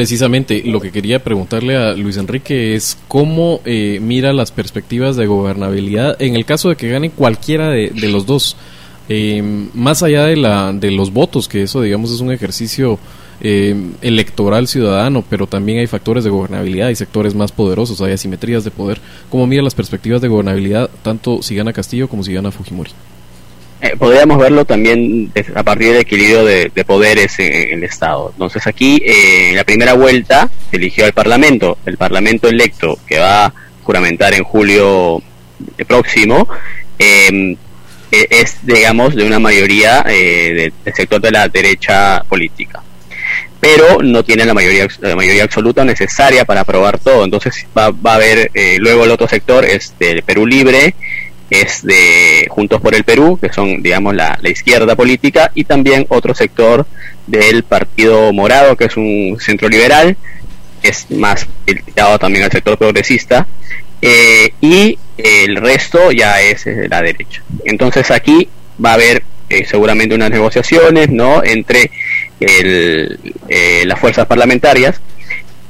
Precisamente, 0.00 0.62
lo 0.64 0.80
que 0.80 0.92
quería 0.92 1.22
preguntarle 1.22 1.76
a 1.76 1.92
Luis 1.92 2.16
Enrique 2.16 2.74
es 2.74 2.96
cómo 3.06 3.60
eh, 3.66 3.98
mira 4.00 4.32
las 4.32 4.50
perspectivas 4.50 5.14
de 5.14 5.26
gobernabilidad 5.26 6.16
en 6.22 6.36
el 6.36 6.46
caso 6.46 6.70
de 6.70 6.76
que 6.76 6.88
gane 6.88 7.10
cualquiera 7.10 7.68
de, 7.68 7.90
los 8.08 8.24
dos. 8.24 8.56
Eh, 9.10 9.42
más 9.74 10.02
allá 10.02 10.24
de, 10.24 10.36
la, 10.36 10.72
de 10.72 10.90
los 10.90 11.12
votos, 11.12 11.48
que 11.48 11.64
eso 11.64 11.82
digamos 11.82 12.10
es 12.12 12.20
un 12.20 12.32
ejercicio 12.32 12.98
eh, 13.42 13.76
electoral 14.00 14.68
ciudadano, 14.68 15.22
pero 15.28 15.46
también 15.46 15.80
hay 15.80 15.86
factores 15.86 16.24
de 16.24 16.30
gobernabilidad, 16.30 16.88
hay 16.88 16.96
sectores 16.96 17.34
más 17.34 17.52
poderosos, 17.52 18.00
hay 18.00 18.14
asimetrías 18.14 18.64
de 18.64 18.70
poder. 18.70 19.02
¿Cómo 19.28 19.46
mira 19.46 19.62
las 19.62 19.74
perspectivas 19.74 20.22
de 20.22 20.28
gobernabilidad 20.28 20.88
tanto 21.02 21.42
si 21.42 21.54
gana 21.56 21.74
Castillo 21.74 22.08
como 22.08 22.24
si 22.24 22.32
gana 22.32 22.50
Fujimori? 22.50 22.92
Eh, 23.82 23.96
podríamos 23.96 24.38
verlo 24.38 24.66
también 24.66 25.32
a 25.54 25.62
partir 25.62 25.88
del 25.88 26.02
equilibrio 26.02 26.44
de, 26.44 26.70
poderes 26.86 27.38
en, 27.38 27.78
el 27.78 27.84
Estado. 27.84 28.30
Entonces 28.32 28.66
aquí, 28.66 29.00
eh, 29.04 29.50
en 29.50 29.56
la 29.56 29.64
primera 29.64 29.94
vuelta, 29.94 30.50
se 30.70 30.76
eligió 30.76 31.06
al 31.06 31.14
Parlamento. 31.14 31.78
El 31.86 31.96
Parlamento 31.96 32.48
electo, 32.48 32.98
que 33.06 33.18
va 33.18 33.46
a 33.46 33.54
juramentar 33.82 34.34
en 34.34 34.44
julio 34.44 35.22
próximo, 35.86 36.46
em, 36.98 37.56
e, 38.12 38.26
es, 38.28 38.58
digamos, 38.62 39.14
de 39.14 39.24
una 39.24 39.38
mayoría 39.38 40.04
eh, 40.06 40.72
del 40.84 40.94
sector 40.94 41.20
de 41.20 41.30
la 41.30 41.48
derecha 41.48 42.22
política. 42.28 42.82
Pero 43.60 44.02
no 44.02 44.24
tiene 44.24 44.44
la 44.44 44.54
mayoría, 44.54 44.88
la 45.00 45.16
mayoría 45.16 45.44
absoluta 45.44 45.84
necesaria 45.84 46.44
para 46.44 46.62
aprobar 46.62 46.98
todo. 46.98 47.24
Entonces 47.24 47.66
va, 47.76 47.90
va 47.90 48.12
a 48.12 48.16
haber, 48.16 48.50
luego 48.78 49.04
el 49.04 49.10
otro 49.10 49.28
sector 49.28 49.64
es 49.64 49.94
del 49.98 50.22
Perú 50.22 50.46
Libre, 50.46 50.94
es 51.50 51.82
de 51.82 52.29
Juntos 52.48 52.80
por 52.80 52.94
el 52.94 53.04
Perú, 53.04 53.38
que 53.40 53.52
son, 53.52 53.82
digamos, 53.82 54.14
la, 54.14 54.38
izquierda 54.44 54.96
política, 54.96 55.50
y 55.54 55.64
también 55.64 56.06
otro 56.08 56.34
sector 56.34 56.86
del 57.26 57.62
Partido 57.62 58.32
Morado, 58.32 58.76
que 58.76 58.86
es 58.86 58.96
un 58.96 59.36
centro 59.40 59.68
liberal, 59.68 60.16
es 60.82 61.10
más 61.10 61.46
criticado 61.64 62.18
también 62.18 62.44
al 62.44 62.50
sector 62.50 62.78
progresista, 62.78 63.46
eh, 64.02 64.52
y 64.60 64.98
el 65.18 65.56
resto 65.56 66.10
ya 66.12 66.40
es 66.40 66.64
la 66.88 67.02
derecha. 67.02 67.42
Entonces 67.64 68.10
aquí 68.10 68.48
va 68.82 68.92
a 68.92 68.94
haber 68.94 69.22
eh, 69.50 69.64
seguramente 69.66 70.14
unas 70.14 70.30
negociaciones, 70.30 71.10
¿no?, 71.10 71.42
entre 71.42 71.90
el, 72.38 73.18
eh, 73.48 73.82
las 73.84 73.98
fuerzas 73.98 74.26
parlamentarias 74.26 75.00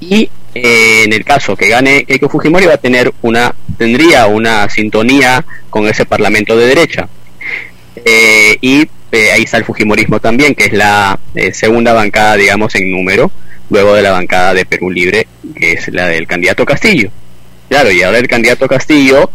y 0.00 0.30
eh, 0.54 1.04
en 1.04 1.12
el 1.12 1.24
caso 1.24 1.54
que 1.54 1.68
gane 1.68 2.04
Keiko 2.04 2.28
Fujimori 2.28 2.66
va 2.66 2.74
a 2.74 2.78
tener 2.78 3.12
una 3.22 3.54
tendría 3.78 4.26
una 4.26 4.68
sintonía 4.68 5.44
con 5.68 5.86
ese 5.86 6.06
parlamento 6.06 6.56
de 6.56 6.66
derecha. 6.66 7.08
Eh, 8.04 8.56
y 8.60 8.88
eh, 9.12 9.32
ahí 9.32 9.42
está 9.42 9.58
el 9.58 9.64
Fujimorismo 9.64 10.18
también 10.20 10.54
que 10.54 10.64
es 10.64 10.72
la 10.72 11.18
segunda 11.52 11.92
bancada 11.92 12.36
digamos 12.36 12.74
en 12.74 12.90
número 12.90 13.30
luego 13.68 13.94
de 13.94 14.02
la 14.02 14.12
bancada 14.12 14.54
de 14.54 14.64
Perú 14.64 14.90
Libre 14.90 15.26
que 15.54 15.72
es 15.72 15.88
la 15.88 16.06
del 16.06 16.26
candidato 16.26 16.64
Castillo. 16.64 17.10
Claro 17.68 17.92
y 17.92 18.02
ahora 18.02 18.18
el 18.18 18.28
candidato 18.28 18.66
Castillo 18.66 19.30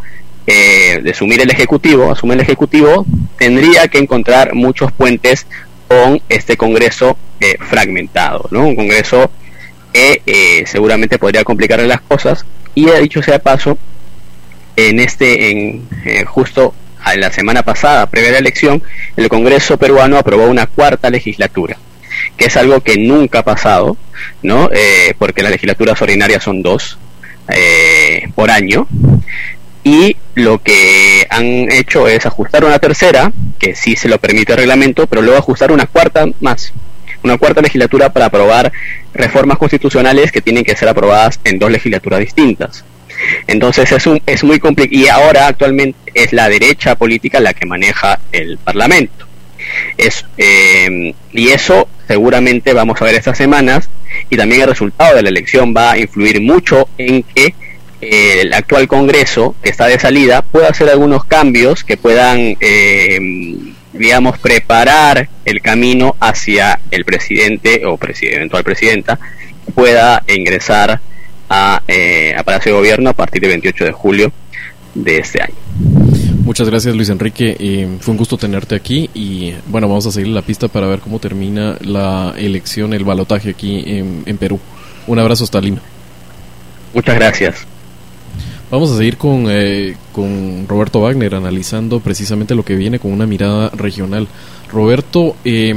de 0.45 1.09
asumir 1.11 1.41
el 1.41 1.49
ejecutivo 1.49 2.11
asume 2.11 2.35
el 2.35 2.41
ejecutivo 2.41 3.05
tendría 3.37 3.87
que 3.87 3.97
encontrar 3.97 4.53
muchos 4.53 4.91
puentes 4.91 5.47
con 5.87 6.21
este 6.29 6.55
Congreso 6.55 7.17
fragmentado 7.59 8.47
no 8.51 8.67
un 8.67 8.75
Congreso 8.75 9.31
que 9.95 10.21
eh, 10.25 10.65
seguramente 10.67 11.17
podría 11.17 11.45
complicarle 11.45 11.87
las 11.87 12.01
cosas. 12.01 12.45
Y 12.73 12.89
ha 12.89 12.99
dicho 12.99 13.23
sea 13.23 13.39
paso, 13.39 13.77
en 14.75 14.99
este, 14.99 15.51
en 15.51 15.87
eh, 16.03 16.25
justo 16.25 16.73
a 17.01 17.15
la 17.15 17.31
semana 17.31 17.63
pasada, 17.63 18.05
previa 18.07 18.29
a 18.29 18.33
la 18.33 18.39
elección, 18.39 18.83
el 19.15 19.29
Congreso 19.29 19.77
peruano 19.77 20.17
aprobó 20.17 20.47
una 20.47 20.65
cuarta 20.65 21.09
legislatura, 21.09 21.77
que 22.35 22.45
es 22.45 22.57
algo 22.57 22.81
que 22.81 22.97
nunca 22.97 23.39
ha 23.39 23.43
pasado, 23.43 23.95
¿no? 24.43 24.69
Eh, 24.73 25.13
porque 25.17 25.43
las 25.43 25.53
legislaturas 25.53 26.01
ordinarias 26.01 26.43
son 26.43 26.61
dos 26.61 26.97
por 28.33 28.51
año. 28.51 28.87
Y 29.83 30.17
lo 30.33 30.57
que 30.57 31.27
han 31.29 31.71
hecho 31.71 32.07
es 32.07 32.25
ajustar 32.25 32.65
una 32.65 32.79
tercera, 32.79 33.31
que 33.59 33.75
sí 33.75 33.95
se 33.95 34.09
lo 34.09 34.17
permite 34.17 34.51
el 34.53 34.57
reglamento, 34.57 35.05
pero 35.05 35.21
luego 35.21 35.37
ajustar 35.37 35.71
una 35.71 35.85
cuarta 35.85 36.25
más 36.41 36.73
una 37.25 37.37
cuarta 37.37 37.61
legislatura 37.61 38.13
para 38.13 38.27
aprobar 38.27 38.71
reformas 39.13 39.57
constitucionales 39.57 40.31
que 40.31 40.41
tienen 40.41 40.63
que 40.63 40.75
ser 40.75 40.87
aprobadas 40.87 41.39
en 41.43 41.59
dos 41.59 41.71
legislaturas 41.71 42.19
distintas. 42.19 42.85
Entonces 43.47 43.91
es, 43.91 44.07
un, 44.07 44.21
es 44.25 44.43
muy 44.43 44.59
complicado 44.59 44.97
y 44.99 45.07
ahora 45.07 45.47
actualmente 45.47 45.97
es 46.13 46.33
la 46.33 46.47
derecha 46.49 46.95
política 46.95 47.39
la 47.39 47.53
que 47.53 47.65
maneja 47.65 48.19
el 48.31 48.57
Parlamento. 48.57 49.25
Es, 49.97 50.25
eh, 50.37 51.13
y 51.31 51.47
eso 51.49 51.87
seguramente 52.07 52.73
vamos 52.73 53.01
a 53.01 53.05
ver 53.05 53.15
estas 53.15 53.37
semanas 53.37 53.89
y 54.29 54.37
también 54.37 54.61
el 54.61 54.67
resultado 54.67 55.15
de 55.15 55.23
la 55.23 55.29
elección 55.29 55.73
va 55.75 55.91
a 55.91 55.97
influir 55.97 56.39
mucho 56.41 56.87
en 56.97 57.23
que 57.23 57.55
eh, 58.01 58.41
el 58.41 58.53
actual 58.53 58.87
Congreso, 58.87 59.55
que 59.63 59.69
está 59.69 59.87
de 59.87 59.97
salida, 59.97 60.43
pueda 60.43 60.67
hacer 60.67 60.89
algunos 60.89 61.25
cambios 61.25 61.83
que 61.83 61.97
puedan 61.97 62.55
eh, 62.59 63.19
digamos, 63.97 64.37
preparar 64.39 65.29
el 65.45 65.61
camino 65.61 66.15
hacia 66.19 66.79
el 66.91 67.05
presidente 67.05 67.85
o 67.85 67.97
eventual 68.21 68.63
presidenta 68.63 69.19
pueda 69.73 70.23
ingresar 70.27 70.99
a, 71.49 71.81
eh, 71.87 72.35
a 72.37 72.43
Palacio 72.43 72.73
de 72.73 72.77
Gobierno 72.77 73.09
a 73.09 73.13
partir 73.13 73.41
del 73.41 73.51
28 73.51 73.85
de 73.85 73.91
julio 73.91 74.31
de 74.93 75.17
este 75.19 75.41
año. 75.41 75.55
Muchas 76.43 76.69
gracias 76.69 76.95
Luis 76.95 77.09
Enrique, 77.09 77.55
eh, 77.59 77.87
fue 77.99 78.11
un 78.11 78.17
gusto 78.17 78.37
tenerte 78.37 78.75
aquí 78.75 79.09
y 79.13 79.53
bueno, 79.67 79.87
vamos 79.87 80.05
a 80.05 80.11
seguir 80.11 80.29
la 80.29 80.43
pista 80.43 80.67
para 80.67 80.87
ver 80.87 80.99
cómo 80.99 81.19
termina 81.19 81.75
la 81.81 82.33
elección, 82.37 82.93
el 82.93 83.03
balotaje 83.03 83.49
aquí 83.49 83.83
en, 83.87 84.23
en 84.25 84.37
Perú. 84.37 84.59
Un 85.07 85.19
abrazo 85.19 85.43
hasta 85.43 85.59
Lima. 85.59 85.81
Muchas 86.93 87.15
gracias. 87.15 87.74
Vamos 88.71 88.91
a 88.91 88.97
seguir 88.97 89.17
con, 89.17 89.45
eh, 89.47 89.95
con 90.11 90.65
Roberto 90.67 90.99
Wagner 90.99 91.35
analizando 91.35 91.99
precisamente 91.99 92.55
lo 92.55 92.65
que 92.65 92.75
viene 92.75 92.99
con 92.99 93.11
una 93.11 93.27
mirada 93.27 93.69
regional. 93.69 94.27
Roberto, 94.71 95.35
eh, 95.45 95.73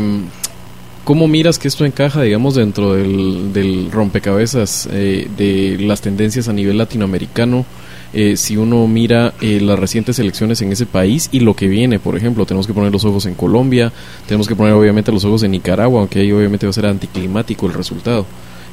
¿cómo 1.04 1.28
miras 1.28 1.58
que 1.58 1.68
esto 1.68 1.84
encaja, 1.84 2.22
digamos, 2.22 2.54
dentro 2.54 2.94
del, 2.94 3.90
rompecabezas 3.92 4.88
eh, 4.90 5.28
de 5.36 5.76
las 5.80 6.00
tendencias 6.00 6.48
a 6.48 6.52
nivel 6.52 6.78
latinoamericano? 6.78 7.66
Eh, 8.14 8.38
si 8.38 8.56
uno 8.56 8.86
mira 8.86 9.34
eh, 9.42 9.60
las 9.60 9.78
recientes 9.78 10.18
elecciones 10.18 10.62
en 10.62 10.72
ese 10.72 10.86
país 10.86 11.28
y 11.30 11.40
lo 11.40 11.54
que 11.54 11.68
viene, 11.68 11.98
por 11.98 12.16
ejemplo, 12.16 12.46
tenemos 12.46 12.66
que 12.66 12.72
poner 12.72 12.90
los 12.90 13.04
ojos 13.04 13.26
en 13.26 13.34
Colombia, 13.34 13.92
tenemos 14.26 14.48
que 14.48 14.56
poner 14.56 14.72
obviamente 14.72 15.12
los 15.12 15.24
ojos 15.24 15.42
en 15.42 15.50
Nicaragua, 15.50 16.00
aunque 16.00 16.20
ahí 16.20 16.32
obviamente 16.32 16.64
va 16.64 16.70
a 16.70 16.72
ser 16.72 16.86
anticlimático 16.86 17.66
el 17.66 17.74
resultado. 17.74 18.24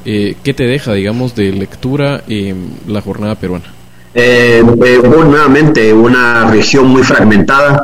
Eh, 0.06 0.36
¿Qué 0.44 0.54
te 0.54 0.64
deja, 0.64 0.94
digamos, 0.94 1.36
de 1.36 1.52
lectura 1.52 2.24
la 2.88 3.02
jornada 3.02 3.36
peruana? 3.36 3.66
Eh, 4.16 4.64
eh 4.86 5.02
nuevamente 5.04 5.94
una 5.94 6.46
región 6.46 6.88
muy 6.88 7.04
fragmentada. 7.04 7.82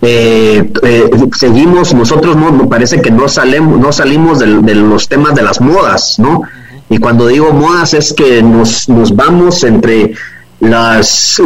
Eh, 0.00 0.70
eh, 0.82 1.10
seguimos, 1.36 1.94
nosotros 1.94 2.36
no, 2.36 2.68
parece 2.68 3.00
que 3.00 3.10
no 3.10 3.28
salimos, 3.28 3.78
no 3.78 3.92
salimos 3.92 4.38
de, 4.38 4.74
los 4.74 5.08
temas 5.08 5.34
de 5.34 5.42
las 5.42 5.60
modas, 5.60 6.18
¿no? 6.18 6.42
Y 6.90 6.98
cuando 6.98 7.26
digo 7.26 7.52
modas 7.52 7.94
es 7.94 8.12
que 8.12 8.42
nos, 8.42 8.88
nos 8.88 9.14
vamos 9.14 9.62
entre 9.64 10.14
las, 10.60 11.40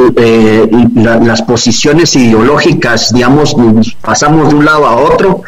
las 0.95 1.43
posiciones 1.43 2.15
ideológicas, 2.17 3.13
digamos, 3.13 3.57
pasamos 4.01 4.49
de 4.49 4.55
un 4.57 4.65
lado 4.65 4.87
a 4.87 4.97
otro 4.97 5.43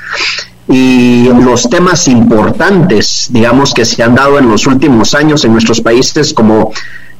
y 0.69 1.29
los 1.45 1.69
temas 1.69 2.07
importantes, 2.07 3.27
digamos, 3.31 3.75
que 3.75 3.85
se 3.85 4.03
han 4.05 4.15
dado 4.15 4.39
en 4.39 4.49
los 4.49 4.67
últimos 4.69 5.15
años 5.15 5.45
en 5.45 5.53
nuestros 5.53 5.81
países 5.81 6.33
como 6.33 6.73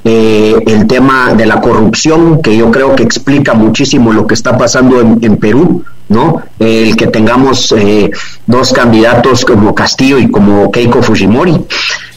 eh, 0.03 0.57
el 0.67 0.87
tema 0.87 1.35
de 1.35 1.45
la 1.45 1.61
corrupción, 1.61 2.41
que 2.41 2.57
yo 2.57 2.71
creo 2.71 2.95
que 2.95 3.03
explica 3.03 3.53
muchísimo 3.53 4.13
lo 4.13 4.27
que 4.27 4.35
está 4.35 4.57
pasando 4.57 4.99
en, 5.01 5.37
Perú, 5.37 5.85
¿no? 6.09 6.43
el 6.59 6.97
que 6.97 7.07
tengamos 7.09 7.73
eh, 7.73 8.11
dos 8.47 8.73
candidatos 8.73 9.45
como 9.45 9.75
Castillo 9.75 10.19
y 10.19 10.31
como 10.31 10.71
Keiko 10.71 11.03
Fujimori. 11.03 11.55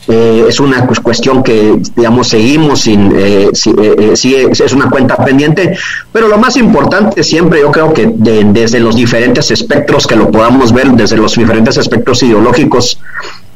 Eh, 0.08 0.46
es 0.50 0.60
una 0.60 0.86
cuestión 0.86 1.44
que, 1.44 1.78
digamos, 1.96 2.30
seguimos 2.30 2.82
sin, 2.82 3.14
sí, 3.54 4.36
es 4.52 4.74
una 4.74 4.90
cuenta 4.90 5.18
pendiente, 5.18 5.78
pero 6.12 6.28
lo 6.28 6.38
más 6.38 6.56
importante 6.58 7.24
siempre 7.24 7.62
yo 7.62 7.72
creo 7.72 7.94
que 7.94 8.12
desde 8.16 8.80
los 8.80 8.96
diferentes 8.96 9.52
espectros 9.52 10.08
que 10.08 10.16
lo 10.16 10.32
podamos 10.32 10.72
ver, 10.72 10.92
desde 10.92 11.18
los 11.18 11.36
diferentes 11.36 11.78
espectros 11.78 12.24
ideológicos, 12.24 12.98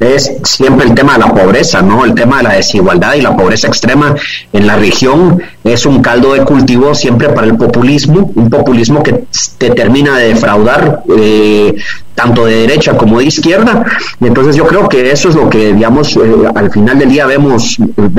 es 0.00 0.32
siempre 0.44 0.86
el 0.86 0.94
tema 0.94 1.14
de 1.14 1.18
la 1.20 1.34
pobreza, 1.34 1.82
¿no? 1.82 2.04
El 2.04 2.14
tema 2.14 2.38
de 2.38 2.42
la 2.44 2.52
desigualdad 2.54 3.14
y 3.14 3.20
la 3.20 3.36
pobreza 3.36 3.66
extrema 3.66 4.14
en 4.52 4.66
la 4.66 4.76
región 4.76 5.42
es 5.64 5.86
un 5.86 6.02
caldo 6.02 6.34
de 6.34 6.44
cultivo 6.44 6.94
siempre 6.94 7.28
para 7.30 7.46
el 7.46 7.56
populismo, 7.56 8.30
un 8.34 8.48
populismo 8.48 9.02
que 9.02 9.24
te 9.58 9.70
termina 9.70 10.16
de 10.18 10.28
defraudar 10.28 11.02
eh, 11.18 11.74
tanto 12.14 12.46
de 12.46 12.66
derecha 12.66 12.96
como 12.96 13.18
de 13.18 13.26
izquierda. 13.26 13.84
Entonces 14.20 14.56
yo 14.56 14.66
creo 14.66 14.88
que 14.88 15.10
eso 15.10 15.28
es 15.28 15.34
lo 15.34 15.48
que, 15.50 15.74
digamos, 15.74 16.16
eh, 16.16 16.20
al 16.54 16.70
final 16.70 16.98
del 16.98 17.10
día 17.10 17.26
vemos, 17.26 17.76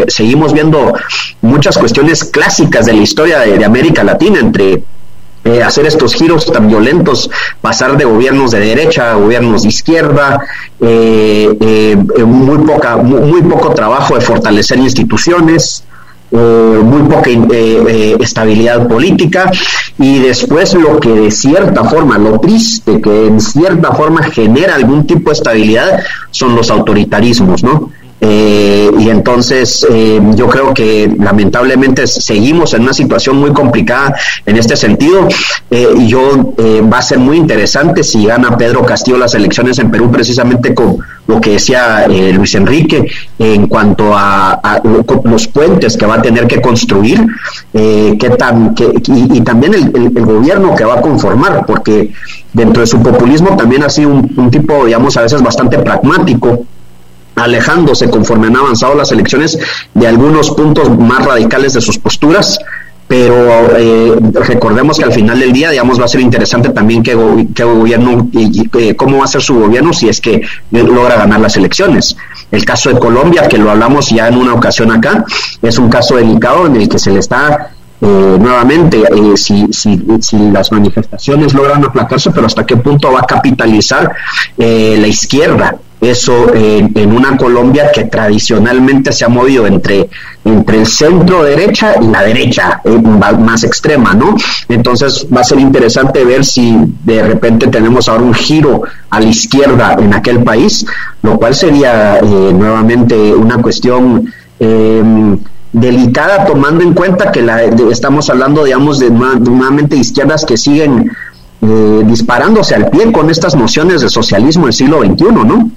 seguimos 0.07 0.53
viendo 0.53 0.93
muchas 1.41 1.77
cuestiones 1.77 2.23
clásicas 2.25 2.85
de 2.85 2.93
la 2.93 3.01
historia 3.01 3.39
de 3.39 3.63
América 3.63 4.03
Latina 4.03 4.39
entre 4.39 4.83
eh, 5.49 5.63
hacer 5.63 5.87
estos 5.87 6.13
giros 6.13 6.45
tan 6.45 6.67
violentos, 6.67 7.29
pasar 7.59 7.97
de 7.97 8.05
gobiernos 8.05 8.51
de 8.51 8.59
derecha 8.59 9.11
a 9.11 9.15
gobiernos 9.15 9.63
de 9.63 9.69
izquierda, 9.69 10.41
eh, 10.79 11.57
eh, 11.59 12.23
muy, 12.23 12.59
poca, 12.59 12.97
muy, 12.97 13.41
poco 13.41 13.73
trabajo 13.73 14.13
de 14.13 14.21
fortalecer 14.21 14.77
instituciones, 14.77 15.83
muy 16.31 17.01
poca 17.09 17.31
estabilidad 18.19 18.87
política 18.87 19.49
y 19.97 20.19
después 20.19 20.75
lo 20.75 20.99
que 20.99 21.09
de 21.09 21.31
cierta 21.31 21.83
forma, 21.83 22.19
lo 22.19 22.39
triste 22.39 23.01
que 23.01 23.25
en 23.25 23.39
cierta 23.39 23.91
forma 23.93 24.21
genera 24.21 24.75
algún 24.75 25.07
tipo 25.07 25.31
de 25.31 25.37
estabilidad 25.37 26.03
son 26.29 26.55
los 26.55 26.69
autoritarismos, 26.69 27.63
¿no? 27.63 27.91
Eh, 28.21 28.91
y 28.99 29.09
entonces 29.09 29.87
eh, 29.89 30.19
yo 30.35 30.47
creo 30.47 30.73
que 30.73 31.09
lamentablemente 31.17 32.05
seguimos 32.05 32.73
en 32.73 32.81
una 32.81 32.93
situación 32.93 33.37
muy 33.37 33.51
complicada 33.51 34.15
en 34.45 34.57
este 34.57 34.75
sentido. 34.75 35.27
Eh, 35.71 35.87
y 35.97 36.07
yo 36.07 36.53
va 36.91 36.97
a 36.97 37.01
ser 37.01 37.19
muy 37.19 37.37
interesante 37.37 38.03
si 38.03 38.25
gana 38.25 38.57
Pedro 38.57 38.83
Castillo 38.83 39.17
las 39.17 39.33
elecciones 39.35 39.79
en 39.79 39.91
Perú 39.91 40.11
precisamente 40.11 40.73
con 40.73 40.97
lo 41.27 41.39
que 41.39 41.51
decía 41.51 42.07
Luis 42.07 42.55
Enrique 42.55 43.05
en 43.37 43.67
cuanto 43.67 44.11
a, 44.15 44.81
los 45.23 45.47
puentes 45.47 45.95
que 45.95 46.05
va 46.07 46.15
a 46.15 46.21
tener 46.21 46.47
que 46.47 46.59
construir 46.59 47.23
qué 47.71 48.35
tan, 48.37 48.73
y, 49.07 49.41
también 49.41 49.75
el, 49.75 50.09
gobierno 50.25 50.75
que 50.75 50.85
va 50.85 50.95
a 50.95 51.01
conformar, 51.01 51.65
porque 51.67 52.11
dentro 52.51 52.81
de 52.81 52.87
su 52.87 53.01
populismo 53.01 53.55
también 53.55 53.83
ha 53.83 53.89
sido 53.89 54.09
un 54.09 54.49
tipo, 54.49 54.85
digamos, 54.85 55.15
a 55.17 55.21
veces 55.21 55.41
bastante 55.43 55.77
pragmático 55.77 56.65
alejándose 57.39 58.09
conforme 58.09 58.47
han 58.47 58.55
avanzado 58.55 58.95
las 58.95 59.11
elecciones 59.11 59.57
de 59.93 60.07
algunos 60.07 60.51
puntos 60.51 60.97
más 60.97 61.25
radicales 61.25 61.73
de 61.73 61.81
sus 61.81 61.97
posturas, 61.97 62.59
pero 63.07 63.75
eh, 63.75 64.15
recordemos 64.33 64.99
que 64.99 65.03
al 65.03 65.11
final 65.11 65.39
del 65.39 65.51
día, 65.51 65.71
digamos, 65.71 65.99
va 65.99 66.05
a 66.05 66.07
ser 66.07 66.21
interesante 66.21 66.69
también 66.69 67.01
qué, 67.01 67.15
gobierno 67.15 68.29
y, 68.31 68.69
eh, 68.77 68.95
cómo 68.95 69.17
va 69.17 69.23
a 69.23 69.27
ser 69.27 69.41
su 69.41 69.55
gobierno 69.55 69.93
si 69.93 70.07
es 70.07 70.21
que 70.21 70.43
logra 70.71 71.15
ganar 71.15 71.39
las 71.39 71.57
elecciones. 71.57 72.15
El 72.51 72.63
caso 72.65 72.93
de 72.93 72.99
Colombia, 72.99 73.47
que 73.47 73.57
lo 73.57 73.71
hablamos 73.71 74.09
ya 74.09 74.27
en 74.27 74.37
una 74.37 74.53
ocasión 74.53 74.91
acá, 74.91 75.25
es 75.61 75.79
un 75.79 75.89
caso 75.89 76.17
delicado 76.17 76.67
en 76.67 76.75
el 76.75 76.87
que 76.87 76.99
se 76.99 77.09
le 77.09 77.19
está 77.19 77.71
eh, 78.01 78.37
nuevamente, 78.39 79.03
si, 79.35 79.67
si, 79.71 80.01
si, 80.21 80.37
las 80.51 80.71
manifestaciones 80.71 81.53
logran 81.53 81.83
aplacarse, 81.83 82.31
pero 82.31 82.47
hasta 82.47 82.65
qué 82.65 82.77
punto 82.77 83.11
va 83.11 83.21
a 83.21 83.25
capitalizar 83.25 84.15
la 84.57 85.07
izquierda 85.07 85.75
eso 86.01 86.53
en 86.55 87.11
una 87.11 87.35
Colombia 87.35 87.91
que 87.91 88.05
tradicionalmente 88.05 89.11
se 89.11 89.25
ha 89.25 89.29
movido 89.29 89.67
entre, 89.67 90.09
entre 90.45 90.79
el 90.79 90.87
centro 90.87 91.43
derecha 91.43 91.95
y 92.01 92.07
la 92.07 92.23
derecha 92.23 92.81
eh, 92.85 92.89
más 92.91 93.63
extrema, 93.63 94.13
¿no? 94.13 94.35
Entonces 94.69 95.27
va 95.35 95.41
a 95.41 95.43
ser 95.43 95.59
interesante 95.59 96.23
ver 96.23 96.45
si 96.45 96.77
de 97.03 97.23
repente 97.23 97.67
tenemos 97.67 98.07
ahora 98.07 98.23
un 98.23 98.33
giro 98.33 98.83
a 99.09 99.19
la 99.19 99.25
izquierda 99.25 99.97
en 99.99 100.13
aquel 100.13 100.43
país, 100.43 100.85
lo 101.21 101.37
cual 101.37 101.53
sería 101.53 102.19
eh, 102.19 102.23
nuevamente 102.23 103.15
una 103.33 103.61
cuestión 103.61 104.31
em, 104.59 105.37
delicada 105.71 106.45
tomando 106.45 106.83
en 106.83 106.93
cuenta 106.93 107.31
que 107.31 107.41
la, 107.41 107.63
estamos 107.63 108.29
hablando, 108.29 108.63
digamos, 108.63 108.99
de 108.99 109.09
nuevamente 109.09 109.95
izquierdas 109.95 110.45
que 110.45 110.57
siguen 110.57 111.11
eh, 111.61 112.03
disparándose 112.05 112.75
al 112.75 112.89
pie 112.89 113.11
con 113.11 113.29
estas 113.29 113.55
nociones 113.55 114.01
de 114.01 114.09
socialismo 114.09 114.65
del 114.65 114.73
siglo 114.73 115.01
XXI, 115.01 115.25
¿no? 115.31 115.71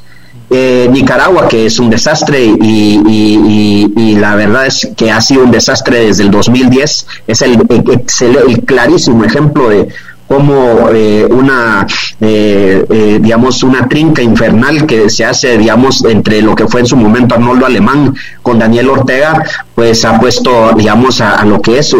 Eh, 0.54 0.88
Nicaragua, 0.92 1.48
que 1.48 1.64
es 1.66 1.78
un 1.78 1.88
desastre 1.88 2.44
y, 2.44 4.16
la 4.20 4.36
verdad 4.36 4.66
es 4.66 4.88
que 4.96 5.10
ha 5.10 5.20
sido 5.20 5.44
un 5.44 5.50
desastre 5.50 6.06
desde 6.06 6.24
el 6.24 6.30
2010, 6.30 7.06
es 7.26 7.42
el, 7.42 7.62
el, 7.68 8.60
clarísimo 8.64 9.24
ejemplo 9.24 9.70
de 9.70 9.88
cómo 10.32 10.88
eh, 10.94 11.28
una, 11.30 11.86
eh, 12.18 13.18
digamos, 13.20 13.62
una 13.62 13.86
trinca 13.86 14.22
infernal 14.22 14.86
que 14.86 15.10
se 15.10 15.26
hace, 15.26 15.58
digamos, 15.58 16.02
entre 16.06 16.40
lo 16.40 16.54
que 16.54 16.66
fue 16.66 16.80
en 16.80 16.86
su 16.86 16.96
momento 16.96 17.34
Arnoldo 17.34 17.66
Alemán 17.66 18.14
con 18.40 18.58
Daniel 18.58 18.88
Ortega, 18.88 19.44
pues 19.74 20.06
ha 20.06 20.18
puesto, 20.18 20.72
digamos, 20.74 21.20
a, 21.20 21.44
lo 21.44 21.60
que 21.60 21.80
es, 21.80 21.94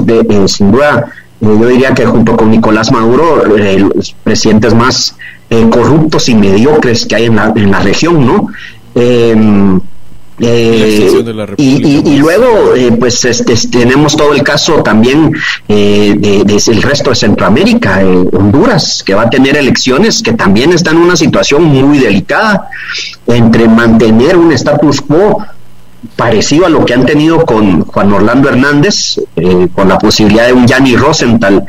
sin 0.46 0.72
duda, 0.72 1.12
yo 1.42 1.66
diría 1.66 1.92
que 1.92 2.06
junto 2.06 2.34
con 2.34 2.50
Nicolás 2.50 2.90
Maduro, 2.90 3.44
los 3.44 4.16
presidentes 4.24 4.72
más 4.72 5.14
eh, 5.50 5.68
corruptos 5.68 6.26
y 6.30 6.34
mediocres 6.34 7.04
que 7.04 7.16
hay 7.16 7.26
en 7.26 7.36
la, 7.36 7.52
en 7.54 7.70
la 7.70 7.80
región, 7.80 8.24
¿no? 8.24 8.48
Eh, 10.38 11.54
y, 11.58 12.16
luego, 12.16 12.74
eh, 12.74 12.92
pues 12.98 13.24
este, 13.24 13.54
tenemos 13.68 14.16
todo 14.16 14.32
el 14.32 14.42
caso 14.42 14.82
también 14.82 15.32
eh, 15.68 16.42
del 16.44 16.82
resto 16.82 17.10
de 17.10 17.16
Centroamérica, 17.16 18.00
Honduras, 18.32 19.02
que 19.04 19.14
va 19.14 19.22
a 19.22 19.30
tener 19.30 19.56
elecciones 19.56 20.22
que 20.22 20.32
también 20.32 20.72
está 20.72 20.90
en 20.90 20.98
una 20.98 21.16
situación 21.16 21.64
muy 21.64 21.98
delicada 21.98 22.68
entre 23.26 23.68
mantener 23.68 24.36
un 24.36 24.52
status 24.52 25.02
quo 25.02 25.44
parecido 26.16 26.66
a 26.66 26.68
lo 26.68 26.84
que 26.84 26.94
han 26.94 27.06
tenido 27.06 27.44
con 27.44 27.82
Juan 27.84 28.12
Orlando 28.12 28.48
Hernández, 28.48 29.20
con 29.74 29.88
la 29.88 29.98
posibilidad 29.98 30.46
de 30.46 30.52
un 30.52 30.66
Gianni 30.66 30.96
Rosenthal 30.96 31.64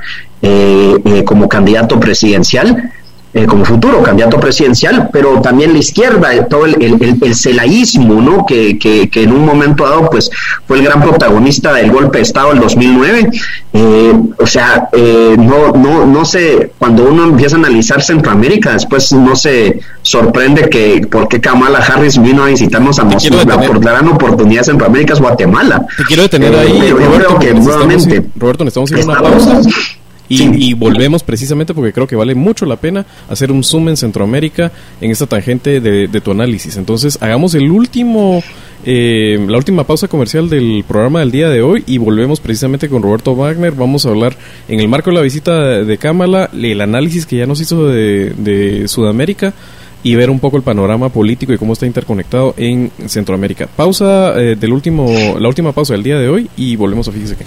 como 1.26 1.48
candidato 1.48 2.00
presidencial, 2.00 2.92
eh, 3.36 3.48
como 3.48 3.66
futuro 3.66 4.04
candidato 4.04 4.40
presidencial, 4.40 5.10
pero 5.12 5.42
también 5.42 5.74
la 5.74 5.80
izquierda, 5.80 6.36
eh, 6.36 6.46
todo 6.48 6.68
el, 6.68 6.76
el, 6.80 7.18
el 7.20 7.36
celaísmo, 7.36 8.22
¿no? 8.22 8.46
Que, 8.46 8.78
que, 8.78 9.10
en 9.24 9.32
un 9.32 9.44
momento 9.44 9.90
dado, 9.90 10.08
pues, 10.08 10.30
fue 10.68 10.78
el 10.78 10.84
gran 10.84 11.02
protagonista 11.02 11.74
del 11.74 11.92
golpe 11.92 12.20
de 12.20 12.24
Estado 12.26 12.50
del 12.50 12.60
2009. 12.60 13.32
Eh, 13.74 14.14
o 14.38 14.46
sea, 14.46 14.88
no, 14.94 15.72
no, 15.72 16.06
no 16.06 16.26
sé, 16.26 16.74
cuando 16.78 17.06
uno 17.06 17.24
empieza 17.24 17.56
a 17.56 17.60
analizar 17.60 18.04
Centroamérica, 18.04 18.74
después 18.74 19.12
no 19.14 19.36
se 19.36 19.80
sorprende 20.04 20.70
que 20.70 21.08
por 21.10 21.28
qué 21.28 21.42
Kamala 21.42 21.80
Harris 21.80 22.22
vino 22.22 22.44
a 22.44 22.48
visitarnos 22.50 23.00
a 23.00 23.04
Moscú. 23.04 23.36
La, 23.48 23.60
por 23.60 23.84
la 23.84 23.94
gran 23.94 24.10
oportunidad 24.10 24.62
de 24.62 24.66
Centroamérica 24.66 25.14
es 25.14 25.20
Guatemala. 25.20 25.84
Te 25.98 26.04
quiero 26.04 26.22
detener 26.22 26.56
ahí, 26.56 26.92
Roberto, 26.92 27.40
que 27.40 27.52
nuevamente. 27.52 28.24
Roberto, 28.36 28.64
necesitamos 28.64 28.92
ir 28.92 29.00
a 29.00 29.06
una 29.06 29.22
pausa. 29.22 29.62
Y, 30.34 30.74
volvemos 30.74 31.24
precisamente 31.24 31.74
porque 31.74 31.94
creo 31.94 32.08
que 32.08 32.16
vale 32.16 32.36
mucho 32.36 32.66
la 32.66 32.78
pena 32.78 33.06
hacer 33.30 33.52
un 33.52 33.64
zoom 33.64 33.90
en 33.90 33.98
Centroamérica 33.98 34.72
en 35.02 35.12
esta 35.12 35.28
tangente 35.28 35.80
de, 35.80 36.22
tu 36.22 36.32
análisis. 36.32 36.78
Entonces, 36.78 37.18
hagamos 37.22 37.54
el 37.56 37.70
último, 37.70 38.42
eh, 38.86 39.44
la 39.48 39.58
última 39.58 39.86
pausa 39.86 40.08
comercial 40.08 40.50
del 40.50 40.84
programa 40.88 41.20
del 41.20 41.32
día 41.32 41.50
de 41.50 41.62
hoy 41.62 41.84
y 41.86 41.98
volvemos 41.98 42.40
precisamente 42.40 42.90
con 42.90 43.04
Roberto 43.04 43.36
Wagner. 43.36 43.74
Vamos 43.74 44.06
a 44.06 44.10
hablar 44.10 44.36
en 44.68 44.80
el 44.80 44.88
marco 44.88 45.10
de 45.10 45.16
la 45.16 45.22
visita 45.22 45.84
de, 45.84 45.98
Cámara, 45.98 46.50
el 46.54 46.82
análisis 46.82 47.26
que 47.26 47.38
ya 47.38 47.46
nos 47.46 47.62
hizo 47.62 47.88
de, 47.88 48.84
Sudamérica 48.88 49.54
y 50.02 50.16
ver 50.16 50.30
un 50.30 50.40
poco 50.40 50.58
el 50.58 50.64
panorama 50.64 51.10
político 51.10 51.54
y 51.54 51.58
cómo 51.58 51.74
está 51.74 51.86
interconectado 51.86 52.54
en 52.58 52.92
Centroamérica. 53.08 53.68
Pausa 53.68 54.40
eh, 54.40 54.58
del 54.60 54.74
último, 54.74 55.10
la 55.40 55.48
última 55.48 55.72
pausa 55.72 55.94
del 55.94 56.04
día 56.04 56.20
de 56.20 56.28
hoy 56.28 56.50
y 56.58 56.76
volvemos 56.76 57.08
a 57.08 57.12
fíjese 57.12 57.38
que. 57.38 57.46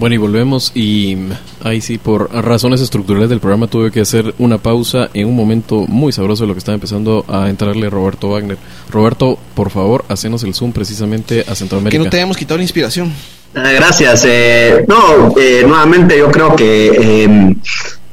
Bueno, 0.00 0.14
y 0.14 0.18
volvemos 0.18 0.72
y 0.74 1.14
ahí 1.62 1.82
sí, 1.82 1.98
por 1.98 2.32
razones 2.32 2.80
estructurales 2.80 3.28
del 3.28 3.38
programa 3.38 3.66
tuve 3.66 3.90
que 3.90 4.00
hacer 4.00 4.34
una 4.38 4.56
pausa 4.56 5.10
en 5.12 5.28
un 5.28 5.36
momento 5.36 5.84
muy 5.86 6.10
sabroso 6.10 6.44
de 6.44 6.48
lo 6.48 6.54
que 6.54 6.60
estaba 6.60 6.74
empezando 6.74 7.22
a 7.28 7.50
entrarle 7.50 7.90
Roberto 7.90 8.30
Wagner. 8.30 8.56
Roberto, 8.90 9.38
por 9.54 9.68
favor, 9.68 10.06
hacenos 10.08 10.42
el 10.42 10.54
zoom 10.54 10.72
precisamente 10.72 11.44
a 11.46 11.54
Centroamérica. 11.54 11.98
Que 11.98 12.02
no 12.02 12.10
te 12.10 12.16
hayamos 12.16 12.38
quitado 12.38 12.56
la 12.56 12.62
inspiración. 12.62 13.12
Ah, 13.54 13.72
gracias. 13.72 14.24
Eh, 14.26 14.86
no, 14.88 15.38
eh, 15.38 15.64
nuevamente 15.68 16.16
yo 16.16 16.30
creo 16.30 16.56
que 16.56 17.24
em, 17.24 17.54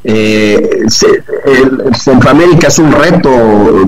eh, 0.03 0.83
Centroamérica 1.97 2.67
es 2.67 2.79
un 2.79 2.91
reto, 2.91 3.31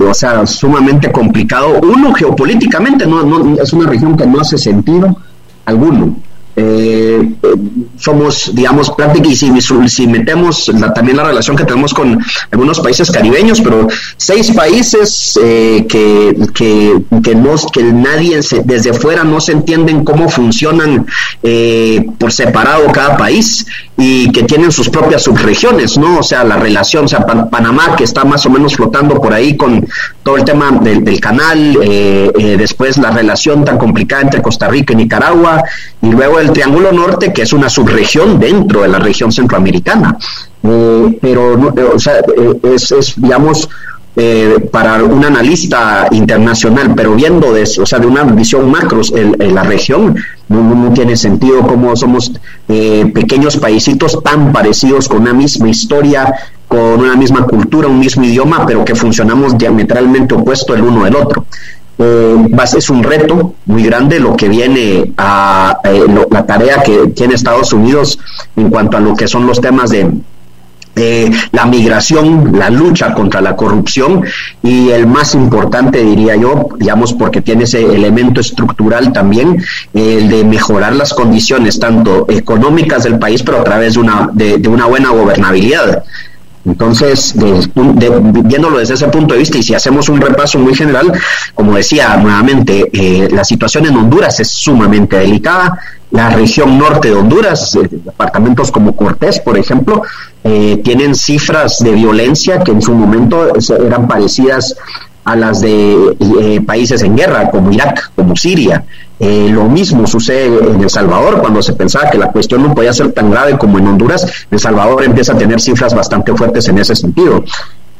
o 0.08 0.14
sea, 0.14 0.46
sumamente 0.46 1.12
complicado. 1.12 1.78
Uno, 1.82 2.14
geopolíticamente, 2.14 3.04
no, 3.04 3.22
no 3.24 3.62
es 3.62 3.70
una 3.74 3.90
región 3.90 4.16
que 4.16 4.26
no 4.26 4.40
hace 4.40 4.56
sentido 4.56 5.14
alguno 5.66 6.16
eh, 6.62 7.34
somos, 7.96 8.54
digamos, 8.54 8.90
prácticamente, 8.90 9.10
y 9.30 9.88
si, 9.88 10.06
metemos 10.06 10.70
también 10.94 11.16
la 11.16 11.24
relación 11.24 11.56
que 11.56 11.64
tenemos 11.64 11.92
con 11.94 12.18
algunos 12.50 12.80
países 12.80 13.10
caribeños, 13.10 13.60
pero 13.60 13.88
seis 14.16 14.50
países 14.52 15.38
eh, 15.42 15.86
que, 15.88 16.36
que, 16.54 17.02
que, 17.22 17.36
que 17.72 17.82
nadie 17.84 18.40
desde 18.64 18.92
fuera 18.92 19.24
no 19.24 19.40
se 19.40 19.52
entienden 19.52 20.04
cómo 20.04 20.28
funcionan 20.28 21.06
eh, 21.42 22.06
por 22.18 22.32
separado 22.32 22.90
cada 22.92 23.16
país 23.16 23.66
y 24.02 24.32
que 24.32 24.44
tienen 24.44 24.72
sus 24.72 24.88
propias 24.88 25.22
subregiones, 25.22 25.98
¿no? 25.98 26.20
O 26.20 26.22
sea, 26.22 26.42
la 26.42 26.56
relación, 26.56 27.04
o 27.04 27.08
sea, 27.08 27.26
Panamá 27.26 27.94
que 27.96 28.04
está 28.04 28.24
más 28.24 28.46
o 28.46 28.50
menos 28.50 28.74
flotando 28.74 29.20
por 29.20 29.34
ahí 29.34 29.58
con 29.58 29.86
todo 30.22 30.38
el 30.38 30.44
tema 30.44 30.70
del, 30.80 31.20
canal, 31.20 31.76
eh, 31.82 32.32
eh, 32.38 32.56
después 32.56 32.96
la 32.96 33.10
relación 33.10 33.62
tan 33.62 33.76
complicada 33.76 34.22
entre 34.22 34.40
Costa 34.40 34.68
Rica 34.68 34.94
y 34.94 34.96
Nicaragua, 34.96 35.62
y 36.00 36.10
luego 36.10 36.40
el 36.40 36.50
Triángulo 36.50 36.92
Norte, 36.92 37.30
que 37.30 37.42
es 37.42 37.52
una 37.52 37.68
subregión 37.68 38.40
dentro 38.40 38.80
de 38.80 38.88
la 38.88 38.98
región 38.98 39.30
centroamericana. 39.30 40.16
Eh, 40.62 41.18
pero, 41.20 41.74
o 41.94 41.98
sea, 41.98 42.22
es, 42.62 42.92
es, 42.92 43.14
digamos, 43.20 43.68
eh, 44.22 44.68
para 44.70 45.02
un 45.02 45.24
analista 45.24 46.06
internacional, 46.10 46.92
pero 46.94 47.14
viendo 47.14 47.54
de 47.54 47.62
o 47.62 47.86
sea, 47.86 47.98
de 47.98 48.06
una 48.06 48.22
visión 48.22 48.70
macro 48.70 49.00
en, 49.14 49.54
la 49.54 49.62
región, 49.62 50.14
no, 50.48 50.92
tiene 50.92 51.16
sentido 51.16 51.62
cómo 51.62 51.96
somos 51.96 52.30
eh, 52.68 53.10
pequeños 53.14 53.56
paisitos 53.56 54.22
tan 54.22 54.52
parecidos 54.52 55.08
con 55.08 55.22
una 55.22 55.32
misma 55.32 55.70
historia, 55.70 56.34
con 56.68 57.00
una 57.00 57.16
misma 57.16 57.46
cultura, 57.46 57.88
un 57.88 57.98
mismo 57.98 58.22
idioma, 58.22 58.66
pero 58.66 58.84
que 58.84 58.94
funcionamos 58.94 59.56
diametralmente 59.56 60.34
opuesto 60.34 60.74
el 60.74 60.82
uno 60.82 61.04
del 61.04 61.16
otro. 61.16 61.46
Eh, 61.98 62.36
es 62.76 62.90
un 62.90 63.02
reto 63.02 63.54
muy 63.64 63.84
grande 63.84 64.20
lo 64.20 64.36
que 64.36 64.50
viene 64.50 65.14
a 65.16 65.78
la 66.30 66.44
tarea 66.44 66.82
que 66.82 67.08
tiene 67.16 67.36
Estados 67.36 67.72
Unidos 67.72 68.18
en 68.54 68.68
cuanto 68.68 68.98
a 68.98 69.00
lo 69.00 69.16
que 69.16 69.26
son 69.26 69.46
los 69.46 69.62
temas 69.62 69.88
de 69.88 70.10
eh, 70.96 71.30
la 71.52 71.66
migración, 71.66 72.58
la 72.58 72.68
lucha 72.68 73.14
contra 73.14 73.40
la 73.40 73.56
corrupción 73.56 74.24
y 74.62 74.90
el 74.90 75.06
más 75.06 75.34
importante, 75.34 76.02
diría 76.02 76.36
yo, 76.36 76.68
digamos, 76.78 77.12
porque 77.12 77.40
tiene 77.40 77.64
ese 77.64 77.82
elemento 77.82 78.40
estructural 78.40 79.12
también, 79.12 79.62
el 79.94 80.28
de 80.28 80.44
mejorar 80.44 80.94
las 80.94 81.14
condiciones 81.14 81.78
tanto 81.78 82.26
económicas 82.28 83.04
del 83.04 83.18
país, 83.18 83.42
pero 83.42 83.60
a 83.60 83.64
través 83.64 83.94
de 83.94 84.00
una, 84.00 84.30
de, 84.32 84.68
una 84.68 84.86
buena 84.86 85.10
gobernabilidad. 85.10 86.04
Entonces, 86.70 87.34
viéndolo 87.74 88.78
desde 88.78 88.94
ese 88.94 89.08
punto 89.08 89.34
de 89.34 89.40
vista, 89.40 89.58
y 89.58 89.62
si 89.62 89.74
hacemos 89.74 90.08
un 90.08 90.20
repaso 90.20 90.58
muy 90.58 90.74
general, 90.74 91.12
como 91.54 91.76
decía 91.76 92.16
nuevamente, 92.16 92.88
eh, 92.92 93.28
la 93.30 93.44
situación 93.44 93.86
en 93.86 93.96
Honduras 93.96 94.38
es 94.38 94.50
sumamente 94.50 95.16
delicada 95.16 95.78
la 96.10 96.30
región 96.30 96.78
norte 96.78 97.08
de 97.08 97.14
Honduras, 97.14 97.74
eh, 97.76 97.88
departamentos 97.90 98.70
como 98.70 98.96
Cortés, 98.96 99.38
por 99.40 99.56
ejemplo, 99.56 100.02
eh, 100.42 100.80
tienen 100.84 101.14
cifras 101.14 101.78
de 101.78 101.92
violencia 101.92 102.60
que 102.60 102.72
en 102.72 102.82
su 102.82 102.94
momento 102.94 103.52
eran 103.86 104.08
parecidas 104.08 104.76
a 105.24 105.36
las 105.36 105.60
de 105.60 106.16
eh, 106.40 106.60
países 106.66 107.02
en 107.02 107.16
guerra, 107.16 107.50
como 107.50 107.70
Irak, 107.72 108.12
como 108.16 108.36
Siria. 108.36 108.84
Lo 109.20 109.64
mismo 109.64 110.06
sucede 110.06 110.46
en 110.46 110.82
El 110.82 110.88
Salvador, 110.88 111.40
cuando 111.40 111.62
se 111.62 111.74
pensaba 111.74 112.10
que 112.10 112.16
la 112.16 112.32
cuestión 112.32 112.62
no 112.62 112.74
podía 112.74 112.92
ser 112.92 113.12
tan 113.12 113.30
grave 113.30 113.58
como 113.58 113.78
en 113.78 113.86
Honduras, 113.86 114.26
El 114.50 114.58
Salvador 114.58 115.04
empieza 115.04 115.34
a 115.34 115.38
tener 115.38 115.60
cifras 115.60 115.94
bastante 115.94 116.34
fuertes 116.34 116.68
en 116.68 116.78
ese 116.78 116.96
sentido. 116.96 117.44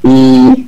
Y, 0.03 0.67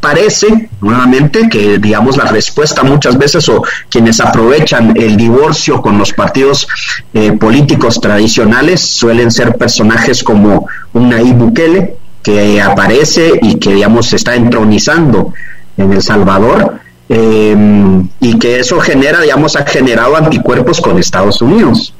parece 0.00 0.70
nuevamente 0.80 1.48
que 1.48 1.78
digamos 1.78 2.16
la 2.16 2.24
respuesta 2.24 2.82
muchas 2.82 3.18
veces 3.18 3.48
o 3.48 3.62
quienes 3.88 4.20
aprovechan 4.20 4.94
el 4.96 5.16
divorcio 5.16 5.80
con 5.80 5.98
los 5.98 6.12
partidos 6.12 6.66
eh, 7.14 7.32
políticos 7.32 8.00
tradicionales 8.00 8.80
suelen 8.80 9.30
ser 9.30 9.56
personajes 9.56 10.22
como 10.22 10.66
un 10.92 11.08
Nayib 11.10 11.36
Bukele 11.36 11.96
que 12.22 12.60
aparece 12.60 13.32
y 13.42 13.56
que 13.56 13.74
digamos 13.74 14.06
se 14.06 14.16
está 14.16 14.34
entronizando 14.34 15.34
en 15.76 15.92
El 15.92 16.02
Salvador 16.02 16.81
eh, 17.14 18.02
y 18.20 18.38
que 18.38 18.60
eso 18.60 18.80
genera 18.80 19.20
digamos 19.20 19.54
ha 19.56 19.66
generado 19.66 20.16
anticuerpos 20.16 20.80
con 20.80 20.98
Estados 20.98 21.42
Unidos. 21.42 21.92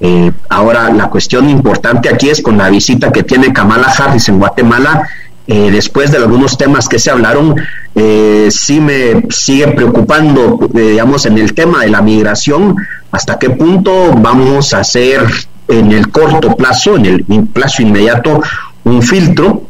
Eh, 0.00 0.32
ahora, 0.48 0.90
la 0.90 1.10
cuestión 1.10 1.50
importante 1.50 2.08
aquí 2.08 2.30
es 2.30 2.40
con 2.40 2.56
la 2.56 2.70
visita 2.70 3.12
que 3.12 3.22
tiene 3.22 3.52
Kamala 3.52 3.88
Harris 3.88 4.28
en 4.28 4.38
Guatemala, 4.38 5.06
eh, 5.46 5.70
después 5.70 6.10
de 6.10 6.16
algunos 6.16 6.56
temas 6.56 6.88
que 6.88 6.98
se 6.98 7.10
hablaron, 7.10 7.56
eh, 7.94 8.48
sí 8.50 8.80
me 8.80 9.24
sigue 9.28 9.68
preocupando, 9.68 10.58
digamos, 10.72 11.26
en 11.26 11.36
el 11.36 11.52
tema 11.52 11.82
de 11.82 11.90
la 11.90 12.00
migración, 12.00 12.76
hasta 13.12 13.38
qué 13.38 13.50
punto 13.50 14.14
vamos 14.16 14.72
a 14.72 14.80
hacer 14.80 15.20
en 15.68 15.92
el 15.92 16.10
corto 16.10 16.56
plazo, 16.56 16.96
en 16.96 17.06
el 17.06 17.24
plazo 17.52 17.82
inmediato, 17.82 18.42
un 18.84 19.02
filtro 19.02 19.64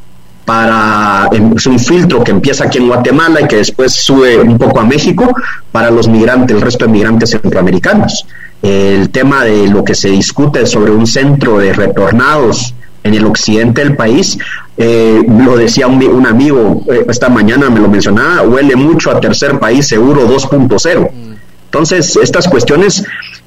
para 0.45 1.29
es 1.57 1.67
un 1.67 1.79
filtro 1.79 2.23
que 2.23 2.31
empieza 2.31 2.65
aquí 2.65 2.79
en 2.79 2.89
Guatemala 2.89 3.41
y 3.41 3.49
que 3.49 3.57
después 3.57 3.93
sube 3.93 4.39
un 4.39 4.59
poco 4.59 4.81
a 4.81 4.85
México 4.85 5.35
para 5.73 5.91
los 5.91 6.09
migrantes, 6.09 6.55
el 6.57 6.63
resto 6.63 6.85
de 6.87 6.93
migrantes 6.93 7.31
centroamericanos 7.31 8.27
el 8.65 9.11
tema 9.11 9.45
de 9.45 9.69
lo 9.69 9.85
que 9.85 9.95
se 9.95 10.09
discute 10.09 10.65
sobre 10.65 10.91
un 10.91 11.07
centro 11.07 11.59
de 11.59 11.75
retornados 11.75 12.75
en 13.03 13.13
el 13.13 13.27
occidente 13.27 13.83
del 13.83 13.95
país, 13.95 14.39
eh, 14.79 15.23
lo 15.29 15.59
decía 15.59 15.87
un, 15.87 16.27
amigo 16.27 16.83
eh, 16.91 17.05
esta 17.07 17.29
mañana, 17.29 17.69
me 17.69 17.81
lo 17.81 17.89
mencionaba, 17.89 18.41
huele 18.43 18.75
mucho 18.75 19.11
a 19.11 19.21
tercer 19.21 19.59
país 19.59 19.87
seguro 19.87 20.27
2.0. 20.27 21.11
Entonces, 21.67 22.17
estas 22.17 22.49
cuestiones 22.49 23.05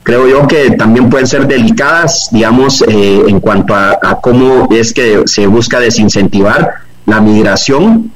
creo 0.07 0.25
yo 0.25 0.47
que 0.47 0.71
también 0.71 1.09
pueden 1.09 1.27
ser 1.27 1.45
delicadas, 1.47 2.29
digamos, 2.31 2.81
eh, 2.87 3.23
en 3.27 3.41
cuanto 3.41 3.75
a, 3.75 4.21
cómo 4.21 4.69
es 4.71 4.93
que 4.93 5.23
se 5.25 5.47
busca 5.47 5.81
desincentivar 5.81 6.75
la 7.05 7.19
migración. 7.19 8.09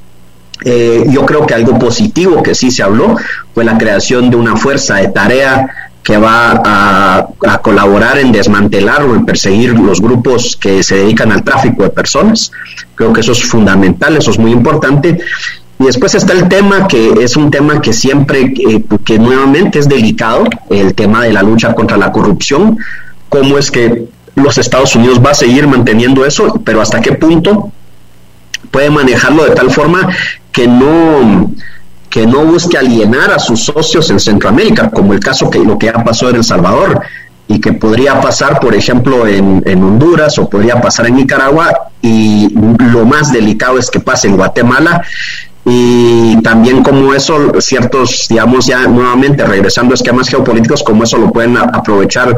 yo 0.64 1.26
creo 1.26 1.44
que 1.44 1.54
algo 1.54 1.78
positivo 1.78 2.42
que 2.42 2.54
sí 2.54 2.70
se 2.70 2.82
habló 2.82 3.16
fue 3.52 3.64
la 3.64 3.76
creación 3.76 4.30
de 4.30 4.36
una 4.36 4.56
fuerza 4.56 4.96
de 4.96 5.08
tarea 5.08 5.68
que 6.02 6.16
va 6.16 6.62
a, 6.64 7.58
colaborar 7.62 8.18
en 8.18 8.32
desmantelar 8.32 9.02
o 9.04 9.14
en 9.14 9.26
perseguir 9.26 9.78
los 9.78 10.00
grupos 10.00 10.56
que 10.56 10.82
se 10.82 10.96
dedican 10.96 11.30
al 11.30 11.44
tráfico 11.44 11.82
de 11.82 11.90
personas. 11.90 12.50
Creo 12.94 13.12
que 13.12 13.20
eso 13.20 13.32
es 13.32 13.44
fundamental, 13.44 14.16
eso 14.16 14.30
es 14.30 14.38
muy 14.38 14.50
importante. 14.50 15.20
Y 15.78 15.84
después 15.84 16.14
está 16.14 16.32
el 16.32 16.48
tema 16.48 16.86
que 16.86 17.24
es 17.24 17.36
un 17.36 17.50
tema 17.50 17.80
que 17.80 17.92
siempre, 17.92 18.54
que 19.04 19.18
nuevamente 19.18 19.78
es 19.78 19.88
delicado, 19.88 20.44
el 20.70 20.94
tema 20.94 21.24
de 21.24 21.32
la 21.32 21.42
lucha 21.42 21.74
contra 21.74 21.96
la 21.96 22.12
corrupción, 22.12 22.78
cómo 23.28 23.58
es 23.58 23.70
que 23.70 24.06
los 24.34 24.58
Estados 24.58 24.94
Unidos 24.94 25.20
va 25.24 25.30
a 25.30 25.34
seguir 25.34 25.66
manteniendo 25.66 26.24
eso, 26.24 26.60
pero 26.64 26.80
hasta 26.80 27.00
qué 27.00 27.12
punto 27.12 27.72
puede 28.70 28.90
manejarlo 28.90 29.44
de 29.44 29.50
tal 29.50 29.70
forma 29.70 30.08
que 30.50 30.66
no 30.66 31.52
que 32.08 32.26
no 32.26 32.44
busque 32.44 32.76
alienar 32.76 33.32
a 33.32 33.38
sus 33.38 33.64
socios 33.64 34.10
en 34.10 34.20
Centroamérica, 34.20 34.90
como 34.90 35.14
el 35.14 35.20
caso 35.20 35.48
que 35.48 35.58
lo 35.58 35.78
que 35.78 35.88
ha 35.88 36.04
pasado 36.04 36.30
en 36.30 36.36
El 36.36 36.44
Salvador 36.44 37.00
y 37.48 37.58
que 37.58 37.72
podría 37.72 38.20
pasar, 38.20 38.60
por 38.60 38.74
ejemplo, 38.74 39.26
en, 39.26 39.62
Honduras 39.82 40.38
o 40.38 40.48
podría 40.48 40.78
pasar 40.78 41.06
en 41.06 41.16
Nicaragua 41.16 41.72
y 42.02 42.50
lo 42.52 43.06
más 43.06 43.32
delicado 43.32 43.78
es 43.78 43.90
que 43.90 43.98
pase 43.98 44.28
en 44.28 44.36
Guatemala 44.36 45.02
y 45.64 46.40
también 46.42 46.82
como 46.82 47.14
eso, 47.14 47.52
ciertos, 47.60 48.26
digamos 48.28 48.66
ya 48.66 48.86
nuevamente 48.86 49.44
regresando 49.44 49.92
a 49.92 49.94
esquemas 49.94 50.28
geopolíticos, 50.28 50.82
como 50.82 51.04
eso 51.04 51.18
lo 51.18 51.30
pueden 51.30 51.56
aprovechar 51.56 52.36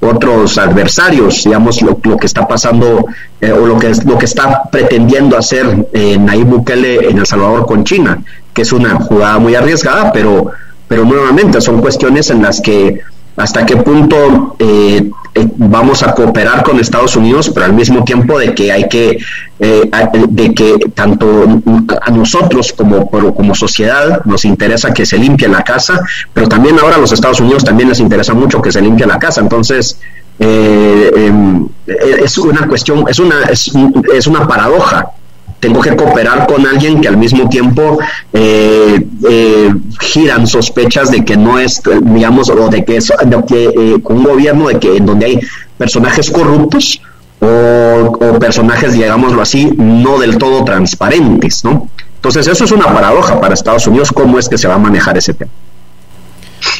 otros 0.00 0.58
adversarios, 0.58 1.44
digamos 1.44 1.80
lo, 1.82 1.96
que 1.96 2.26
está 2.26 2.46
pasando 2.46 3.06
eh, 3.40 3.52
o 3.52 3.66
lo 3.66 3.78
que, 3.78 3.92
lo 4.04 4.18
que 4.18 4.26
está 4.26 4.64
pretendiendo 4.70 5.36
hacer 5.36 5.88
eh, 5.92 6.18
Nayib 6.18 6.46
Bukele 6.46 7.08
en 7.08 7.18
El 7.18 7.26
Salvador 7.26 7.66
con 7.66 7.84
China 7.84 8.22
que 8.54 8.62
es 8.62 8.72
una 8.72 8.94
jugada 8.94 9.38
muy 9.38 9.54
arriesgada, 9.54 10.12
pero, 10.12 10.52
pero 10.88 11.04
nuevamente 11.04 11.60
son 11.60 11.80
cuestiones 11.80 12.30
en 12.30 12.40
las 12.40 12.60
que 12.60 13.00
hasta 13.36 13.66
qué 13.66 13.76
punto 13.76 14.56
eh, 14.58 15.10
eh, 15.34 15.48
vamos 15.56 16.02
a 16.02 16.14
cooperar 16.14 16.62
con 16.62 16.78
Estados 16.78 17.16
Unidos, 17.16 17.50
pero 17.52 17.66
al 17.66 17.72
mismo 17.72 18.04
tiempo 18.04 18.38
de 18.38 18.54
que 18.54 18.70
hay 18.70 18.88
que, 18.88 19.18
eh, 19.58 19.90
de 20.28 20.54
que 20.54 20.78
tanto 20.94 21.60
a 22.00 22.10
nosotros 22.10 22.72
como, 22.72 23.10
como 23.10 23.54
sociedad 23.54 24.24
nos 24.24 24.44
interesa 24.44 24.92
que 24.92 25.04
se 25.04 25.18
limpie 25.18 25.48
la 25.48 25.62
casa, 25.62 26.00
pero 26.32 26.48
también 26.48 26.78
ahora 26.78 26.96
a 26.96 27.00
los 27.00 27.12
Estados 27.12 27.40
Unidos 27.40 27.64
también 27.64 27.88
les 27.88 27.98
interesa 27.98 28.34
mucho 28.34 28.62
que 28.62 28.70
se 28.70 28.80
limpie 28.80 29.06
la 29.06 29.18
casa. 29.18 29.40
Entonces, 29.40 29.98
em, 30.38 31.66
es 31.86 32.38
una 32.38 32.68
cuestión, 32.68 33.04
es 33.08 33.18
una, 33.18 33.42
es 33.44 34.26
una 34.26 34.46
paradoja 34.46 35.12
tengo 35.60 35.80
que 35.80 35.96
cooperar 35.96 36.46
con 36.46 36.66
alguien 36.66 37.00
que 37.00 37.08
al 37.08 37.16
mismo 37.16 37.48
tiempo 37.48 37.98
eh, 38.32 39.06
eh, 39.28 39.74
giran 40.00 40.46
sospechas 40.46 41.10
de 41.10 41.24
que 41.24 41.36
no 41.36 41.58
es, 41.58 41.82
digamos, 42.02 42.50
o 42.50 42.68
de 42.68 42.84
que 42.84 42.96
es 42.98 43.10
eh, 43.10 43.96
un 44.04 44.24
gobierno 44.24 44.68
de 44.68 44.78
que 44.78 44.96
en 44.96 45.06
donde 45.06 45.26
hay 45.26 45.40
personajes 45.78 46.30
corruptos 46.30 47.00
o, 47.40 48.38
personajes, 48.38 48.92
digámoslo 48.92 49.42
así, 49.42 49.72
no 49.76 50.18
del 50.18 50.38
todo 50.38 50.64
transparentes, 50.64 51.64
¿no? 51.64 51.88
Entonces 52.16 52.46
eso 52.46 52.64
es 52.64 52.72
una 52.72 52.86
paradoja 52.86 53.40
para 53.40 53.54
Estados 53.54 53.86
Unidos, 53.86 54.12
cómo 54.12 54.38
es 54.38 54.48
que 54.48 54.56
se 54.56 54.68
va 54.68 54.74
a 54.74 54.78
manejar 54.78 55.16
ese 55.18 55.34
tema. 55.34 55.50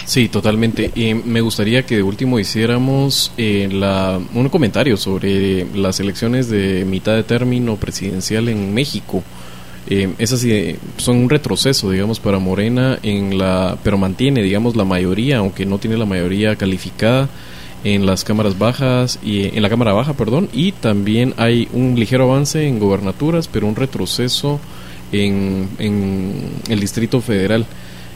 Sí, 0.05 0.29
totalmente. 0.29 0.91
Y 0.95 1.15
me 1.15 1.41
gustaría 1.41 1.85
que 1.85 1.97
de 1.97 2.03
último 2.03 2.39
hiciéramos 2.39 3.33
eh, 3.37 3.69
la, 3.73 4.21
un 4.35 4.49
comentario 4.49 4.97
sobre 4.97 5.67
las 5.75 6.01
elecciones 6.01 6.49
de 6.49 6.85
mitad 6.85 7.15
de 7.15 7.23
término 7.23 7.77
presidencial 7.77 8.49
en 8.49 8.75
México. 8.75 9.23
Eh, 9.87 10.15
esas 10.19 10.45
son 10.97 11.19
un 11.19 11.31
retroceso, 11.31 11.91
digamos, 11.91 12.21
para 12.21 12.39
Morena, 12.39 12.99
en 13.03 13.39
la, 13.39 13.77
pero 13.83 13.99
mantiene, 13.99 14.43
digamos, 14.43 14.77
la 14.77 14.85
mayoría, 14.85 15.39
aunque 15.39 15.67
no 15.67 15.79
tiene 15.79 15.97
la 15.97 16.07
mayoría 16.07 16.57
calificada 16.57 17.29
en 17.85 18.07
las 18.07 18.25
cámaras 18.25 18.59
bajas 18.59 19.19
y 19.23 19.55
en 19.55 19.63
la 19.63 19.69
cámara 19.69 19.93
baja, 19.93 20.15
perdón, 20.15 20.49
y 20.53 20.73
también 20.73 21.35
hay 21.37 21.69
un 21.73 21.95
ligero 21.97 22.25
avance 22.25 22.67
en 22.67 22.79
gobernaturas, 22.79 23.47
pero 23.47 23.67
un 23.67 23.77
retroceso 23.77 24.59
en, 25.13 25.69
el 26.69 26.81
Distrito 26.81 27.21
Federal. 27.21 27.67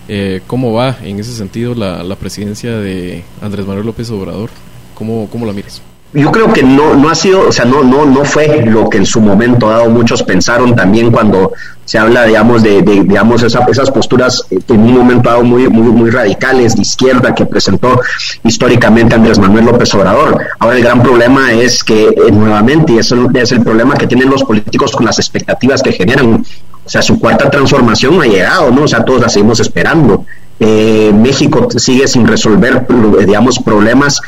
Eh, 0.09 0.41
¿Cómo 0.47 0.73
va 0.73 0.97
en 1.03 1.21
ese 1.21 1.35
sentido 1.35 1.75
la, 1.75 2.17
presidencia 2.17 2.77
de 2.79 3.23
Andrés 3.43 3.67
Manuel 3.67 3.87
López 3.87 4.11
Obrador? 4.11 4.51
¿Cómo, 4.95 5.29
cómo 5.31 5.47
la 5.47 5.53
miras? 5.53 5.83
yo 6.15 6.33
creo 6.33 6.53
que 6.53 6.63
no, 6.63 6.95
no 6.95 7.11
ha 7.11 7.15
sido, 7.15 7.49
o 7.49 7.53
sea, 7.53 7.67
no, 7.67 7.83
no, 7.83 8.07
no 8.07 8.25
fue 8.25 8.65
lo 8.65 8.89
que 8.89 8.97
en 8.97 9.05
su 9.05 9.21
momento 9.21 9.69
dado 9.69 9.91
muchos 9.91 10.23
pensaron 10.23 10.75
también 10.75 11.11
cuando 11.11 11.53
se 11.85 11.99
habla, 11.99 12.25
digamos, 12.25 12.63
de, 12.63 12.81
digamos, 12.81 13.43
esas 13.43 13.91
posturas 13.91 14.43
en 14.51 14.81
un 14.81 14.93
momento 14.95 15.29
dado 15.29 15.45
muy, 15.45 15.69
muy, 15.69 15.91
muy 15.93 16.11
radicales 16.11 16.77
de 16.77 16.83
izquierda 16.83 17.35
que 17.35 17.45
presentó 17.45 18.01
históricamente 18.45 19.15
Andrés 19.15 19.39
Manuel 19.39 19.67
López 19.67 19.95
Obrador. 19.95 20.47
Ahora 20.59 20.77
el 20.77 20.83
gran 20.83 21.03
problema 21.03 21.53
es 21.53 21.85
que 21.85 22.09
eh, 22.09 22.31
nuevamente, 22.33 22.95
y 22.95 22.99
eso 22.99 23.29
es 23.35 23.53
el 23.53 23.63
problema 23.63 23.95
que 23.95 24.07
tienen 24.07 24.31
los 24.31 24.45
políticos 24.45 24.93
con 24.93 25.05
las 25.05 25.19
expectativas 25.19 25.83
que 25.83 25.93
generan. 25.93 26.45
O 26.89 26.91
sea, 26.91 27.03
su 27.03 27.21
cuarta 27.21 27.51
transformación 27.51 28.19
ha 28.23 28.25
llegado, 28.25 28.71
¿no? 28.71 28.85
O 28.85 28.89
sea, 28.89 29.05
todos 29.05 29.21
la 29.21 29.29
seguimos 29.29 29.61
esperando. 29.61 30.25
Eh, 30.59 31.13
México 31.15 31.69
sigue 31.77 32.09
sin 32.09 32.27
resolver, 32.27 32.87
digamos, 33.27 33.59
problemas, 33.59 34.23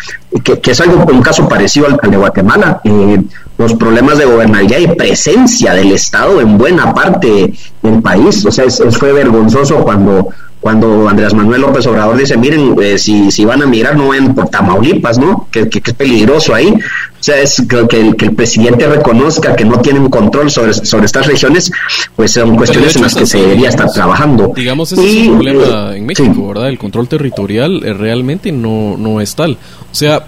que, 0.45 0.61
es 0.71 0.81
algo, 0.83 1.07
un 1.11 1.23
caso 1.23 1.49
parecido 1.49 1.87
al, 1.87 1.99
de 2.11 2.19
Guatemala. 2.19 2.83
Eh, 2.85 3.23
los 3.57 3.73
problemas 3.77 4.19
de 4.19 4.27
gobernabilidad 4.27 4.79
y 4.79 4.89
presencia 4.89 5.73
del 5.73 5.93
Estado 5.93 6.43
en 6.43 6.59
buena 6.59 6.93
parte 6.93 7.55
del 7.81 8.03
país. 8.03 8.45
O 8.45 8.53
sea, 8.53 8.67
fue 8.69 9.15
vergonzoso 9.15 9.77
cuando 9.83 10.29
cuando 10.61 11.09
Andrés 11.09 11.33
Manuel 11.33 11.63
López 11.63 11.87
Obrador 11.87 12.17
dice, 12.17 12.37
miren, 12.37 12.77
eh, 12.83 12.99
si, 12.99 13.31
si 13.31 13.45
van 13.47 13.63
a 13.63 13.67
migrar 13.67 13.97
no 13.97 14.11
ven 14.11 14.35
por 14.35 14.51
Tamaulipas, 14.51 15.19
¿no? 15.19 15.49
Que, 15.51 15.63
es 15.73 15.95
peligroso 15.95 16.55
ahí. 16.55 16.75
O 17.21 17.23
sea, 17.23 17.39
es 17.39 17.63
que, 17.69 18.01
el, 18.01 18.17
que 18.17 18.25
el 18.27 18.35
presidente 18.35 18.87
reconozca 18.87 19.55
que 19.55 19.65
no 19.65 19.79
tienen 19.81 20.09
control 20.09 20.51
sobre, 20.51 20.73
sobre 20.73 21.05
estas 21.05 21.27
regiones, 21.27 21.71
pues 22.17 22.33
son 22.33 22.57
cuestiones 22.57 22.97
en 22.97 23.03
las 23.03 23.15
que 23.15 23.27
se 23.27 23.39
debería 23.39 23.69
estar 23.69 23.91
trabajando. 23.93 24.53
Digamos, 24.57 24.93
ese 24.93 25.07
es 25.07 25.29
un 25.29 25.35
problema 25.35 25.95
en 25.95 26.07
México, 26.07 26.49
¿verdad? 26.49 26.71
El 26.71 26.79
control 26.79 27.09
territorial 27.09 27.83
eh, 27.85 27.93
realmente 27.93 28.53
no, 28.53 28.97
no 28.97 29.21
es 29.21 29.35
tal. 29.35 29.59
O 29.93 29.95
sea, 29.95 30.25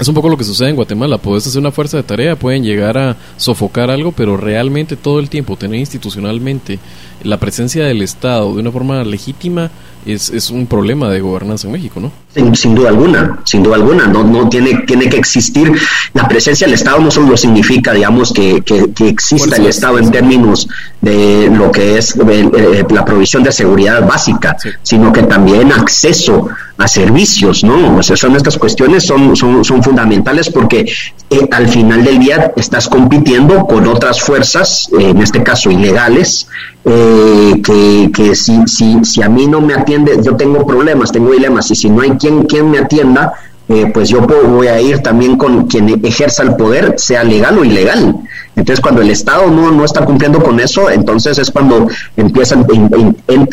es 0.00 0.08
un 0.08 0.14
poco 0.14 0.28
lo 0.28 0.36
que 0.36 0.44
sucede 0.44 0.70
en 0.70 0.76
Guatemala. 0.76 1.18
Puedes 1.18 1.46
hacer 1.46 1.60
una 1.60 1.70
fuerza 1.70 1.98
de 1.98 2.02
tarea, 2.02 2.34
pueden 2.34 2.64
llegar 2.64 2.96
a 2.96 3.16
sofocar 3.36 3.90
algo, 3.90 4.12
pero 4.12 4.36
realmente 4.36 4.96
todo 4.96 5.20
el 5.20 5.28
tiempo 5.28 5.56
tener 5.56 5.78
institucionalmente 5.78 6.78
la 7.24 7.38
presencia 7.38 7.84
del 7.84 8.02
Estado 8.02 8.54
de 8.54 8.60
una 8.60 8.70
forma 8.70 9.02
legítima 9.04 9.70
es, 10.06 10.30
es 10.30 10.50
un 10.50 10.66
problema 10.66 11.08
de 11.10 11.20
gobernanza 11.20 11.68
en 11.68 11.72
México, 11.72 12.00
¿no? 12.00 12.10
Sin, 12.54 12.74
duda 12.74 12.88
alguna, 12.88 13.40
sin 13.44 13.62
duda 13.62 13.76
alguna, 13.76 14.06
no, 14.06 14.24
no 14.24 14.48
tiene, 14.48 14.84
tiene 14.86 15.08
que 15.08 15.18
existir 15.18 15.70
la 16.14 16.26
presencia 16.26 16.66
del 16.66 16.74
Estado, 16.74 16.98
no 16.98 17.10
solo 17.10 17.36
significa, 17.36 17.92
digamos, 17.92 18.32
que, 18.32 18.62
que, 18.62 19.08
exista 19.08 19.56
el 19.56 19.66
Estado 19.66 19.98
en 19.98 20.10
términos 20.10 20.66
de 21.00 21.50
lo 21.54 21.70
que 21.70 21.98
es 21.98 22.16
eh, 22.16 22.50
eh, 22.56 22.84
la 22.90 23.04
provisión 23.04 23.42
de 23.42 23.52
seguridad 23.52 24.06
básica, 24.06 24.56
sino 24.82 25.12
que 25.12 25.24
también 25.24 25.72
acceso 25.72 26.48
a 26.78 26.88
servicios, 26.88 27.62
¿no? 27.62 27.98
O 27.98 28.02
sea, 28.02 28.16
son 28.16 28.34
estas 28.34 28.56
cuestiones 28.56 29.04
son, 29.04 29.36
son, 29.36 29.62
son 29.62 29.82
fundamentales 29.82 30.48
porque 30.48 30.90
eh, 31.30 31.48
al 31.50 31.68
final 31.68 32.02
del 32.02 32.18
día 32.18 32.52
estás 32.56 32.88
compitiendo 32.88 33.66
con 33.66 33.86
otras 33.86 34.20
fuerzas, 34.20 34.88
en 34.98 35.20
este 35.20 35.42
caso 35.42 35.70
ilegales, 35.70 36.48
que, 36.84 38.10
que 38.12 38.34
si, 38.34 38.66
si, 38.66 39.04
si 39.04 39.22
a 39.22 39.28
mí 39.28 39.46
no 39.46 39.60
me 39.60 39.74
atiende, 39.74 40.18
yo 40.22 40.36
tengo 40.36 40.66
problemas, 40.66 41.12
tengo 41.12 41.32
dilemas, 41.32 41.70
y 41.70 41.74
si 41.74 41.88
no 41.88 42.02
hay 42.02 42.12
quien, 42.12 42.44
quien 42.44 42.70
me 42.70 42.78
atienda, 42.78 43.34
eh, 43.68 43.90
pues 43.92 44.08
yo 44.08 44.20
voy 44.20 44.66
a 44.66 44.80
ir 44.80 44.98
también 44.98 45.36
con 45.36 45.66
quien 45.66 46.04
ejerza 46.04 46.42
el 46.42 46.56
poder, 46.56 46.94
sea 46.98 47.24
legal 47.24 47.58
o 47.58 47.64
ilegal. 47.64 48.16
Entonces, 48.54 48.82
cuando 48.82 49.00
el 49.00 49.08
Estado 49.08 49.50
no, 49.50 49.70
no 49.70 49.84
está 49.84 50.04
cumpliendo 50.04 50.42
con 50.42 50.60
eso, 50.60 50.90
entonces 50.90 51.38
es 51.38 51.50
cuando 51.50 51.88
empiezan, 52.16 52.66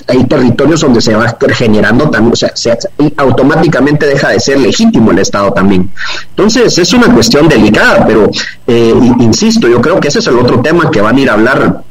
hay 0.07 0.23
territorios 0.25 0.81
donde 0.81 0.99
se 0.99 1.15
va 1.15 1.37
generando 1.53 2.09
también, 2.09 2.33
o 2.33 2.35
sea, 2.35 2.77
automáticamente 3.15 4.07
deja 4.07 4.29
de 4.29 4.41
ser 4.41 4.59
legítimo 4.59 5.11
el 5.11 5.19
Estado 5.19 5.53
también. 5.53 5.89
Entonces, 6.31 6.77
es 6.77 6.93
una 6.93 7.13
cuestión 7.13 7.47
delicada, 7.47 8.05
pero 8.05 8.29
eh, 8.67 8.93
insisto, 9.19 9.69
yo 9.69 9.79
creo 9.79 10.01
que 10.01 10.09
ese 10.09 10.19
es 10.19 10.27
el 10.27 10.37
otro 10.37 10.59
tema 10.59 10.91
que 10.91 10.99
van 10.99 11.15
a 11.15 11.21
ir 11.21 11.29
a 11.29 11.33
hablar 11.33 11.83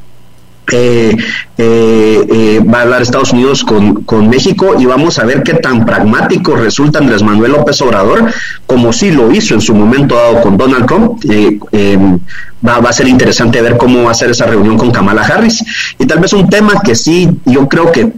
eh, 0.72 1.16
eh, 1.56 2.60
va 2.62 2.78
a 2.78 2.82
hablar 2.82 3.02
Estados 3.02 3.32
Unidos 3.32 3.64
con, 3.64 4.04
con, 4.04 4.28
México 4.28 4.76
y 4.78 4.84
vamos 4.84 5.18
a 5.18 5.24
ver 5.24 5.42
qué 5.42 5.54
tan 5.54 5.84
pragmático 5.84 6.54
resulta 6.54 6.98
Andrés 6.98 7.22
Manuel 7.22 7.52
López 7.52 7.80
Obrador, 7.82 8.30
como 8.66 8.92
sí 8.92 9.10
lo 9.10 9.32
hizo 9.32 9.54
en 9.54 9.60
su 9.60 9.74
momento 9.74 10.14
dado 10.14 10.40
con 10.40 10.56
Donald 10.56 10.86
Trump. 10.86 11.24
Eh, 11.28 11.58
em, 11.72 12.18
va, 12.66 12.78
va, 12.80 12.90
a 12.90 12.92
ser 12.92 13.08
interesante 13.08 13.62
ver 13.62 13.76
cómo 13.76 14.04
va 14.04 14.10
a 14.10 14.14
ser 14.14 14.30
esa 14.30 14.46
reunión 14.46 14.76
con 14.76 14.90
Kamala 14.90 15.22
Harris. 15.22 15.64
Y 15.98 16.06
tal 16.06 16.20
vez 16.20 16.32
un 16.32 16.48
tema 16.48 16.74
que 16.84 16.94
sí, 16.94 17.28
yo 17.44 17.68
creo 17.68 17.90
que 17.90 18.12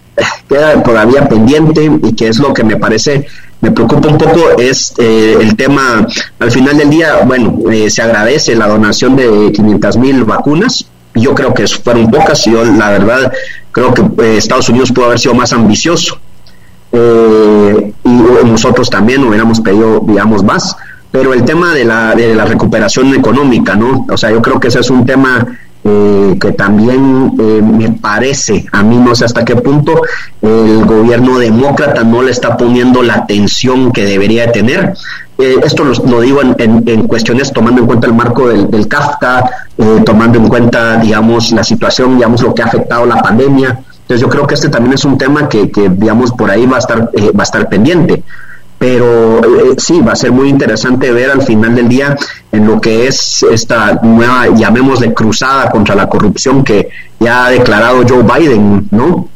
queda 0.49 0.83
todavía 0.83 1.29
pendiente 1.29 1.91
y 2.03 2.15
que 2.15 2.29
es 2.29 2.39
lo 2.39 2.53
que 2.53 2.65
me 2.65 2.77
parece 2.77 3.27
me 3.63 3.71
preocupa 3.71 4.09
un 4.09 4.17
poco 4.17 4.59
es 4.59 4.95
el 4.99 5.55
tema, 5.55 6.07
al 6.39 6.51
final 6.51 6.79
del 6.79 6.89
día, 6.89 7.21
bueno, 7.27 7.59
se 7.91 8.01
agradece 8.01 8.55
la 8.57 8.67
donación 8.67 9.17
de 9.17 9.53
500 9.53 9.99
mil 9.99 10.25
vacunas, 10.25 10.87
yo 11.15 11.35
creo 11.35 11.55
que 11.55 11.67
fueron 11.67 12.11
pocas. 12.11 12.45
Yo, 12.45 12.65
la 12.65 12.91
verdad, 12.91 13.33
creo 13.73 13.93
que 13.95 14.03
eh, 14.23 14.37
Estados 14.37 14.69
Unidos 14.69 14.93
pudo 14.93 15.07
haber 15.07 15.19
sido 15.19 15.35
más 15.35 15.53
ambicioso. 15.53 16.19
Eh, 16.93 17.93
y 18.05 18.09
nosotros 18.09 18.91
también 18.91 19.25
hubiéramos 19.25 19.61
pedido, 19.61 20.01
digamos, 20.07 20.43
más. 20.43 20.77
Pero 21.11 21.35
el 21.35 21.45
tema 21.45 21.75
de 21.75 21.85
la, 21.85 22.15
de 22.15 22.35
la 22.35 22.45
recuperación 22.45 23.15
económica, 23.15 23.75
¿no? 23.75 24.07
O 24.09 24.17
sea, 24.17 24.31
yo 24.31 24.41
creo 24.41 24.61
que 24.61 24.69
ese 24.69 24.81
es 24.81 24.91
un 24.91 25.05
tema 25.05 25.59
eh, 25.83 26.37
que 26.41 26.53
también 26.53 27.35
me 27.77 27.91
parece, 27.93 28.67
a 28.71 28.83
mí 28.83 28.97
no 28.97 29.15
sé 29.15 29.25
hasta 29.25 29.45
qué 29.45 29.57
punto 29.57 30.03
el 30.43 30.85
gobierno 30.85 31.39
demócrata 31.39 32.05
no 32.05 32.23
le 32.23 32.31
está 32.31 32.57
poniendo 32.57 33.03
la 33.03 33.15
atención 33.15 33.91
que 33.91 34.05
debería 34.05 34.53
tener. 34.53 34.95
Eh, 35.41 35.59
esto 35.65 35.85
lo, 35.85 36.21
digo 36.21 36.41
en, 36.43 37.07
cuestiones 37.07 37.51
tomando 37.51 37.81
en 37.81 37.87
cuenta 37.87 38.07
el 38.07 38.13
marco 38.13 38.49
del, 38.49 38.71
del 38.71 38.87
CAFTA, 38.87 39.69
eh, 39.79 40.03
tomando 40.05 40.39
en 40.39 40.49
cuenta, 40.49 40.99
digamos, 40.99 41.51
la 41.53 41.65
situación, 41.65 42.17
digamos, 42.17 42.43
lo 42.43 42.55
que 42.55 42.63
ha 42.63 42.67
afectado 42.67 43.07
la 43.07 43.23
pandemia. 43.23 43.81
Entonces 44.03 44.21
yo 44.21 44.29
creo 44.29 44.47
que 44.47 44.55
este 44.55 44.69
también 44.69 44.95
es 44.95 45.05
un 45.05 45.17
tema 45.17 45.49
que, 45.49 45.71
que 45.71 45.89
digamos, 45.89 46.33
por 46.33 46.51
ahí 46.51 46.67
va 46.67 46.77
a 46.77 46.81
estar, 46.81 47.11
eh, 47.15 47.33
va 47.33 47.43
a 47.43 47.45
estar 47.45 47.69
pendiente. 47.69 48.23
Pero 48.79 49.43
sí, 49.77 50.01
va 50.01 50.13
a 50.13 50.17
ser 50.17 50.33
muy 50.33 50.49
interesante 50.49 51.13
ver 51.13 51.31
al 51.31 51.43
final 51.43 51.75
del 51.75 51.89
día 51.89 52.17
en 52.51 52.67
lo 52.67 52.81
que 52.81 53.07
es 53.07 53.43
esta 53.43 54.01
nueva, 54.03 54.47
llamémosle, 54.57 55.13
cruzada 55.13 55.71
contra 55.71 55.95
la 55.95 56.09
corrupción 56.09 56.65
que 56.65 56.89
ya 57.19 57.47
ha 57.47 57.51
declarado 57.51 58.03
Joe 58.09 58.23
Biden, 58.23 58.89
¿no? 58.91 59.29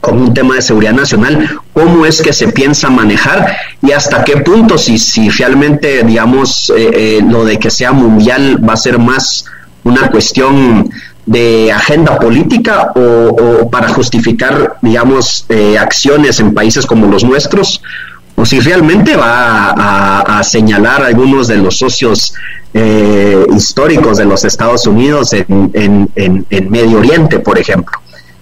Como 0.00 0.22
un 0.22 0.34
tema 0.34 0.54
de 0.54 0.62
seguridad 0.62 0.92
nacional, 0.92 1.60
cómo 1.72 2.06
es 2.06 2.22
que 2.22 2.32
se 2.32 2.48
piensa 2.48 2.88
manejar 2.90 3.56
y 3.82 3.92
hasta 3.92 4.24
qué 4.24 4.38
punto, 4.38 4.78
si, 4.78 4.98
si 4.98 5.28
realmente, 5.28 6.02
digamos, 6.04 6.72
eh, 6.76 6.90
eh, 6.92 7.20
lo 7.22 7.44
de 7.44 7.58
que 7.58 7.70
sea 7.70 7.92
mundial 7.92 8.66
va 8.66 8.74
a 8.74 8.76
ser 8.76 8.98
más 8.98 9.44
una 9.84 10.10
cuestión 10.10 10.90
de 11.26 11.70
agenda 11.70 12.18
política 12.18 12.92
o, 12.94 13.68
para 13.70 13.88
justificar, 13.88 14.78
digamos, 14.80 15.44
eh, 15.48 15.78
acciones 15.78 16.40
en 16.40 16.54
países 16.54 16.86
como 16.86 17.06
los 17.06 17.22
nuestros, 17.22 17.82
o 18.36 18.46
si 18.46 18.58
realmente 18.60 19.16
va 19.16 19.70
a, 20.38 20.42
señalar 20.42 21.02
algunos 21.02 21.46
de 21.46 21.58
los 21.58 21.76
socios 21.76 22.32
históricos 23.54 24.16
de 24.16 24.24
los 24.24 24.44
Estados 24.44 24.86
Unidos 24.86 25.34
en, 25.34 25.70
en 26.14 26.70
Medio 26.70 26.98
Oriente, 26.98 27.40
por 27.40 27.58
ejemplo. 27.58 28.00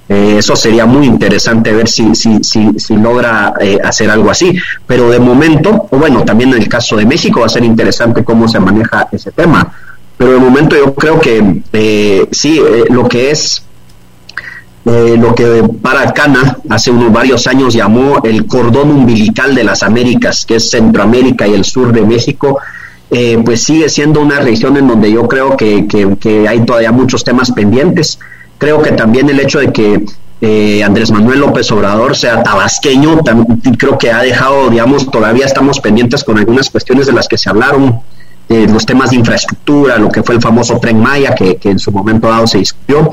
Eh, 0.09 0.36
eso 0.39 0.56
sería 0.56 0.86
muy 0.86 1.06
interesante 1.06 1.70
ver 1.70 1.86
si, 1.86 2.14
si, 2.14 2.43
si, 2.43 2.97
logra 2.97 3.52
eh, 3.60 3.78
hacer 3.85 4.10
algo 4.10 4.30
así. 4.30 4.56
Pero 4.86 5.10
de 5.10 5.18
momento, 5.18 5.86
o 5.90 5.98
bueno, 5.98 6.24
también 6.24 6.55
en 6.55 6.62
el 6.62 6.68
caso 6.68 6.97
de 6.97 7.05
México 7.05 7.40
va 7.40 7.47
a 7.47 7.51
ser 7.51 7.64
interesante 7.64 8.24
cómo 8.24 8.48
se 8.48 8.59
maneja 8.59 9.09
ese 9.12 9.32
tema. 9.32 9.70
Pero 10.16 10.32
de 10.32 10.39
momento 10.39 10.76
yo 10.76 10.94
creo 10.94 11.20
que 11.20 11.62
eh, 11.72 12.26
sí, 12.30 12.60
lo 12.90 13.09
que 13.09 13.30
es 13.30 13.62
lo 14.85 15.35
que 15.35 15.68
para 15.82 16.14
Cana 16.14 16.56
hace 16.70 16.90
unos 16.90 17.12
varios 17.12 17.47
años 17.47 17.74
llamó 17.74 18.22
el 18.24 18.47
cordón 18.47 18.90
umbilical 18.90 19.55
de 19.55 19.62
las 19.62 19.82
Américas, 19.82 20.47
que 20.47 20.56
es 20.56 20.70
Centroamérica 20.70 21.47
y 21.47 21.52
el 21.52 21.66
sur 21.66 21.93
de 21.93 22.01
México, 22.01 22.59
pues 23.44 23.64
sigue 23.64 23.90
siendo 23.90 24.22
una 24.22 24.40
región 24.40 24.78
en 24.78 24.89
donde 24.89 25.12
yo 25.12 25.28
creo 25.28 25.59
que, 25.59 25.86
que 25.86 26.48
hay 26.48 26.64
todavía 26.64 26.90
muchos 26.90 27.22
temas 27.22 27.52
pendientes 27.52 28.18
Creo 28.59 28.82
que 28.82 28.93
también 28.93 29.30
el 29.30 29.40
hecho 29.40 29.60
de 29.60 29.72
que 29.72 30.05
eh, 30.40 30.82
Andrés 30.85 31.10
Manuel 31.10 31.40
López 31.40 31.70
Obrador 31.72 32.16
sea 32.16 32.43
tabasqueño, 32.43 33.20
creo 33.76 33.98
que 33.98 34.12
ha 34.12 34.22
dejado, 34.22 34.68
digamos, 34.68 35.10
todavía 35.10 35.47
estamos 35.47 35.80
pendientes 35.80 36.22
con 36.22 36.39
algunas 36.39 36.70
cuestiones 36.70 37.06
de 37.06 37.12
las 37.12 37.26
que 37.26 37.39
se 37.39 37.48
hablaron, 37.48 38.01
eh, 38.48 38.66
los 38.68 38.86
temas 38.86 39.10
de 39.10 39.16
infraestructura, 39.16 39.98
lo 39.98 40.09
que 40.09 40.22
fue 40.22 40.36
el 40.36 40.40
famoso 40.40 40.78
tren 40.78 41.01
Maya, 41.01 41.35
que, 41.35 41.59
en 41.62 41.78
su 41.78 41.90
momento 41.93 42.28
dado 42.28 42.47
se 42.47 42.59
discutió. 42.59 43.12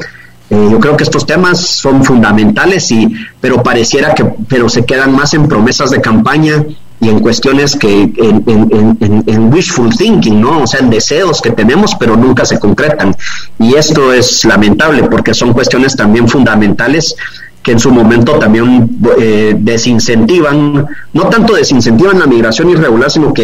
Eh, 0.49 0.67
yo 0.71 0.79
creo 0.79 0.95
que 0.95 1.03
estos 1.03 1.25
temas 1.25 1.59
son 1.59 2.03
fundamentales, 2.03 2.91
y, 2.91 3.11
pero 3.41 3.63
pareciera 3.63 4.13
que 4.13 4.23
pero 4.47 4.69
se 4.69 4.85
quedan 4.85 5.15
más 5.15 5.33
en 5.33 5.47
promesas 5.47 5.89
de 5.89 6.01
campaña 6.01 6.63
y 7.05 7.09
en 7.09 7.19
cuestiones 7.19 7.75
que 7.75 8.11
en, 8.17 9.53
wishful 9.53 9.95
thinking, 9.95 10.41
¿no? 10.41 10.63
O 10.63 10.67
sea, 10.67 10.79
en 10.79 10.89
deseos 10.89 11.39
que 11.39 11.51
tenemos 11.51 11.95
pero 11.95 12.17
nunca 12.17 12.45
se 12.45 12.59
concretan. 12.59 13.15
Y 13.59 13.75
esto 13.75 14.11
es 14.11 14.43
lamentable 14.45 15.03
porque 15.03 15.33
son 15.35 15.53
cuestiones 15.53 15.95
también 15.95 16.27
fundamentales 16.27 17.15
que 17.61 17.73
en 17.73 17.79
su 17.79 17.91
momento 17.91 18.33
también 18.39 18.89
eh, 19.19 19.55
desincentivan, 19.57 20.87
no 21.13 21.23
tanto 21.29 21.53
desincentivan 21.53 22.19
la 22.19 22.25
migración 22.25 22.69
irregular, 22.69 23.11
sino 23.11 23.33
que 23.33 23.43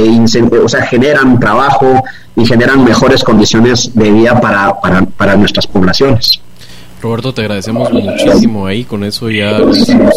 o 0.64 0.70
sea, 0.70 0.84
generan 0.84 1.40
trabajo 1.40 2.04
y 2.36 2.46
generan 2.46 2.84
mejores 2.84 3.24
condiciones 3.24 3.92
de 3.94 4.12
vida 4.12 4.42
para, 4.42 4.80
para, 4.80 5.04
para 5.04 5.36
nuestras 5.36 5.68
poblaciones. 5.68 6.42
Roberto, 7.02 7.34
te 7.34 7.42
agradecemos 7.42 7.92
muchísimo 7.92 8.68
ahí. 8.68 8.84
Con 8.84 9.04
eso 9.04 9.30
ya 9.30 9.60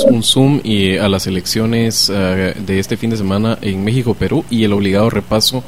un 0.06 0.22
zoom 0.22 0.60
y 0.62 0.96
a 0.98 1.08
las 1.08 1.26
elecciones 1.26 2.10
eh, 2.14 2.54
de 2.58 2.78
este 2.78 2.96
fin 2.96 3.10
de 3.10 3.16
semana 3.16 3.58
en 3.62 3.82
México, 3.82 4.14
Perú 4.14 4.44
y 4.50 4.64
el 4.64 4.72
obligado 4.72 5.08
repaso 5.08 5.64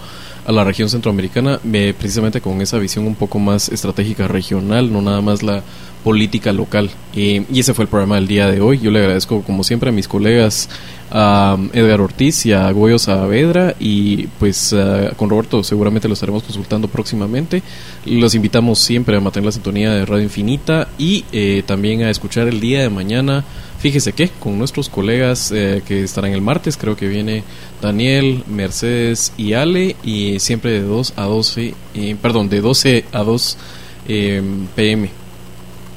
a 0.47 0.53
la 0.53 0.63
región 0.63 0.89
centroamericana, 0.89 1.59
eh, 1.73 1.95
precisamente 1.99 2.41
con 2.41 2.61
esa 2.61 2.79
visión 2.79 3.07
un 3.07 3.17
poco 3.17 3.39
más 3.39 3.69
estratégica 3.69 4.29
regional, 4.29 4.93
no 4.93 5.03
nada 5.03 5.21
más 5.21 5.43
la 5.43 5.63
política 6.07 6.53
local. 6.53 6.89
y 7.17 7.43
ese 7.59 7.75
fue 7.75 7.83
el 7.83 7.89
programa 7.89 8.15
del 8.15 8.29
día 8.29 8.49
de 8.49 8.61
hoy. 8.61 8.79
Yo 8.79 8.93
le 8.93 9.01
agradezco, 9.01 9.43
como 9.43 9.65
siempre, 9.65 9.89
a 9.89 9.93
mis 9.93 10.07
colegas, 10.07 10.69
a 11.11 11.57
Edgar 11.73 12.01
Ortiz 12.01 12.47
y 12.47 12.53
a 12.53 12.71
Goyo 12.71 13.01
Saavedra. 13.01 13.75
Y 13.81 14.29
pues 14.39 14.73
con 15.17 15.29
Roberto 15.29 15.65
seguramente 15.65 16.07
lo 16.07 16.15
estaremos 16.15 16.45
consultando 16.45 16.87
próximamente. 16.87 17.61
Los 18.05 18.37
invitamos 18.37 18.79
siempre 18.79 19.17
a 19.17 19.21
mantener 19.21 19.47
la 19.47 19.51
sintonía 19.51 19.91
de 19.95 20.07
Radio 20.07 20.23
Infinita 20.23 20.87
y 20.97 21.25
eh, 21.33 21.65
también 21.67 22.05
a 22.05 22.11
escuchar 22.11 22.47
el 22.47 22.61
día 22.61 22.83
de 22.83 22.89
mañana. 22.89 23.45
Fíjese 23.81 24.13
que 24.13 24.29
con 24.29 24.61
nuestros 24.61 24.89
colegas 24.89 25.51
eh, 25.51 25.83
que 25.85 26.05
estarán 26.05 26.31
el 26.31 26.41
martes, 26.41 26.77
creo 26.77 26.97
que 26.97 27.09
viene 27.09 27.43
Daniel, 27.83 28.45
Mercedes 28.47 29.33
y 29.37 29.55
Ale, 29.55 29.97
y 30.05 30.39
siempre 30.39 30.71
de 30.71 30.83
2 30.83 31.15
a 31.17 31.25
12, 31.25 31.75
eh, 31.95 32.17
perdón, 32.23 32.49
de 32.49 32.61
12 32.61 33.07
a 33.11 33.25
2 33.25 33.59
pm. 34.07 35.26